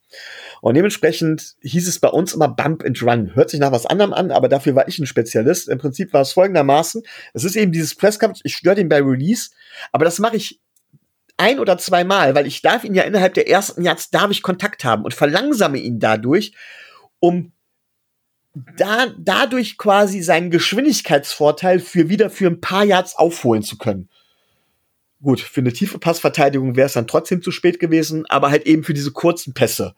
Und 0.61 0.75
dementsprechend 0.75 1.57
hieß 1.61 1.89
es 1.89 1.99
bei 1.99 2.09
uns 2.09 2.33
immer 2.33 2.49
Bump 2.49 2.85
and 2.85 3.03
Run. 3.03 3.35
Hört 3.35 3.51
sich 3.51 3.61
nach 3.61 3.73
was 3.73 3.87
anderem 3.87 4.13
an, 4.13 4.31
aber 4.31 4.49
dafür 4.49 4.75
war 4.77 4.87
ich 4.87 4.99
ein 4.99 5.07
Spezialist. 5.07 5.69
Im 5.69 5.79
Prinzip 5.79 6.13
war 6.13 6.23
es 6.23 6.33
folgendermaßen. 6.33 7.03
Es 7.35 7.45
ist 7.45 7.57
eben 7.57 7.73
dieses 7.73 7.95
Presskampf, 7.95 8.41
ich 8.45 8.57
störe 8.57 8.77
den 8.77 8.89
bei 8.89 9.01
Release, 9.01 9.51
aber 9.91 10.05
das 10.05 10.19
mache 10.21 10.37
ich 10.37 10.61
ein 11.37 11.59
oder 11.59 11.77
zweimal, 11.77 12.35
weil 12.35 12.47
ich 12.47 12.63
darf 12.63 12.85
ihn 12.85 12.95
ja 12.95 13.03
innerhalb 13.03 13.35
der 13.35 13.49
ersten 13.49 13.83
Yards 13.83 14.11
darf 14.11 14.31
ich 14.31 14.43
Kontakt 14.43 14.85
haben 14.85 15.05
und 15.05 15.15
verlangsame 15.15 15.79
ihn 15.79 15.99
dadurch, 15.99 16.55
um 17.19 17.53
da, 18.77 19.09
dadurch 19.19 19.77
quasi 19.77 20.23
seinen 20.23 20.51
Geschwindigkeitsvorteil 20.51 21.79
für 21.79 22.09
wieder 22.09 22.31
für 22.31 22.47
ein 22.47 22.61
paar 22.61 22.85
Yards 22.85 23.17
aufholen 23.17 23.63
zu 23.63 23.77
können. 23.77 24.09
Gut, 25.21 25.41
für 25.41 25.61
eine 25.61 25.73
tiefe 25.73 25.99
Passverteidigung 25.99 26.77
wäre 26.77 26.87
es 26.87 26.95
dann 26.95 27.07
trotzdem 27.07 27.43
zu 27.43 27.51
spät 27.51 27.79
gewesen, 27.79 28.25
aber 28.27 28.51
halt 28.51 28.67
eben 28.67 28.85
für 28.85 28.95
diese 28.95 29.13
kurzen 29.13 29.55
Pässe. 29.55 29.95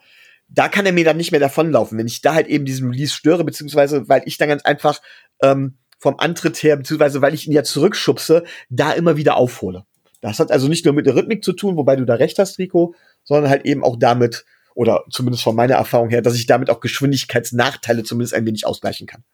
Da 0.48 0.68
kann 0.68 0.86
er 0.86 0.93
mir 0.93 1.05
dann 1.05 1.16
nicht 1.16 1.30
mehr 1.30 1.40
davonlaufen, 1.40 1.98
wenn 1.98 2.06
ich 2.06 2.20
da 2.20 2.35
halt 2.35 2.47
eben 2.48 2.64
diesen 2.64 2.90
Release 2.90 3.12
störe, 3.12 3.44
beziehungsweise 3.44 4.09
weil 4.09 4.22
ich 4.24 4.39
dann 4.39 4.48
ganz 4.48 4.64
einfach 4.64 5.01
ähm, 5.43 5.76
vom 5.98 6.18
Antritt 6.18 6.62
her, 6.62 6.76
beziehungsweise 6.76 7.20
weil 7.20 7.35
ich 7.35 7.47
ihn 7.47 7.52
ja 7.52 7.62
zurückschubse, 7.62 8.44
da 8.70 8.93
immer 8.93 9.16
wieder 9.16 9.36
aufhole. 9.36 9.85
Das 10.20 10.40
hat 10.40 10.51
also 10.51 10.66
nicht 10.68 10.85
nur 10.85 10.94
mit 10.94 11.06
der 11.06 11.14
Rhythmik 11.14 11.44
zu 11.44 11.52
tun, 11.52 11.76
wobei 11.76 11.94
du 11.97 12.05
da 12.05 12.14
recht 12.14 12.39
hast, 12.39 12.59
Rico, 12.59 12.94
sondern 13.22 13.51
halt 13.51 13.66
eben 13.66 13.85
auch 13.85 13.97
damit, 13.98 14.44
oder 14.79 15.05
zumindest 15.11 15.43
von 15.43 15.57
meiner 15.57 15.75
Erfahrung 15.75 16.09
her, 16.09 16.23
dass 16.23 16.37
ich 16.37 16.47
damit 16.47 16.71
auch 16.71 16.79
Geschwindigkeitsnachteile 16.79 18.05
zumindest 18.05 18.33
ein 18.33 18.47
wenig 18.47 18.65
ausgleichen 18.65 19.09
kann. 19.09 19.25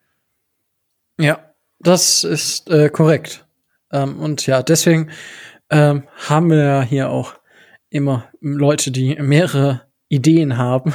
Ja, 1.21 1.53
das 1.81 2.25
ist 2.25 2.71
äh, 2.71 2.89
korrekt. 2.89 3.47
Ähm, 3.93 4.21
und 4.21 4.47
ja, 4.47 4.63
deswegen 4.63 5.11
ähm, 5.69 6.05
haben 6.29 6.49
wir 6.49 6.81
hier 6.85 7.11
auch 7.11 7.35
immer 7.91 8.25
Leute, 8.41 8.91
die 8.91 9.17
mehrere 9.17 9.83
Ideen 10.09 10.57
haben. 10.57 10.95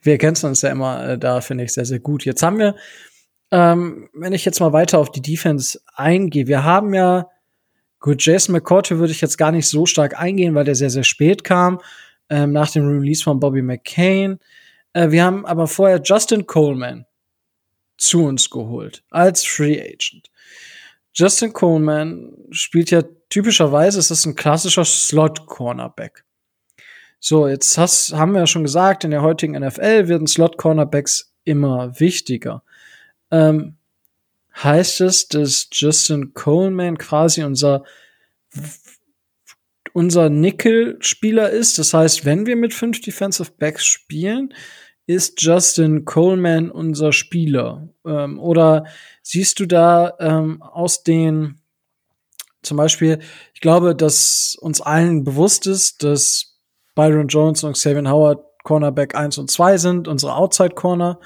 Wir 0.00 0.14
ergänzen 0.14 0.46
uns 0.46 0.62
ja 0.62 0.70
immer 0.70 1.06
äh, 1.06 1.18
da, 1.18 1.42
finde 1.42 1.64
ich, 1.64 1.74
sehr, 1.74 1.84
sehr 1.84 2.00
gut. 2.00 2.24
Jetzt 2.24 2.42
haben 2.42 2.58
wir, 2.58 2.76
ähm, 3.50 4.08
wenn 4.14 4.32
ich 4.32 4.46
jetzt 4.46 4.60
mal 4.60 4.72
weiter 4.72 5.00
auf 5.00 5.12
die 5.12 5.20
Defense 5.20 5.78
eingehe, 5.94 6.46
wir 6.46 6.64
haben 6.64 6.94
ja, 6.94 7.28
gut, 8.00 8.24
Jason 8.24 8.54
McCourty 8.54 8.98
würde 8.98 9.12
ich 9.12 9.20
jetzt 9.20 9.36
gar 9.36 9.52
nicht 9.52 9.68
so 9.68 9.84
stark 9.84 10.18
eingehen, 10.18 10.54
weil 10.54 10.64
der 10.64 10.76
sehr, 10.76 10.88
sehr 10.88 11.04
spät 11.04 11.44
kam 11.44 11.78
ähm, 12.32 12.52
nach 12.52 12.70
dem 12.70 12.88
Release 12.88 13.22
von 13.22 13.38
Bobby 13.38 13.60
McCain. 13.60 14.40
Äh, 14.94 15.10
wir 15.10 15.22
haben 15.22 15.44
aber 15.44 15.68
vorher 15.68 16.00
Justin 16.02 16.46
Coleman 16.46 17.04
zu 17.98 18.24
uns 18.24 18.48
geholt 18.48 19.04
als 19.10 19.44
Free 19.44 19.78
Agent. 19.78 20.30
Justin 21.12 21.52
Coleman 21.52 22.32
spielt 22.50 22.90
ja 22.90 23.02
typischerweise, 23.28 23.98
es 23.98 24.10
ist 24.10 24.24
ein 24.24 24.34
klassischer 24.34 24.86
Slot-Cornerback. 24.86 26.24
So, 27.20 27.46
jetzt 27.46 27.76
hast, 27.76 28.14
haben 28.14 28.32
wir 28.32 28.40
ja 28.40 28.46
schon 28.46 28.64
gesagt, 28.64 29.04
in 29.04 29.10
der 29.10 29.20
heutigen 29.20 29.52
NFL 29.52 30.08
werden 30.08 30.26
Slot-Cornerbacks 30.26 31.34
immer 31.44 32.00
wichtiger. 32.00 32.62
Ähm, 33.30 33.76
heißt 34.56 35.02
es, 35.02 35.28
dass 35.28 35.68
Justin 35.70 36.32
Coleman 36.32 36.96
quasi 36.96 37.42
unser 37.42 37.84
unser 39.92 40.30
Nickel-Spieler 40.30 41.50
ist. 41.50 41.78
Das 41.78 41.94
heißt, 41.94 42.24
wenn 42.24 42.46
wir 42.46 42.56
mit 42.56 42.74
fünf 42.74 43.00
Defensive 43.00 43.52
Backs 43.58 43.84
spielen, 43.84 44.54
ist 45.06 45.42
Justin 45.42 46.04
Coleman 46.04 46.70
unser 46.70 47.12
Spieler? 47.12 47.88
Ähm, 48.06 48.38
oder 48.38 48.84
siehst 49.22 49.60
du 49.60 49.66
da 49.66 50.14
ähm, 50.20 50.62
aus 50.62 51.02
den, 51.02 51.60
zum 52.62 52.76
Beispiel, 52.76 53.18
ich 53.54 53.60
glaube, 53.60 53.94
dass 53.94 54.56
uns 54.60 54.80
allen 54.80 55.24
bewusst 55.24 55.66
ist, 55.66 56.02
dass 56.02 56.58
Byron 56.94 57.28
Jones 57.28 57.64
und 57.64 57.74
Xavier 57.74 58.08
Howard 58.08 58.44
Cornerback 58.62 59.14
1 59.14 59.38
und 59.38 59.50
2 59.50 59.76
sind, 59.78 60.08
unsere 60.08 60.36
Outside 60.36 60.74
Corner. 60.74 61.18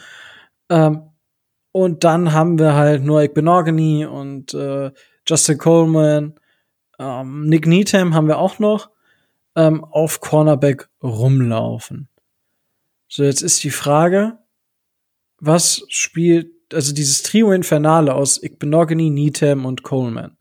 Ähm, 0.70 1.10
und 1.72 2.04
dann 2.04 2.32
haben 2.32 2.58
wir 2.58 2.74
halt 2.74 3.04
Noah 3.04 3.28
Benogany 3.28 4.06
und 4.06 4.54
äh, 4.54 4.90
Justin 5.26 5.58
Coleman 5.58 6.34
ähm, 6.98 7.46
Nick 7.46 7.66
Needham 7.66 8.14
haben 8.14 8.28
wir 8.28 8.38
auch 8.38 8.58
noch 8.58 8.90
ähm, 9.54 9.84
auf 9.84 10.20
Cornerback 10.20 10.88
rumlaufen. 11.02 12.08
So, 13.08 13.24
jetzt 13.24 13.42
ist 13.42 13.62
die 13.64 13.70
Frage, 13.70 14.38
was 15.38 15.84
spielt, 15.88 16.50
also 16.72 16.92
dieses 16.92 17.22
Trio 17.22 17.52
Infernale 17.52 18.14
aus 18.14 18.42
Igbenogany, 18.42 19.10
Needham 19.10 19.64
und 19.64 19.82
Coleman. 19.82 20.36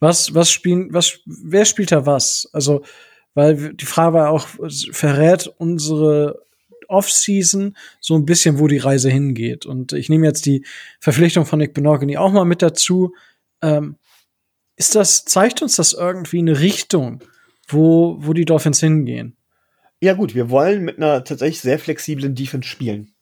Was, 0.00 0.34
was 0.34 0.50
spielen, 0.50 0.92
was, 0.92 1.20
wer 1.26 1.64
spielt 1.64 1.92
da 1.92 2.06
was? 2.06 2.48
Also, 2.52 2.82
weil 3.34 3.74
die 3.74 3.84
Frage 3.84 4.14
war 4.14 4.30
auch, 4.30 4.46
verrät 4.92 5.46
unsere 5.58 6.44
Offseason 6.88 7.76
so 8.00 8.14
ein 8.14 8.26
bisschen, 8.26 8.58
wo 8.58 8.68
die 8.68 8.78
Reise 8.78 9.10
hingeht. 9.10 9.64
Und 9.64 9.92
ich 9.92 10.08
nehme 10.08 10.26
jetzt 10.26 10.44
die 10.46 10.64
Verpflichtung 11.00 11.46
von 11.46 11.58
Nick 11.58 11.72
Benogany 11.74 12.16
auch 12.16 12.32
mal 12.32 12.44
mit 12.44 12.62
dazu. 12.62 13.14
Ähm, 13.62 13.96
ist 14.76 14.94
das, 14.94 15.24
zeigt 15.24 15.62
uns 15.62 15.76
das 15.76 15.92
irgendwie 15.92 16.38
eine 16.38 16.60
Richtung, 16.60 17.22
wo, 17.68 18.16
wo 18.18 18.32
die 18.32 18.44
Dolphins 18.44 18.80
hingehen? 18.80 19.36
Ja, 20.00 20.14
gut, 20.14 20.34
wir 20.34 20.50
wollen 20.50 20.82
mit 20.82 20.96
einer 20.96 21.22
tatsächlich 21.24 21.60
sehr 21.60 21.78
flexiblen 21.78 22.34
Defense 22.34 22.68
spielen. 22.68 23.14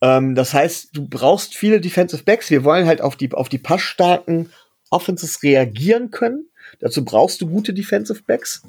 Ähm, 0.00 0.34
das 0.34 0.52
heißt, 0.52 0.90
du 0.92 1.08
brauchst 1.08 1.54
viele 1.54 1.80
Defensive 1.80 2.24
Backs. 2.24 2.50
Wir 2.50 2.64
wollen 2.64 2.86
halt 2.86 3.00
auf 3.00 3.16
die, 3.16 3.32
auf 3.32 3.48
die 3.48 3.58
passstarken 3.58 4.50
Offenses 4.90 5.42
reagieren 5.42 6.10
können. 6.10 6.48
Dazu 6.80 7.04
brauchst 7.04 7.40
du 7.40 7.48
gute 7.48 7.72
Defensive 7.72 8.22
Backs. 8.26 8.62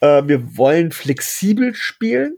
Äh, 0.00 0.26
wir 0.26 0.56
wollen 0.56 0.92
flexibel 0.92 1.74
spielen. 1.74 2.36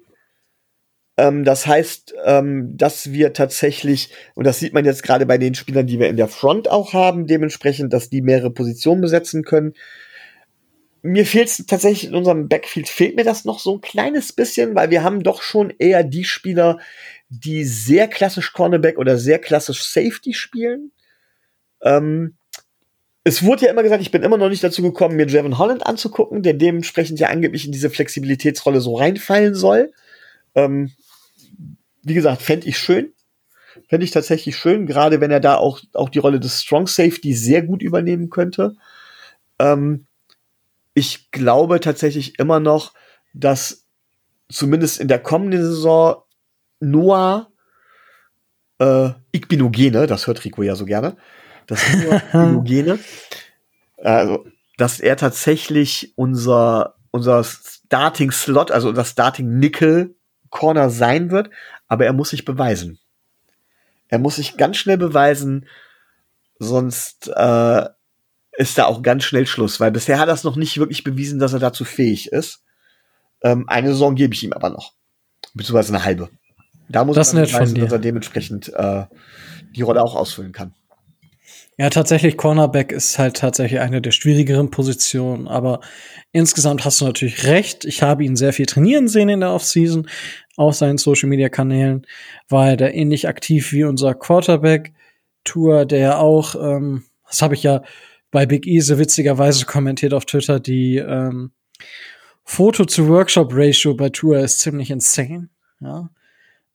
Ähm, 1.20 1.44
das 1.44 1.66
heißt, 1.66 2.14
ähm, 2.24 2.78
dass 2.78 3.12
wir 3.12 3.34
tatsächlich, 3.34 4.08
und 4.34 4.46
das 4.46 4.58
sieht 4.58 4.72
man 4.72 4.86
jetzt 4.86 5.02
gerade 5.02 5.26
bei 5.26 5.36
den 5.36 5.54
Spielern, 5.54 5.86
die 5.86 5.98
wir 5.98 6.08
in 6.08 6.16
der 6.16 6.28
Front 6.28 6.70
auch 6.70 6.94
haben, 6.94 7.26
dementsprechend, 7.26 7.92
dass 7.92 8.08
die 8.08 8.22
mehrere 8.22 8.50
Positionen 8.50 9.02
besetzen 9.02 9.44
können. 9.44 9.74
Mir 11.02 11.26
fehlt 11.26 11.48
es 11.48 11.66
tatsächlich 11.66 12.08
in 12.08 12.14
unserem 12.14 12.48
Backfield, 12.48 12.88
fehlt 12.88 13.16
mir 13.16 13.24
das 13.24 13.44
noch 13.44 13.58
so 13.58 13.74
ein 13.74 13.80
kleines 13.82 14.32
bisschen, 14.32 14.74
weil 14.74 14.88
wir 14.88 15.02
haben 15.02 15.22
doch 15.22 15.42
schon 15.42 15.70
eher 15.78 16.04
die 16.04 16.24
Spieler, 16.24 16.78
die 17.28 17.64
sehr 17.64 18.08
klassisch 18.08 18.54
Cornerback 18.54 18.96
oder 18.96 19.18
sehr 19.18 19.38
klassisch 19.38 19.82
Safety 19.82 20.32
spielen. 20.32 20.90
Ähm, 21.82 22.34
es 23.24 23.44
wurde 23.44 23.66
ja 23.66 23.72
immer 23.72 23.82
gesagt, 23.82 24.00
ich 24.00 24.10
bin 24.10 24.22
immer 24.22 24.38
noch 24.38 24.48
nicht 24.48 24.64
dazu 24.64 24.80
gekommen, 24.80 25.16
mir 25.16 25.26
Jevon 25.26 25.58
Holland 25.58 25.86
anzugucken, 25.86 26.42
der 26.42 26.54
dementsprechend 26.54 27.20
ja 27.20 27.28
angeblich 27.28 27.66
in 27.66 27.72
diese 27.72 27.90
Flexibilitätsrolle 27.90 28.80
so 28.80 28.94
reinfallen 28.94 29.54
soll. 29.54 29.92
Ähm, 30.54 30.92
wie 32.02 32.14
gesagt, 32.14 32.42
fände 32.42 32.68
ich 32.68 32.78
schön. 32.78 33.12
Fände 33.88 34.04
ich 34.04 34.10
tatsächlich 34.10 34.56
schön, 34.56 34.86
gerade 34.86 35.20
wenn 35.20 35.30
er 35.30 35.40
da 35.40 35.56
auch, 35.56 35.80
auch 35.94 36.08
die 36.08 36.18
Rolle 36.18 36.40
des 36.40 36.62
Strong 36.62 36.86
Safety 36.86 37.34
sehr 37.34 37.62
gut 37.62 37.82
übernehmen 37.82 38.28
könnte. 38.28 38.76
Ähm, 39.58 40.06
ich 40.94 41.30
glaube 41.30 41.80
tatsächlich 41.80 42.38
immer 42.38 42.58
noch, 42.58 42.92
dass 43.32 43.86
zumindest 44.50 45.00
in 45.00 45.08
der 45.08 45.20
kommenden 45.20 45.62
Saison 45.62 46.22
Noah 46.80 47.50
äh, 48.78 49.10
Igbinogene, 49.32 50.06
das 50.06 50.26
hört 50.26 50.44
Rico 50.44 50.62
ja 50.62 50.74
so 50.74 50.84
gerne, 50.84 51.16
das 51.66 51.80
Noah 51.94 52.22
Igbinogene, 52.32 52.98
also, 54.02 54.46
dass 54.78 54.98
er 54.98 55.16
tatsächlich 55.16 56.12
unser, 56.16 56.96
unser 57.10 57.44
Starting 57.44 58.30
Slot, 58.30 58.70
also 58.70 58.88
unser 58.88 59.04
Starting 59.04 59.58
Nickel 59.58 60.16
Corner 60.48 60.90
sein 60.90 61.30
wird, 61.30 61.50
aber 61.90 62.06
er 62.06 62.14
muss 62.14 62.30
sich 62.30 62.46
beweisen. 62.46 62.98
Er 64.08 64.18
muss 64.18 64.36
sich 64.36 64.56
ganz 64.56 64.76
schnell 64.76 64.96
beweisen, 64.96 65.66
sonst 66.58 67.28
äh, 67.34 67.88
ist 68.52 68.78
da 68.78 68.86
auch 68.86 69.02
ganz 69.02 69.24
schnell 69.24 69.46
Schluss, 69.46 69.80
weil 69.80 69.90
bisher 69.90 70.18
hat 70.18 70.28
er 70.28 70.34
es 70.34 70.44
noch 70.44 70.56
nicht 70.56 70.78
wirklich 70.78 71.04
bewiesen, 71.04 71.40
dass 71.40 71.52
er 71.52 71.58
dazu 71.58 71.84
fähig 71.84 72.28
ist. 72.28 72.62
Ähm, 73.42 73.68
eine 73.68 73.88
Saison 73.88 74.14
gebe 74.14 74.32
ich 74.34 74.44
ihm 74.44 74.52
aber 74.52 74.70
noch. 74.70 74.92
Beziehungsweise 75.52 75.92
eine 75.92 76.04
halbe. 76.04 76.30
Da 76.88 77.04
muss 77.04 77.16
das 77.16 77.34
er 77.34 77.46
beweisen, 77.46 77.80
dass 77.80 77.92
er 77.92 77.98
dementsprechend 77.98 78.72
äh, 78.72 79.06
die 79.74 79.82
Rolle 79.82 80.02
auch 80.02 80.14
ausfüllen 80.14 80.52
kann. 80.52 80.74
Ja, 81.80 81.88
tatsächlich, 81.88 82.36
Cornerback 82.36 82.92
ist 82.92 83.18
halt 83.18 83.38
tatsächlich 83.38 83.80
eine 83.80 84.02
der 84.02 84.10
schwierigeren 84.10 84.70
Positionen, 84.70 85.48
aber 85.48 85.80
insgesamt 86.30 86.84
hast 86.84 87.00
du 87.00 87.06
natürlich 87.06 87.46
recht. 87.46 87.86
Ich 87.86 88.02
habe 88.02 88.22
ihn 88.22 88.36
sehr 88.36 88.52
viel 88.52 88.66
trainieren 88.66 89.08
sehen 89.08 89.30
in 89.30 89.40
der 89.40 89.54
Offseason 89.54 90.06
auf 90.58 90.74
seinen 90.74 90.98
Social 90.98 91.30
Media 91.30 91.48
Kanälen, 91.48 92.06
war 92.50 92.68
er 92.68 92.92
ähnlich 92.94 93.28
aktiv 93.28 93.72
wie 93.72 93.84
unser 93.84 94.12
Quarterback 94.12 94.92
Tour, 95.42 95.86
der 95.86 96.20
auch, 96.20 96.54
ähm, 96.54 97.04
das 97.26 97.40
habe 97.40 97.54
ich 97.54 97.62
ja 97.62 97.82
bei 98.30 98.44
Big 98.44 98.66
Easy 98.66 98.98
witzigerweise 98.98 99.64
kommentiert 99.64 100.12
auf 100.12 100.26
Twitter, 100.26 100.60
die 100.60 100.98
ähm, 100.98 101.52
Foto 102.44 102.84
zu 102.84 103.08
Workshop 103.08 103.52
Ratio 103.54 103.94
bei 103.94 104.10
Tour 104.10 104.38
ist 104.40 104.58
ziemlich 104.58 104.90
insane. 104.90 105.48
Ja. 105.80 106.10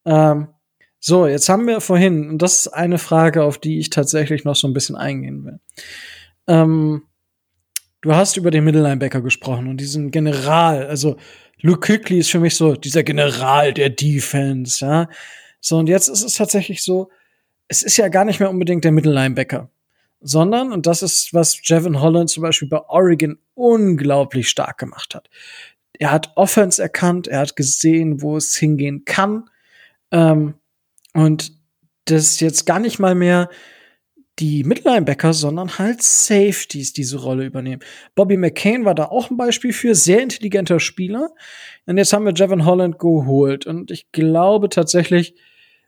Ähm, 0.04 0.48
so, 1.06 1.28
jetzt 1.28 1.48
haben 1.48 1.68
wir 1.68 1.80
vorhin, 1.80 2.28
und 2.28 2.42
das 2.42 2.58
ist 2.58 2.68
eine 2.68 2.98
Frage, 2.98 3.44
auf 3.44 3.58
die 3.58 3.78
ich 3.78 3.90
tatsächlich 3.90 4.42
noch 4.42 4.56
so 4.56 4.66
ein 4.66 4.72
bisschen 4.74 4.96
eingehen 4.96 5.44
will. 5.44 5.60
Ähm, 6.48 7.04
du 8.00 8.12
hast 8.12 8.36
über 8.36 8.50
den 8.50 8.64
Mittellinebacker 8.64 9.20
gesprochen 9.20 9.68
und 9.68 9.76
diesen 9.76 10.10
General, 10.10 10.84
also 10.88 11.16
Luke 11.60 11.78
Kuechly 11.78 12.18
ist 12.18 12.32
für 12.32 12.40
mich 12.40 12.56
so 12.56 12.74
dieser 12.74 13.04
General 13.04 13.72
der 13.72 13.90
Defense, 13.90 14.84
ja. 14.84 15.08
So, 15.60 15.78
und 15.78 15.88
jetzt 15.88 16.08
ist 16.08 16.24
es 16.24 16.34
tatsächlich 16.34 16.82
so, 16.82 17.08
es 17.68 17.84
ist 17.84 17.98
ja 17.98 18.08
gar 18.08 18.24
nicht 18.24 18.40
mehr 18.40 18.50
unbedingt 18.50 18.82
der 18.82 18.90
Mittellinebacker, 18.90 19.70
sondern, 20.20 20.72
und 20.72 20.86
das 20.86 21.04
ist, 21.04 21.32
was 21.32 21.60
Jevin 21.62 22.00
Holland 22.00 22.30
zum 22.30 22.42
Beispiel 22.42 22.68
bei 22.68 22.80
Oregon 22.80 23.38
unglaublich 23.54 24.48
stark 24.48 24.78
gemacht 24.78 25.14
hat. 25.14 25.30
Er 26.00 26.10
hat 26.10 26.32
Offense 26.34 26.82
erkannt, 26.82 27.28
er 27.28 27.38
hat 27.38 27.54
gesehen, 27.54 28.22
wo 28.22 28.36
es 28.36 28.56
hingehen 28.56 29.04
kann. 29.04 29.48
Ähm, 30.10 30.54
und 31.16 31.52
das 32.04 32.24
ist 32.24 32.40
jetzt 32.40 32.66
gar 32.66 32.78
nicht 32.78 32.98
mal 32.98 33.14
mehr 33.14 33.48
die 34.38 34.64
Midlinebacker, 34.64 35.32
sondern 35.32 35.78
halt 35.78 36.02
Safeties 36.02 36.92
diese 36.92 37.18
Rolle 37.18 37.46
übernehmen. 37.46 37.82
Bobby 38.14 38.36
McCain 38.36 38.84
war 38.84 38.94
da 38.94 39.06
auch 39.06 39.30
ein 39.30 39.38
Beispiel 39.38 39.72
für, 39.72 39.94
sehr 39.94 40.20
intelligenter 40.20 40.78
Spieler. 40.78 41.30
Und 41.86 41.96
jetzt 41.96 42.12
haben 42.12 42.26
wir 42.26 42.34
Jevon 42.34 42.66
Holland 42.66 42.98
geholt. 42.98 43.64
Und 43.66 43.90
ich 43.90 44.12
glaube 44.12 44.68
tatsächlich, 44.68 45.34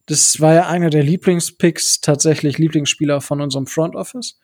das 0.06 0.40
war 0.40 0.54
ja 0.54 0.66
einer 0.66 0.88
der 0.88 1.02
Lieblingspicks, 1.02 2.00
tatsächlich 2.00 2.56
Lieblingsspieler 2.56 3.20
von 3.20 3.42
unserem 3.42 3.66
Front 3.66 3.96
Office. 3.96 4.40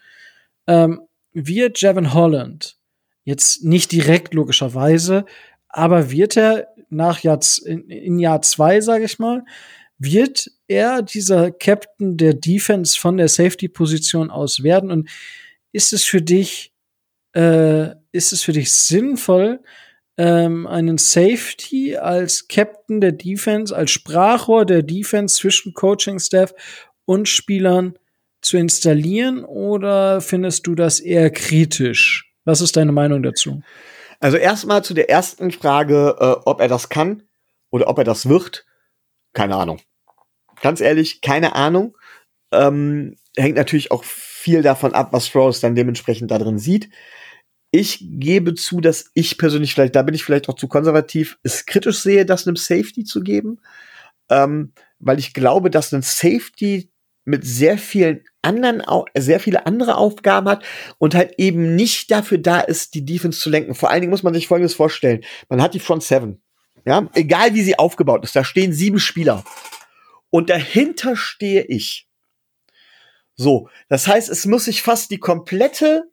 Ähm, 0.67 1.01
wird 1.33 1.81
Jevon 1.81 2.13
Holland 2.13 2.77
jetzt 3.25 3.65
nicht 3.65 3.91
direkt 3.91 4.35
logischerweise, 4.35 5.25
aber 5.69 6.11
wird 6.11 6.37
er 6.37 6.69
nach 6.91 7.21
Jahr, 7.21 7.41
in, 7.65 7.89
in 7.89 8.19
Jahr 8.19 8.43
zwei, 8.43 8.83
sage 8.83 9.05
ich 9.05 9.19
mal, 9.19 9.45
wird 10.05 10.51
er 10.69 11.03
dieser 11.03 11.51
Captain 11.51 12.17
der 12.17 12.35
Defense 12.35 12.99
von 12.99 13.17
der 13.17 13.29
Safety-Position 13.29 14.31
aus 14.31 14.63
werden? 14.63 14.91
Und 14.91 15.11
ist 15.73 15.93
es 15.93 16.05
für 16.05 16.23
dich, 16.23 16.73
äh, 17.35 17.91
ist 18.13 18.33
es 18.33 18.43
für 18.43 18.53
dich 18.53 18.73
sinnvoll, 18.73 19.61
ähm, 20.17 20.67
einen 20.67 20.99
Safety 20.99 21.97
als 21.97 22.49
Captain 22.49 23.01
der 23.01 23.13
Defense, 23.13 23.75
als 23.75 23.91
Sprachrohr 23.91 24.65
der 24.65 24.83
Defense 24.83 25.37
zwischen 25.37 25.75
Coaching-Staff 25.75 26.55
und 27.05 27.29
Spielern 27.29 27.99
zu 28.41 28.57
installieren? 28.57 29.45
Oder 29.45 30.21
findest 30.21 30.67
du 30.67 30.75
das 30.75 31.01
eher 31.01 31.31
kritisch? 31.31 32.33
Was 32.45 32.61
ist 32.61 32.77
deine 32.77 32.93
Meinung 32.93 33.23
dazu? 33.23 33.63
Also 34.21 34.37
erstmal 34.37 34.85
zu 34.85 34.95
der 34.95 35.11
ersten 35.11 35.51
Frage, 35.51 36.17
äh, 36.19 36.37
ob 36.45 36.61
er 36.61 36.69
das 36.69 36.89
kann 36.89 37.25
oder 37.71 37.89
ob 37.89 37.99
er 37.99 38.05
das 38.05 38.29
wird. 38.29 38.65
Keine 39.33 39.57
Ahnung. 39.57 39.81
Ganz 40.61 40.81
ehrlich, 40.81 41.21
keine 41.21 41.55
Ahnung. 41.55 41.97
Ähm, 42.53 43.17
hängt 43.37 43.57
natürlich 43.57 43.91
auch 43.91 44.05
viel 44.05 44.63
davon 44.63 44.95
ab, 44.95 45.09
was 45.13 45.35
Rose 45.35 45.61
dann 45.61 45.75
dementsprechend 45.75 46.31
da 46.31 46.39
drin 46.39 46.59
sieht. 46.59 46.91
Ich 47.71 47.99
gebe 48.03 48.55
zu, 48.55 48.81
dass 48.81 49.11
ich 49.15 49.37
persönlich 49.37 49.75
vielleicht, 49.75 49.97
da 49.97 50.03
bin 50.03 50.15
ich 50.15 50.25
vielleicht 50.25 50.49
auch 50.49 50.55
zu 50.55 50.69
konservativ, 50.69 51.39
es 51.43 51.67
kritisch 51.67 51.99
sehe, 51.99 52.25
das 52.25 52.47
einem 52.47 52.57
Safety 52.57 53.05
zu 53.05 53.21
geben, 53.21 53.61
ähm, 54.31 54.73
weil 55.01 55.19
ich 55.19 55.35
glaube, 55.35 55.71
dass 55.71 55.93
ein 55.93 56.03
Safety 56.03 56.91
mit 57.25 57.45
sehr 57.45 57.79
vielen 57.79 58.23
anderen, 58.43 58.83
sehr 59.17 59.41
viele 59.41 59.67
andere 59.67 59.97
Aufgaben 59.97 60.49
hat 60.49 60.65
und 60.99 61.15
halt 61.15 61.35
eben 61.39 61.75
nicht 61.75 62.11
dafür 62.11 62.39
da 62.39 62.61
ist, 62.61 62.95
die 62.95 63.05
Defense 63.05 63.41
zu 63.41 63.51
lenken. 63.51 63.75
Vor 63.75 63.91
allen 63.91 64.03
Dingen 64.03 64.11
muss 64.11 64.23
man 64.23 64.35
sich 64.35 64.47
Folgendes 64.47 64.75
vorstellen. 64.75 65.25
Man 65.49 65.63
hat 65.63 65.75
die 65.75 65.81
Front 65.81 66.03
Seven. 66.03 66.41
Ja, 66.87 67.09
egal 67.15 67.55
wie 67.55 67.63
sie 67.63 67.79
aufgebaut 67.79 68.25
ist, 68.25 68.37
da 68.37 68.45
stehen 68.45 68.73
sieben 68.75 68.99
Spieler. 68.99 69.43
Und 70.35 70.51
dahinter 70.51 71.15
stehe 71.15 71.63
ich. 71.63 72.09
So. 73.37 73.69
Das 73.89 74.09
heißt, 74.09 74.29
es 74.29 74.47
muss 74.47 74.65
sich 74.65 74.83
fast 74.83 75.13
die 75.13 75.19
komplette 75.19 76.11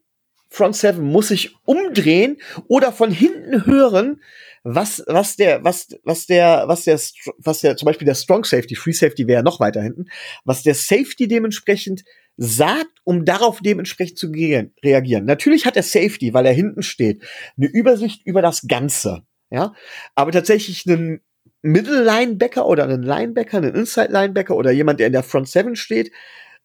Front 0.47 0.75
Seven 0.75 1.03
muss 1.03 1.29
sich 1.29 1.55
umdrehen 1.65 2.37
oder 2.67 2.91
von 2.91 3.09
hinten 3.09 3.65
hören, 3.65 4.21
was, 4.61 5.03
was 5.07 5.37
der, 5.37 5.63
was, 5.63 5.97
was 6.03 6.27
der, 6.27 6.65
was 6.67 6.83
der, 6.83 6.99
was 7.37 7.61
der, 7.61 7.77
zum 7.77 7.87
Beispiel 7.87 8.05
der 8.05 8.13
Strong 8.13 8.43
Safety, 8.43 8.75
Free 8.75 8.91
Safety 8.91 9.25
wäre 9.25 9.41
noch 9.41 9.59
weiter 9.59 9.81
hinten, 9.81 10.05
was 10.45 10.61
der 10.61 10.75
Safety 10.75 11.27
dementsprechend 11.27 12.03
sagt, 12.37 13.01
um 13.03 13.25
darauf 13.25 13.61
dementsprechend 13.61 14.19
zu 14.19 14.27
reagieren. 14.29 15.25
Natürlich 15.25 15.65
hat 15.65 15.77
der 15.77 15.83
Safety, 15.83 16.35
weil 16.35 16.45
er 16.45 16.53
hinten 16.53 16.83
steht, 16.83 17.23
eine 17.57 17.65
Übersicht 17.65 18.23
über 18.23 18.43
das 18.43 18.67
Ganze. 18.67 19.23
Ja, 19.49 19.73
aber 20.13 20.31
tatsächlich 20.31 20.85
einen 20.85 21.21
Middle 21.61 22.03
Linebacker 22.03 22.65
oder 22.65 22.85
einen 22.85 23.03
Linebacker, 23.03 23.57
einen 23.57 23.75
Inside 23.75 24.11
Linebacker 24.11 24.55
oder 24.55 24.71
jemand, 24.71 24.99
der 24.99 25.07
in 25.07 25.13
der 25.13 25.23
Front 25.23 25.49
Seven 25.49 25.75
steht, 25.75 26.11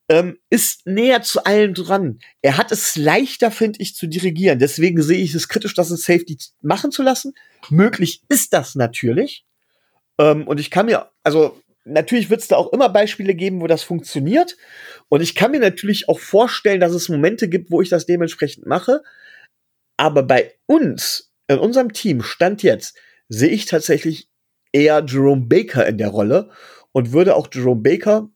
ähm, 0.09 0.39
ist 0.51 0.87
näher 0.87 1.23
zu 1.23 1.45
allen 1.45 1.75
dran. 1.75 2.21
Er 2.43 2.57
hat 2.57 2.71
es 2.73 2.97
leichter, 2.97 3.51
finde 3.51 3.81
ich, 3.81 3.95
zu 3.95 4.07
dirigieren. 4.07 4.59
Deswegen 4.59 5.03
sehe 5.03 5.19
ich 5.19 5.35
es 5.35 5.49
kritisch, 5.49 5.75
das 5.75 5.91
ein 5.91 5.97
Safety 5.97 6.39
machen 6.63 6.93
zu 6.93 7.03
lassen. 7.03 7.35
Möglich 7.71 8.23
ist 8.29 8.53
das 8.53 8.75
natürlich. 8.75 9.45
Ähm, 10.19 10.47
und 10.47 10.61
ich 10.61 10.71
kann 10.71 10.87
mir, 10.87 11.11
also 11.25 11.61
natürlich 11.85 12.31
wird 12.31 12.41
es 12.41 12.49
da 12.49 12.57
auch 12.57 12.73
immer 12.73 12.89
Beispiele 12.89 13.35
geben, 13.35 13.61
wo 13.61 13.67
das 13.67 13.83
funktioniert. 13.83 14.57
Und 15.09 15.23
ich 15.23 15.35
kann 15.35 15.51
mir 15.51 15.61
natürlich 15.61 16.09
auch 16.09 16.21
vorstellen, 16.21 16.81
dass 16.81 16.93
es 16.93 17.09
Momente 17.09 17.49
gibt, 17.49 17.71
wo 17.71 17.83
ich 17.83 17.89
das 17.89 18.07
dementsprechend 18.07 18.67
mache. 18.67 19.03
Aber 19.97 20.23
bei 20.23 20.55
uns, 20.67 21.33
in 21.49 21.59
unserem 21.59 21.93
Team, 21.93 22.23
Stand 22.23 22.63
jetzt, 22.63 22.97
sehe 23.29 23.51
ich 23.51 23.67
tatsächlich 23.67 24.29
eher 24.77 25.03
Jerome 25.07 25.47
Baker 25.47 25.87
in 25.87 25.97
der 25.97 26.09
Rolle 26.09 26.51
und 26.93 27.13
würde 27.13 27.35
auch 27.35 27.49
Jerome 27.51 27.81
Baker, 27.81 28.29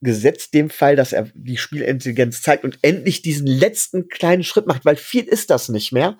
gesetzt 0.00 0.54
dem 0.54 0.70
Fall, 0.70 0.94
dass 0.94 1.12
er 1.12 1.28
die 1.34 1.56
Spielintelligenz 1.56 2.40
zeigt 2.40 2.62
und 2.62 2.78
endlich 2.82 3.20
diesen 3.20 3.48
letzten 3.48 4.08
kleinen 4.08 4.44
Schritt 4.44 4.68
macht, 4.68 4.84
weil 4.84 4.94
viel 4.94 5.24
ist 5.24 5.50
das 5.50 5.68
nicht 5.68 5.90
mehr, 5.90 6.18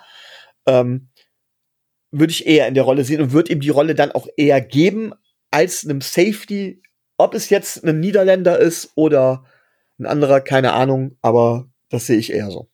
ähm, 0.66 1.10
würde 2.10 2.32
ich 2.32 2.46
eher 2.46 2.66
in 2.66 2.74
der 2.74 2.82
Rolle 2.82 3.04
sehen 3.04 3.20
und 3.20 3.30
würde 3.30 3.52
ihm 3.52 3.60
die 3.60 3.68
Rolle 3.68 3.94
dann 3.94 4.10
auch 4.10 4.26
eher 4.36 4.60
geben 4.60 5.14
als 5.52 5.84
einem 5.84 6.00
Safety. 6.00 6.82
Ob 7.18 7.34
es 7.34 7.50
jetzt 7.50 7.84
ein 7.84 8.00
Niederländer 8.00 8.58
ist 8.58 8.90
oder 8.96 9.44
ein 10.00 10.06
anderer, 10.06 10.40
keine 10.40 10.72
Ahnung, 10.72 11.16
aber 11.22 11.70
das 11.88 12.06
sehe 12.06 12.18
ich 12.18 12.32
eher 12.32 12.50
so. 12.50 12.68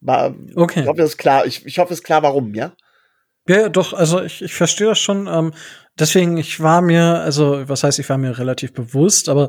War, 0.00 0.34
Okay. 0.54 0.80
Ich 0.80 0.86
hoffe, 0.86 1.00
das 1.00 1.10
ist 1.10 1.18
klar. 1.18 1.46
Ich, 1.46 1.64
ich 1.64 1.78
hoffe, 1.78 1.94
es 1.94 2.00
ist 2.00 2.04
klar, 2.04 2.22
warum, 2.22 2.54
ja? 2.54 2.76
Ja, 3.48 3.68
doch, 3.70 3.94
also 3.94 4.22
ich, 4.22 4.42
ich 4.42 4.54
verstehe 4.54 4.88
das 4.88 4.98
schon. 4.98 5.26
Ähm, 5.26 5.52
deswegen, 5.98 6.36
ich 6.36 6.60
war 6.60 6.82
mir, 6.82 7.20
also 7.20 7.68
was 7.68 7.82
heißt, 7.82 7.98
ich 7.98 8.08
war 8.08 8.18
mir 8.18 8.38
relativ 8.38 8.74
bewusst, 8.74 9.28
aber 9.28 9.48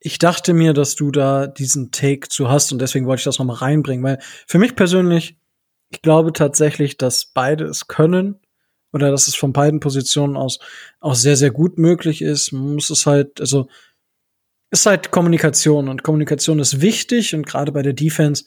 ich 0.00 0.18
dachte 0.18 0.52
mir, 0.52 0.72
dass 0.72 0.96
du 0.96 1.10
da 1.10 1.46
diesen 1.46 1.92
Take 1.92 2.28
zu 2.28 2.48
hast 2.48 2.72
und 2.72 2.80
deswegen 2.80 3.06
wollte 3.06 3.20
ich 3.20 3.24
das 3.24 3.38
noch 3.38 3.46
mal 3.46 3.54
reinbringen, 3.54 4.04
weil 4.04 4.18
für 4.46 4.58
mich 4.58 4.74
persönlich, 4.74 5.38
ich 5.90 6.02
glaube 6.02 6.32
tatsächlich, 6.32 6.96
dass 6.96 7.26
beide 7.26 7.66
es 7.66 7.86
können 7.86 8.40
oder 8.92 9.10
dass 9.10 9.28
es 9.28 9.36
von 9.36 9.52
beiden 9.52 9.78
Positionen 9.78 10.36
aus 10.36 10.58
auch 11.00 11.14
sehr, 11.14 11.36
sehr 11.36 11.50
gut 11.50 11.78
möglich 11.78 12.22
ist. 12.22 12.52
Man 12.52 12.74
muss 12.74 12.90
es 12.90 13.06
halt, 13.06 13.40
also 13.40 13.68
ist 14.72 14.86
halt 14.86 15.10
Kommunikation 15.10 15.88
und 15.88 16.02
Kommunikation 16.02 16.58
ist 16.58 16.80
wichtig 16.80 17.34
und 17.34 17.46
gerade 17.46 17.72
bei 17.72 17.82
der 17.82 17.92
Defense 17.92 18.44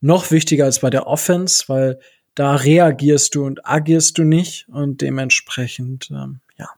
noch 0.00 0.30
wichtiger 0.30 0.64
als 0.64 0.80
bei 0.80 0.90
der 0.90 1.06
Offense, 1.06 1.64
weil 1.68 2.00
da 2.34 2.56
reagierst 2.56 3.34
du 3.34 3.44
und 3.44 3.66
agierst 3.66 4.18
du 4.18 4.24
nicht 4.24 4.68
und 4.68 5.00
dementsprechend, 5.00 6.10
ähm, 6.10 6.40
ja. 6.58 6.68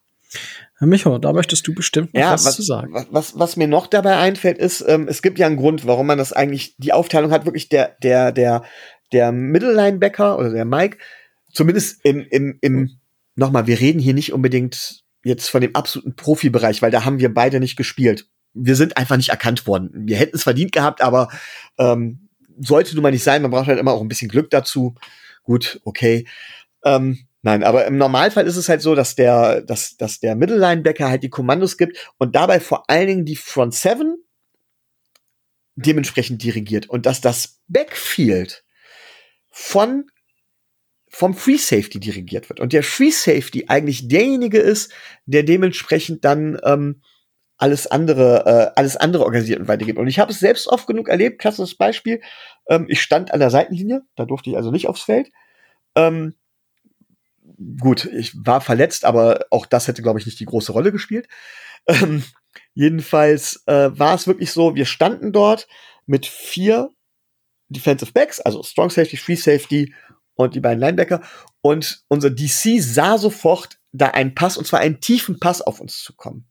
Herr 0.78 0.86
Micho, 0.86 1.18
da 1.18 1.32
möchtest 1.32 1.66
du 1.66 1.74
bestimmt 1.74 2.12
noch 2.14 2.20
Ja, 2.20 2.32
was, 2.32 2.44
was, 2.44 2.56
zu 2.56 2.62
sagen. 2.62 2.92
was, 2.92 3.06
was, 3.10 3.38
was 3.38 3.56
mir 3.56 3.66
noch 3.66 3.86
dabei 3.86 4.18
einfällt, 4.18 4.58
ist, 4.58 4.84
ähm, 4.86 5.08
es 5.08 5.22
gibt 5.22 5.38
ja 5.38 5.46
einen 5.46 5.56
Grund, 5.56 5.86
warum 5.86 6.06
man 6.06 6.18
das 6.18 6.32
eigentlich, 6.32 6.74
die 6.78 6.92
Aufteilung 6.92 7.30
hat, 7.30 7.46
wirklich 7.46 7.68
der, 7.68 7.96
der, 8.02 8.32
der, 8.32 8.64
der 9.12 9.32
Middle 9.32 9.72
Linebacker 9.72 10.38
oder 10.38 10.50
der 10.50 10.64
Mike, 10.64 10.98
zumindest 11.52 12.04
im, 12.04 12.26
im, 12.30 12.58
im, 12.60 12.98
nochmal, 13.34 13.66
wir 13.66 13.80
reden 13.80 13.98
hier 13.98 14.14
nicht 14.14 14.32
unbedingt 14.32 15.04
jetzt 15.24 15.48
von 15.48 15.60
dem 15.60 15.74
absoluten 15.74 16.14
Profibereich, 16.14 16.82
weil 16.82 16.90
da 16.90 17.04
haben 17.04 17.18
wir 17.18 17.32
beide 17.32 17.60
nicht 17.60 17.76
gespielt. 17.76 18.28
Wir 18.52 18.76
sind 18.76 18.96
einfach 18.96 19.16
nicht 19.16 19.30
erkannt 19.30 19.66
worden. 19.66 19.90
Wir 20.06 20.16
hätten 20.16 20.36
es 20.36 20.44
verdient 20.44 20.72
gehabt, 20.72 21.02
aber 21.02 21.28
ähm, 21.78 22.28
sollte 22.58 22.94
nun 22.94 23.02
mal 23.02 23.10
nicht 23.10 23.24
sein. 23.24 23.42
Man 23.42 23.50
braucht 23.50 23.66
halt 23.66 23.78
immer 23.78 23.92
auch 23.92 24.00
ein 24.00 24.08
bisschen 24.08 24.28
Glück 24.28 24.50
dazu. 24.50 24.94
Gut, 25.46 25.80
okay. 25.84 26.26
Ähm, 26.84 27.28
nein, 27.42 27.62
aber 27.62 27.86
im 27.86 27.96
Normalfall 27.96 28.46
ist 28.48 28.56
es 28.56 28.68
halt 28.68 28.82
so, 28.82 28.96
dass 28.96 29.14
der, 29.14 29.62
dass, 29.62 29.96
dass 29.96 30.18
der 30.18 30.34
Middle 30.34 30.58
Linebacker 30.58 31.08
halt 31.08 31.22
die 31.22 31.30
Kommandos 31.30 31.78
gibt 31.78 32.12
und 32.18 32.34
dabei 32.34 32.58
vor 32.58 32.90
allen 32.90 33.06
Dingen 33.06 33.24
die 33.24 33.36
Front 33.36 33.74
Seven 33.74 34.16
dementsprechend 35.76 36.42
dirigiert 36.42 36.90
und 36.90 37.06
dass 37.06 37.20
das 37.20 37.60
Backfield 37.68 38.64
von 39.50 40.10
vom 41.08 41.32
Free 41.34 41.56
Safety 41.58 42.00
dirigiert 42.00 42.48
wird 42.48 42.58
und 42.58 42.72
der 42.72 42.82
Free 42.82 43.12
Safety 43.12 43.66
eigentlich 43.68 44.08
derjenige 44.08 44.58
ist, 44.58 44.92
der 45.26 45.44
dementsprechend 45.44 46.24
dann 46.24 46.58
ähm, 46.64 47.00
alles 47.56 47.86
andere 47.86 48.44
äh, 48.74 48.80
alles 48.80 48.96
andere 48.96 49.24
organisiert 49.24 49.60
und 49.60 49.68
weitergibt. 49.68 49.98
Und 49.98 50.08
ich 50.08 50.18
habe 50.18 50.32
es 50.32 50.40
selbst 50.40 50.66
oft 50.66 50.88
genug 50.88 51.08
erlebt. 51.08 51.38
Klassisches 51.38 51.76
Beispiel: 51.76 52.20
ähm, 52.68 52.86
Ich 52.88 53.00
stand 53.02 53.32
an 53.32 53.40
der 53.40 53.50
Seitenlinie, 53.50 54.02
da 54.16 54.24
durfte 54.24 54.50
ich 54.50 54.56
also 54.56 54.70
nicht 54.70 54.88
aufs 54.88 55.02
Feld. 55.02 55.30
Ähm, 55.94 56.34
gut, 57.80 58.04
ich 58.04 58.34
war 58.36 58.60
verletzt, 58.60 59.04
aber 59.04 59.46
auch 59.50 59.66
das 59.66 59.88
hätte, 59.88 60.02
glaube 60.02 60.18
ich, 60.18 60.26
nicht 60.26 60.40
die 60.40 60.46
große 60.46 60.72
Rolle 60.72 60.92
gespielt. 60.92 61.28
Ähm, 61.86 62.24
jedenfalls 62.74 63.62
äh, 63.66 63.90
war 63.98 64.14
es 64.14 64.26
wirklich 64.26 64.52
so: 64.52 64.74
Wir 64.74 64.86
standen 64.86 65.32
dort 65.32 65.68
mit 66.06 66.26
vier 66.26 66.90
Defensive 67.68 68.12
Backs, 68.12 68.40
also 68.40 68.62
Strong 68.62 68.90
Safety, 68.90 69.16
Free 69.16 69.36
Safety 69.36 69.94
und 70.34 70.54
die 70.54 70.60
beiden 70.60 70.80
Linebacker. 70.80 71.22
Und 71.60 72.04
unser 72.08 72.30
DC 72.30 72.80
sah 72.80 73.18
sofort 73.18 73.78
da 73.92 74.08
einen 74.08 74.34
Pass, 74.34 74.56
und 74.56 74.66
zwar 74.66 74.80
einen 74.80 75.00
tiefen 75.00 75.40
Pass 75.40 75.62
auf 75.62 75.80
uns 75.80 76.02
zu 76.02 76.14
kommen. 76.14 76.46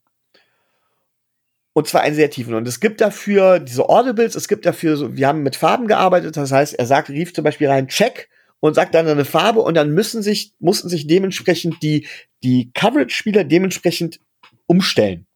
Und 1.77 1.89
zwar 1.89 2.01
einen 2.01 2.15
sehr 2.15 2.29
tiefen. 2.29 2.53
Und 2.53 2.65
es 2.69 2.79
gibt 2.79 3.01
dafür 3.01 3.59
diese 3.59 3.89
Audibles, 3.89 4.35
es 4.35 4.47
gibt 4.47 4.65
dafür 4.65 4.95
so, 4.95 5.17
wir 5.17 5.27
haben 5.27 5.43
mit 5.43 5.57
Farben 5.57 5.87
gearbeitet, 5.87 6.37
das 6.37 6.53
heißt, 6.53 6.73
er 6.73 6.85
sagt, 6.85 7.09
rief 7.09 7.33
zum 7.33 7.43
Beispiel 7.43 7.67
rein 7.67 7.89
Check 7.89 8.29
und 8.61 8.75
sagt 8.75 8.95
dann 8.95 9.07
eine 9.07 9.25
Farbe 9.25 9.59
und 9.59 9.73
dann 9.73 9.91
müssen 9.91 10.23
sich, 10.23 10.53
mussten 10.59 10.87
sich 10.87 11.05
dementsprechend 11.05 11.83
die, 11.83 12.07
die 12.43 12.71
Coverage-Spieler 12.73 13.43
dementsprechend 13.43 14.21
umstellen. 14.67 15.27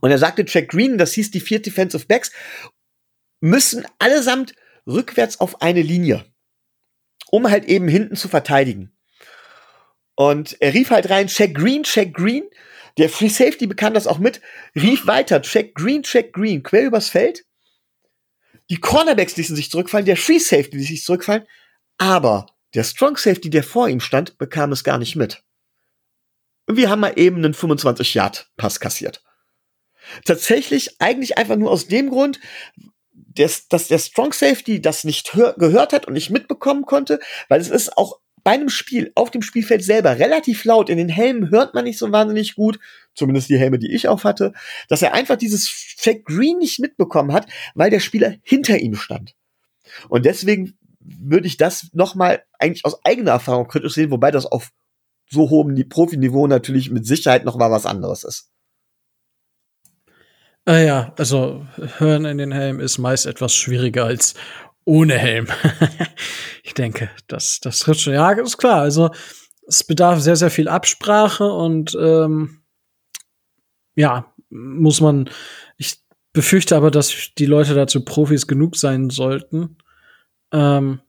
Und 0.00 0.10
er 0.10 0.18
sagte 0.18 0.44
Check 0.44 0.68
Green, 0.68 0.98
das 0.98 1.12
hieß 1.12 1.30
die 1.30 1.40
vier 1.40 1.62
Defensive 1.62 2.06
Backs, 2.06 2.32
müssen 3.40 3.86
allesamt 4.00 4.54
rückwärts 4.84 5.38
auf 5.38 5.62
eine 5.62 5.82
Linie, 5.82 6.24
um 7.30 7.48
halt 7.48 7.66
eben 7.66 7.86
hinten 7.86 8.16
zu 8.16 8.28
verteidigen. 8.28 8.90
Und 10.16 10.60
er 10.60 10.74
rief 10.74 10.90
halt 10.90 11.08
rein, 11.08 11.28
check 11.28 11.54
green, 11.54 11.84
check 11.84 12.14
green. 12.14 12.44
Der 12.98 13.08
Free 13.08 13.28
Safety 13.28 13.66
bekam 13.66 13.94
das 13.94 14.06
auch 14.06 14.18
mit, 14.18 14.40
rief 14.76 15.06
weiter, 15.06 15.42
check 15.42 15.74
green, 15.74 16.02
check 16.02 16.32
green, 16.32 16.62
quer 16.62 16.84
übers 16.84 17.08
Feld. 17.08 17.44
Die 18.70 18.78
Cornerbacks 18.78 19.36
ließen 19.36 19.56
sich 19.56 19.70
zurückfallen, 19.70 20.06
der 20.06 20.16
Free 20.16 20.38
Safety 20.38 20.76
ließ 20.76 20.88
sich 20.88 21.04
zurückfallen, 21.04 21.46
aber 21.98 22.46
der 22.74 22.84
Strong 22.84 23.16
Safety, 23.16 23.50
der 23.50 23.62
vor 23.62 23.88
ihm 23.88 24.00
stand, 24.00 24.38
bekam 24.38 24.72
es 24.72 24.84
gar 24.84 24.98
nicht 24.98 25.16
mit. 25.16 25.42
Und 26.66 26.76
wir 26.76 26.88
haben 26.88 27.00
mal 27.00 27.12
eben 27.16 27.36
einen 27.36 27.54
25-Yard-Pass 27.54 28.80
kassiert. 28.80 29.22
Tatsächlich 30.24 31.00
eigentlich 31.00 31.38
einfach 31.38 31.56
nur 31.56 31.70
aus 31.70 31.86
dem 31.86 32.10
Grund, 32.10 32.40
dass, 33.12 33.68
dass 33.68 33.88
der 33.88 33.98
Strong 33.98 34.32
Safety 34.32 34.80
das 34.80 35.04
nicht 35.04 35.34
hör, 35.34 35.54
gehört 35.54 35.92
hat 35.92 36.06
und 36.06 36.14
nicht 36.14 36.30
mitbekommen 36.30 36.84
konnte, 36.84 37.20
weil 37.48 37.60
es 37.60 37.70
ist 37.70 37.96
auch 37.96 38.20
bei 38.44 38.52
einem 38.52 38.68
Spiel 38.68 39.10
auf 39.14 39.30
dem 39.30 39.42
Spielfeld 39.42 39.82
selber 39.82 40.18
relativ 40.18 40.64
laut. 40.64 40.90
In 40.90 40.98
den 40.98 41.08
Helmen 41.08 41.50
hört 41.50 41.74
man 41.74 41.84
nicht 41.84 41.98
so 41.98 42.12
wahnsinnig 42.12 42.54
gut, 42.54 42.78
zumindest 43.14 43.48
die 43.48 43.58
Helme, 43.58 43.78
die 43.78 43.92
ich 43.92 44.06
auf 44.06 44.24
hatte, 44.24 44.52
dass 44.88 45.02
er 45.02 45.14
einfach 45.14 45.36
dieses 45.36 45.66
Check 45.66 46.26
Green 46.26 46.58
nicht 46.58 46.78
mitbekommen 46.78 47.32
hat, 47.32 47.46
weil 47.74 47.90
der 47.90 48.00
Spieler 48.00 48.34
hinter 48.42 48.78
ihm 48.78 48.94
stand. 48.94 49.34
Und 50.08 50.26
deswegen 50.26 50.76
würde 51.00 51.46
ich 51.46 51.56
das 51.56 51.88
nochmal 51.92 52.44
eigentlich 52.58 52.84
aus 52.84 53.04
eigener 53.04 53.32
Erfahrung 53.32 53.66
kritisch 53.66 53.94
sehen, 53.94 54.10
wobei 54.10 54.30
das 54.30 54.46
auf 54.46 54.70
so 55.30 55.48
hohem 55.50 55.88
Profiniveau 55.88 56.46
natürlich 56.46 56.90
mit 56.90 57.06
Sicherheit 57.06 57.44
noch 57.44 57.56
mal 57.56 57.70
was 57.70 57.86
anderes 57.86 58.24
ist. 58.24 58.50
Äh, 60.66 60.86
ja, 60.86 61.12
also 61.18 61.66
hören 61.98 62.24
in 62.24 62.38
den 62.38 62.52
Helm 62.52 62.80
ist 62.80 62.98
meist 62.98 63.26
etwas 63.26 63.54
schwieriger 63.54 64.04
als 64.04 64.34
ohne 64.84 65.18
Helm. 65.18 65.48
ich 66.62 66.74
denke, 66.74 67.10
das, 67.26 67.60
das 67.60 67.80
tritt 67.80 68.00
schon. 68.00 68.14
Ja, 68.14 68.30
ist 68.32 68.58
klar. 68.58 68.80
Also 68.80 69.10
es 69.66 69.84
bedarf 69.84 70.20
sehr, 70.20 70.36
sehr 70.36 70.50
viel 70.50 70.68
Absprache 70.68 71.44
und 71.44 71.96
ähm, 72.00 72.62
ja, 73.94 74.32
muss 74.50 75.00
man. 75.00 75.30
Ich 75.76 76.00
befürchte 76.32 76.76
aber, 76.76 76.90
dass 76.90 77.30
die 77.38 77.46
Leute 77.46 77.74
dazu 77.74 78.04
Profis 78.04 78.46
genug 78.46 78.76
sein 78.76 79.10
sollten. 79.10 79.78
Ähm, 80.52 81.00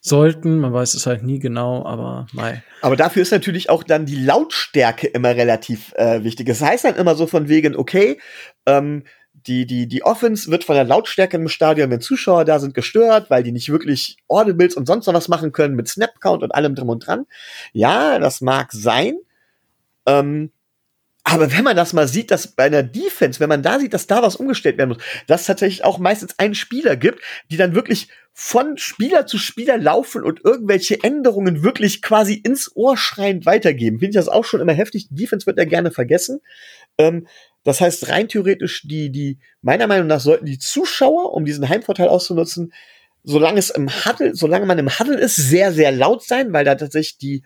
sollten, 0.00 0.58
man 0.58 0.72
weiß 0.72 0.94
es 0.94 1.06
halt 1.06 1.22
nie 1.22 1.38
genau, 1.38 1.84
aber 1.84 2.26
mei. 2.32 2.62
Aber 2.82 2.96
dafür 2.96 3.22
ist 3.22 3.32
natürlich 3.32 3.68
auch 3.68 3.82
dann 3.82 4.06
die 4.06 4.16
Lautstärke 4.16 5.08
immer 5.08 5.30
relativ 5.30 5.92
äh, 5.96 6.22
wichtig. 6.22 6.46
Das 6.46 6.62
heißt 6.62 6.84
dann 6.84 6.96
immer 6.96 7.14
so 7.14 7.26
von 7.26 7.48
wegen, 7.48 7.76
okay, 7.76 8.20
ähm, 8.66 9.04
die, 9.48 9.66
die, 9.66 9.88
die 9.88 10.04
Offense 10.04 10.50
wird 10.50 10.64
von 10.64 10.76
der 10.76 10.84
Lautstärke 10.84 11.36
im 11.36 11.48
Stadion, 11.48 11.90
wenn 11.90 12.00
Zuschauer 12.00 12.44
da 12.44 12.58
sind, 12.58 12.74
gestört, 12.74 13.30
weil 13.30 13.42
die 13.42 13.52
nicht 13.52 13.70
wirklich 13.70 14.18
Audibles 14.28 14.76
und 14.76 14.86
sonst 14.86 15.06
noch 15.06 15.14
was 15.14 15.28
machen 15.28 15.52
können 15.52 15.74
mit 15.74 15.88
Snapcount 15.88 16.42
und 16.42 16.54
allem 16.54 16.74
drum 16.74 16.90
und 16.90 17.06
dran. 17.06 17.26
Ja, 17.72 18.18
das 18.18 18.40
mag 18.40 18.72
sein. 18.72 19.16
Ähm, 20.06 20.52
aber 21.24 21.52
wenn 21.52 21.64
man 21.64 21.76
das 21.76 21.92
mal 21.92 22.08
sieht, 22.08 22.30
dass 22.30 22.46
bei 22.46 22.64
einer 22.64 22.82
Defense, 22.82 23.38
wenn 23.38 23.50
man 23.50 23.62
da 23.62 23.78
sieht, 23.78 23.92
dass 23.92 24.06
da 24.06 24.22
was 24.22 24.36
umgestellt 24.36 24.78
werden 24.78 24.90
muss, 24.90 25.02
dass 25.26 25.42
es 25.42 25.46
tatsächlich 25.46 25.84
auch 25.84 25.98
meistens 25.98 26.38
einen 26.38 26.54
Spieler 26.54 26.96
gibt, 26.96 27.20
die 27.50 27.58
dann 27.58 27.74
wirklich 27.74 28.08
von 28.32 28.78
Spieler 28.78 29.26
zu 29.26 29.36
Spieler 29.36 29.76
laufen 29.76 30.22
und 30.22 30.44
irgendwelche 30.44 31.02
Änderungen 31.02 31.62
wirklich 31.62 32.00
quasi 32.00 32.34
ins 32.34 32.74
Ohr 32.74 32.96
schreiend 32.96 33.44
weitergeben, 33.44 33.98
finde 33.98 34.10
ich 34.10 34.16
das 34.16 34.28
auch 34.28 34.44
schon 34.44 34.60
immer 34.60 34.72
heftig. 34.72 35.08
Defense 35.10 35.44
wird 35.44 35.58
ja 35.58 35.64
gerne 35.64 35.90
vergessen. 35.90 36.40
Ähm, 36.96 37.26
das 37.68 37.80
heißt, 37.80 38.08
rein 38.08 38.28
theoretisch, 38.28 38.82
die, 38.86 39.10
die, 39.10 39.38
meiner 39.62 39.86
Meinung 39.86 40.06
nach 40.06 40.20
sollten 40.20 40.46
die 40.46 40.58
Zuschauer, 40.58 41.34
um 41.34 41.44
diesen 41.44 41.68
Heimvorteil 41.68 42.08
auszunutzen, 42.08 42.72
solange 43.24 43.58
es 43.58 43.70
im 43.70 43.88
Huddle, 43.88 44.34
solange 44.34 44.66
man 44.66 44.78
im 44.78 44.98
Huddle 44.98 45.18
ist, 45.18 45.36
sehr, 45.36 45.72
sehr 45.72 45.92
laut 45.92 46.24
sein, 46.24 46.52
weil 46.52 46.64
da 46.64 46.74
tatsächlich 46.74 47.18
die 47.18 47.42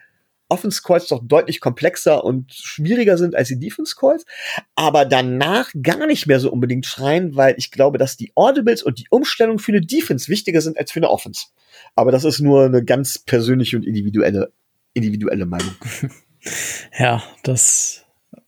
Offense 0.49 0.82
Calls 0.85 1.07
doch 1.09 1.20
deutlich 1.24 1.61
komplexer 1.61 2.24
und 2.24 2.53
schwieriger 2.53 3.16
sind 3.16 3.35
als 3.35 3.49
die 3.49 3.59
Defense 3.59 3.97
Calls, 3.99 4.27
aber 4.74 5.07
danach 5.07 5.70
gar 5.82 6.07
nicht 6.07 6.27
mehr 6.27 6.40
so 6.40 6.53
unbedingt 6.53 6.85
schreien, 6.85 7.36
weil 7.36 7.55
ich 7.57 7.70
glaube, 7.70 7.97
dass 7.97 8.19
die 8.19 8.32
Audibles 8.35 8.82
und 8.82 8.99
die 8.99 9.07
Umstellung 9.09 9.59
für 9.59 9.73
eine 9.73 9.81
Defense 9.81 10.28
wichtiger 10.28 10.61
sind 10.61 10.77
als 10.77 10.93
für 10.93 11.01
eine 11.01 11.11
Offense. 11.11 11.47
Aber 11.97 12.12
das 12.12 12.24
ist 12.24 12.40
nur 12.40 12.66
eine 12.66 12.85
ganz 12.85 13.19
persönliche 13.19 13.77
und 13.77 13.86
individuelle, 13.86 14.53
individuelle 14.94 15.47
Meinung. 15.47 15.74
Ja, 16.99 17.23
das 17.44 18.02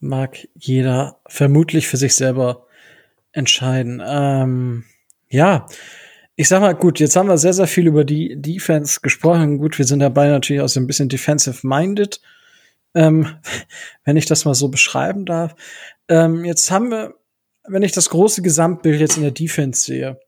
mag 0.05 0.49
jeder 0.55 1.21
vermutlich 1.27 1.89
für 1.89 1.97
sich 1.97 2.15
selber 2.15 2.67
entscheiden. 3.33 4.03
Ähm, 4.05 4.85
ja, 5.29 5.67
Ich 6.37 6.49
sag 6.49 6.61
mal, 6.61 6.75
gut, 6.75 6.99
jetzt 6.99 7.15
haben 7.15 7.29
wir 7.29 7.39
sehr, 7.39 7.53
sehr 7.53 7.69
viel 7.69 7.87
über 7.87 8.05
die 8.05 8.35
Defense 8.41 9.01
gesprochen. 9.01 9.59
Gut, 9.59 9.79
wir 9.79 9.85
sind 9.85 10.01
dabei 10.01 10.29
natürlich 10.29 10.63
auch 10.63 10.69
so 10.69 10.81
ein 10.81 10.87
bisschen 10.89 11.09
defensive-minded, 11.09 12.21
ähm, 12.95 13.37
wenn 14.05 14.17
ich 14.17 14.27
das 14.27 14.45
mal 14.45 14.55
so 14.55 14.69
beschreiben 14.69 15.27
darf. 15.27 15.55
Ähm, 16.09 16.45
jetzt 16.45 16.71
haben 16.71 16.91
wir, 16.91 17.15
wenn 17.69 17.83
ich 17.83 17.93
das 17.93 18.11
große 18.11 18.43
Gesamtbild 18.43 19.01
jetzt 19.01 19.17
in 19.17 19.23
der 19.23 19.33
Defense 19.33 19.85
sehe, 19.85 20.21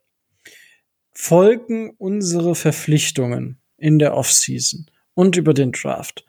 folgen 1.12 1.94
unsere 1.98 2.54
Verpflichtungen 2.54 3.58
in 3.76 3.98
der 3.98 4.14
Offseason 4.14 4.86
und 5.14 5.36
über 5.36 5.54
den 5.54 5.72
Draft. 5.72 6.24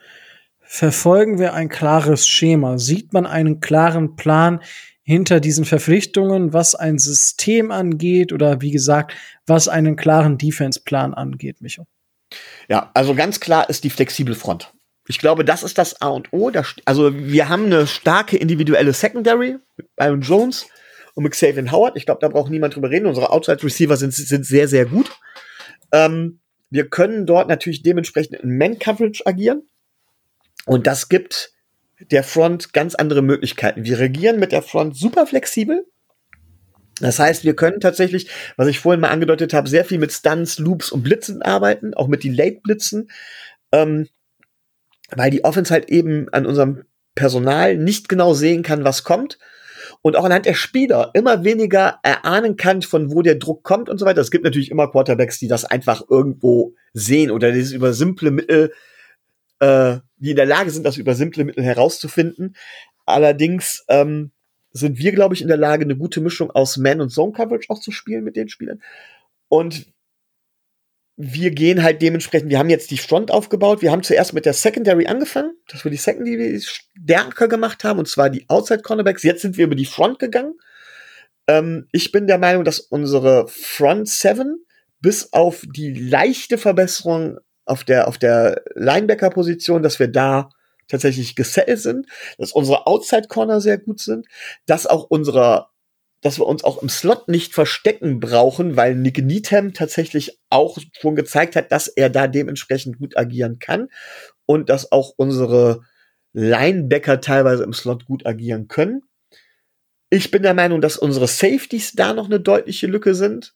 Verfolgen 0.68 1.39
wir 1.39 1.53
ein 1.53 1.69
klares 1.69 2.27
Schema? 2.27 2.77
Sieht 2.77 3.14
man 3.14 3.26
einen 3.26 3.61
klaren 3.61 4.15
Plan 4.15 4.61
hinter 5.02 5.39
diesen 5.39 5.64
Verpflichtungen, 5.64 6.52
was 6.52 6.76
ein 6.76 6.99
System 6.99 7.72
angeht 7.72 8.34
oder 8.34 8.61
wie 8.61 8.72
gesagt, 8.72 9.14
was 9.45 9.69
einen 9.69 9.95
klaren 9.95 10.38
Defense-Plan 10.38 11.14
angeht, 11.14 11.61
Micho? 11.61 11.88
Ja, 12.68 12.91
also 12.94 13.15
ganz 13.15 13.39
klar 13.39 13.69
ist 13.69 13.85
die 13.85 13.89
flexible 13.89 14.35
Front. 14.35 14.73
Ich 15.07 15.19
glaube, 15.19 15.45
das 15.45 15.64
ist 15.64 15.77
das 15.77 16.02
A 16.02 16.10
und 16.10 16.34
O. 16.34 16.52
also 16.84 17.15
wir 17.15 17.48
haben 17.48 17.68
eine 17.68 17.88
starke 17.88 18.35
individuelle 18.35 18.91
Secondary 18.91 19.56
Byron 19.95 20.19
Jones 20.19 20.68
und 21.14 21.23
mit 21.23 21.31
Xavier 21.31 21.72
Howard. 21.72 21.95
Ich 21.95 22.06
glaube, 22.06 22.19
da 22.19 22.27
braucht 22.27 22.52
niemand 22.52 22.76
drüber 22.76 22.89
reden. 22.89 23.06
Unsere 23.06 23.31
Outside 23.31 23.64
Receiver 23.64 23.95
sind, 23.95 24.14
sind 24.14 24.45
sehr, 24.45 24.68
sehr 24.68 24.85
gut. 24.85 25.10
Ähm, 25.94 26.41
wir 26.69 26.89
können 26.89 27.26
dort 27.26 27.48
natürlich 27.48 27.81
dementsprechend 27.81 28.41
in 28.41 28.57
Man-Coverage 28.57 29.26
agieren. 29.26 29.69
Und 30.68 30.85
das 30.85 31.10
gibt 31.10 31.53
der 32.11 32.23
Front 32.23 32.73
ganz 32.73 32.94
andere 32.94 33.23
Möglichkeiten. 33.23 33.85
Wir 33.85 33.98
regieren 33.98 34.39
mit 34.39 34.52
der 34.52 34.61
Front 34.61 34.95
super 34.95 35.26
flexibel. 35.26 35.85
Das 36.99 37.19
heißt, 37.19 37.44
wir 37.44 37.56
können 37.56 37.80
tatsächlich, 37.80 38.30
was 38.57 38.68
ich 38.68 38.80
vorhin 38.80 38.99
mal 39.02 39.10
angedeutet 39.10 39.53
habe, 39.53 39.69
sehr 39.69 39.85
viel 39.85 39.98
mit 39.98 40.11
Stunts, 40.11 40.60
Loops 40.60 40.91
und 40.91 41.03
Blitzen 41.03 41.41
arbeiten, 41.41 41.94
auch 41.94 42.07
mit 42.07 42.23
Delayed-Blitzen, 42.23 43.10
ähm, 43.72 44.07
weil 45.11 45.31
die 45.31 45.44
Offense 45.44 45.73
halt 45.73 45.89
eben 45.89 46.27
an 46.30 46.45
unserem 46.45 46.84
Personal 47.15 47.77
nicht 47.77 48.10
genau 48.10 48.34
sehen 48.34 48.61
kann, 48.61 48.84
was 48.84 49.03
kommt 49.03 49.39
und 50.02 50.15
auch 50.15 50.26
anhand 50.26 50.45
der 50.45 50.53
Spieler 50.53 51.11
immer 51.14 51.44
weniger 51.44 51.99
erahnen 52.03 52.57
kann, 52.57 52.81
von 52.81 53.11
wo 53.11 53.22
der 53.22 53.35
Druck 53.35 53.64
kommt 53.64 53.89
und 53.89 53.99
so 53.99 54.06
weiter. 54.06 54.22
Es 54.22 54.31
gibt 54.31 54.44
natürlich 54.44 54.69
immer 54.69 54.91
Quarterbacks, 54.91 55.39
die 55.39 55.48
das 55.48 55.65
einfach 55.65 56.03
irgendwo 56.10 56.73
sehen 56.94 57.31
oder 57.31 57.52
dieses 57.52 57.72
über 57.72 57.94
simple 57.94 58.31
Mittel 58.31 58.73
äh, 59.60 59.98
die 60.18 60.32
in 60.32 60.36
der 60.36 60.46
Lage 60.46 60.70
sind, 60.70 60.84
das 60.84 60.98
über 60.98 61.16
simple 61.16 61.44
Mittel 61.44 61.64
herauszufinden. 61.64 62.56
Allerdings 63.06 63.84
ähm, 63.88 64.32
sind 64.72 64.98
wir, 64.98 65.12
glaube 65.12 65.36
ich, 65.36 65.42
in 65.42 65.48
der 65.48 65.58
Lage, 65.58 65.84
eine 65.84 65.96
gute 65.96 66.22
Mischung 66.22 66.52
aus 66.52 66.78
Man- 66.78 67.02
und 67.02 67.10
Zone-Coverage 67.10 67.70
auch 67.70 67.80
zu 67.80 67.92
spielen 67.92 68.24
mit 68.24 68.36
den 68.36 68.50
Spielern. 68.50 68.82
Und 69.48 69.88
wir 71.16 71.50
gehen 71.52 71.82
halt 71.82 72.02
dementsprechend, 72.04 72.50
wir 72.50 72.60
haben 72.60 72.70
jetzt 72.70 72.92
die 72.92 73.00
Front 73.00 73.32
aufgebaut. 73.32 73.82
Wir 73.82 73.92
haben 73.92 74.04
zuerst 74.04 74.34
mit 74.34 74.46
der 74.46 74.54
Secondary 74.54 75.08
angefangen, 75.08 75.52
dass 75.68 75.84
wir 75.84 75.90
die 75.90 75.98
Secondary 75.98 76.62
stärker 76.62 77.48
gemacht 77.48 77.84
haben, 77.84 77.98
und 77.98 78.08
zwar 78.08 78.30
die 78.30 78.48
Outside 78.50 78.84
Cornerbacks. 78.84 79.24
Jetzt 79.24 79.42
sind 79.42 79.58
wir 79.58 79.66
über 79.66 79.76
die 79.76 79.86
Front 79.86 80.20
gegangen. 80.20 80.54
Ähm, 81.48 81.88
ich 81.92 82.12
bin 82.12 82.28
der 82.28 82.38
Meinung, 82.38 82.64
dass 82.64 82.80
unsere 82.80 83.48
Front 83.48 84.10
Seven 84.10 84.64
bis 85.00 85.34
auf 85.34 85.64
die 85.66 85.92
leichte 85.94 86.60
Verbesserung 86.60 87.40
auf 87.68 87.84
der, 87.84 88.07
auf 88.07 88.18
der 88.18 88.61
Linebacker-Position, 88.76 89.84
dass 89.84 89.99
wir 89.99 90.07
da 90.07 90.49
tatsächlich 90.88 91.35
gesettelt 91.35 91.80
sind, 91.80 92.07
dass 92.38 92.52
unsere 92.52 92.88
Outside-Corner 92.88 93.61
sehr 93.61 93.77
gut 93.77 93.99
sind, 93.99 94.27
dass 94.65 94.88
auch 94.88 95.03
unsere, 95.10 95.68
dass 96.22 96.39
wir 96.39 96.48
uns 96.48 96.64
auch 96.64 96.81
im 96.81 96.89
Slot 96.89 97.27
nicht 97.27 97.53
verstecken 97.53 98.19
brauchen, 98.19 98.76
weil 98.76 98.95
Nick 98.95 99.23
Needham 99.23 99.73
tatsächlich 99.73 100.39
auch 100.49 100.77
schon 100.99 101.15
gezeigt 101.15 101.56
hat, 101.56 101.72
dass 101.72 101.88
er 101.88 102.10
da 102.10 102.27
dementsprechend 102.27 102.99
gut 102.99 103.18
agieren 103.18 103.60
kann 103.60 103.89
und 104.45 104.69
dass 104.69 104.91
auch 104.91 105.14
unsere 105.18 105.81
Linebacker 106.34 107.22
teilweise 107.22 107.64
im 107.64 107.73
Slot 107.73 108.06
gut 108.06 108.26
agieren 108.26 108.68
können. 108.68 109.02
Ich 110.10 110.31
bin 110.31 110.44
der 110.44 110.53
Meinung, 110.53 110.80
dass 110.80 110.98
unsere 110.98 111.27
Safeties 111.27 111.94
da 111.94 112.14
noch 112.14 112.27
eine 112.27 112.39
deutliche 112.39 112.88
Lücke 112.88 113.14
sind. 113.14 113.53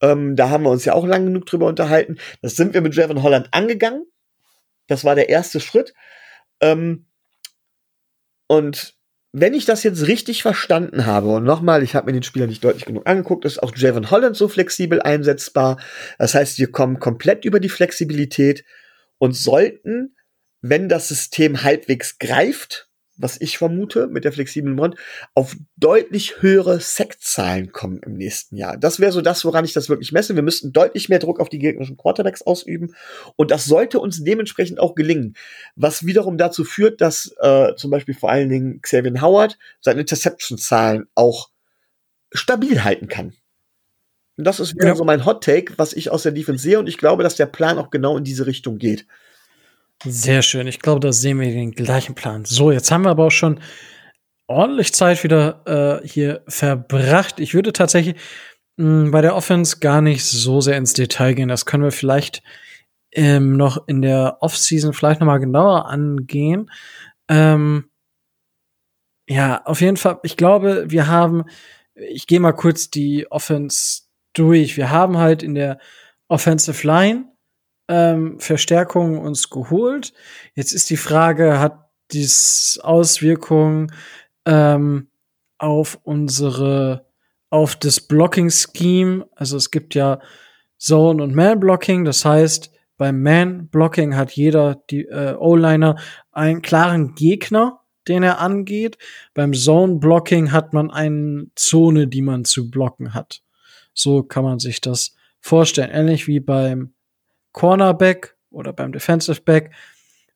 Ähm, 0.00 0.36
da 0.36 0.50
haben 0.50 0.64
wir 0.64 0.70
uns 0.70 0.84
ja 0.84 0.94
auch 0.94 1.06
lang 1.06 1.26
genug 1.26 1.46
drüber 1.46 1.66
unterhalten. 1.66 2.18
Das 2.42 2.56
sind 2.56 2.74
wir 2.74 2.80
mit 2.80 2.94
Javon 2.94 3.22
Holland 3.22 3.48
angegangen. 3.52 4.04
Das 4.86 5.04
war 5.04 5.14
der 5.14 5.28
erste 5.28 5.60
Schritt. 5.60 5.94
Ähm, 6.60 7.06
und 8.46 8.94
wenn 9.32 9.54
ich 9.54 9.64
das 9.64 9.84
jetzt 9.84 10.08
richtig 10.08 10.42
verstanden 10.42 11.06
habe, 11.06 11.28
und 11.28 11.44
nochmal, 11.44 11.84
ich 11.84 11.94
habe 11.94 12.06
mir 12.06 12.12
den 12.12 12.24
Spieler 12.24 12.48
nicht 12.48 12.64
deutlich 12.64 12.84
genug 12.84 13.06
angeguckt, 13.06 13.44
ist 13.44 13.62
auch 13.62 13.72
Javon 13.76 14.10
Holland 14.10 14.36
so 14.36 14.48
flexibel 14.48 15.00
einsetzbar. 15.00 15.78
Das 16.18 16.34
heißt, 16.34 16.58
wir 16.58 16.72
kommen 16.72 16.98
komplett 16.98 17.44
über 17.44 17.60
die 17.60 17.68
Flexibilität 17.68 18.64
und 19.18 19.36
sollten, 19.36 20.16
wenn 20.62 20.88
das 20.88 21.08
System 21.08 21.62
halbwegs 21.62 22.18
greift, 22.18 22.89
was 23.20 23.40
ich 23.40 23.58
vermute, 23.58 24.06
mit 24.08 24.24
der 24.24 24.32
flexiblen 24.32 24.76
Front, 24.76 24.96
auf 25.34 25.56
deutlich 25.76 26.42
höhere 26.42 26.80
Sektzahlen 26.80 27.72
kommen 27.72 28.00
im 28.04 28.14
nächsten 28.14 28.56
Jahr. 28.56 28.76
Das 28.76 29.00
wäre 29.00 29.12
so 29.12 29.20
das, 29.20 29.44
woran 29.44 29.64
ich 29.64 29.72
das 29.72 29.88
wirklich 29.88 30.12
messe. 30.12 30.34
Wir 30.34 30.42
müssten 30.42 30.72
deutlich 30.72 31.08
mehr 31.08 31.18
Druck 31.18 31.40
auf 31.40 31.48
die 31.48 31.58
gegnerischen 31.58 31.96
Quarterbacks 31.96 32.42
ausüben. 32.42 32.94
Und 33.36 33.50
das 33.50 33.66
sollte 33.66 34.00
uns 34.00 34.24
dementsprechend 34.24 34.80
auch 34.80 34.94
gelingen. 34.94 35.34
Was 35.76 36.06
wiederum 36.06 36.38
dazu 36.38 36.64
führt, 36.64 37.00
dass 37.00 37.34
äh, 37.40 37.74
zum 37.76 37.90
Beispiel 37.90 38.14
vor 38.14 38.30
allen 38.30 38.48
Dingen 38.48 38.80
Xavier 38.80 39.20
Howard 39.20 39.58
seine 39.80 40.00
Interception-Zahlen 40.00 41.06
auch 41.14 41.50
stabil 42.32 42.84
halten 42.84 43.08
kann. 43.08 43.34
Und 44.36 44.44
das 44.44 44.60
ist 44.60 44.74
wieder 44.74 44.88
ja. 44.88 44.94
so 44.94 45.04
mein 45.04 45.26
Hot 45.26 45.44
Take, 45.44 45.74
was 45.76 45.92
ich 45.92 46.10
aus 46.10 46.22
der 46.22 46.32
Defense 46.32 46.62
sehe. 46.62 46.78
Und 46.78 46.88
ich 46.88 46.96
glaube, 46.96 47.22
dass 47.22 47.36
der 47.36 47.46
Plan 47.46 47.78
auch 47.78 47.90
genau 47.90 48.16
in 48.16 48.24
diese 48.24 48.46
Richtung 48.46 48.78
geht. 48.78 49.06
Sehr 50.04 50.40
schön. 50.40 50.66
Ich 50.66 50.80
glaube, 50.80 51.00
da 51.00 51.12
sehen 51.12 51.40
wir 51.40 51.48
den 51.50 51.72
gleichen 51.72 52.14
Plan. 52.14 52.46
So, 52.46 52.72
jetzt 52.72 52.90
haben 52.90 53.02
wir 53.04 53.10
aber 53.10 53.26
auch 53.26 53.30
schon 53.30 53.60
ordentlich 54.46 54.94
Zeit 54.94 55.22
wieder 55.22 56.00
äh, 56.02 56.08
hier 56.08 56.42
verbracht. 56.48 57.38
Ich 57.38 57.52
würde 57.52 57.72
tatsächlich 57.72 58.16
mh, 58.76 59.04
hm, 59.04 59.10
bei 59.10 59.20
der 59.20 59.36
Offense 59.36 59.78
gar 59.78 60.00
nicht 60.00 60.24
so 60.24 60.60
sehr 60.62 60.78
ins 60.78 60.94
Detail 60.94 61.34
gehen. 61.34 61.48
Das 61.48 61.66
können 61.66 61.84
wir 61.84 61.92
vielleicht 61.92 62.42
ähm, 63.12 63.56
noch 63.56 63.86
in 63.88 64.00
der 64.00 64.38
Offseason 64.40 64.94
vielleicht 64.94 65.20
noch 65.20 65.26
mal 65.26 65.38
genauer 65.38 65.86
angehen. 65.86 66.70
Ähm, 67.28 67.90
ja, 69.28 69.62
auf 69.64 69.82
jeden 69.82 69.98
Fall. 69.98 70.18
Ich 70.22 70.36
glaube, 70.38 70.84
wir 70.88 71.08
haben, 71.08 71.44
ich 71.94 72.26
gehe 72.26 72.40
mal 72.40 72.52
kurz 72.52 72.90
die 72.90 73.30
Offense 73.30 74.04
durch. 74.32 74.78
Wir 74.78 74.90
haben 74.90 75.18
halt 75.18 75.42
in 75.42 75.54
der 75.54 75.78
Offensive 76.28 76.86
Line 76.86 77.29
ähm, 77.90 78.38
Verstärkungen 78.38 79.18
uns 79.18 79.50
geholt. 79.50 80.14
Jetzt 80.54 80.72
ist 80.72 80.88
die 80.90 80.96
Frage, 80.96 81.58
hat 81.58 81.90
dies 82.12 82.78
Auswirkungen 82.82 83.92
ähm, 84.46 85.08
auf 85.58 85.98
unsere, 86.04 87.04
auf 87.50 87.74
das 87.74 88.00
Blocking-Scheme? 88.00 89.26
Also 89.34 89.56
es 89.56 89.72
gibt 89.72 89.96
ja 89.96 90.20
Zone- 90.78 91.22
und 91.22 91.34
Man-Blocking, 91.34 92.04
das 92.04 92.24
heißt, 92.24 92.70
beim 92.96 93.22
Man-Blocking 93.22 94.14
hat 94.14 94.30
jeder 94.32 94.76
die 94.90 95.06
äh, 95.06 95.34
O-Liner 95.34 95.96
einen 96.30 96.62
klaren 96.62 97.16
Gegner, 97.16 97.80
den 98.06 98.22
er 98.22 98.38
angeht. 98.38 98.98
Beim 99.34 99.52
Zone-Blocking 99.52 100.52
hat 100.52 100.72
man 100.74 100.90
eine 100.92 101.46
Zone, 101.56 102.06
die 102.06 102.22
man 102.22 102.44
zu 102.44 102.70
blocken 102.70 103.14
hat. 103.14 103.42
So 103.94 104.22
kann 104.22 104.44
man 104.44 104.60
sich 104.60 104.80
das 104.80 105.16
vorstellen. 105.40 105.90
Ähnlich 105.90 106.28
wie 106.28 106.40
beim 106.40 106.94
Cornerback 107.52 108.36
oder 108.50 108.72
beim 108.72 108.92
Defensive 108.92 109.40
Back. 109.42 109.72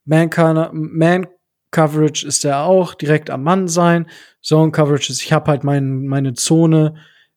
Man, 0.05 0.31
Man 0.73 1.27
Coverage 1.71 2.27
ist 2.27 2.45
er 2.45 2.65
auch 2.65 2.95
direkt 2.95 3.31
am 3.31 3.43
Mann 3.43 3.69
sein. 3.69 4.09
Zone 4.43 4.71
Coverage 4.71 5.11
ist, 5.11 5.23
ich 5.23 5.33
habe 5.33 5.51
halt 5.51 5.65
mein, 5.65 6.07
meine 6.07 6.35
Zone, 6.35 6.97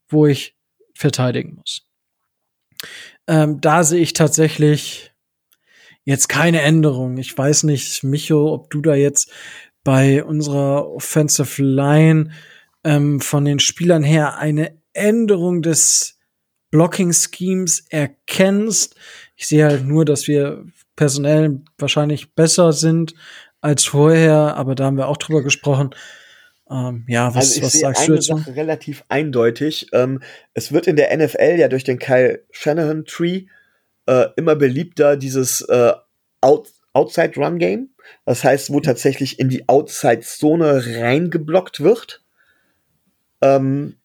wo 0.10 0.28
ich 0.28 0.56
verteidigen 0.94 1.56
muss. 1.56 1.88
Ähm, 3.28 3.60
da 3.62 3.84
sehe 3.84 4.02
ich 4.02 4.14
tatsächlich 4.14 5.12
jetzt 6.06 6.30
keine 6.30 6.62
Änderung. 6.62 7.18
Ich 7.18 7.38
weiß 7.38 7.64
nicht, 7.64 8.04
Micho, 8.04 8.54
ob 8.54 8.70
du 8.70 8.82
da 8.82 8.96
jetzt 8.96 9.32
bei 9.84 10.24
unserer 10.24 10.88
Offensive 10.88 11.64
Line 11.64 12.32
ähm, 12.84 13.20
von 13.20 13.44
den 13.44 13.60
Spielern 13.60 14.04
her 14.04 14.38
eine 14.38 14.82
Änderung 14.94 15.62
des 15.62 16.20
Blocking 16.72 17.14
Schemes 17.14 17.86
erkennst. 17.90 18.96
Ich 19.38 19.48
sehe 19.48 19.66
halt 19.66 19.86
nur, 19.86 20.04
dass 20.04 20.28
wir 20.28 20.66
personell 20.96 21.62
wahrscheinlich 21.78 22.34
besser 22.34 22.74
sind 22.74 23.14
als 23.62 23.86
vorher, 23.86 24.56
aber 24.58 24.76
da 24.76 24.86
haben 24.86 24.98
wir 24.98 25.08
auch 25.08 25.18
drüber 25.18 25.44
gesprochen. 25.44 25.92
Ähm, 26.70 27.06
ja, 27.08 27.34
was, 27.34 27.52
also 27.52 27.62
was 27.62 27.74
sagst 27.74 28.08
du 28.08 28.14
jetzt? 28.16 28.28
Sache 28.28 28.56
relativ 28.56 29.04
eindeutig. 29.08 29.88
Ähm, 29.94 30.22
es 30.54 30.72
wird 30.72 30.88
in 30.88 30.96
der 30.96 31.16
NFL 31.16 31.56
ja 31.60 31.68
durch 31.68 31.84
den 31.84 32.00
Kyle 32.00 32.44
Shanahan 32.52 33.06
Tree 33.06 33.46
äh, 34.08 34.26
immer 34.36 34.56
beliebter 34.56 35.16
dieses 35.16 35.62
äh, 35.62 35.94
Out 36.42 36.70
Outside 36.94 37.34
Run 37.38 37.60
Game. 37.60 37.90
Das 38.26 38.44
heißt, 38.44 38.74
wo 38.74 38.80
tatsächlich 38.80 39.40
in 39.40 39.50
die 39.50 39.70
Outside 39.70 40.22
Zone 40.22 40.84
reingeblockt 41.00 41.82
wird. 41.82 42.24
Ähm, 43.42 43.98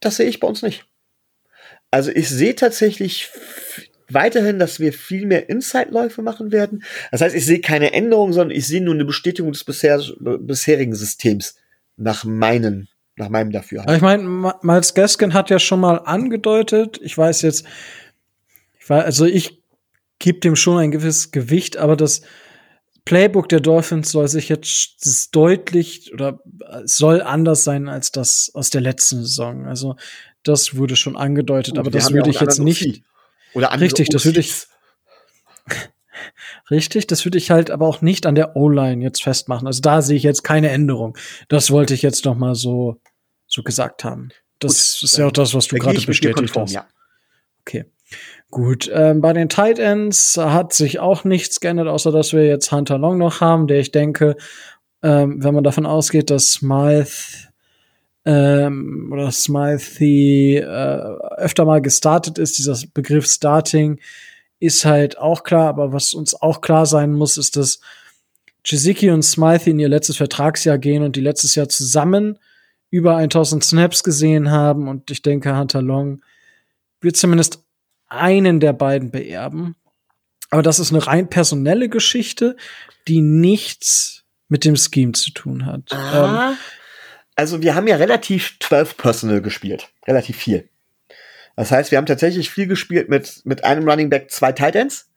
das 0.00 0.16
sehe 0.16 0.28
ich 0.28 0.40
bei 0.40 0.48
uns 0.48 0.62
nicht. 0.62 0.86
Also 1.90 2.10
ich 2.10 2.30
sehe 2.30 2.54
tatsächlich 2.54 3.30
weiterhin, 4.10 4.58
dass 4.58 4.80
wir 4.80 4.92
viel 4.92 5.26
mehr 5.26 5.48
Inside-Läufe 5.48 6.22
machen 6.22 6.52
werden. 6.52 6.82
Das 7.10 7.20
heißt, 7.20 7.34
ich 7.34 7.44
sehe 7.44 7.60
keine 7.60 7.92
Änderung, 7.92 8.32
sondern 8.32 8.56
ich 8.56 8.66
sehe 8.66 8.82
nur 8.82 8.94
eine 8.94 9.04
Bestätigung 9.04 9.52
des 9.52 9.64
bisher, 9.64 10.00
bisherigen 10.18 10.94
Systems 10.94 11.56
nach 11.96 12.24
meinen, 12.24 12.88
nach 13.16 13.28
meinem 13.28 13.50
Dafürhalten. 13.50 13.94
ich 13.94 14.02
meine, 14.02 14.54
Miles 14.62 14.94
Gaskin 14.94 15.34
hat 15.34 15.50
ja 15.50 15.58
schon 15.58 15.80
mal 15.80 15.98
angedeutet, 15.98 16.98
ich 17.02 17.16
weiß 17.16 17.42
jetzt, 17.42 17.66
ich 18.78 18.88
weiß, 18.88 19.04
also 19.04 19.26
ich 19.26 19.62
gebe 20.18 20.40
dem 20.40 20.56
schon 20.56 20.78
ein 20.78 20.90
gewisses 20.90 21.30
Gewicht, 21.30 21.76
aber 21.76 21.96
das 21.96 22.22
Playbook 23.04 23.48
der 23.48 23.60
Dolphins 23.60 24.10
soll 24.10 24.28
sich 24.28 24.48
jetzt 24.48 25.34
deutlich 25.34 26.12
oder 26.12 26.40
äh, 26.60 26.82
soll 26.84 27.22
anders 27.22 27.64
sein 27.64 27.88
als 27.88 28.12
das 28.12 28.50
aus 28.54 28.70
der 28.70 28.82
letzten 28.82 29.22
Saison. 29.22 29.66
Also 29.66 29.96
das 30.42 30.76
wurde 30.76 30.94
schon 30.94 31.16
angedeutet, 31.16 31.74
Gut, 31.74 31.78
aber 31.78 31.90
das 31.90 32.10
ja 32.10 32.14
würde 32.14 32.28
auch 32.30 32.34
ich 32.34 32.40
jetzt 32.40 32.58
nicht. 32.58 33.02
Oder 33.54 33.72
andere 33.72 33.86
Richtig, 33.86 34.08
das 34.10 34.24
würde 34.24 34.40
ich- 34.40 34.66
richtig, 36.70 37.06
das 37.06 37.24
würde 37.24 37.38
ich 37.38 37.50
halt 37.50 37.70
aber 37.70 37.86
auch 37.86 38.00
nicht 38.02 38.26
an 38.26 38.34
der 38.34 38.56
O-Line 38.56 39.02
jetzt 39.02 39.22
festmachen. 39.22 39.66
Also 39.66 39.80
da 39.80 40.02
sehe 40.02 40.16
ich 40.16 40.22
jetzt 40.22 40.42
keine 40.42 40.70
Änderung. 40.70 41.16
Das 41.48 41.70
wollte 41.70 41.94
ich 41.94 42.02
jetzt 42.02 42.24
noch 42.24 42.36
mal 42.36 42.54
so 42.54 43.00
so 43.46 43.62
gesagt 43.62 44.04
haben. 44.04 44.28
Das 44.58 44.98
Gut, 45.00 45.02
ist 45.10 45.16
ja 45.16 45.26
auch 45.26 45.32
das, 45.32 45.54
was 45.54 45.68
du 45.68 45.76
gerade 45.76 46.00
bestätigt 46.02 46.36
konform, 46.36 46.64
hast. 46.64 46.72
ja. 46.74 46.86
Okay. 47.60 47.84
Gut, 48.50 48.90
ähm, 48.92 49.20
bei 49.20 49.32
den 49.32 49.48
Tight 49.48 49.78
Ends 49.78 50.36
hat 50.36 50.72
sich 50.72 50.98
auch 50.98 51.24
nichts 51.24 51.60
geändert, 51.60 51.88
außer 51.88 52.12
dass 52.12 52.32
wir 52.32 52.46
jetzt 52.46 52.72
Hunter 52.72 52.98
Long 52.98 53.18
noch 53.18 53.40
haben, 53.40 53.66
der 53.66 53.78
ich 53.80 53.90
denke, 53.92 54.36
ähm, 55.02 55.42
wenn 55.42 55.54
man 55.54 55.64
davon 55.64 55.86
ausgeht, 55.86 56.30
dass 56.30 56.52
Smythe 56.52 57.10
ähm, 58.28 59.08
oder 59.10 59.32
Smythe 59.32 60.04
äh, 60.60 61.40
öfter 61.40 61.64
mal 61.64 61.80
gestartet 61.80 62.36
ist, 62.36 62.58
dieser 62.58 62.78
Begriff 62.92 63.26
Starting 63.26 64.00
ist 64.60 64.84
halt 64.84 65.16
auch 65.16 65.44
klar, 65.44 65.68
aber 65.68 65.94
was 65.94 66.12
uns 66.12 66.34
auch 66.34 66.60
klar 66.60 66.84
sein 66.84 67.14
muss, 67.14 67.38
ist, 67.38 67.56
dass 67.56 67.80
Jiziki 68.66 69.10
und 69.10 69.22
Smythe 69.22 69.70
in 69.70 69.78
ihr 69.78 69.88
letztes 69.88 70.18
Vertragsjahr 70.18 70.76
gehen 70.76 71.02
und 71.04 71.16
die 71.16 71.22
letztes 71.22 71.54
Jahr 71.54 71.70
zusammen 71.70 72.38
über 72.90 73.16
1000 73.16 73.64
Snaps 73.64 74.04
gesehen 74.04 74.50
haben 74.50 74.88
und 74.88 75.10
ich 75.10 75.22
denke, 75.22 75.56
Hunter 75.56 75.80
Long 75.80 76.22
wird 77.00 77.16
zumindest 77.16 77.64
einen 78.08 78.60
der 78.60 78.74
beiden 78.74 79.10
beerben. 79.10 79.74
Aber 80.50 80.62
das 80.62 80.78
ist 80.80 80.92
eine 80.92 81.06
rein 81.06 81.30
personelle 81.30 81.88
Geschichte, 81.88 82.56
die 83.06 83.22
nichts 83.22 84.24
mit 84.48 84.66
dem 84.66 84.76
Scheme 84.76 85.12
zu 85.12 85.30
tun 85.30 85.64
hat. 85.64 85.92
Ähm, 85.92 86.56
also 87.38 87.62
wir 87.62 87.76
haben 87.76 87.86
ja 87.86 87.96
relativ 87.96 88.56
12 88.58 88.96
Personal 88.96 89.40
gespielt. 89.40 89.90
Relativ 90.08 90.36
viel. 90.36 90.68
Das 91.54 91.70
heißt, 91.70 91.92
wir 91.92 91.98
haben 91.98 92.06
tatsächlich 92.06 92.50
viel 92.50 92.66
gespielt 92.66 93.08
mit, 93.08 93.42
mit 93.44 93.62
einem 93.62 93.88
Running 93.88 94.10
Back, 94.10 94.32
zwei 94.32 94.50
Tight 94.50 94.74
Ends. 94.74 95.08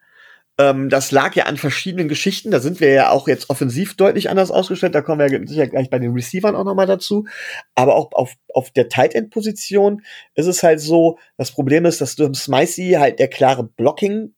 Ähm, 0.60 0.90
das 0.90 1.10
lag 1.10 1.34
ja 1.36 1.46
an 1.46 1.58
verschiedenen 1.58 2.08
Geschichten. 2.08 2.52
Da 2.52 2.60
sind 2.60 2.80
wir 2.80 2.92
ja 2.92 3.10
auch 3.10 3.28
jetzt 3.28 3.50
offensiv 3.50 3.96
deutlich 3.98 4.30
anders 4.30 4.52
ausgestellt. 4.52 4.94
Da 4.94 5.02
kommen 5.02 5.18
wir 5.18 5.36
ja 5.36 5.48
sicher 5.48 5.66
gleich 5.66 5.90
bei 5.90 5.98
den 5.98 6.14
Receivern 6.14 6.56
auch 6.56 6.64
nochmal 6.64 6.86
dazu. 6.86 7.26
Aber 7.74 7.96
auch 7.96 8.12
auf, 8.12 8.36
auf 8.54 8.70
der 8.70 8.88
Tight 8.88 9.16
End 9.16 9.32
Position 9.32 10.04
ist 10.36 10.46
es 10.46 10.62
halt 10.62 10.80
so, 10.80 11.18
das 11.38 11.52
Problem 11.52 11.86
ist, 11.86 12.02
dass 12.02 12.16
Durham 12.16 12.36
Smicey 12.36 12.98
halt 13.00 13.18
der 13.18 13.30
klare 13.30 13.64
Blocking 13.64 14.36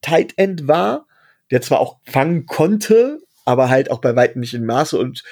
Tight 0.00 0.32
End 0.36 0.66
war, 0.66 1.06
der 1.52 1.62
zwar 1.62 1.78
auch 1.78 1.98
fangen 2.04 2.46
konnte, 2.46 3.20
aber 3.44 3.68
halt 3.68 3.92
auch 3.92 4.00
bei 4.00 4.16
weitem 4.16 4.40
nicht 4.40 4.54
in 4.54 4.66
Maße 4.66 4.98
und 4.98 5.22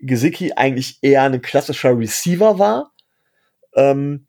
Gesicki 0.00 0.52
eigentlich 0.54 0.98
eher 1.02 1.22
ein 1.22 1.42
klassischer 1.42 1.96
Receiver 1.96 2.58
war. 2.58 2.92
Ähm, 3.74 4.26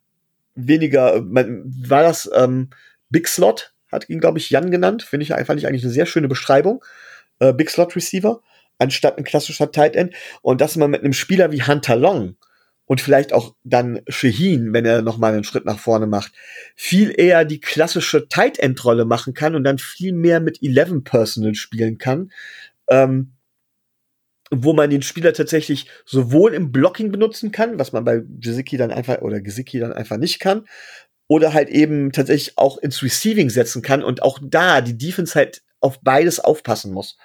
weniger, 0.55 1.21
man, 1.21 1.63
war 1.65 2.03
das 2.03 2.29
ähm, 2.33 2.69
Big 3.09 3.27
Slot, 3.27 3.73
hat 3.91 4.09
ihn, 4.09 4.19
glaube 4.19 4.37
ich, 4.37 4.49
Jan 4.49 4.71
genannt. 4.71 5.03
Finde 5.03 5.23
ich 5.23 5.33
einfach 5.33 5.55
nicht 5.55 5.67
eigentlich 5.67 5.83
eine 5.83 5.93
sehr 5.93 6.05
schöne 6.05 6.27
Beschreibung. 6.27 6.83
Äh, 7.39 7.53
Big 7.53 7.69
Slot 7.69 7.95
Receiver, 7.95 8.41
anstatt 8.77 9.17
ein 9.17 9.23
klassischer 9.23 9.71
Tight 9.71 9.95
End. 9.95 10.13
Und 10.41 10.61
dass 10.61 10.75
man 10.75 10.91
mit 10.91 11.03
einem 11.03 11.13
Spieler 11.13 11.51
wie 11.51 11.63
Hunter 11.63 11.95
Long 11.95 12.35
und 12.85 13.01
vielleicht 13.01 13.33
auch 13.33 13.55
dann 13.63 14.01
Shaheen, 14.07 14.73
wenn 14.73 14.85
er 14.85 15.03
noch 15.03 15.17
mal 15.17 15.33
einen 15.33 15.43
Schritt 15.43 15.65
nach 15.65 15.77
vorne 15.77 16.07
macht, 16.07 16.31
viel 16.75 17.13
eher 17.15 17.45
die 17.45 17.59
klassische 17.59 18.27
Tight 18.27 18.57
End 18.57 18.83
Rolle 18.83 19.05
machen 19.05 19.35
kann 19.35 19.55
und 19.55 19.63
dann 19.63 19.77
viel 19.77 20.11
mehr 20.11 20.39
mit 20.39 20.63
11 20.63 21.03
Personal 21.03 21.53
spielen 21.53 21.99
kann. 21.99 22.31
Ähm, 22.89 23.33
wo 24.51 24.73
man 24.73 24.89
den 24.89 25.01
Spieler 25.01 25.33
tatsächlich 25.33 25.87
sowohl 26.05 26.53
im 26.53 26.71
Blocking 26.71 27.11
benutzen 27.11 27.51
kann, 27.51 27.77
was 27.77 27.91
man 27.91 28.03
bei 28.03 28.21
Gesicki 28.39 28.77
dann 28.77 28.91
einfach 28.91 29.21
oder 29.21 29.41
Gesicki 29.41 29.79
dann 29.79 29.93
einfach 29.93 30.17
nicht 30.17 30.39
kann, 30.39 30.65
oder 31.27 31.53
halt 31.53 31.69
eben 31.69 32.11
tatsächlich 32.11 32.57
auch 32.57 32.77
ins 32.79 33.03
Receiving 33.03 33.49
setzen 33.49 33.81
kann 33.81 34.03
und 34.03 34.23
auch 34.23 34.39
da 34.41 34.81
die 34.81 34.97
Defense 34.97 35.35
halt 35.35 35.61
auf 35.79 36.01
beides 36.01 36.39
aufpassen 36.39 36.91
muss. 36.91 37.17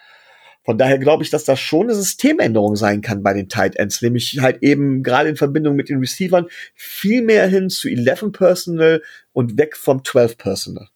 Von 0.64 0.78
daher 0.78 0.98
glaube 0.98 1.22
ich, 1.22 1.30
dass 1.30 1.44
das 1.44 1.60
schon 1.60 1.86
eine 1.86 1.94
Systemänderung 1.94 2.76
sein 2.76 3.02
kann 3.02 3.22
bei 3.22 3.34
den 3.34 3.48
Tight 3.48 3.76
Ends, 3.76 4.00
nämlich 4.00 4.38
halt 4.40 4.62
eben 4.62 5.02
gerade 5.02 5.28
in 5.28 5.36
Verbindung 5.36 5.76
mit 5.76 5.90
den 5.90 5.98
Receivern 5.98 6.46
viel 6.74 7.22
mehr 7.22 7.46
hin 7.46 7.68
zu 7.68 7.88
11 7.88 8.32
Personal 8.32 9.02
und 9.32 9.58
weg 9.58 9.76
vom 9.76 10.04
12 10.04 10.38
Personal. 10.38 10.88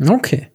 Okay. 0.00 0.48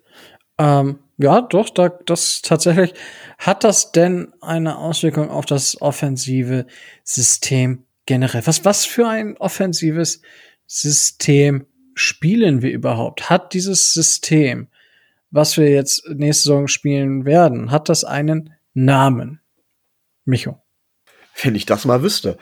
Ähm, 0.58 1.00
ja, 1.20 1.42
doch, 1.42 1.70
da, 1.70 1.90
das 1.90 2.42
tatsächlich. 2.42 2.94
Hat 3.38 3.66
das 3.66 3.92
denn 3.92 4.34
eine 4.40 4.78
Auswirkung 4.78 5.30
auf 5.30 5.46
das 5.46 5.82
offensive 5.82 6.66
System 7.04 7.84
generell? 8.06 8.48
Was, 8.48 8.64
was 8.64 8.86
für 8.86 9.06
ein 9.06 9.36
offensives 9.36 10.22
System 10.66 11.66
spielen 11.94 12.62
wir 12.62 12.72
überhaupt? 12.72 13.30
Hat 13.30 13.54
dieses 13.54 13.94
System, 13.94 14.70
was 15.30 15.58
wir 15.58 15.70
jetzt 15.70 16.08
nächste 16.08 16.44
Saison 16.44 16.70
spielen 16.70 17.26
werden, 17.26 17.70
hat 17.70 17.90
das 17.90 18.06
einen 18.06 18.54
Namen? 18.74 19.42
Micho. 20.24 20.62
wenn 21.44 21.56
ich 21.56 21.66
das 21.66 21.84
mal 21.84 22.02
wüsste. 22.02 22.38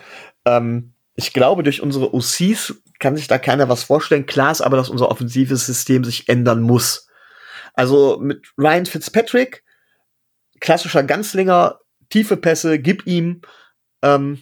Ähm, 0.45 0.94
ich 1.16 1.34
glaube, 1.34 1.64
durch 1.64 1.82
unsere 1.82 2.14
OCs 2.14 2.76
kann 2.99 3.16
sich 3.16 3.28
da 3.28 3.40
keiner 3.40 3.70
was 3.70 3.84
vorstellen. 3.84 4.28
Klar 4.28 4.52
ist 4.52 4.62
aber, 4.62 4.78
dass 4.78 4.90
unser 4.90 5.10
offensives 5.10 5.66
System 5.66 6.04
sich 6.04 6.30
ändern 6.30 6.62
muss. 6.62 7.06
Also 7.78 8.18
mit 8.20 8.48
Ryan 8.58 8.88
Fitzpatrick, 8.88 9.64
klassischer 10.60 11.04
Ganzlinger, 11.04 11.80
tiefe 12.10 12.36
Pässe, 12.36 12.80
gib 12.80 13.06
ihm, 13.06 13.41
ähm, 14.02 14.41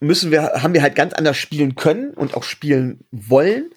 müssen 0.00 0.32
wir, 0.32 0.42
haben 0.42 0.74
wir 0.74 0.82
halt 0.82 0.96
ganz 0.96 1.14
anders 1.14 1.36
spielen 1.36 1.76
können 1.76 2.12
und 2.12 2.34
auch 2.34 2.42
spielen 2.42 3.04
wollen, 3.12 3.70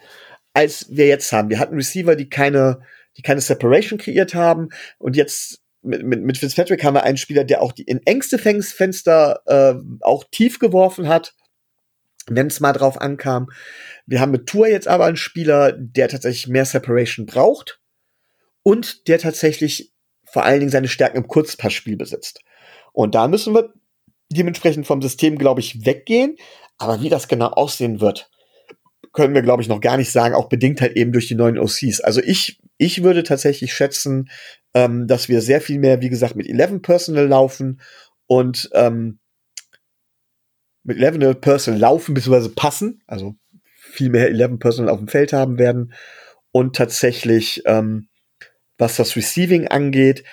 als 0.53 0.88
wir 0.90 1.06
jetzt 1.06 1.32
haben. 1.32 1.52
Wir 1.52 1.60
hatten 1.60 1.76
Receiver, 1.76 2.16
die 2.16 2.30
keine, 2.30 2.82
die 3.16 3.22
keine 3.22 3.41
Separation 3.41 3.99
kreiert 3.99 4.34
haben 4.34 4.70
und 4.98 5.16
jetzt 5.16 5.61
mit, 5.84 6.03
mit, 6.03 6.24
mit 6.24 6.40
Fitzpatrick 6.40 6.84
haben 6.84 6.95
wir 6.95 7.03
einen 7.03 7.18
Spieler, 7.18 7.44
der 7.44 7.61
auch 7.61 7.74
die 7.74 7.84
in 7.84 8.02
engste 8.07 8.40
Fenster 8.40 9.41
äh, 9.45 9.76
auch 10.02 10.24
tief 10.32 10.57
geworfen 10.57 11.07
hat, 11.07 11.36
wenn 12.26 12.48
es 12.48 12.60
mal 12.60 12.74
drauf 12.74 12.99
ankam. 12.99 13.49
Wir 14.07 14.20
haben 14.20 14.32
mit 14.32 14.48
Tour 14.48 14.68
jetzt 14.68 14.88
aber 14.88 15.06
einen 15.06 15.16
Spieler, 15.16 15.74
der 15.74 16.10
tatsächlich 16.10 16.48
mehr 16.48 16.66
Separation 16.66 17.28
braucht 17.28 17.78
und 18.64 19.07
der 19.07 19.19
tatsächlich 19.19 19.94
vor 20.26 20.44
allen 20.44 20.60
Dingen 20.60 20.72
seine 20.72 20.88
Stärken 20.88 21.18
im 21.18 21.27
Kurzpassspiel 21.27 21.98
besitzt. 21.98 22.41
Und 22.94 23.15
da 23.15 23.27
müssen 23.27 23.53
wir 23.53 23.73
dementsprechend 24.31 24.86
vom 24.86 25.02
System, 25.02 25.38
glaube 25.38 25.60
ich, 25.60 25.86
weggehen. 25.86 26.38
Aber 26.77 27.02
wie 27.02 27.10
das 27.10 27.27
genau 27.27 27.48
aussehen 27.48 27.99
wird, 27.99 28.30
können 29.11 29.34
wir, 29.34 29.41
glaube 29.41 29.61
ich, 29.61 29.68
noch 29.68 29.81
gar 29.81 29.98
nicht 29.98 30.11
sagen, 30.11 30.36
auch 30.36 30.49
bedingt 30.49 30.81
halt 30.81 30.95
eben 30.95 31.11
durch 31.11 31.27
die 31.27 31.36
neuen 31.36 31.57
OCs. 31.57 31.99
Also 32.02 32.22
ich, 32.22 32.60
ich 32.77 33.03
würde 33.03 33.23
tatsächlich 33.23 33.73
schätzen, 33.73 34.30
ähm, 34.73 35.07
dass 35.07 35.30
wir 35.30 35.41
sehr 35.41 35.61
viel 35.61 35.80
mehr, 35.80 36.02
wie 36.02 36.10
gesagt, 36.10 36.36
mit 36.36 36.48
11 36.48 36.81
Personal 36.81 37.27
laufen 37.27 37.81
und 38.27 38.69
ähm, 38.73 39.19
mit 40.84 40.99
11 41.02 41.41
Personal 41.41 41.80
laufen 41.80 42.14
bzw. 42.14 42.49
passen, 42.49 43.02
also 43.07 43.36
viel 43.80 44.10
mehr 44.10 44.27
11 44.30 44.60
Personal 44.60 44.94
auf 44.94 44.99
dem 44.99 45.07
Feld 45.07 45.34
haben 45.34 45.57
werden 45.57 45.94
und 46.52 46.76
tatsächlich, 46.76 47.64
ähm, 47.65 48.09
was 48.80 48.95
das 48.95 49.15
Receiving 49.15 49.68
angeht, 49.68 50.23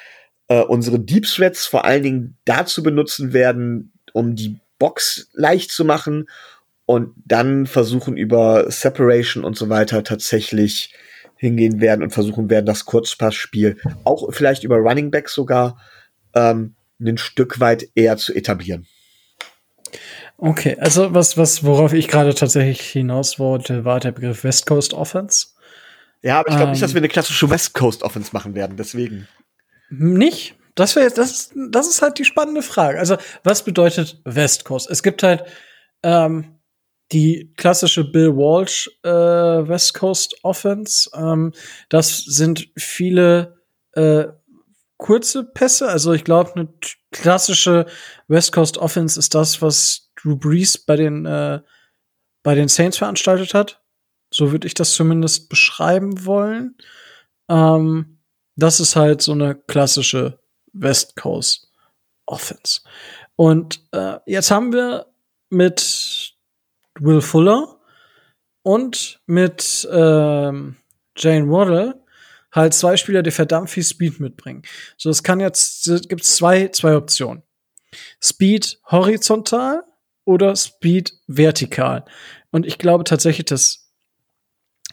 äh, 0.49 0.63
unsere 0.63 0.99
Deep 0.99 1.27
Threads 1.27 1.67
vor 1.67 1.85
allen 1.85 2.03
Dingen 2.03 2.39
dazu 2.47 2.83
benutzen 2.83 3.35
werden, 3.35 3.93
um 4.13 4.35
die 4.35 4.59
Box 4.79 5.29
leicht 5.35 5.71
zu 5.71 5.85
machen 5.85 6.29
und 6.87 7.13
dann 7.25 7.67
versuchen 7.67 8.17
über 8.17 8.71
Separation 8.71 9.45
und 9.45 9.57
so 9.57 9.69
weiter 9.69 10.05
tatsächlich 10.05 10.95
hingehen 11.37 11.81
werden 11.81 12.03
und 12.03 12.11
versuchen 12.11 12.49
werden, 12.49 12.65
das 12.65 12.87
Kurzpassspiel 12.87 13.77
auch 14.05 14.33
vielleicht 14.33 14.65
über 14.65 14.77
Running 14.77 15.11
Back 15.11 15.29
sogar 15.29 15.79
ähm, 16.35 16.77
ein 17.01 17.19
Stück 17.19 17.61
weit 17.61 17.89
eher 17.95 18.17
zu 18.17 18.35
etablieren. 18.35 18.87
Okay, 20.39 20.77
also 20.79 21.15
was, 21.15 21.37
was, 21.37 21.65
worauf 21.65 21.93
ich 21.93 22.09
gerade 22.09 22.35
tatsächlich 22.35 22.81
hinaus 22.81 23.39
wollte, 23.39 23.85
war 23.85 24.01
der 24.01 24.13
Begriff 24.13 24.45
West 24.45 24.67
Coast 24.67 24.95
Offense. 24.95 25.49
Ja, 26.23 26.41
aber 26.41 26.49
ich 26.51 26.57
glaube 26.57 26.71
nicht, 26.73 26.81
Ähm. 26.81 26.87
dass 26.87 26.95
wir 26.95 27.01
eine 27.01 27.09
klassische 27.09 27.49
West 27.51 27.75
Coast 27.75 28.03
Offense 28.03 28.31
machen 28.33 28.55
werden, 28.55 28.77
deswegen. 28.77 29.29
Nicht? 29.91 30.57
Das 30.75 30.95
wäre 30.97 31.07
jetzt, 31.07 31.17
das, 31.19 31.31
ist- 31.31 31.53
das 31.71 31.89
ist 31.89 32.03
halt 32.03 32.19
die 32.19 32.25
spannende 32.25 32.63
Frage. 32.63 32.99
Also, 32.99 33.17
was 33.45 33.65
bedeutet 33.65 34.21
West 34.25 34.65
Coast? 34.65 34.91
Es 34.91 35.03
gibt 35.03 35.23
halt, 35.23 35.45
ähm, 36.03 36.53
die 37.13 37.53
klassische 37.57 38.03
Bill 38.05 38.37
Walsh 38.37 38.91
äh, 39.05 39.09
West 39.09 39.95
Coast 39.95 40.37
Offense. 40.43 41.09
Ähm, 41.15 41.53
das 41.89 42.19
sind 42.19 42.69
viele 42.77 43.63
äh, 43.93 44.25
kurze 44.97 45.45
Pässe. 45.45 45.89
Also 45.89 46.13
ich 46.15 46.25
glaube, 46.25 46.53
eine 46.57 46.69
klassische 47.13 47.87
West 48.27 48.51
Coast 48.53 48.79
Offense 48.79 49.21
ist 49.21 49.37
das, 49.37 49.63
was 49.63 50.11
Drew 50.21 50.37
Brees 50.37 50.79
bei 50.79 50.97
den 50.97 51.27
äh, 51.27 51.61
bei 52.43 52.55
den 52.57 52.67
Saints 52.69 52.99
veranstaltet 52.99 53.55
hat. 53.55 53.81
So 54.31 54.53
würde 54.53 54.67
ich 54.67 54.75
das 54.75 54.93
zumindest 54.93 55.49
beschreiben 55.49 56.25
wollen. 56.25 56.77
Ähm, 57.49 58.19
das 58.57 58.81
ist 58.81 58.97
halt 58.97 59.23
so 59.23 59.33
eine 59.33 59.55
klassische 59.55 60.41
West 60.73 61.17
Coast 61.17 61.71
Offense. 62.27 62.81
Und 63.37 63.81
äh, 63.93 64.19
jetzt 64.27 64.51
haben 64.51 64.73
wir 64.73 65.07
mit 65.51 66.35
Will 66.99 67.21
Fuller 67.21 67.79
und 68.63 69.21
mit 69.27 69.87
ähm, 69.93 70.77
Jane 71.17 71.49
Waddle 71.49 72.03
halt 72.53 72.75
zwei 72.75 72.97
Spieler, 72.97 73.23
die 73.23 73.31
verdammt 73.31 73.71
viel 73.71 73.85
Speed 73.85 74.19
mitbringen. 74.19 74.63
So, 74.97 75.11
es 75.11 75.23
kann 75.23 75.41
jetzt, 75.41 76.09
gibt 76.09 76.25
zwei, 76.25 76.69
zwei 76.69 76.97
Optionen. 76.97 77.43
Speed 78.21 78.81
horizontal 78.91 79.85
oder 80.25 80.57
Speed 80.57 81.13
vertikal. 81.27 82.05
Und 82.51 82.67
ich 82.67 82.79
glaube 82.79 83.05
tatsächlich, 83.05 83.47
dass 83.47 83.86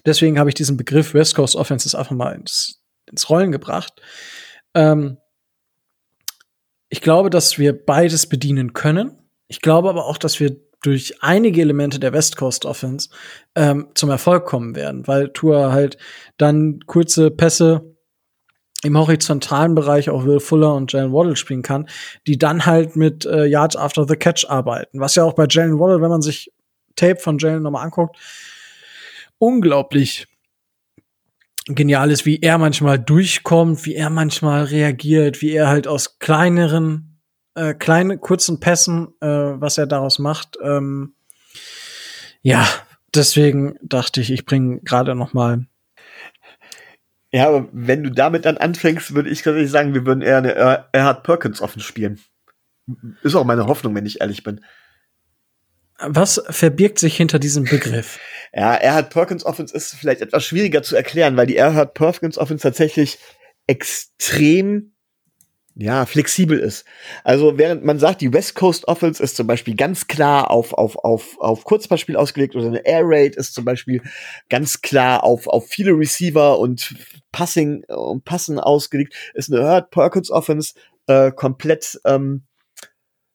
deswegen 0.05 0.39
habe 0.39 0.49
ich 0.49 0.55
diesen 0.55 0.77
Begriff 0.77 1.13
West 1.13 1.35
Coast 1.35 1.55
Offenses 1.55 1.95
einfach 1.95 2.15
mal 2.15 2.34
ins, 2.34 2.81
ins 3.05 3.30
Rollen 3.30 3.51
gebracht. 3.51 4.01
Ähm, 4.73 5.17
ich 6.89 7.01
glaube, 7.01 7.30
dass 7.30 7.57
wir 7.57 7.73
beides 7.85 8.27
bedienen 8.27 8.73
können. 8.73 9.17
Ich 9.47 9.61
glaube 9.61 9.89
aber 9.89 10.05
auch, 10.05 10.17
dass 10.17 10.39
wir 10.39 10.55
durch 10.84 11.23
einige 11.23 11.61
Elemente 11.61 11.99
der 11.99 12.13
West 12.13 12.38
Coast 12.38 12.65
Offense 12.65 13.09
ähm, 13.55 13.88
zum 13.95 14.09
Erfolg 14.09 14.45
kommen 14.45 14.75
werden, 14.75 15.07
weil 15.07 15.30
Tour 15.30 15.71
halt 15.71 15.97
dann 16.38 16.81
kurze 16.85 17.31
Pässe 17.31 17.95
im 18.84 18.97
horizontalen 18.97 19.75
Bereich 19.75 20.09
auch 20.09 20.25
Will 20.25 20.41
Fuller 20.41 20.75
und 20.75 20.91
Jalen 20.91 21.13
Waddle 21.13 21.38
spielen 21.38 21.61
kann, 21.61 21.88
die 22.27 22.38
dann 22.38 22.65
halt 22.65 22.95
mit 22.95 23.25
äh, 23.25 23.45
Yards 23.45 23.77
after 23.77 24.05
the 24.05 24.17
Catch 24.17 24.45
arbeiten. 24.49 24.99
Was 24.99 25.15
ja 25.15 25.23
auch 25.23 25.34
bei 25.34 25.45
Jalen 25.49 25.80
Waddle, 25.80 26.01
wenn 26.01 26.09
man 26.09 26.21
sich 26.21 26.51
Tape 26.95 27.19
von 27.19 27.38
Jalen 27.38 27.63
nochmal 27.63 27.85
anguckt, 27.85 28.17
unglaublich 29.43 30.27
genial 31.65 32.11
ist, 32.11 32.25
wie 32.25 32.39
er 32.41 32.57
manchmal 32.57 32.97
durchkommt, 32.97 33.85
wie 33.85 33.95
er 33.95 34.09
manchmal 34.09 34.63
reagiert, 34.63 35.41
wie 35.41 35.51
er 35.51 35.67
halt 35.67 35.85
aus 35.85 36.17
kleineren, 36.19 37.19
äh, 37.55 37.73
kleinen, 37.73 38.21
kurzen 38.21 38.61
Pässen, 38.61 39.09
äh, 39.19 39.27
was 39.27 39.77
er 39.77 39.85
daraus 39.85 40.17
macht. 40.17 40.57
Ähm, 40.63 41.15
ja, 42.41 42.65
deswegen 43.13 43.77
dachte 43.81 44.21
ich, 44.21 44.31
ich 44.31 44.45
bringe 44.45 44.79
gerade 44.81 45.13
noch 45.13 45.33
mal 45.33 45.65
Ja, 47.31 47.49
aber 47.49 47.67
wenn 47.73 48.03
du 48.03 48.11
damit 48.11 48.45
dann 48.45 48.57
anfängst, 48.57 49.13
würde 49.13 49.29
ich 49.29 49.41
tatsächlich 49.41 49.71
sagen, 49.71 49.93
wir 49.93 50.05
würden 50.05 50.21
eher 50.21 50.37
eine 50.37 50.55
Er- 50.55 50.87
Erhard 50.93 51.23
Perkins 51.23 51.61
offen 51.61 51.81
spielen. 51.81 52.19
Ist 53.23 53.35
auch 53.35 53.45
meine 53.45 53.67
Hoffnung, 53.67 53.93
wenn 53.95 54.05
ich 54.05 54.21
ehrlich 54.21 54.43
bin. 54.43 54.61
Was 56.05 56.41
verbirgt 56.49 56.99
sich 56.99 57.15
hinter 57.17 57.39
diesem 57.39 57.63
Begriff? 57.65 58.19
Ja, 58.53 58.75
Erhard 58.75 59.09
Perkins 59.09 59.45
Offense 59.45 59.75
ist 59.75 59.95
vielleicht 59.95 60.21
etwas 60.21 60.45
schwieriger 60.45 60.84
zu 60.84 60.95
erklären, 60.95 61.38
weil 61.38 61.47
die 61.47 61.57
Erhard 61.57 61.95
Perkins 61.95 62.38
Offense 62.38 62.61
tatsächlich 62.61 63.17
extrem 63.67 64.93
ja, 65.75 66.05
flexibel 66.05 66.59
ist. 66.59 66.85
Also 67.23 67.57
während 67.57 67.84
man 67.84 67.97
sagt, 67.97 68.21
die 68.21 68.31
West 68.31 68.53
Coast 68.53 68.88
Offense 68.88 69.23
ist 69.23 69.35
zum 69.35 69.47
Beispiel 69.47 69.75
ganz 69.75 70.07
klar 70.07 70.51
auf, 70.51 70.73
auf, 70.73 70.97
auf, 70.97 71.35
auf 71.39 71.63
Kurzpassspiel 71.63 72.15
ausgelegt 72.15 72.55
oder 72.55 72.67
eine 72.67 72.85
Air 72.85 73.01
Raid 73.03 73.35
ist 73.35 73.55
zum 73.55 73.65
Beispiel 73.65 74.01
ganz 74.49 74.81
klar 74.81 75.23
auf, 75.23 75.47
auf 75.47 75.67
viele 75.67 75.91
Receiver 75.91 76.59
und 76.59 76.95
Passing 77.31 77.84
äh, 77.88 77.93
und 77.93 78.23
Passen 78.23 78.59
ausgelegt, 78.59 79.15
ist 79.34 79.51
eine 79.51 79.61
Erhard 79.61 79.89
Perkins 79.89 80.30
Offense 80.30 80.75
äh, 81.07 81.31
komplett 81.31 81.99
ähm, 82.05 82.43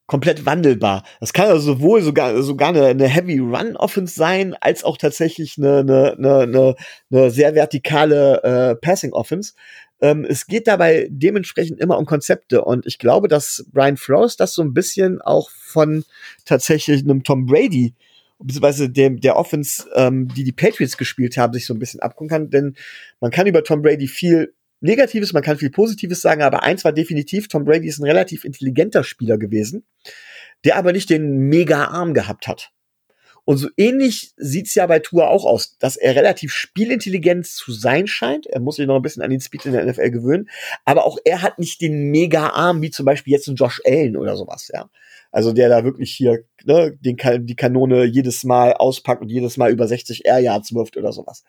komplett 0.08 0.46
wandelbar. 0.46 1.04
Das 1.20 1.32
kann 1.32 1.46
also 1.46 1.74
sowohl 1.74 2.02
sogar 2.02 2.42
sogar 2.42 2.70
eine, 2.70 2.86
eine 2.86 3.06
Heavy 3.06 3.38
Run 3.38 3.76
Offense 3.76 4.14
sein, 4.14 4.56
als 4.60 4.82
auch 4.82 4.96
tatsächlich 4.96 5.56
eine, 5.58 5.80
eine, 5.80 6.16
eine, 6.18 6.74
eine, 7.12 7.30
sehr 7.30 7.54
vertikale 7.54 8.42
äh, 8.42 8.74
Passing 8.74 9.12
Offense. 9.12 9.52
Ähm, 10.00 10.24
es 10.24 10.46
geht 10.46 10.66
dabei 10.66 11.08
dementsprechend 11.10 11.78
immer 11.78 11.98
um 11.98 12.06
Konzepte 12.06 12.64
und 12.64 12.86
ich 12.86 12.98
glaube, 12.98 13.28
dass 13.28 13.66
Brian 13.70 13.96
Flores 13.96 14.36
das 14.36 14.54
so 14.54 14.62
ein 14.62 14.72
bisschen 14.72 15.20
auch 15.20 15.50
von 15.50 16.04
tatsächlich 16.44 17.02
einem 17.02 17.22
Tom 17.22 17.46
Brady 17.46 17.94
beziehungsweise 18.38 18.88
dem 18.88 19.20
der 19.20 19.36
Offense, 19.36 19.88
ähm, 19.94 20.28
die 20.28 20.44
die 20.44 20.52
Patriots 20.52 20.96
gespielt 20.96 21.36
haben, 21.36 21.52
sich 21.52 21.66
so 21.66 21.74
ein 21.74 21.80
bisschen 21.80 22.00
abgucken 22.00 22.28
kann, 22.28 22.50
denn 22.50 22.76
man 23.20 23.30
kann 23.30 23.46
über 23.46 23.62
Tom 23.64 23.82
Brady 23.82 24.06
viel 24.06 24.54
Negatives, 24.80 25.32
man 25.32 25.42
kann 25.42 25.58
viel 25.58 25.70
Positives 25.70 26.20
sagen, 26.20 26.42
aber 26.42 26.62
eins 26.62 26.84
war 26.84 26.92
definitiv, 26.92 27.48
Tom 27.48 27.64
Brady 27.64 27.88
ist 27.88 27.98
ein 27.98 28.04
relativ 28.04 28.44
intelligenter 28.44 29.04
Spieler 29.04 29.38
gewesen, 29.38 29.86
der 30.64 30.76
aber 30.76 30.92
nicht 30.92 31.10
den 31.10 31.48
Mega-Arm 31.48 32.14
gehabt 32.14 32.46
hat. 32.46 32.70
Und 33.48 33.56
so 33.56 33.68
ähnlich 33.78 34.34
sieht's 34.36 34.74
ja 34.74 34.86
bei 34.86 34.98
Tour 34.98 35.30
auch 35.30 35.46
aus, 35.46 35.78
dass 35.78 35.96
er 35.96 36.14
relativ 36.14 36.52
spielintelligent 36.52 37.46
zu 37.46 37.72
sein 37.72 38.06
scheint. 38.06 38.46
Er 38.46 38.60
muss 38.60 38.76
sich 38.76 38.86
noch 38.86 38.96
ein 38.96 39.00
bisschen 39.00 39.22
an 39.22 39.30
den 39.30 39.40
Speed 39.40 39.64
in 39.64 39.72
der 39.72 39.86
NFL 39.86 40.10
gewöhnen. 40.10 40.50
Aber 40.84 41.06
auch 41.06 41.16
er 41.24 41.40
hat 41.40 41.58
nicht 41.58 41.80
den 41.80 42.10
Mega-Arm, 42.10 42.82
wie 42.82 42.90
zum 42.90 43.06
Beispiel 43.06 43.32
jetzt 43.32 43.48
ein 43.48 43.54
Josh 43.54 43.80
Allen 43.86 44.18
oder 44.18 44.36
sowas, 44.36 44.70
ja. 44.70 44.90
Also 45.32 45.54
der 45.54 45.70
da 45.70 45.82
wirklich 45.82 46.12
hier 46.12 46.44
ne, 46.66 46.98
den, 47.00 47.16
die 47.46 47.56
Kanone 47.56 48.04
jedes 48.04 48.44
Mal 48.44 48.74
auspackt 48.74 49.22
und 49.22 49.30
jedes 49.30 49.56
Mal 49.56 49.70
über 49.70 49.88
60 49.88 50.26
Air 50.26 50.40
Yards 50.40 50.74
wirft 50.74 50.98
oder 50.98 51.12
sowas. 51.12 51.42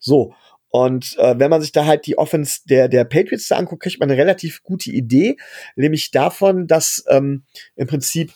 So. 0.00 0.34
Und 0.70 1.16
äh, 1.18 1.38
wenn 1.38 1.50
man 1.50 1.62
sich 1.62 1.72
da 1.72 1.86
halt 1.86 2.06
die 2.06 2.18
Offense 2.18 2.60
der, 2.68 2.88
der 2.88 3.04
Patriots 3.04 3.48
da 3.48 3.56
anguckt, 3.56 3.82
kriegt 3.82 4.00
man 4.00 4.10
eine 4.10 4.20
relativ 4.20 4.62
gute 4.62 4.90
Idee, 4.90 5.36
nämlich 5.76 6.10
davon, 6.10 6.66
dass 6.66 7.04
ähm, 7.08 7.44
im 7.76 7.86
Prinzip 7.86 8.32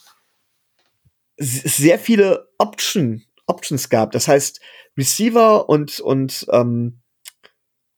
sehr 1.37 1.99
viele 1.99 2.49
Option, 2.59 3.23
Options 3.47 3.89
gab. 3.89 4.13
Das 4.13 4.29
heißt, 4.29 4.61
Receiver 4.97 5.69
und, 5.69 6.01
und, 6.01 6.47
ähm, 6.51 7.01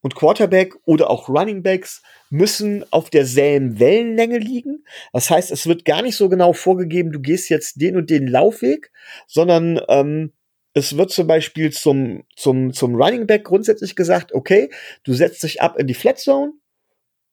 und 0.00 0.14
Quarterback 0.14 0.74
oder 0.84 1.10
auch 1.10 1.28
Running 1.28 1.62
Backs 1.62 2.02
müssen 2.30 2.84
auf 2.92 3.10
derselben 3.10 3.78
Wellenlänge 3.78 4.38
liegen. 4.38 4.84
Das 5.12 5.30
heißt, 5.30 5.50
es 5.50 5.66
wird 5.66 5.84
gar 5.84 6.02
nicht 6.02 6.16
so 6.16 6.28
genau 6.28 6.52
vorgegeben, 6.52 7.12
du 7.12 7.20
gehst 7.20 7.48
jetzt 7.48 7.80
den 7.80 7.96
und 7.96 8.10
den 8.10 8.26
Laufweg, 8.26 8.90
sondern 9.26 9.80
ähm, 9.88 10.32
es 10.74 10.96
wird 10.96 11.10
zum 11.12 11.26
Beispiel 11.26 11.72
zum, 11.72 12.24
zum, 12.36 12.72
zum 12.72 12.96
Running 12.96 13.26
Back 13.26 13.44
grundsätzlich 13.44 13.96
gesagt, 13.96 14.34
okay, 14.34 14.70
du 15.04 15.14
setzt 15.14 15.42
dich 15.42 15.62
ab 15.62 15.78
in 15.78 15.86
die 15.86 15.94
Flat 15.94 16.18
Zone 16.18 16.52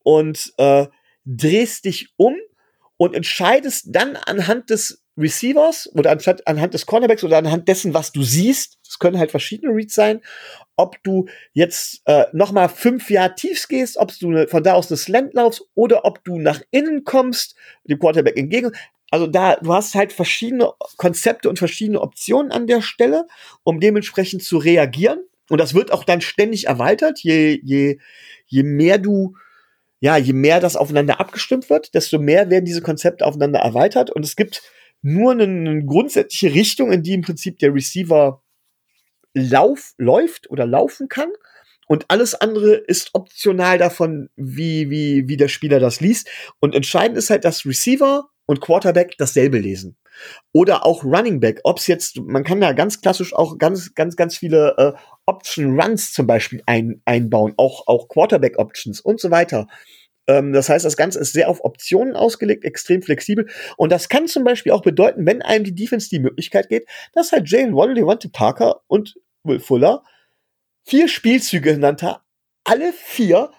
und 0.04 0.54
äh, 0.58 0.86
drehst 1.26 1.86
dich 1.86 2.10
um 2.18 2.36
und 2.98 3.16
entscheidest 3.16 3.88
dann 3.90 4.16
anhand 4.16 4.70
des 4.70 5.04
Receivers 5.18 5.90
oder 5.94 6.12
anstatt 6.12 6.48
anhand 6.48 6.74
des 6.74 6.86
Cornerbacks 6.86 7.24
oder 7.24 7.38
anhand 7.38 7.68
dessen, 7.68 7.94
was 7.94 8.12
du 8.12 8.24
siehst, 8.24 8.80
es 8.88 9.00
können 9.00 9.20
halt 9.20 9.32
verschiedene 9.32 9.74
Reads 9.74 9.94
sein, 9.94 10.22
ob 10.76 11.02
du 11.04 11.28
jetzt 11.54 12.02
äh, 12.06 12.26
noch 12.32 12.52
mal 12.52 12.70
fünf 12.70 13.10
Jahre 13.10 13.36
tiefs 13.36 13.68
gehst, 13.68 13.98
ob 13.98 14.18
du 14.20 14.48
von 14.48 14.64
da 14.64 14.74
aus 14.74 14.90
eine 14.90 14.98
Slant 14.98 15.34
laufst 15.34 15.64
oder 15.76 16.06
ob 16.06 16.24
du 16.24 16.40
nach 16.40 16.62
innen 16.72 17.04
kommst, 17.04 17.56
dem 17.84 18.00
Quarterback 18.00 18.38
entgegen. 18.38 18.72
Also 19.12 19.28
da, 19.28 19.58
du 19.58 19.74
hast 19.74 19.94
halt 19.94 20.12
verschiedene 20.14 20.72
Konzepte 20.98 21.50
und 21.50 21.60
verschiedene 21.60 22.02
Optionen 22.02 22.52
an 22.52 22.66
der 22.66 22.82
Stelle, 22.82 23.28
um 23.64 23.80
dementsprechend 23.80 24.44
zu 24.44 24.58
reagieren. 24.58 25.20
Und 25.50 25.60
das 25.60 25.74
wird 25.74 25.92
auch 25.92 26.04
dann 26.04 26.22
ständig 26.22 26.68
erweitert, 26.68 27.20
je, 27.20 27.60
je, 27.62 28.00
je 28.48 28.64
mehr 28.64 28.98
du 28.98 29.36
ja, 30.04 30.18
je 30.18 30.34
mehr 30.34 30.60
das 30.60 30.76
aufeinander 30.76 31.20
abgestimmt 31.20 31.70
wird, 31.70 31.94
desto 31.94 32.18
mehr 32.18 32.50
werden 32.50 32.66
diese 32.66 32.82
Konzepte 32.82 33.24
aufeinander 33.24 33.60
erweitert 33.60 34.10
und 34.10 34.26
es 34.26 34.36
gibt 34.36 34.64
nur 35.02 35.32
eine, 35.32 35.44
eine 35.44 35.86
grundsätzliche 35.86 36.54
Richtung, 36.54 36.92
in 36.92 37.04
die 37.04 37.14
im 37.14 37.22
Prinzip 37.22 37.60
der 37.60 37.74
Receiver 37.74 38.42
lauf, 39.34 39.94
läuft 39.98 40.50
oder 40.50 40.66
laufen 40.66 41.08
kann. 41.08 41.30
Und 41.88 42.06
alles 42.10 42.36
andere 42.36 42.76
ist 42.76 43.10
optional 43.14 43.78
davon, 43.78 44.30
wie, 44.36 44.90
wie, 44.90 45.28
wie 45.28 45.38
der 45.38 45.50
Spieler 45.50 45.80
das 45.80 46.00
liest. 46.00 46.30
Und 46.60 46.74
entscheidend 46.74 47.18
ist 47.18 47.30
halt, 47.30 47.44
dass 47.44 47.66
Receiver 47.66 48.30
und 48.52 48.60
Quarterback 48.62 49.16
dasselbe 49.18 49.58
lesen. 49.58 49.96
Oder 50.52 50.86
auch 50.86 51.04
Running 51.06 51.40
Back. 51.40 51.62
Ob 51.64 51.80
es 51.80 51.88
jetzt, 51.88 52.18
man 52.18 52.44
kann 52.44 52.60
da 52.60 52.74
ganz 52.74 53.02
klassisch 53.02 53.34
auch 53.34 53.58
ganz, 53.58 53.96
ganz, 53.96 54.16
ganz 54.16 54.38
viele 54.38 54.76
äh, 54.78 54.92
Option 55.26 55.80
Runs 55.80 56.12
zum 56.12 56.28
Beispiel 56.28 56.62
ein, 56.66 57.02
einbauen. 57.06 57.54
Auch, 57.56 57.88
auch 57.88 58.10
Quarterback 58.10 58.60
Options 58.60 59.00
und 59.00 59.22
so 59.22 59.32
weiter. 59.32 59.68
Ähm, 60.28 60.52
das 60.52 60.68
heißt, 60.68 60.84
das 60.84 60.98
Ganze 60.98 61.20
ist 61.20 61.32
sehr 61.32 61.50
auf 61.50 61.64
Optionen 61.64 62.16
ausgelegt, 62.16 62.66
extrem 62.66 63.02
flexibel. 63.02 63.48
Und 63.78 63.92
das 63.92 64.10
kann 64.10 64.28
zum 64.28 64.44
Beispiel 64.44 64.74
auch 64.74 64.82
bedeuten, 64.82 65.26
wenn 65.26 65.42
einem 65.42 65.64
die 65.64 65.76
Defense 65.76 66.10
die 66.10 66.20
Möglichkeit 66.20 66.68
geht, 66.68 66.88
dass 67.14 67.32
halt 67.32 67.50
Jalen 67.50 67.74
Waddle, 67.74 67.96
Devontae 67.96 68.30
Parker 68.30 68.82
und 68.88 69.16
Will 69.44 69.60
Fuller 69.60 70.04
vier 70.84 71.08
Spielzüge 71.08 71.72
hintereinander, 71.72 72.22
alle 72.66 72.92
vier 72.92 73.52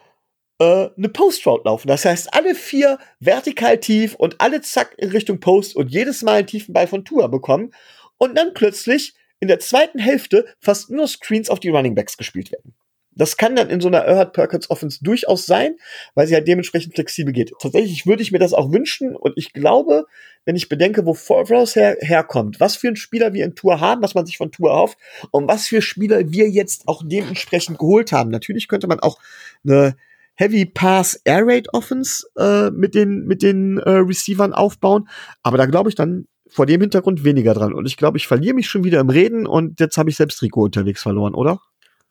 äh, 0.58 0.88
eine 0.96 1.08
Post 1.08 1.46
Route 1.46 1.64
laufen. 1.64 1.88
Das 1.88 2.04
heißt, 2.04 2.32
alle 2.34 2.54
vier 2.54 2.98
vertikal 3.20 3.78
tief 3.78 4.14
und 4.14 4.40
alle 4.40 4.60
zack 4.60 4.94
in 4.98 5.10
Richtung 5.10 5.40
Post 5.40 5.76
und 5.76 5.90
jedes 5.90 6.22
Mal 6.22 6.38
einen 6.38 6.46
tiefen 6.46 6.72
Ball 6.72 6.86
von 6.86 7.04
Tua 7.04 7.26
bekommen 7.26 7.72
und 8.18 8.36
dann 8.36 8.54
plötzlich 8.54 9.14
in 9.40 9.48
der 9.48 9.58
zweiten 9.58 9.98
Hälfte 9.98 10.46
fast 10.60 10.90
nur 10.90 11.08
Screens 11.08 11.50
auf 11.50 11.58
die 11.58 11.70
Running 11.70 11.94
Backs 11.94 12.16
gespielt 12.16 12.52
werden. 12.52 12.74
Das 13.14 13.36
kann 13.36 13.56
dann 13.56 13.68
in 13.68 13.80
so 13.80 13.88
einer 13.88 13.98
Erhard 13.98 14.32
Perkins 14.32 14.70
Offense 14.70 15.00
durchaus 15.02 15.44
sein, 15.44 15.76
weil 16.14 16.26
sie 16.26 16.34
halt 16.34 16.48
dementsprechend 16.48 16.94
flexibel 16.94 17.32
geht. 17.32 17.52
Tatsächlich 17.60 18.06
würde 18.06 18.22
ich 18.22 18.32
mir 18.32 18.38
das 18.38 18.54
auch 18.54 18.72
wünschen 18.72 19.14
und 19.16 19.34
ich 19.36 19.52
glaube, 19.52 20.06
wenn 20.44 20.56
ich 20.56 20.68
bedenke, 20.68 21.04
wo 21.04 21.12
Forrest 21.12 21.76
her 21.76 21.98
herkommt, 22.00 22.58
was 22.58 22.76
für 22.76 22.88
ein 22.88 22.96
Spieler 22.96 23.34
wir 23.34 23.44
in 23.44 23.54
Tour 23.54 23.80
haben, 23.80 24.02
was 24.02 24.14
man 24.14 24.24
sich 24.24 24.38
von 24.38 24.50
Tour 24.50 24.70
erhofft 24.70 24.98
und 25.30 25.46
was 25.46 25.66
für 25.66 25.82
Spieler 25.82 26.32
wir 26.32 26.48
jetzt 26.48 26.88
auch 26.88 27.02
dementsprechend 27.04 27.78
geholt 27.78 28.12
haben. 28.12 28.30
Natürlich 28.30 28.66
könnte 28.66 28.86
man 28.86 29.00
auch 29.00 29.18
eine 29.64 29.96
Heavy 30.34 30.66
Pass 30.66 31.20
Air 31.24 31.46
Raid 31.46 31.68
Offense 31.72 32.26
äh, 32.36 32.70
mit 32.70 32.94
den 32.94 33.24
mit 33.26 33.42
den 33.42 33.78
äh, 33.78 33.90
Receivern 33.90 34.52
aufbauen, 34.52 35.08
aber 35.42 35.58
da 35.58 35.66
glaube 35.66 35.88
ich 35.88 35.94
dann 35.94 36.26
vor 36.48 36.66
dem 36.66 36.80
Hintergrund 36.80 37.24
weniger 37.24 37.54
dran 37.54 37.72
und 37.74 37.86
ich 37.86 37.96
glaube, 37.96 38.18
ich 38.18 38.26
verliere 38.26 38.54
mich 38.54 38.68
schon 38.68 38.84
wieder 38.84 39.00
im 39.00 39.10
Reden 39.10 39.46
und 39.46 39.80
jetzt 39.80 39.96
habe 39.96 40.10
ich 40.10 40.16
selbst 40.16 40.42
Rico 40.42 40.64
unterwegs 40.64 41.02
verloren, 41.02 41.34
oder? 41.34 41.60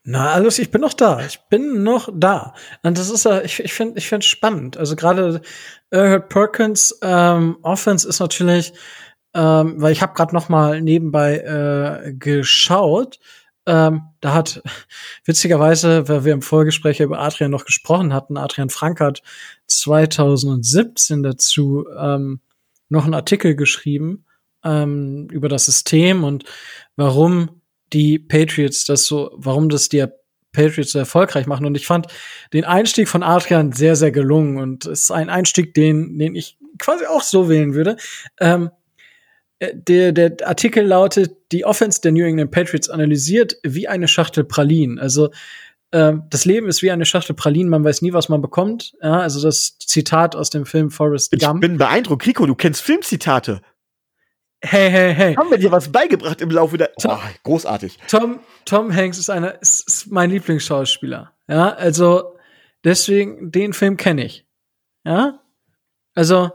Na, 0.03 0.31
alles, 0.31 0.57
ich 0.57 0.71
bin 0.71 0.81
noch 0.81 0.93
da. 0.93 1.23
Ich 1.23 1.41
bin 1.49 1.83
noch 1.83 2.09
da. 2.11 2.55
Und 2.81 2.97
das 2.97 3.11
ist 3.11 3.25
ja, 3.25 3.41
ich, 3.41 3.59
ich 3.59 3.71
finde, 3.71 3.99
ich 3.99 4.25
spannend. 4.25 4.75
Also 4.75 4.95
gerade 4.95 5.41
äh, 5.91 6.19
Perkins 6.19 6.97
ähm, 7.03 7.57
Offense 7.61 8.09
ist 8.09 8.19
natürlich, 8.19 8.73
ähm, 9.35 9.75
weil 9.77 9.91
ich 9.91 10.01
habe 10.01 10.13
gerade 10.13 10.33
noch 10.33 10.49
mal 10.49 10.81
nebenbei 10.81 11.37
äh, 11.37 12.13
geschaut. 12.13 13.19
Ähm, 13.65 14.01
da 14.21 14.33
hat 14.33 14.61
witzigerweise, 15.25 16.07
weil 16.07 16.25
wir 16.25 16.33
im 16.33 16.41
Vorgespräch 16.41 16.99
über 16.99 17.19
Adrian 17.19 17.51
noch 17.51 17.65
gesprochen 17.65 18.13
hatten, 18.13 18.37
Adrian 18.37 18.69
Frank 18.69 18.99
hat 18.99 19.21
2017 19.67 21.23
dazu 21.23 21.85
ähm, 21.97 22.39
noch 22.89 23.05
einen 23.05 23.13
Artikel 23.13 23.55
geschrieben 23.55 24.25
ähm, 24.63 25.27
über 25.31 25.49
das 25.49 25.65
System 25.65 26.23
und 26.23 26.43
warum 26.95 27.61
die 27.93 28.19
Patriots 28.19 28.85
das 28.85 29.05
so, 29.05 29.31
warum 29.35 29.69
das 29.69 29.89
die 29.89 30.05
Patriots 30.51 30.91
so 30.91 30.99
erfolgreich 30.99 31.47
machen. 31.47 31.65
Und 31.65 31.75
ich 31.75 31.87
fand 31.87 32.07
den 32.53 32.65
Einstieg 32.65 33.07
von 33.07 33.23
Adrian 33.23 33.71
sehr, 33.71 33.95
sehr 33.95 34.11
gelungen. 34.11 34.57
Und 34.57 34.85
es 34.85 35.03
ist 35.03 35.11
ein 35.11 35.29
Einstieg, 35.29 35.73
den, 35.73 36.17
den 36.17 36.35
ich 36.35 36.57
quasi 36.77 37.05
auch 37.05 37.23
so 37.23 37.49
wählen 37.49 37.73
würde. 37.73 37.97
Ähm, 38.39 38.65
äh, 38.65 38.80
der, 39.73 40.11
der 40.11 40.35
Artikel 40.47 40.85
lautet, 40.85 41.35
die 41.51 41.65
Offense 41.65 42.01
der 42.01 42.11
New 42.11 42.25
England 42.25 42.51
Patriots 42.51 42.89
analysiert 42.89 43.57
wie 43.63 43.87
eine 43.87 44.07
Schachtel 44.07 44.43
Pralinen. 44.43 44.99
Also 44.99 45.29
ähm, 45.91 46.23
das 46.29 46.45
Leben 46.45 46.67
ist 46.67 46.81
wie 46.81 46.91
eine 46.91 47.05
Schachtel 47.05 47.35
Pralinen, 47.35 47.69
man 47.69 47.83
weiß 47.83 48.01
nie, 48.01 48.13
was 48.13 48.29
man 48.29 48.41
bekommt. 48.41 48.93
Ja, 49.01 49.19
also 49.19 49.41
das 49.41 49.77
Zitat 49.77 50.35
aus 50.35 50.49
dem 50.49 50.65
Film 50.65 50.89
Forrest 50.89 51.31
Gump. 51.31 51.63
Ich 51.63 51.69
bin 51.69 51.77
beeindruckt. 51.77 52.25
Rico, 52.25 52.45
du 52.45 52.55
kennst 52.55 52.81
Filmzitate. 52.81 53.61
Hey, 54.63 54.91
hey, 54.91 55.13
hey. 55.13 55.35
Haben 55.35 55.49
wir 55.49 55.57
dir 55.57 55.71
was 55.71 55.91
beigebracht 55.91 56.39
im 56.39 56.51
Laufe 56.51 56.77
der. 56.77 56.91
Oh, 57.03 57.17
großartig. 57.43 57.97
Tom, 58.07 58.39
Tom 58.65 58.95
Hanks 58.95 59.17
ist 59.17 59.29
einer, 59.29 59.59
ist, 59.59 59.87
ist 59.87 60.11
mein 60.11 60.29
Lieblingsschauspieler. 60.29 61.33
Ja, 61.47 61.73
also 61.73 62.35
deswegen, 62.83 63.51
den 63.51 63.73
Film 63.73 63.97
kenne 63.97 64.23
ich. 64.23 64.45
Ja, 65.03 65.39
also, 66.13 66.51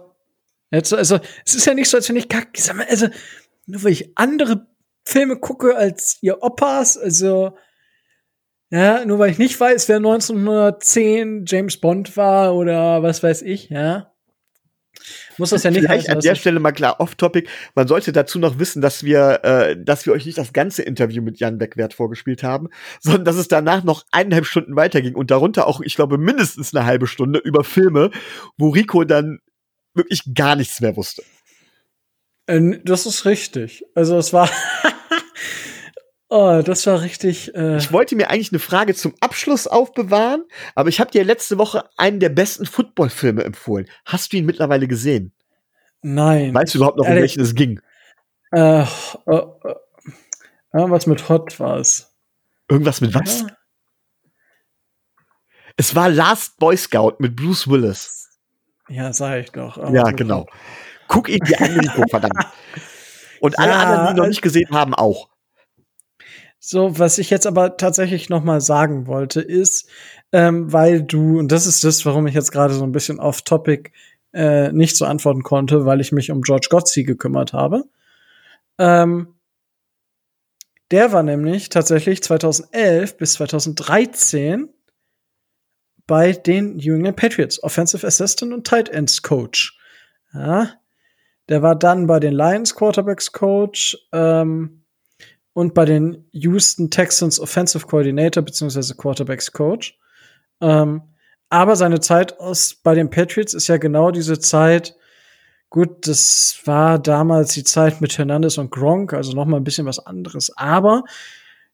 jetzt, 0.76 0.92
also, 0.92 1.18
es 1.44 1.54
ist 1.54 1.66
ja 1.66 1.74
nicht 1.74 1.90
so, 1.90 1.96
als 1.96 2.08
wenn 2.08 2.16
ich 2.16 2.28
kack, 2.28 2.48
sag 2.56 2.76
mal, 2.76 2.86
also, 2.88 3.08
nur 3.66 3.82
weil 3.82 3.92
ich 3.92 4.12
andere 4.16 4.66
Filme 5.04 5.38
gucke 5.38 5.76
als 5.76 6.18
ihr 6.20 6.42
Opas, 6.42 6.96
also, 6.96 7.56
ja, 8.70 9.04
nur 9.04 9.18
weil 9.18 9.30
ich 9.30 9.38
nicht 9.38 9.58
weiß, 9.58 9.88
wer 9.88 9.96
1910 9.96 11.44
James 11.46 11.80
Bond 11.80 12.16
war 12.16 12.54
oder 12.54 13.02
was 13.02 13.22
weiß 13.22 13.42
ich, 13.42 13.68
ja 13.68 14.12
muss 15.38 15.50
das 15.50 15.62
ja 15.62 15.70
nicht 15.70 15.80
Vielleicht 15.80 16.08
heißen, 16.08 16.14
an 16.14 16.20
der 16.20 16.34
Stelle 16.34 16.60
mal 16.60 16.72
klar 16.72 17.00
off-topic. 17.00 17.48
Man 17.74 17.86
sollte 17.88 18.12
dazu 18.12 18.38
noch 18.38 18.58
wissen, 18.58 18.80
dass 18.80 19.04
wir, 19.04 19.40
äh, 19.42 19.76
dass 19.78 20.06
wir 20.06 20.12
euch 20.12 20.26
nicht 20.26 20.38
das 20.38 20.52
ganze 20.52 20.82
Interview 20.82 21.22
mit 21.22 21.38
Jan 21.38 21.58
Beckwert 21.58 21.94
vorgespielt 21.94 22.42
haben, 22.42 22.68
sondern 23.00 23.24
dass 23.24 23.36
es 23.36 23.48
danach 23.48 23.84
noch 23.84 24.04
eineinhalb 24.10 24.46
Stunden 24.46 24.76
weiterging 24.76 25.14
und 25.14 25.30
darunter 25.30 25.66
auch, 25.66 25.80
ich 25.80 25.96
glaube, 25.96 26.18
mindestens 26.18 26.74
eine 26.74 26.86
halbe 26.86 27.06
Stunde 27.06 27.38
über 27.38 27.64
Filme, 27.64 28.10
wo 28.56 28.70
Rico 28.70 29.04
dann 29.04 29.40
wirklich 29.96 30.22
gar 30.34 30.56
nichts 30.56 30.80
mehr 30.80 30.96
wusste. 30.96 31.22
Ähm, 32.46 32.80
das 32.84 33.06
ist 33.06 33.24
richtig. 33.24 33.84
Also 33.94 34.16
es 34.18 34.32
war 34.32 34.48
Oh, 36.28 36.60
das 36.64 36.86
war 36.86 37.02
richtig. 37.02 37.54
Äh 37.54 37.76
ich 37.76 37.92
wollte 37.92 38.16
mir 38.16 38.30
eigentlich 38.30 38.50
eine 38.50 38.58
Frage 38.58 38.94
zum 38.94 39.14
Abschluss 39.20 39.68
aufbewahren, 39.68 40.44
aber 40.74 40.88
ich 40.88 40.98
habe 40.98 41.10
dir 41.10 41.24
letzte 41.24 41.56
Woche 41.56 41.88
einen 41.96 42.18
der 42.18 42.30
besten 42.30 42.66
Footballfilme 42.66 43.44
empfohlen. 43.44 43.88
Hast 44.04 44.32
du 44.32 44.36
ihn 44.36 44.44
mittlerweile 44.44 44.88
gesehen? 44.88 45.32
Nein. 46.02 46.52
Weißt 46.52 46.74
du 46.74 46.78
überhaupt 46.78 46.98
noch, 46.98 47.06
um 47.06 47.14
welchen 47.14 47.42
es 47.42 47.54
ging? 47.54 47.80
Äh, 48.52 48.82
äh, 48.82 48.84
äh, 49.26 49.74
irgendwas 50.72 51.06
mit 51.06 51.28
Hot 51.28 51.58
war 51.60 51.78
es. 51.78 52.12
Irgendwas 52.68 53.00
mit 53.00 53.14
was? 53.14 53.42
Ja. 53.42 53.46
Es 55.76 55.94
war 55.94 56.08
Last 56.08 56.58
Boy 56.58 56.76
Scout 56.76 57.16
mit 57.18 57.36
Bruce 57.36 57.68
Willis. 57.68 58.25
Ja, 58.88 59.12
sag 59.12 59.40
ich 59.40 59.50
doch. 59.52 59.76
Oh, 59.78 59.92
ja, 59.92 60.10
genau. 60.10 60.46
Guck 61.08 61.28
ihn 61.28 61.40
dir 61.40 61.60
an, 61.60 61.76
Nico, 61.76 62.02
verdammt. 62.08 62.46
Und 63.40 63.54
ja, 63.58 63.64
alle 63.64 63.74
anderen, 63.74 64.06
die 64.06 64.10
ihn 64.12 64.16
noch 64.16 64.28
nicht 64.28 64.42
gesehen 64.42 64.70
haben, 64.70 64.94
auch. 64.94 65.28
So, 66.58 66.98
was 66.98 67.18
ich 67.18 67.30
jetzt 67.30 67.46
aber 67.46 67.76
tatsächlich 67.76 68.28
noch 68.28 68.42
mal 68.42 68.60
sagen 68.60 69.06
wollte, 69.06 69.40
ist, 69.40 69.88
ähm, 70.32 70.72
weil 70.72 71.02
du, 71.02 71.38
und 71.38 71.52
das 71.52 71.66
ist 71.66 71.84
das, 71.84 72.04
warum 72.06 72.26
ich 72.26 72.34
jetzt 72.34 72.50
gerade 72.50 72.74
so 72.74 72.82
ein 72.82 72.92
bisschen 72.92 73.20
off-topic 73.20 73.92
äh, 74.32 74.72
nicht 74.72 74.96
so 74.96 75.04
antworten 75.04 75.42
konnte, 75.42 75.86
weil 75.86 76.00
ich 76.00 76.12
mich 76.12 76.30
um 76.30 76.42
George 76.42 76.68
Gotzi 76.70 77.04
gekümmert 77.04 77.52
habe. 77.52 77.84
Ähm, 78.78 79.34
der 80.90 81.12
war 81.12 81.22
nämlich 81.22 81.68
tatsächlich 81.68 82.22
2011 82.22 83.16
bis 83.16 83.34
2013 83.34 84.68
bei 86.06 86.32
den 86.32 86.76
New 86.76 86.94
England 86.94 87.16
Patriots, 87.16 87.62
Offensive 87.62 88.06
Assistant 88.06 88.52
und 88.52 88.66
Tight 88.66 88.88
Ends 88.88 89.22
Coach. 89.22 89.78
Ja, 90.32 90.70
der 91.48 91.62
war 91.62 91.76
dann 91.76 92.06
bei 92.06 92.20
den 92.20 92.32
Lions 92.32 92.74
Quarterbacks 92.74 93.32
Coach, 93.32 93.96
ähm, 94.12 94.82
und 95.56 95.72
bei 95.72 95.86
den 95.86 96.28
Houston 96.32 96.90
Texans 96.90 97.40
Offensive 97.40 97.86
Coordinator 97.86 98.42
bzw. 98.42 98.92
Quarterbacks 98.92 99.50
Coach. 99.52 99.98
Ähm, 100.60 101.00
aber 101.48 101.76
seine 101.76 102.00
Zeit 102.00 102.38
aus 102.38 102.74
bei 102.74 102.94
den 102.94 103.08
Patriots 103.08 103.54
ist 103.54 103.66
ja 103.66 103.78
genau 103.78 104.10
diese 104.10 104.38
Zeit. 104.38 104.96
Gut, 105.70 106.06
das 106.06 106.60
war 106.66 106.98
damals 106.98 107.54
die 107.54 107.64
Zeit 107.64 108.02
mit 108.02 108.18
Hernandez 108.18 108.58
und 108.58 108.70
Gronk, 108.70 109.14
also 109.14 109.32
noch 109.32 109.46
mal 109.46 109.56
ein 109.56 109.64
bisschen 109.64 109.86
was 109.86 109.98
anderes. 109.98 110.54
Aber 110.58 111.04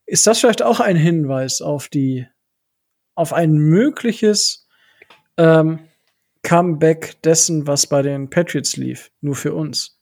ist 0.07 0.29
das 0.29 0.39
vielleicht 0.39 0.63
auch 0.63 0.79
ein 0.79 0.97
Hinweis 0.97 1.61
auf 1.61 1.89
die, 1.89 2.29
auf 3.15 3.33
ein 3.33 3.53
mögliches 3.53 4.67
ähm, 5.37 5.81
Comeback 6.43 7.23
dessen, 7.23 7.67
was 7.67 7.87
bei 7.87 8.03
den 8.03 8.31
Patriots 8.31 8.77
lief, 8.77 9.11
nur 9.21 9.35
für 9.35 9.55
uns? 9.55 9.99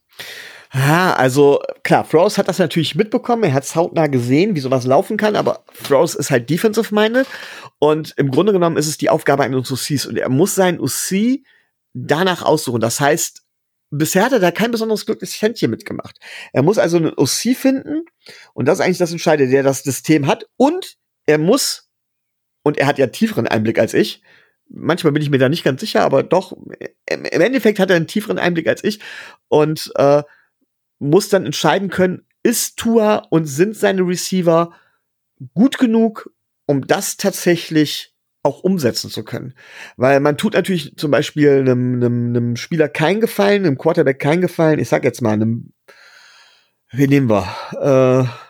Ja, 0.73 1.15
also 1.15 1.61
klar, 1.83 2.05
Frost 2.05 2.39
hat 2.39 2.47
das 2.47 2.61
natürlich 2.61 2.95
mitbekommen, 2.95 3.43
er 3.43 3.55
hat 3.55 3.65
es 3.65 3.75
hautnah 3.75 4.07
gesehen, 4.07 4.55
wie 4.55 4.61
sowas 4.61 4.87
laufen 4.87 5.17
kann, 5.17 5.35
aber 5.35 5.65
Frost 5.73 6.15
ist 6.15 6.31
halt 6.31 6.49
defensive-minded 6.49 7.27
und 7.81 8.15
im 8.17 8.31
Grunde 8.31 8.53
genommen 8.53 8.77
ist 8.77 8.87
es 8.87 8.97
die 8.97 9.11
Aufgabe 9.11 9.43
eines 9.43 9.73
OCs 9.73 10.07
und 10.07 10.17
er 10.17 10.29
muss 10.29 10.55
seinen 10.55 10.79
OC 10.79 11.41
danach 11.93 12.43
aussuchen. 12.43 12.81
Das 12.81 13.01
heißt, 13.01 13.43
bisher 13.91 14.25
hat 14.25 14.33
er 14.33 14.39
da 14.39 14.53
kein 14.53 14.71
besonderes 14.71 15.07
glückliches 15.07 15.43
Händchen 15.43 15.73
mitgemacht. 15.73 16.17
Er 16.53 16.63
muss 16.63 16.79
also 16.79 16.99
einen 16.99 17.15
OC 17.17 17.57
finden 17.57 18.05
und 18.55 18.67
das 18.67 18.79
ist 18.79 18.85
eigentlich 18.85 18.99
das 18.99 19.11
Entscheidende, 19.11 19.51
der 19.51 19.65
das 19.65 19.83
System 19.83 20.29
hat 20.29 20.47
und 20.57 20.99
er 21.27 21.39
muss, 21.39 21.90
und 22.63 22.79
er 22.79 22.87
hat 22.87 22.99
ja 22.99 23.07
tieferen 23.07 23.47
Einblick 23.47 23.79
als 23.79 23.95
ich, 23.95 24.23
manchmal 24.69 25.13
bin 25.13 25.23
ich 25.23 25.31
mir 25.31 25.39
da 25.39 25.49
nicht 25.49 25.65
ganz 25.65 25.81
sicher, 25.81 26.03
aber 26.03 26.23
doch, 26.23 26.53
im 26.53 27.25
Endeffekt 27.25 27.79
hat 27.79 27.91
er 27.91 27.97
einen 27.97 28.07
tieferen 28.07 28.39
Einblick 28.39 28.69
als 28.69 28.85
ich 28.85 29.01
und 29.49 29.93
äh, 29.97 30.23
muss 30.99 31.29
dann 31.29 31.47
entscheiden 31.47 31.91
können, 31.91 32.27
ist 32.43 32.79
Tua 32.79 33.27
und 33.31 33.47
sind 33.47 33.77
seine 33.77 34.03
Receiver 34.03 34.73
gut 35.55 35.79
genug, 35.79 36.31
um 36.67 36.87
das 36.87 37.17
tatsächlich 37.17 38.15
auch 38.43 38.63
umsetzen 38.63 39.11
zu 39.11 39.25
können. 39.25 39.55
Weil 39.97 40.21
man 40.21 40.39
tut 40.39 40.55
natürlich 40.55 40.97
zum 40.97 41.11
Beispiel 41.11 41.59
einem, 41.59 41.95
einem, 41.95 42.29
einem 42.29 42.57
Spieler 42.57 42.89
keinen 42.89 43.21
Gefallen, 43.21 43.67
einem 43.67 43.77
Quarterback 43.77 44.19
keinen 44.19 44.41
Gefallen. 44.41 44.79
Ich 44.79 44.89
sag 44.89 45.05
jetzt 45.05 45.21
mal 45.21 45.33
einem, 45.33 45.73
wie 46.91 47.07
nehmen 47.07 47.29
wir? 47.29 47.47
Äh, 48.27 48.50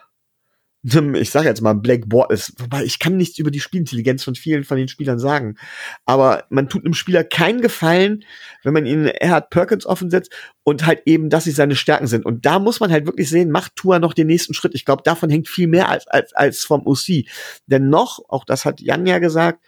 ich 1.14 1.30
sage 1.30 1.48
jetzt 1.48 1.60
mal, 1.60 1.74
Black 1.74 2.08
Bortles, 2.08 2.54
wobei 2.58 2.84
ich 2.84 2.98
kann 2.98 3.16
nichts 3.16 3.38
über 3.38 3.50
die 3.50 3.60
Spielintelligenz 3.60 4.24
von 4.24 4.34
vielen 4.34 4.64
von 4.64 4.78
den 4.78 4.88
Spielern 4.88 5.18
sagen. 5.18 5.56
Aber 6.06 6.44
man 6.48 6.68
tut 6.68 6.84
einem 6.84 6.94
Spieler 6.94 7.22
keinen 7.22 7.60
Gefallen, 7.60 8.24
wenn 8.62 8.72
man 8.72 8.86
ihn 8.86 9.06
Erhard 9.06 9.50
Perkins 9.50 9.84
offen 9.84 10.10
setzt 10.10 10.32
und 10.62 10.86
halt 10.86 11.02
eben, 11.04 11.28
dass 11.28 11.44
sie 11.44 11.50
seine 11.50 11.76
Stärken 11.76 12.06
sind. 12.06 12.24
Und 12.24 12.46
da 12.46 12.58
muss 12.58 12.80
man 12.80 12.90
halt 12.90 13.06
wirklich 13.06 13.28
sehen, 13.28 13.50
macht 13.50 13.76
Tua 13.76 13.98
noch 13.98 14.14
den 14.14 14.26
nächsten 14.26 14.54
Schritt. 14.54 14.74
Ich 14.74 14.86
glaube, 14.86 15.02
davon 15.04 15.28
hängt 15.28 15.48
viel 15.48 15.66
mehr 15.66 15.90
als, 15.90 16.06
als, 16.06 16.32
als 16.32 16.64
vom 16.64 16.86
OC. 16.86 17.26
Denn 17.66 17.90
noch, 17.90 18.20
auch 18.28 18.46
das 18.46 18.64
hat 18.64 18.80
Jan 18.80 19.06
ja 19.06 19.18
gesagt, 19.18 19.62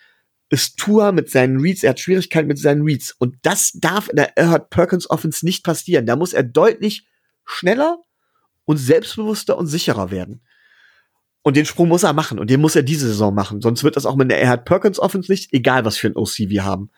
ist 0.48 0.78
Tua 0.78 1.12
mit 1.12 1.30
seinen 1.30 1.60
Reads, 1.60 1.82
er 1.82 1.90
hat 1.90 2.00
Schwierigkeiten 2.00 2.48
mit 2.48 2.58
seinen 2.58 2.82
Reads. 2.82 3.14
Und 3.18 3.36
das 3.42 3.72
darf 3.74 4.08
in 4.08 4.16
der 4.16 4.36
Erhard 4.36 4.70
Perkins 4.70 5.08
Offense 5.08 5.44
nicht 5.44 5.64
passieren. 5.64 6.06
Da 6.06 6.16
muss 6.16 6.32
er 6.32 6.42
deutlich 6.42 7.06
schneller 7.44 7.98
und 8.64 8.76
selbstbewusster 8.76 9.56
und 9.58 9.66
sicherer 9.66 10.10
werden. 10.10 10.42
Und 11.42 11.56
den 11.56 11.66
Sprung 11.66 11.88
muss 11.88 12.04
er 12.04 12.12
machen 12.12 12.38
und 12.38 12.50
den 12.50 12.60
muss 12.60 12.76
er 12.76 12.82
diese 12.82 13.08
Saison 13.08 13.34
machen. 13.34 13.60
Sonst 13.60 13.82
wird 13.82 13.96
das 13.96 14.06
auch 14.06 14.16
mit 14.16 14.30
der 14.30 14.40
Erhard 14.40 14.64
Perkins 14.64 15.00
Offense 15.00 15.30
nicht, 15.30 15.52
egal 15.52 15.84
was 15.84 15.96
für 15.96 16.06
ein 16.06 16.16
OC 16.16 16.48
wir 16.48 16.64
haben. 16.64 16.90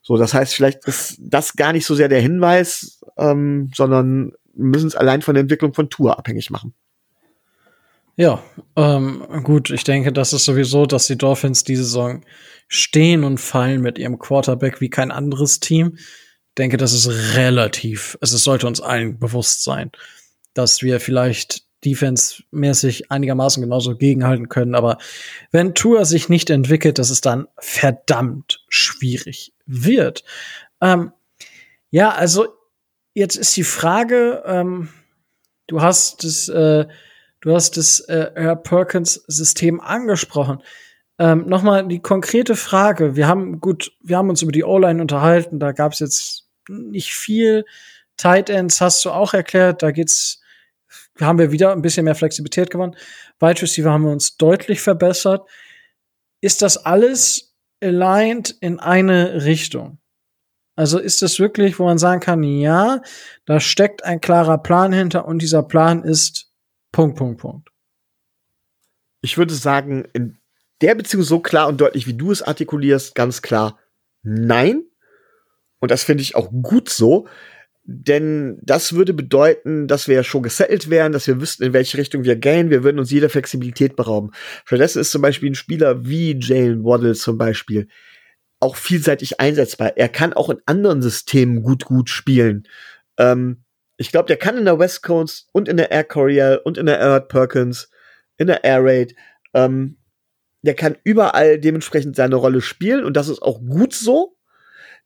So, 0.00 0.16
das 0.16 0.34
heißt, 0.34 0.54
vielleicht 0.54 0.86
ist 0.86 1.18
das 1.20 1.56
gar 1.56 1.72
nicht 1.72 1.84
so 1.84 1.94
sehr 1.94 2.08
der 2.08 2.20
Hinweis, 2.20 3.00
ähm, 3.18 3.70
sondern 3.74 4.32
müssen 4.54 4.86
es 4.86 4.94
allein 4.94 5.20
von 5.20 5.34
der 5.34 5.42
Entwicklung 5.42 5.74
von 5.74 5.90
Tour 5.90 6.18
abhängig 6.18 6.50
machen. 6.50 6.74
Ja, 8.16 8.42
ähm, 8.76 9.26
gut, 9.42 9.68
ich 9.70 9.84
denke, 9.84 10.10
das 10.10 10.32
ist 10.32 10.46
sowieso, 10.46 10.86
dass 10.86 11.06
die 11.06 11.18
Dolphins 11.18 11.64
diese 11.64 11.84
Saison 11.84 12.24
stehen 12.66 13.24
und 13.24 13.38
fallen 13.38 13.82
mit 13.82 13.98
ihrem 13.98 14.18
Quarterback 14.18 14.80
wie 14.80 14.88
kein 14.88 15.10
anderes 15.10 15.60
Team. 15.60 15.96
Ich 15.96 16.54
denke, 16.56 16.78
das 16.78 16.94
ist 16.94 17.36
relativ, 17.36 18.16
also 18.22 18.36
es 18.36 18.44
sollte 18.44 18.66
uns 18.66 18.80
allen 18.80 19.18
bewusst 19.18 19.64
sein, 19.64 19.92
dass 20.54 20.80
wir 20.80 20.98
vielleicht 20.98 21.65
defense-mäßig 21.86 23.10
einigermaßen 23.10 23.62
genauso 23.62 23.96
gegenhalten 23.96 24.48
können. 24.48 24.74
Aber 24.74 24.98
wenn 25.52 25.74
Tour 25.74 26.04
sich 26.04 26.28
nicht 26.28 26.50
entwickelt, 26.50 26.98
dass 26.98 27.10
es 27.10 27.20
dann 27.20 27.46
verdammt 27.58 28.64
schwierig 28.68 29.54
wird. 29.64 30.24
Ähm, 30.80 31.12
ja, 31.90 32.10
also 32.10 32.48
jetzt 33.14 33.36
ist 33.36 33.56
die 33.56 33.64
Frage, 33.64 34.42
ähm, 34.44 34.88
du 35.68 35.80
hast 35.80 36.24
das, 36.24 36.48
äh, 36.48 36.86
du 37.40 37.54
hast 37.54 37.76
das 37.76 38.00
äh, 38.00 38.56
Perkins-System 38.56 39.80
angesprochen. 39.80 40.62
Ähm, 41.18 41.46
Nochmal 41.46 41.86
die 41.86 42.00
konkrete 42.00 42.56
Frage. 42.56 43.16
Wir 43.16 43.28
haben 43.28 43.60
gut, 43.60 43.92
wir 44.02 44.18
haben 44.18 44.28
uns 44.28 44.42
über 44.42 44.52
die 44.52 44.64
O-Line 44.64 45.00
unterhalten. 45.00 45.60
Da 45.60 45.72
gab 45.72 45.92
es 45.92 46.00
jetzt 46.00 46.48
nicht 46.68 47.14
viel. 47.14 47.64
Tight 48.16 48.50
Ends 48.50 48.80
hast 48.80 49.04
du 49.04 49.10
auch 49.10 49.32
erklärt. 49.32 49.82
Da 49.82 49.92
geht's 49.92 50.40
haben 51.20 51.38
wir 51.38 51.52
wieder 51.52 51.72
ein 51.72 51.82
bisschen 51.82 52.04
mehr 52.04 52.14
Flexibilität 52.14 52.70
gewonnen. 52.70 52.96
Wide 53.40 53.62
Receiver 53.62 53.90
haben 53.90 54.04
wir 54.04 54.12
uns 54.12 54.36
deutlich 54.36 54.80
verbessert. 54.80 55.48
Ist 56.40 56.62
das 56.62 56.76
alles 56.76 57.54
aligned 57.82 58.50
in 58.60 58.78
eine 58.80 59.44
Richtung? 59.44 59.98
Also 60.76 60.98
ist 60.98 61.22
das 61.22 61.38
wirklich, 61.38 61.78
wo 61.78 61.84
man 61.84 61.98
sagen 61.98 62.20
kann, 62.20 62.42
ja, 62.42 63.00
da 63.46 63.60
steckt 63.60 64.04
ein 64.04 64.20
klarer 64.20 64.58
Plan 64.58 64.92
hinter 64.92 65.26
und 65.26 65.40
dieser 65.40 65.62
Plan 65.62 66.04
ist 66.04 66.52
Punkt, 66.92 67.16
Punkt, 67.16 67.40
Punkt. 67.40 67.70
Ich 69.22 69.38
würde 69.38 69.54
sagen, 69.54 70.06
in 70.12 70.38
der 70.82 70.94
Beziehung 70.94 71.22
so 71.22 71.40
klar 71.40 71.68
und 71.68 71.80
deutlich, 71.80 72.06
wie 72.06 72.14
du 72.14 72.30
es 72.30 72.42
artikulierst, 72.42 73.14
ganz 73.14 73.40
klar 73.40 73.78
nein. 74.22 74.84
Und 75.78 75.90
das 75.90 76.04
finde 76.04 76.22
ich 76.22 76.34
auch 76.34 76.50
gut 76.50 76.90
so, 76.90 77.26
denn 77.88 78.58
das 78.62 78.94
würde 78.94 79.14
bedeuten, 79.14 79.86
dass 79.86 80.08
wir 80.08 80.16
ja 80.16 80.24
schon 80.24 80.42
gesettelt 80.42 80.90
wären, 80.90 81.12
dass 81.12 81.26
wir 81.26 81.40
wüssten, 81.40 81.62
in 81.62 81.72
welche 81.72 81.98
Richtung 81.98 82.24
wir 82.24 82.36
gehen. 82.36 82.68
Wir 82.70 82.82
würden 82.82 82.98
uns 82.98 83.12
jeder 83.12 83.30
Flexibilität 83.30 83.94
berauben. 83.94 84.32
Stattdessen 84.64 85.00
ist 85.00 85.12
zum 85.12 85.22
Beispiel 85.22 85.50
ein 85.50 85.54
Spieler 85.54 86.04
wie 86.04 86.36
Jalen 86.38 86.84
Waddle 86.84 87.14
zum 87.14 87.38
Beispiel 87.38 87.86
auch 88.60 88.76
vielseitig 88.76 89.40
einsetzbar. 89.40 89.96
Er 89.96 90.08
kann 90.08 90.32
auch 90.32 90.50
in 90.50 90.60
anderen 90.66 91.02
Systemen 91.02 91.62
gut, 91.62 91.84
gut 91.84 92.10
spielen. 92.10 92.66
Ähm, 93.18 93.64
ich 93.98 94.10
glaube, 94.10 94.26
der 94.26 94.36
kann 94.36 94.58
in 94.58 94.64
der 94.64 94.78
West 94.78 95.02
Coast 95.02 95.48
und 95.52 95.68
in 95.68 95.76
der 95.76 95.90
Air 95.90 96.04
Coryell 96.04 96.60
und 96.64 96.78
in 96.78 96.86
der 96.86 96.98
Air 96.98 97.20
Perkins, 97.20 97.90
in 98.36 98.46
der 98.46 98.64
Air 98.64 98.84
Raid, 98.84 99.14
ähm, 99.54 99.98
der 100.62 100.74
kann 100.74 100.96
überall 101.04 101.58
dementsprechend 101.60 102.16
seine 102.16 102.36
Rolle 102.36 102.60
spielen 102.60 103.04
und 103.04 103.16
das 103.16 103.28
ist 103.28 103.42
auch 103.42 103.60
gut 103.60 103.94
so. 103.94 104.35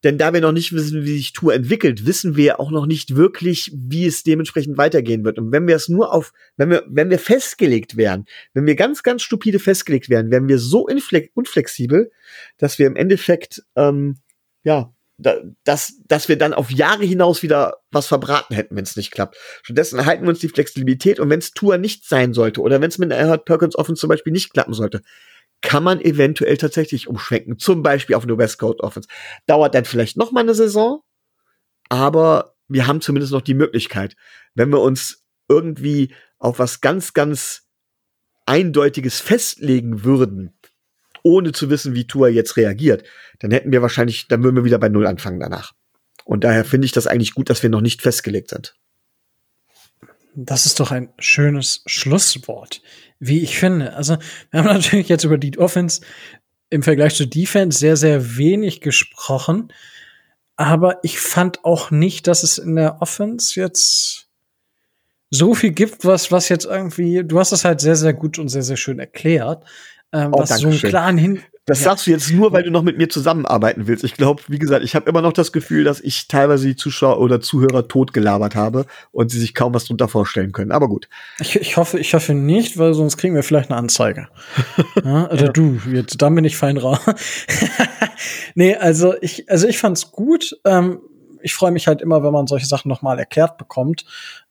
Denn 0.02 0.16
da 0.16 0.32
wir 0.32 0.40
noch 0.40 0.52
nicht 0.52 0.72
wissen, 0.72 1.04
wie 1.04 1.18
sich 1.18 1.32
Tour 1.32 1.52
entwickelt, 1.52 2.06
wissen 2.06 2.36
wir 2.36 2.58
auch 2.58 2.70
noch 2.70 2.86
nicht 2.86 3.16
wirklich, 3.16 3.70
wie 3.74 4.06
es 4.06 4.22
dementsprechend 4.22 4.78
weitergehen 4.78 5.24
wird. 5.24 5.38
Und 5.38 5.52
wenn 5.52 5.66
wir 5.68 5.76
es 5.76 5.88
nur 5.88 6.12
auf, 6.12 6.32
wenn 6.56 6.70
wir, 6.70 6.84
wenn 6.88 7.10
wir 7.10 7.18
festgelegt 7.18 7.96
wären, 7.96 8.24
wenn 8.54 8.66
wir 8.66 8.76
ganz, 8.76 9.02
ganz 9.02 9.22
stupide 9.22 9.58
festgelegt 9.58 10.08
wären, 10.08 10.30
wären 10.30 10.48
wir 10.48 10.58
so 10.58 10.86
unflexibel, 10.86 12.10
dass 12.56 12.78
wir 12.78 12.86
im 12.86 12.96
Endeffekt, 12.96 13.62
ähm, 13.76 14.16
ja, 14.62 14.94
da, 15.18 15.36
dass, 15.64 16.00
dass 16.08 16.28
wir 16.28 16.38
dann 16.38 16.54
auf 16.54 16.70
Jahre 16.70 17.04
hinaus 17.04 17.42
wieder 17.42 17.76
was 17.90 18.06
verbraten 18.06 18.54
hätten, 18.54 18.76
wenn 18.76 18.84
es 18.84 18.96
nicht 18.96 19.10
klappt. 19.10 19.36
Stattdessen 19.62 19.98
erhalten 19.98 20.24
wir 20.24 20.30
uns 20.30 20.38
die 20.38 20.48
Flexibilität 20.48 21.20
und 21.20 21.28
wenn 21.28 21.40
es 21.40 21.52
Tour 21.52 21.76
nicht 21.76 22.08
sein 22.08 22.32
sollte 22.32 22.62
oder 22.62 22.80
wenn 22.80 22.88
es 22.88 22.96
mit 22.96 23.12
einer 23.12 23.36
Perkins 23.36 23.76
Offense 23.76 24.00
zum 24.00 24.08
Beispiel 24.08 24.32
nicht 24.32 24.52
klappen 24.52 24.72
sollte, 24.72 25.02
kann 25.62 25.82
man 25.82 26.00
eventuell 26.00 26.56
tatsächlich 26.56 27.08
umschwenken. 27.08 27.58
Zum 27.58 27.82
Beispiel 27.82 28.16
auf 28.16 28.24
eine 28.24 28.38
West 28.38 28.58
Coast 28.58 28.80
Offense. 28.80 29.08
Dauert 29.46 29.74
dann 29.74 29.84
vielleicht 29.84 30.16
noch 30.16 30.32
mal 30.32 30.40
eine 30.40 30.54
Saison, 30.54 31.02
aber 31.88 32.54
wir 32.68 32.86
haben 32.86 33.00
zumindest 33.00 33.32
noch 33.32 33.42
die 33.42 33.54
Möglichkeit, 33.54 34.16
wenn 34.54 34.70
wir 34.70 34.80
uns 34.80 35.24
irgendwie 35.48 36.14
auf 36.38 36.58
was 36.58 36.80
ganz, 36.80 37.12
ganz 37.12 37.66
Eindeutiges 38.46 39.20
festlegen 39.20 40.04
würden, 40.04 40.56
ohne 41.22 41.52
zu 41.52 41.68
wissen, 41.68 41.94
wie 41.94 42.06
Tour 42.06 42.28
jetzt 42.28 42.56
reagiert, 42.56 43.04
dann 43.40 43.50
hätten 43.50 43.72
wir 43.72 43.82
wahrscheinlich, 43.82 44.28
dann 44.28 44.42
würden 44.42 44.56
wir 44.56 44.64
wieder 44.64 44.78
bei 44.78 44.88
Null 44.88 45.06
anfangen 45.06 45.40
danach. 45.40 45.72
Und 46.24 46.44
daher 46.44 46.64
finde 46.64 46.86
ich 46.86 46.92
das 46.92 47.06
eigentlich 47.06 47.34
gut, 47.34 47.50
dass 47.50 47.62
wir 47.62 47.70
noch 47.70 47.80
nicht 47.80 48.02
festgelegt 48.02 48.50
sind. 48.50 48.76
Das 50.44 50.66
ist 50.66 50.80
doch 50.80 50.90
ein 50.90 51.10
schönes 51.18 51.82
Schlusswort, 51.86 52.82
wie 53.18 53.40
ich 53.40 53.58
finde. 53.58 53.94
Also, 53.94 54.16
wir 54.50 54.60
haben 54.60 54.66
natürlich 54.74 55.08
jetzt 55.08 55.24
über 55.24 55.38
die 55.38 55.58
Offense 55.58 56.00
im 56.70 56.82
Vergleich 56.82 57.14
zur 57.14 57.26
Defense 57.26 57.78
sehr, 57.78 57.96
sehr 57.96 58.36
wenig 58.36 58.80
gesprochen. 58.80 59.72
Aber 60.56 60.98
ich 61.02 61.18
fand 61.18 61.64
auch 61.64 61.90
nicht, 61.90 62.26
dass 62.26 62.42
es 62.42 62.58
in 62.58 62.76
der 62.76 63.00
Offense 63.02 63.58
jetzt 63.58 64.28
so 65.30 65.54
viel 65.54 65.70
gibt, 65.70 66.04
was, 66.04 66.32
was 66.32 66.48
jetzt 66.48 66.64
irgendwie, 66.64 67.24
du 67.24 67.38
hast 67.38 67.52
es 67.52 67.64
halt 67.64 67.80
sehr, 67.80 67.96
sehr 67.96 68.12
gut 68.12 68.38
und 68.38 68.48
sehr, 68.48 68.62
sehr 68.62 68.76
schön 68.76 68.98
erklärt, 68.98 69.64
ähm, 70.12 70.32
Oh, 70.34 70.38
was 70.40 70.58
so 70.58 70.68
einen 70.68 70.78
klaren 70.78 71.18
Hin 71.18 71.42
Das 71.70 71.80
Ja. 71.80 71.90
sagst 71.90 72.08
du 72.08 72.10
jetzt 72.10 72.32
nur, 72.32 72.52
weil 72.52 72.64
du 72.64 72.70
noch 72.72 72.82
mit 72.82 72.98
mir 72.98 73.08
zusammenarbeiten 73.08 73.86
willst. 73.86 74.02
Ich 74.02 74.14
glaube, 74.14 74.42
wie 74.48 74.58
gesagt, 74.58 74.84
ich 74.84 74.96
habe 74.96 75.08
immer 75.08 75.22
noch 75.22 75.32
das 75.32 75.52
Gefühl, 75.52 75.84
dass 75.84 76.00
ich 76.00 76.26
teilweise 76.26 76.66
die 76.66 76.74
Zuschauer 76.74 77.20
oder 77.20 77.40
Zuhörer 77.40 77.86
totgelabert 77.86 78.56
habe 78.56 78.86
und 79.12 79.30
sie 79.30 79.38
sich 79.38 79.54
kaum 79.54 79.72
was 79.72 79.84
drunter 79.84 80.08
vorstellen 80.08 80.50
können. 80.50 80.72
Aber 80.72 80.88
gut. 80.88 81.08
Ich, 81.38 81.54
ich 81.54 81.76
hoffe, 81.76 82.00
ich 82.00 82.12
hoffe 82.12 82.34
nicht, 82.34 82.76
weil 82.76 82.92
sonst 82.92 83.18
kriegen 83.18 83.36
wir 83.36 83.44
vielleicht 83.44 83.70
eine 83.70 83.78
Anzeige. 83.78 84.26
ja, 85.04 85.30
oder 85.30 85.52
du, 85.52 85.78
jetzt, 85.92 86.20
dann 86.20 86.34
bin 86.34 86.44
ich 86.44 86.56
fein 86.56 86.76
raus. 86.76 86.98
nee, 88.56 88.74
also 88.74 89.14
ich, 89.20 89.48
also 89.48 89.68
ich 89.68 89.78
fand's 89.78 90.10
gut. 90.10 90.58
Ähm, 90.64 90.98
ich 91.42 91.54
freue 91.54 91.70
mich 91.70 91.86
halt 91.86 92.02
immer, 92.02 92.22
wenn 92.22 92.32
man 92.32 92.46
solche 92.48 92.66
Sachen 92.66 92.88
nochmal 92.88 93.18
erklärt 93.18 93.58
bekommt. 93.58 94.04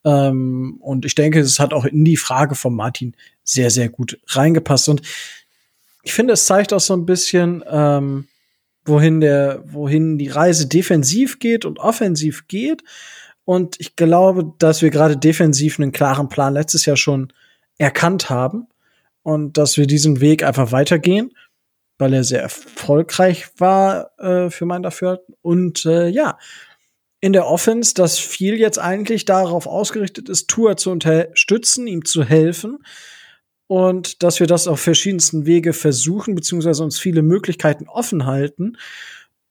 Ähm, 0.06 0.78
und 0.80 1.06
ich 1.06 1.16
denke, 1.16 1.40
es 1.42 1.60
hat 1.60 1.74
auch 1.74 1.86
in 1.86 2.06
die 2.06 2.18
Frage 2.18 2.56
von 2.56 2.74
Martin 2.74 3.14
sehr, 3.44 3.70
sehr 3.72 3.90
gut 3.90 4.18
reingepasst. 4.28 4.90
Und 4.90 5.02
ich 6.04 6.14
finde, 6.14 6.34
es 6.34 6.46
zeigt 6.46 6.74
auch 6.74 6.80
so 6.80 6.94
ein 6.94 7.06
bisschen, 7.06 7.64
ähm, 7.70 8.28
wohin 8.86 9.22
der, 9.22 9.64
wohin 9.66 10.18
die 10.18 10.30
Reise 10.30 10.68
defensiv 10.68 11.40
geht 11.40 11.66
und 11.66 11.80
offensiv 11.80 12.48
geht. 12.48 12.84
Und 13.46 13.80
ich 13.80 13.96
glaube, 13.96 14.54
dass 14.60 14.82
wir 14.82 14.90
gerade 14.90 15.18
defensiv 15.18 15.80
einen 15.80 15.92
klaren 15.92 16.30
Plan 16.30 16.54
letztes 16.54 16.86
Jahr 16.86 16.98
schon 16.98 17.34
erkannt 17.78 18.30
haben 18.30 18.68
und 19.24 19.58
dass 19.58 19.78
wir 19.78 19.88
diesen 19.88 20.22
Weg 20.22 20.44
einfach 20.44 20.72
weitergehen, 20.72 21.32
weil 21.98 22.14
er 22.14 22.24
sehr 22.24 22.42
erfolgreich 22.42 23.48
war 23.58 24.12
äh, 24.20 24.50
für 24.50 24.66
mein 24.66 24.84
Dafürhalten. 24.84 25.36
Und 25.42 25.86
äh, 25.86 26.08
ja, 26.08 26.38
in 27.22 27.34
der 27.34 27.48
Offense, 27.48 27.94
dass 27.94 28.18
viel 28.18 28.56
jetzt 28.56 28.80
eigentlich 28.80 29.26
darauf 29.26 29.68
ausgerichtet 29.68 30.30
ist, 30.30 30.48
Tour 30.48 30.78
zu 30.78 30.92
unterstützen, 30.92 31.86
ihm 31.88 32.06
zu 32.06 32.24
helfen 32.24 32.80
und 33.70 34.24
dass 34.24 34.40
wir 34.40 34.48
das 34.48 34.68
auf 34.68 34.80
verschiedensten 34.80 35.46
Wege 35.46 35.74
versuchen, 35.74 36.34
beziehungsweise 36.34 36.84
uns 36.84 36.98
viele 36.98 37.22
Möglichkeiten 37.22 37.88
offen 37.88 38.26
halten 38.26 38.78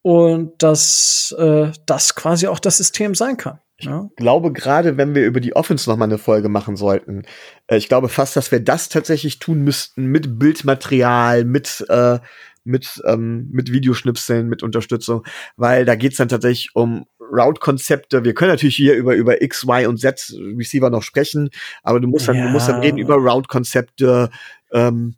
und 0.02 0.60
dass 0.60 1.32
äh, 1.38 1.70
das 1.86 2.16
quasi 2.16 2.48
auch 2.48 2.58
das 2.58 2.78
System 2.78 3.14
sein 3.14 3.36
kann. 3.36 3.60
Ja? 3.78 4.10
glaube, 4.16 4.52
gerade 4.52 4.96
wenn 4.96 5.14
wir 5.14 5.24
über 5.24 5.38
die 5.38 5.54
Offense 5.54 5.88
noch 5.88 5.96
mal 5.96 6.06
eine 6.06 6.18
Folge 6.18 6.48
machen 6.48 6.74
sollten, 6.74 7.22
äh, 7.68 7.76
ich 7.76 7.88
glaube 7.88 8.08
fast, 8.08 8.34
dass 8.34 8.50
wir 8.50 8.58
das 8.58 8.88
tatsächlich 8.88 9.38
tun 9.38 9.62
müssten 9.62 10.06
mit 10.06 10.36
Bildmaterial, 10.36 11.44
mit 11.44 11.86
äh, 11.88 12.18
mit 12.64 13.00
ähm, 13.06 13.48
mit 13.52 13.70
Videoschnipseln, 13.70 14.48
mit 14.48 14.64
Unterstützung, 14.64 15.24
weil 15.56 15.84
da 15.84 15.94
geht's 15.94 16.16
dann 16.16 16.28
tatsächlich 16.28 16.74
um 16.74 17.06
Route-Konzepte. 17.30 18.24
Wir 18.24 18.34
können 18.34 18.50
natürlich 18.50 18.76
hier 18.76 18.94
über 18.94 19.14
über 19.14 19.42
X, 19.42 19.64
Y 19.64 19.86
und 19.86 19.98
Z 19.98 20.34
Receiver 20.56 20.90
noch 20.90 21.02
sprechen, 21.02 21.50
aber 21.82 22.00
du 22.00 22.08
musst 22.08 22.28
dann, 22.28 22.36
du 22.36 22.48
musst 22.48 22.68
dann 22.68 22.76
Ja. 22.76 22.82
reden 22.82 22.98
über 22.98 23.16
Route-Konzepte, 23.16 24.30
ähm, 24.72 25.14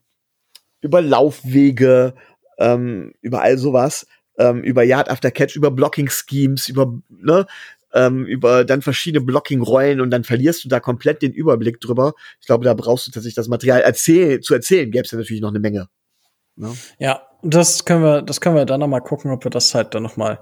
über 0.80 1.02
Laufwege, 1.02 2.14
ähm, 2.58 3.12
über 3.20 3.42
all 3.42 3.58
sowas, 3.58 4.06
ähm, 4.38 4.62
über 4.62 4.82
Yard 4.82 5.10
after 5.10 5.30
Catch, 5.30 5.56
über 5.56 5.70
Blocking-Schemes, 5.70 6.68
über 6.68 6.92
ne, 7.08 7.46
ähm, 7.92 8.24
über 8.24 8.64
dann 8.64 8.82
verschiedene 8.82 9.24
Blocking-Rollen 9.24 10.00
und 10.00 10.10
dann 10.10 10.24
verlierst 10.24 10.64
du 10.64 10.68
da 10.68 10.80
komplett 10.80 11.22
den 11.22 11.32
Überblick 11.32 11.80
drüber. 11.80 12.14
Ich 12.40 12.46
glaube, 12.46 12.64
da 12.64 12.74
brauchst 12.74 13.06
du 13.06 13.10
tatsächlich 13.10 13.34
das 13.34 13.48
Material 13.48 13.80
erzähl 13.80 14.40
zu 14.40 14.54
erzählen, 14.54 14.90
gäbe 14.90 15.04
es 15.04 15.10
ja 15.10 15.18
natürlich 15.18 15.42
noch 15.42 15.50
eine 15.50 15.60
Menge. 15.60 15.88
Ne? 16.56 16.72
Ja, 16.98 17.22
das 17.42 17.84
können 17.84 18.02
wir, 18.02 18.22
das 18.22 18.40
können 18.40 18.54
wir 18.56 18.64
dann 18.64 18.80
noch 18.80 18.88
mal 18.88 19.00
gucken, 19.00 19.30
ob 19.30 19.44
wir 19.44 19.50
das 19.50 19.74
halt 19.74 19.94
dann 19.94 20.02
noch 20.02 20.16
mal 20.16 20.40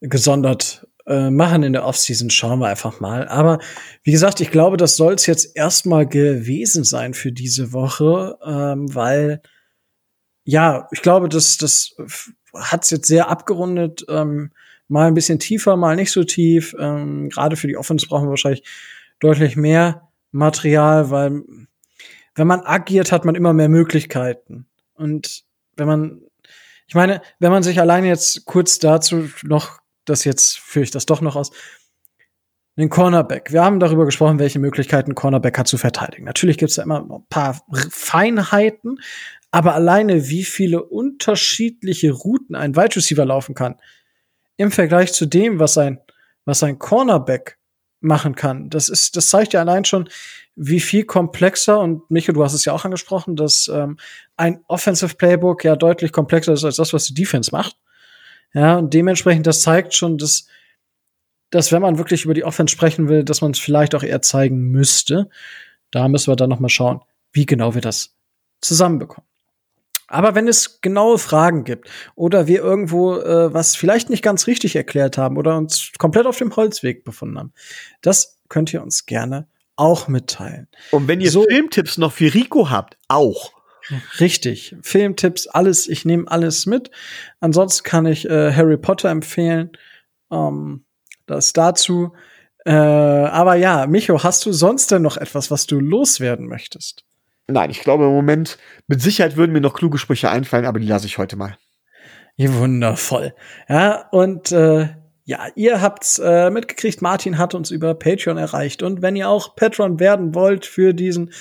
gesondert 0.00 0.86
äh, 1.06 1.30
machen 1.30 1.62
in 1.62 1.72
der 1.72 1.84
Offseason, 1.84 2.30
schauen 2.30 2.60
wir 2.60 2.68
einfach 2.68 3.00
mal. 3.00 3.28
Aber 3.28 3.58
wie 4.02 4.12
gesagt, 4.12 4.40
ich 4.40 4.50
glaube, 4.50 4.76
das 4.76 4.96
soll 4.96 5.14
es 5.14 5.26
jetzt 5.26 5.56
erstmal 5.56 6.06
gewesen 6.06 6.84
sein 6.84 7.14
für 7.14 7.32
diese 7.32 7.72
Woche, 7.72 8.38
ähm, 8.44 8.94
weil 8.94 9.42
ja, 10.44 10.88
ich 10.90 11.02
glaube, 11.02 11.28
das, 11.28 11.58
das 11.58 11.94
hat 12.54 12.84
es 12.84 12.90
jetzt 12.90 13.06
sehr 13.06 13.28
abgerundet. 13.28 14.04
Ähm, 14.08 14.50
mal 14.88 15.06
ein 15.06 15.14
bisschen 15.14 15.38
tiefer, 15.38 15.76
mal 15.76 15.96
nicht 15.96 16.10
so 16.10 16.24
tief. 16.24 16.74
Ähm, 16.78 17.28
Gerade 17.28 17.56
für 17.56 17.68
die 17.68 17.76
Offense 17.76 18.06
brauchen 18.06 18.26
wir 18.26 18.30
wahrscheinlich 18.30 18.64
deutlich 19.20 19.56
mehr 19.56 20.08
Material, 20.32 21.10
weil 21.10 21.42
wenn 22.34 22.46
man 22.46 22.60
agiert, 22.60 23.12
hat 23.12 23.24
man 23.24 23.34
immer 23.34 23.52
mehr 23.52 23.68
Möglichkeiten. 23.68 24.66
Und 24.94 25.44
wenn 25.76 25.86
man, 25.86 26.22
ich 26.86 26.94
meine, 26.94 27.22
wenn 27.38 27.52
man 27.52 27.62
sich 27.62 27.80
alleine 27.80 28.08
jetzt 28.08 28.44
kurz 28.46 28.78
dazu 28.78 29.28
noch, 29.42 29.79
das 30.10 30.24
jetzt 30.24 30.58
führe 30.58 30.84
ich 30.84 30.90
das 30.90 31.06
doch 31.06 31.20
noch 31.20 31.36
aus, 31.36 31.50
den 32.76 32.88
Cornerback. 32.88 33.52
Wir 33.52 33.62
haben 33.62 33.80
darüber 33.80 34.06
gesprochen, 34.06 34.38
welche 34.38 34.58
Möglichkeiten 34.58 35.14
Cornerback 35.14 35.58
hat 35.58 35.68
zu 35.68 35.76
verteidigen. 35.76 36.24
Natürlich 36.24 36.56
gibt 36.56 36.70
es 36.70 36.76
da 36.76 36.82
immer 36.82 37.00
ein 37.00 37.26
paar 37.28 37.60
Feinheiten, 37.90 39.00
aber 39.50 39.74
alleine 39.74 40.28
wie 40.28 40.44
viele 40.44 40.82
unterschiedliche 40.82 42.12
Routen 42.12 42.54
ein 42.54 42.76
Wide 42.76 42.96
Receiver 42.96 43.24
laufen 43.24 43.54
kann, 43.54 43.76
im 44.56 44.70
Vergleich 44.70 45.12
zu 45.12 45.26
dem, 45.26 45.58
was 45.58 45.78
ein, 45.78 46.00
was 46.44 46.62
ein 46.62 46.78
Cornerback 46.78 47.58
machen 48.00 48.34
kann, 48.34 48.70
das 48.70 48.88
ist, 48.88 49.16
das 49.16 49.28
zeigt 49.28 49.52
ja 49.52 49.60
allein 49.60 49.84
schon, 49.84 50.08
wie 50.56 50.80
viel 50.80 51.04
komplexer, 51.04 51.80
und 51.80 52.10
Michael, 52.10 52.34
du 52.34 52.44
hast 52.44 52.54
es 52.54 52.64
ja 52.64 52.72
auch 52.72 52.84
angesprochen, 52.84 53.36
dass 53.36 53.70
ähm, 53.72 53.98
ein 54.36 54.60
Offensive 54.68 55.14
Playbook 55.16 55.64
ja 55.64 55.76
deutlich 55.76 56.12
komplexer 56.12 56.52
ist 56.52 56.64
als 56.64 56.76
das, 56.76 56.92
was 56.92 57.04
die 57.06 57.14
Defense 57.14 57.50
macht. 57.52 57.76
Ja, 58.52 58.78
und 58.78 58.94
dementsprechend, 58.94 59.46
das 59.46 59.62
zeigt 59.62 59.94
schon, 59.94 60.18
dass, 60.18 60.46
dass 61.50 61.72
wenn 61.72 61.82
man 61.82 61.98
wirklich 61.98 62.24
über 62.24 62.34
die 62.34 62.44
Offense 62.44 62.72
sprechen 62.72 63.08
will, 63.08 63.24
dass 63.24 63.40
man 63.40 63.52
es 63.52 63.58
vielleicht 63.58 63.94
auch 63.94 64.02
eher 64.02 64.22
zeigen 64.22 64.70
müsste. 64.70 65.28
Da 65.90 66.08
müssen 66.08 66.30
wir 66.30 66.36
dann 66.36 66.50
noch 66.50 66.60
mal 66.60 66.68
schauen, 66.68 67.00
wie 67.32 67.46
genau 67.46 67.74
wir 67.74 67.80
das 67.80 68.14
zusammenbekommen. 68.60 69.26
Aber 70.10 70.34
wenn 70.34 70.48
es 70.48 70.80
genaue 70.80 71.18
Fragen 71.18 71.62
gibt 71.62 71.88
oder 72.16 72.48
wir 72.48 72.60
irgendwo 72.60 73.14
äh, 73.14 73.54
was 73.54 73.76
vielleicht 73.76 74.10
nicht 74.10 74.24
ganz 74.24 74.48
richtig 74.48 74.74
erklärt 74.74 75.16
haben 75.16 75.36
oder 75.36 75.56
uns 75.56 75.92
komplett 75.98 76.26
auf 76.26 76.36
dem 76.36 76.54
Holzweg 76.54 77.04
befunden 77.04 77.38
haben, 77.38 77.52
das 78.02 78.40
könnt 78.48 78.72
ihr 78.72 78.82
uns 78.82 79.06
gerne 79.06 79.46
auch 79.76 80.08
mitteilen. 80.08 80.66
Und 80.90 81.06
wenn 81.06 81.20
ihr 81.20 81.30
so, 81.30 81.44
Filmtipps 81.44 81.96
noch 81.96 82.12
für 82.12 82.34
Rico 82.34 82.70
habt, 82.70 82.98
auch. 83.06 83.52
Richtig. 84.18 84.76
Filmtipps, 84.82 85.46
alles, 85.46 85.88
ich 85.88 86.04
nehme 86.04 86.30
alles 86.30 86.66
mit. 86.66 86.90
Ansonsten 87.40 87.84
kann 87.84 88.06
ich 88.06 88.28
äh, 88.28 88.52
Harry 88.52 88.76
Potter 88.76 89.10
empfehlen. 89.10 89.70
Ähm, 90.30 90.84
das 91.26 91.52
dazu. 91.52 92.12
Äh, 92.64 92.72
aber 92.72 93.54
ja, 93.54 93.86
Micho, 93.86 94.22
hast 94.22 94.44
du 94.44 94.52
sonst 94.52 94.90
denn 94.90 95.02
noch 95.02 95.16
etwas, 95.16 95.50
was 95.50 95.66
du 95.66 95.80
loswerden 95.80 96.46
möchtest? 96.46 97.04
Nein, 97.46 97.70
ich 97.70 97.80
glaube 97.80 98.04
im 98.04 98.10
Moment, 98.10 98.58
mit 98.86 99.00
Sicherheit 99.00 99.36
würden 99.36 99.52
mir 99.52 99.60
noch 99.60 99.74
kluge 99.74 99.98
Sprüche 99.98 100.30
einfallen, 100.30 100.66
aber 100.66 100.78
die 100.78 100.86
lasse 100.86 101.06
ich 101.06 101.18
heute 101.18 101.36
mal. 101.36 101.56
Ja, 102.36 102.54
wundervoll. 102.54 103.34
Ja, 103.68 104.08
und 104.10 104.52
äh, 104.52 104.88
ja, 105.24 105.46
ihr 105.54 105.80
habt's 105.80 106.18
äh, 106.18 106.50
mitgekriegt, 106.50 107.02
Martin 107.02 107.38
hat 107.38 107.54
uns 107.54 107.70
über 107.70 107.94
Patreon 107.94 108.36
erreicht. 108.36 108.82
Und 108.82 109.02
wenn 109.02 109.16
ihr 109.16 109.28
auch 109.28 109.56
Patron 109.56 110.00
werden 110.00 110.34
wollt 110.34 110.66
für 110.66 110.94
diesen, 110.94 111.32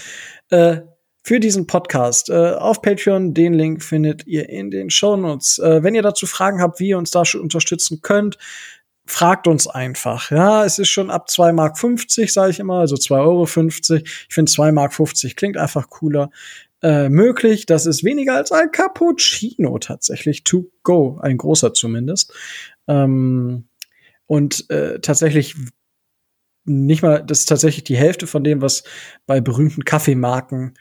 äh, 0.49 0.81
für 1.29 1.39
diesen 1.39 1.67
Podcast, 1.67 2.31
äh, 2.31 2.53
auf 2.53 2.81
Patreon, 2.81 3.35
den 3.35 3.53
Link 3.53 3.83
findet 3.83 4.25
ihr 4.25 4.49
in 4.49 4.71
den 4.71 4.89
Show 4.89 5.15
Notes. 5.15 5.59
Äh, 5.59 5.83
wenn 5.83 5.93
ihr 5.93 6.01
dazu 6.01 6.25
Fragen 6.25 6.59
habt, 6.59 6.79
wie 6.79 6.87
ihr 6.87 6.97
uns 6.97 7.11
da 7.11 7.21
unterstützen 7.39 7.99
könnt, 8.01 8.39
fragt 9.05 9.45
uns 9.45 9.67
einfach. 9.67 10.31
Ja, 10.31 10.65
es 10.65 10.79
ist 10.79 10.89
schon 10.89 11.11
ab 11.11 11.27
2,50 11.29 11.51
Mark, 11.53 12.29
sage 12.31 12.49
ich 12.49 12.59
immer, 12.59 12.79
also 12.79 12.95
2,50 12.95 13.11
Euro. 13.21 13.43
Ich 13.43 13.51
finde 14.33 14.51
2,50 14.51 14.71
Mark 14.71 15.35
klingt 15.35 15.57
einfach 15.57 15.91
cooler. 15.91 16.31
Äh, 16.81 17.09
möglich. 17.09 17.67
Das 17.67 17.85
ist 17.85 18.03
weniger 18.03 18.33
als 18.33 18.51
ein 18.51 18.71
Cappuccino 18.71 19.77
tatsächlich. 19.77 20.43
To 20.45 20.65
go, 20.81 21.19
ein 21.21 21.37
großer 21.37 21.75
zumindest. 21.75 22.33
Ähm, 22.87 23.65
und 24.25 24.67
äh, 24.71 24.99
tatsächlich 24.99 25.53
nicht 26.65 27.03
mal, 27.03 27.23
das 27.23 27.41
ist 27.41 27.49
tatsächlich 27.49 27.83
die 27.83 27.97
Hälfte 27.97 28.25
von 28.25 28.43
dem, 28.43 28.63
was 28.63 28.83
bei 29.27 29.41
berühmten 29.41 29.85
Kaffeemarken 29.85 30.73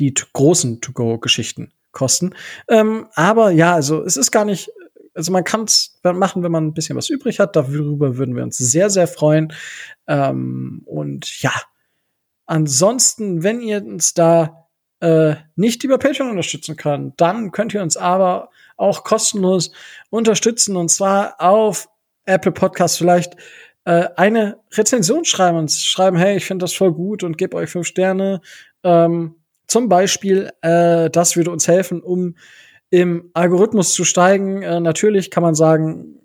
die 0.00 0.14
großen 0.32 0.80
To-Go-Geschichten 0.80 1.72
kosten. 1.92 2.34
Ähm, 2.68 3.08
aber 3.14 3.50
ja, 3.50 3.74
also 3.74 4.02
es 4.02 4.16
ist 4.16 4.30
gar 4.30 4.44
nicht 4.44 4.70
also 5.14 5.32
man 5.32 5.44
kann 5.44 5.64
es 5.64 5.98
machen, 6.02 6.42
wenn 6.42 6.52
man 6.52 6.68
ein 6.68 6.74
bisschen 6.74 6.96
was 6.96 7.10
übrig 7.10 7.40
hat. 7.40 7.56
Darüber 7.56 8.16
würden 8.16 8.36
wir 8.36 8.42
uns 8.42 8.56
sehr, 8.58 8.90
sehr 8.90 9.08
freuen. 9.08 9.52
Ähm, 10.06 10.82
und 10.86 11.42
ja, 11.42 11.52
ansonsten, 12.46 13.42
wenn 13.42 13.60
ihr 13.60 13.84
uns 13.84 14.14
da 14.14 14.68
äh, 15.00 15.34
nicht 15.56 15.84
über 15.84 15.98
Patreon 15.98 16.30
unterstützen 16.30 16.76
könnt, 16.76 17.20
dann 17.20 17.52
könnt 17.52 17.74
ihr 17.74 17.82
uns 17.82 17.96
aber 17.96 18.50
auch 18.76 19.04
kostenlos 19.04 19.72
unterstützen 20.10 20.76
und 20.76 20.90
zwar 20.90 21.40
auf 21.40 21.88
Apple 22.24 22.52
Podcast 22.52 22.98
vielleicht 22.98 23.36
äh, 23.84 24.08
eine 24.16 24.60
Rezension 24.72 25.24
schreiben 25.24 25.58
und 25.58 25.72
schreiben, 25.72 26.16
hey, 26.16 26.36
ich 26.36 26.44
finde 26.44 26.64
das 26.64 26.74
voll 26.74 26.92
gut 26.92 27.22
und 27.22 27.38
gebe 27.38 27.56
euch 27.56 27.70
fünf 27.70 27.86
Sterne. 27.86 28.40
Ähm, 28.84 29.36
zum 29.70 29.88
Beispiel, 29.88 30.50
äh, 30.62 31.10
das 31.10 31.36
würde 31.36 31.52
uns 31.52 31.68
helfen, 31.68 32.02
um 32.02 32.34
im 32.90 33.30
Algorithmus 33.34 33.94
zu 33.94 34.04
steigen. 34.04 34.62
Äh, 34.62 34.80
natürlich 34.80 35.30
kann 35.30 35.44
man 35.44 35.54
sagen, 35.54 36.18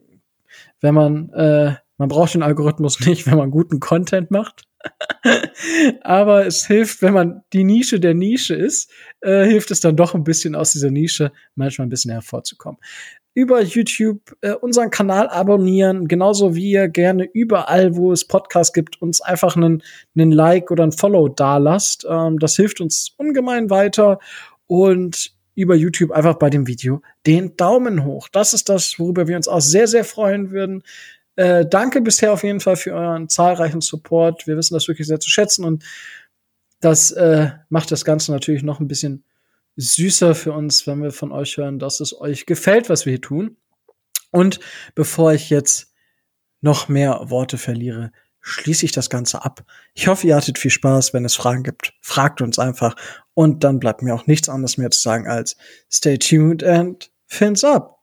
wenn 0.82 0.96
man, 0.96 1.30
äh, 1.30 1.76
man 1.98 2.10
braucht 2.10 2.34
den 2.34 2.42
Algorithmus 2.42 3.00
nicht, 3.06 3.28
wenn 3.28 3.38
man 3.38 3.52
guten 3.52 3.80
Content 3.80 4.32
macht. 4.32 4.64
Aber 6.02 6.48
es 6.48 6.66
hilft, 6.66 7.04
wenn 7.04 7.14
man 7.14 7.44
die 7.54 7.64
Nische 7.64 8.00
der 8.00 8.16
Nische 8.16 8.56
ist, 8.56 8.92
äh, 9.22 9.46
hilft 9.46 9.70
es 9.70 9.80
dann 9.80 9.96
doch 9.96 10.16
ein 10.16 10.24
bisschen 10.24 10.56
aus 10.56 10.72
dieser 10.72 10.90
Nische 10.90 11.32
manchmal 11.54 11.86
ein 11.86 11.92
bisschen 11.92 12.12
hervorzukommen. 12.12 12.80
Über 13.36 13.62
YouTube 13.62 14.36
äh, 14.42 14.54
unseren 14.54 14.90
Kanal 14.90 15.30
abonnieren, 15.30 16.08
genauso 16.08 16.56
wie 16.56 16.72
ihr 16.72 16.88
gerne 16.88 17.26
überall, 17.26 17.96
wo 17.96 18.12
es 18.12 18.26
Podcasts 18.26 18.74
gibt, 18.74 19.00
uns 19.02 19.22
einfach 19.22 19.56
einen, 19.56 19.84
einen 20.16 20.32
Like 20.32 20.72
oder 20.72 20.84
ein 20.84 20.92
Follow 20.92 21.28
dalasst. 21.28 22.08
Ähm, 22.10 22.40
das 22.40 22.56
hilft 22.56 22.82
uns 22.82 23.14
ungemein 23.18 23.70
weiter. 23.70 24.18
Und 24.66 25.36
über 25.56 25.76
YouTube 25.76 26.12
einfach 26.12 26.36
bei 26.36 26.50
dem 26.50 26.68
Video 26.68 27.02
den 27.26 27.56
Daumen 27.56 28.04
hoch. 28.04 28.28
Das 28.28 28.54
ist 28.54 28.70
das, 28.70 29.00
worüber 29.00 29.28
wir 29.28 29.38
uns 29.38 29.48
auch 29.48 29.62
sehr, 29.62 29.88
sehr 29.88 30.04
freuen 30.04 30.52
würden. 30.52 30.84
Äh, 31.38 31.66
danke 31.66 32.02
bisher 32.02 32.34
auf 32.34 32.44
jeden 32.44 32.60
Fall 32.60 32.76
für 32.76 32.94
euren 32.94 33.30
zahlreichen 33.30 33.82
Support. 33.82 34.48
Wir 34.48 34.58
wissen 34.58 34.74
das 34.74 34.88
wirklich 34.88 35.08
sehr 35.08 35.20
zu 35.20 35.30
schätzen 35.30 35.66
und 35.66 35.84
das 36.82 37.12
äh, 37.12 37.50
macht 37.70 37.92
das 37.92 38.06
Ganze 38.06 38.32
natürlich 38.32 38.64
noch 38.64 38.80
ein 38.80 38.88
bisschen 38.88 39.24
süßer 39.76 40.36
für 40.36 40.54
uns, 40.54 40.88
wenn 40.88 41.02
wir 41.02 41.12
von 41.12 41.32
euch 41.32 41.58
hören, 41.58 41.80
dass 41.80 42.00
es 42.00 42.20
euch 42.20 42.46
gefällt, 42.46 42.90
was 42.90 43.06
wir 43.06 43.12
hier 43.12 43.22
tun. 43.22 43.58
Und 44.32 44.60
bevor 44.96 45.34
ich 45.34 45.50
jetzt 45.50 45.94
noch 46.62 46.88
mehr 46.88 47.30
Worte 47.30 47.58
verliere, 47.58 48.12
schließe 48.42 48.86
ich 48.86 48.92
das 48.92 49.10
Ganze 49.10 49.44
ab. 49.44 49.66
Ich 49.94 50.08
hoffe, 50.08 50.28
ihr 50.28 50.36
hattet 50.36 50.60
viel 50.60 50.72
Spaß. 50.72 51.14
Wenn 51.14 51.26
es 51.26 51.36
Fragen 51.36 51.64
gibt, 51.64 51.94
fragt 52.02 52.42
uns 52.42 52.60
einfach. 52.60 52.96
Und 53.34 53.64
dann 53.64 53.80
bleibt 53.80 54.02
mir 54.02 54.14
auch 54.14 54.28
nichts 54.28 54.50
anderes 54.50 54.78
mehr 54.78 54.92
zu 54.92 55.00
sagen 55.00 55.28
als 55.28 55.58
stay 55.92 56.18
tuned 56.18 56.64
and 56.64 57.12
fins 57.28 57.64
up. 57.64 57.95